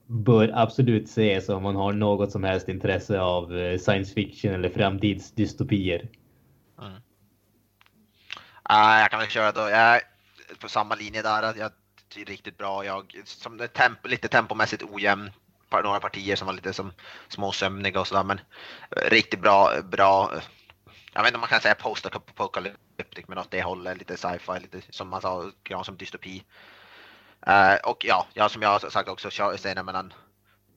bör 0.06 0.52
absolut 0.54 1.06
ses 1.06 1.50
om 1.50 1.64
man 1.64 1.76
har 1.76 1.94
något 1.94 2.32
som 2.32 2.44
helst 2.44 2.70
intresse 2.70 3.20
av 3.20 3.58
eh, 3.58 3.78
science 3.78 4.14
fiction 4.14 4.54
eller 4.54 4.70
framtidsdystopier. 4.70 6.10
Uh, 8.72 9.00
jag 9.00 9.12
kan 9.12 9.20
väl 9.20 9.30
köra 9.30 9.52
då. 9.52 9.62
Jag 9.62 9.80
är 9.80 10.02
på 10.60 10.70
samma 10.70 10.96
linje 10.96 11.22
där. 11.22 11.44
Att 11.44 11.58
jag 11.58 11.72
är 12.16 12.26
riktigt 12.26 12.58
bra. 12.58 12.86
Jag, 12.86 13.22
som 13.26 13.60
är 13.60 13.68
temp, 13.68 14.08
lite 14.08 14.28
tempomässigt 14.28 14.84
ojämn. 14.84 15.32
Några 15.84 16.00
partier 16.00 16.36
som 16.36 16.46
var 16.46 16.54
lite 16.54 16.74
som 16.74 16.92
småsömniga 17.28 18.00
och 18.00 18.08
sådär. 18.08 18.24
Men 18.24 18.40
riktigt 19.10 19.42
bra. 19.42 19.72
bra 19.92 20.32
jag 21.20 21.24
vet 21.24 21.30
inte 21.30 21.38
om 21.38 21.41
man 21.41 21.50
kan 21.50 21.62
säga 21.62 21.76
post-apocalyptic 21.76 23.28
men 23.28 23.38
åt 23.38 23.52
det 23.52 23.64
hållet. 23.64 23.98
Lite 23.98 24.18
sci-fi, 24.18 24.60
lite 24.60 24.82
som 24.90 25.10
man 25.10 25.22
sa, 25.22 25.52
ja, 25.70 25.84
som 25.84 25.98
dystopi. 25.98 26.44
Uh, 27.48 27.76
och 27.84 28.06
ja, 28.06 28.28
ja, 28.34 28.50
som 28.50 28.62
jag 28.62 28.70
har 28.70 28.90
sagt 28.90 29.10
också, 29.10 29.30
scenen 29.58 29.86
mellan 29.86 30.14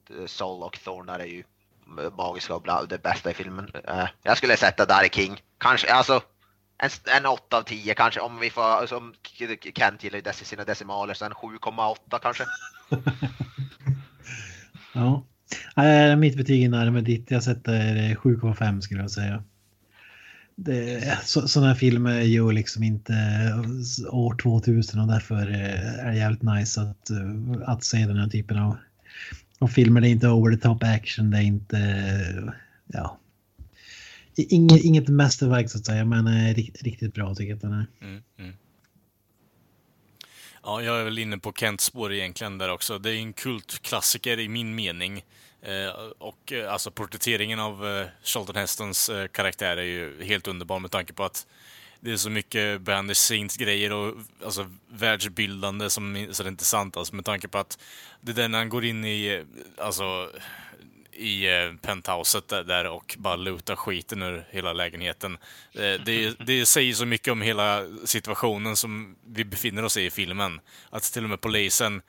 eh, 0.09 0.25
Sol 0.25 0.63
och 0.63 0.79
Thorn 0.83 1.09
är 1.09 1.25
ju 1.25 1.43
magiska 2.17 2.55
och 2.55 2.61
bland 2.61 2.89
det 2.89 3.03
bästa 3.03 3.31
i 3.31 3.33
filmen. 3.33 3.71
Uh, 3.89 4.07
jag 4.23 4.37
skulle 4.37 4.57
sätta 4.57 4.85
där 4.85 5.05
i 5.05 5.09
King. 5.09 5.41
Kanske, 5.57 5.93
alltså 5.93 6.21
en, 6.77 6.89
en 7.17 7.25
8 7.25 7.57
av 7.57 7.61
10 7.61 7.93
kanske 7.93 8.19
om 8.19 8.39
vi 8.39 8.49
får, 8.49 8.63
alltså, 8.63 8.95
som 8.95 9.13
Kent 9.75 10.03
gillar 10.03 10.19
ju 10.19 10.33
sina 10.33 10.63
decimaler, 10.63 11.13
så 11.13 11.25
en 11.25 11.33
7,8 11.33 12.19
kanske. 12.21 12.45
Ja. 14.95 15.23
Äh, 15.83 16.15
mitt 16.15 16.37
betyg 16.37 16.63
är 16.63 16.69
närmare 16.69 17.01
ditt. 17.01 17.31
Jag 17.31 17.43
sätter 17.43 18.15
7,5 18.15 18.81
skulle 18.81 19.01
jag 19.01 19.11
säga. 19.11 19.43
Det, 20.55 21.19
så, 21.23 21.47
sådana 21.47 21.67
här 21.67 21.79
filmer 21.79 22.11
är 22.11 22.23
ju 22.23 22.51
liksom 22.51 22.83
inte 22.83 23.13
eh, 23.13 24.13
år 24.15 24.35
2000 24.35 24.99
och 24.99 25.07
därför 25.07 25.49
eh, 25.49 26.05
är 26.05 26.11
det 26.11 26.17
jävligt 26.17 26.41
nice 26.41 26.81
att, 26.81 27.09
eh, 27.09 27.69
att 27.69 27.83
se 27.83 27.97
den 27.97 28.17
här 28.17 28.29
typen 28.29 28.57
av, 28.59 28.77
av 29.59 29.67
filmer. 29.67 30.01
Det 30.01 30.07
är 30.07 30.11
inte 30.11 30.27
over 30.27 30.55
the 30.55 30.61
top 30.61 30.83
action, 30.83 31.31
det 31.31 31.37
är 31.37 31.41
inte... 31.41 32.53
Ja. 32.87 33.19
Inget, 34.35 34.83
inget 34.83 35.07
mästerverk 35.07 35.69
så 35.69 35.77
att 35.77 35.85
säga, 35.85 36.05
men 36.05 36.53
riktigt 36.55 37.13
bra 37.13 37.35
tycker 37.35 37.49
jag 37.49 37.55
att 37.55 37.61
den 37.61 37.73
är. 37.73 37.85
Mm, 38.01 38.21
mm. 38.39 38.53
Ja, 40.63 40.81
jag 40.81 40.99
är 40.99 41.03
väl 41.03 41.19
inne 41.19 41.37
på 41.37 41.53
Kents 41.53 41.83
spår 41.83 42.13
egentligen 42.13 42.57
där 42.57 42.69
också. 42.69 42.99
Det 42.99 43.09
är 43.09 43.15
en 43.15 43.33
kultklassiker 43.33 44.39
i 44.39 44.49
min 44.49 44.75
mening. 44.75 45.23
Eh, 45.65 45.89
och 46.17 46.51
eh, 46.51 46.73
alltså 46.73 46.91
porträtteringen 46.91 47.59
av 47.59 47.87
eh, 47.87 48.07
Charlton 48.23 48.55
Hestons 48.55 49.09
eh, 49.09 49.27
karaktär 49.27 49.77
är 49.77 49.83
ju 49.83 50.23
helt 50.23 50.47
underbar 50.47 50.79
med 50.79 50.91
tanke 50.91 51.13
på 51.13 51.23
att 51.23 51.47
det 51.99 52.11
är 52.11 52.17
så 52.17 52.29
mycket 52.29 52.81
behind 52.81 53.09
the 53.09 53.15
scenes 53.15 53.57
grejer 53.57 53.93
och 53.93 54.15
alltså 54.45 54.69
världsbildande 54.87 55.89
som 55.89 56.27
så 56.31 56.43
det 56.43 56.47
är 56.47 56.51
inte 56.51 56.65
sant 56.65 56.97
alltså 56.97 57.15
med 57.15 57.25
tanke 57.25 57.47
på 57.47 57.57
att 57.57 57.79
det 58.21 58.31
är 58.31 58.35
där 58.35 58.47
när 58.47 58.57
han 58.57 58.69
går 58.69 58.85
in 58.85 59.05
i, 59.05 59.25
eh, 59.25 59.85
alltså 59.85 60.29
i 61.11 61.47
eh, 61.47 61.73
penthouset 61.81 62.47
där, 62.47 62.63
där 62.63 62.87
och 62.87 63.15
bara 63.19 63.35
lutar 63.35 63.75
skiten 63.75 64.21
ur 64.21 64.45
hela 64.49 64.73
lägenheten. 64.73 65.37
Eh, 65.73 65.93
det, 66.05 66.39
det 66.39 66.65
säger 66.65 66.93
så 66.93 67.05
mycket 67.05 67.31
om 67.31 67.41
hela 67.41 67.85
situationen 68.05 68.75
som 68.75 69.15
vi 69.27 69.45
befinner 69.45 69.83
oss 69.83 69.97
i 69.97 70.05
i 70.05 70.11
filmen. 70.11 70.59
Att 70.89 71.03
till 71.03 71.23
och 71.23 71.29
med 71.29 71.41
polisen 71.41 71.95
eh, 71.95 72.01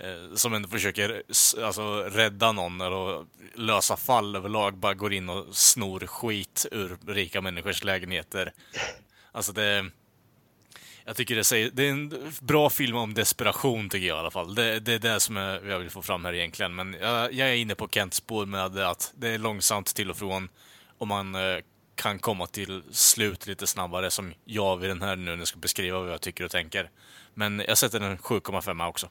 Eh, 0.00 0.34
som 0.34 0.54
ändå 0.54 0.68
försöker 0.68 1.22
alltså, 1.62 2.00
rädda 2.00 2.52
någon 2.52 2.80
eller 2.80 3.26
lösa 3.54 3.96
fall 3.96 4.36
överlag 4.36 4.76
bara 4.76 4.94
går 4.94 5.12
in 5.12 5.28
och 5.28 5.56
snor 5.56 6.00
skit 6.00 6.66
ur 6.70 6.96
rika 7.06 7.40
människors 7.40 7.84
lägenheter. 7.84 8.52
Alltså 9.32 9.52
det... 9.52 9.90
Jag 11.06 11.16
tycker 11.16 11.36
det, 11.36 11.44
säger, 11.44 11.70
det 11.70 11.84
är 11.84 11.90
en 11.90 12.32
bra 12.40 12.70
film 12.70 12.96
om 12.96 13.14
desperation 13.14 13.88
tycker 13.88 14.06
jag 14.06 14.16
i 14.16 14.20
alla 14.20 14.30
fall. 14.30 14.54
Det, 14.54 14.80
det 14.80 14.92
är 14.92 14.98
det 14.98 15.20
som 15.20 15.36
jag, 15.36 15.66
jag 15.66 15.78
vill 15.78 15.90
få 15.90 16.02
fram 16.02 16.24
här 16.24 16.34
egentligen. 16.34 16.74
Men 16.74 16.96
jag, 17.00 17.32
jag 17.32 17.48
är 17.48 17.54
inne 17.54 17.74
på 17.74 17.88
Kents 17.88 18.16
spår 18.16 18.46
med 18.46 18.78
att 18.78 19.12
det 19.16 19.28
är 19.28 19.38
långsamt 19.38 19.94
till 19.94 20.10
och 20.10 20.16
från 20.16 20.48
och 20.98 21.08
man 21.08 21.34
eh, 21.34 21.58
kan 21.94 22.18
komma 22.18 22.46
till 22.46 22.82
slut 22.90 23.46
lite 23.46 23.66
snabbare 23.66 24.10
som 24.10 24.34
jag 24.44 24.76
vid 24.76 24.90
den 24.90 25.02
här 25.02 25.16
nu 25.16 25.30
när 25.30 25.38
jag 25.38 25.48
ska 25.48 25.58
beskriva 25.58 25.98
vad 25.98 26.10
jag 26.10 26.20
tycker 26.20 26.44
och 26.44 26.50
tänker. 26.50 26.90
Men 27.34 27.62
jag 27.68 27.78
sätter 27.78 28.00
en 28.00 28.18
7,5 28.18 28.88
också. 28.88 29.08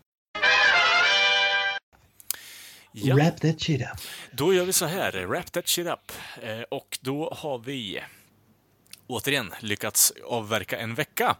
Ja. 2.96 3.16
Wrap 3.16 3.42
that 3.42 3.62
shit 3.62 3.82
up. 3.82 4.02
Då 4.32 4.54
gör 4.54 4.66
vi 4.66 4.74
så 4.74 4.86
här, 4.86 5.26
wrap 5.26 5.52
that 5.52 5.68
shit 5.68 5.88
up. 5.88 6.12
Eh, 6.42 6.62
och 6.62 7.00
då 7.02 7.34
har 7.38 7.60
vi 7.60 8.00
återigen 9.08 9.54
lyckats 9.60 10.14
avverka 10.26 10.78
en 10.78 10.96
vecka. 10.96 11.36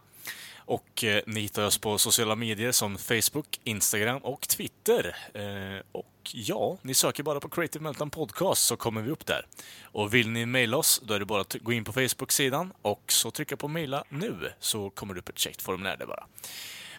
Och 0.66 1.04
eh, 1.04 1.22
ni 1.26 1.40
hittar 1.40 1.66
oss 1.66 1.78
på 1.78 1.98
sociala 1.98 2.34
medier 2.34 2.72
som 2.72 2.98
Facebook, 2.98 3.60
Instagram 3.64 4.18
och 4.18 4.48
Twitter. 4.48 5.16
Eh, 5.34 5.82
och 5.92 6.30
ja, 6.32 6.78
ni 6.82 6.94
söker 6.94 7.22
bara 7.22 7.40
på 7.40 7.48
Creative 7.48 7.82
Meltdown 7.82 8.10
Podcast 8.10 8.66
så 8.66 8.76
kommer 8.76 9.02
vi 9.02 9.10
upp 9.10 9.26
där. 9.26 9.46
Och 9.82 10.14
vill 10.14 10.30
ni 10.30 10.46
mejla 10.46 10.76
oss, 10.76 11.02
då 11.04 11.14
är 11.14 11.18
det 11.18 11.26
bara 11.26 11.40
att 11.40 11.54
gå 11.60 11.72
in 11.72 11.84
på 11.84 11.92
Facebook-sidan 11.92 12.72
och 12.82 13.02
så 13.12 13.30
trycka 13.30 13.56
på 13.56 13.68
mejla 13.68 14.04
nu 14.08 14.52
så 14.60 14.90
kommer 14.90 15.14
det 15.14 15.20
upp 15.20 15.28
ett 15.28 15.38
checkt 15.38 15.62
formulär 15.62 15.96
där 15.96 16.06
bara. 16.06 16.26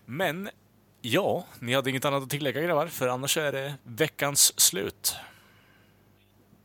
Men 0.05 0.49
Ja, 1.07 1.45
ni 1.59 1.73
hade 1.73 1.89
inget 1.89 2.05
annat 2.05 2.23
att 2.23 2.29
tillägga 2.29 2.61
grabbar, 2.61 2.87
för 2.87 3.07
annars 3.07 3.37
är 3.37 3.51
det 3.51 3.75
veckans 3.83 4.59
slut. 4.59 5.15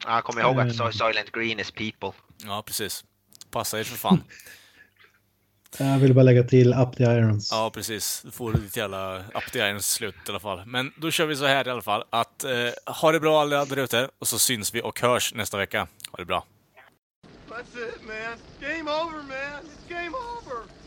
Ja, 0.07 0.21
kom 0.23 0.39
ihåg 0.39 0.61
att 0.61 0.69
Soy- 0.75 0.93
Soylent 0.93 1.33
Green 1.33 1.61
is 1.61 1.71
people. 1.71 2.13
Ja, 2.45 2.63
precis. 2.67 3.05
Passa 3.51 3.81
er 3.81 3.85
för 3.85 3.97
fan. 3.97 4.23
Jag 5.79 5.99
vill 5.99 6.15
bara 6.15 6.23
lägga 6.23 6.43
till 6.43 6.75
Up 6.75 6.97
the 6.97 7.03
Irons. 7.03 7.49
Ja, 7.53 7.71
precis. 7.71 8.23
Du 8.25 8.31
får 8.31 8.53
ditt 8.53 8.77
jävla 8.77 9.19
up 9.19 9.53
the 9.53 9.59
irons 9.59 9.91
slut 9.93 10.15
i 10.27 10.31
alla 10.31 10.41
fall. 10.41 10.63
Men 10.67 10.93
då 10.97 11.11
kör 11.11 11.27
vi 11.27 11.37
så 11.37 11.47
här 11.47 11.69
i 11.69 11.71
alla 11.71 11.83
fall, 11.83 12.05
att 12.11 12.45
eh, 12.45 12.51
ha 13.01 13.13
det 13.13 13.21
bra 13.21 13.41
alla 13.43 13.65
där 13.65 13.77
ute, 13.77 14.09
och 14.19 14.29
så 14.29 14.39
syns 14.39 14.75
vi 14.75 14.83
och 14.83 15.01
hörs 15.01 15.35
nästa 15.35 15.57
vecka. 15.59 15.89
Ha 16.11 16.17
det 16.19 16.25
bra. 16.25 16.45
That's 17.49 17.89
it, 17.89 18.01
man. 18.07 18.39
Game 18.61 18.91
over, 18.91 19.17
man. 19.23 19.65
It's 19.65 19.89
game 19.89 20.09
over. 20.17 20.80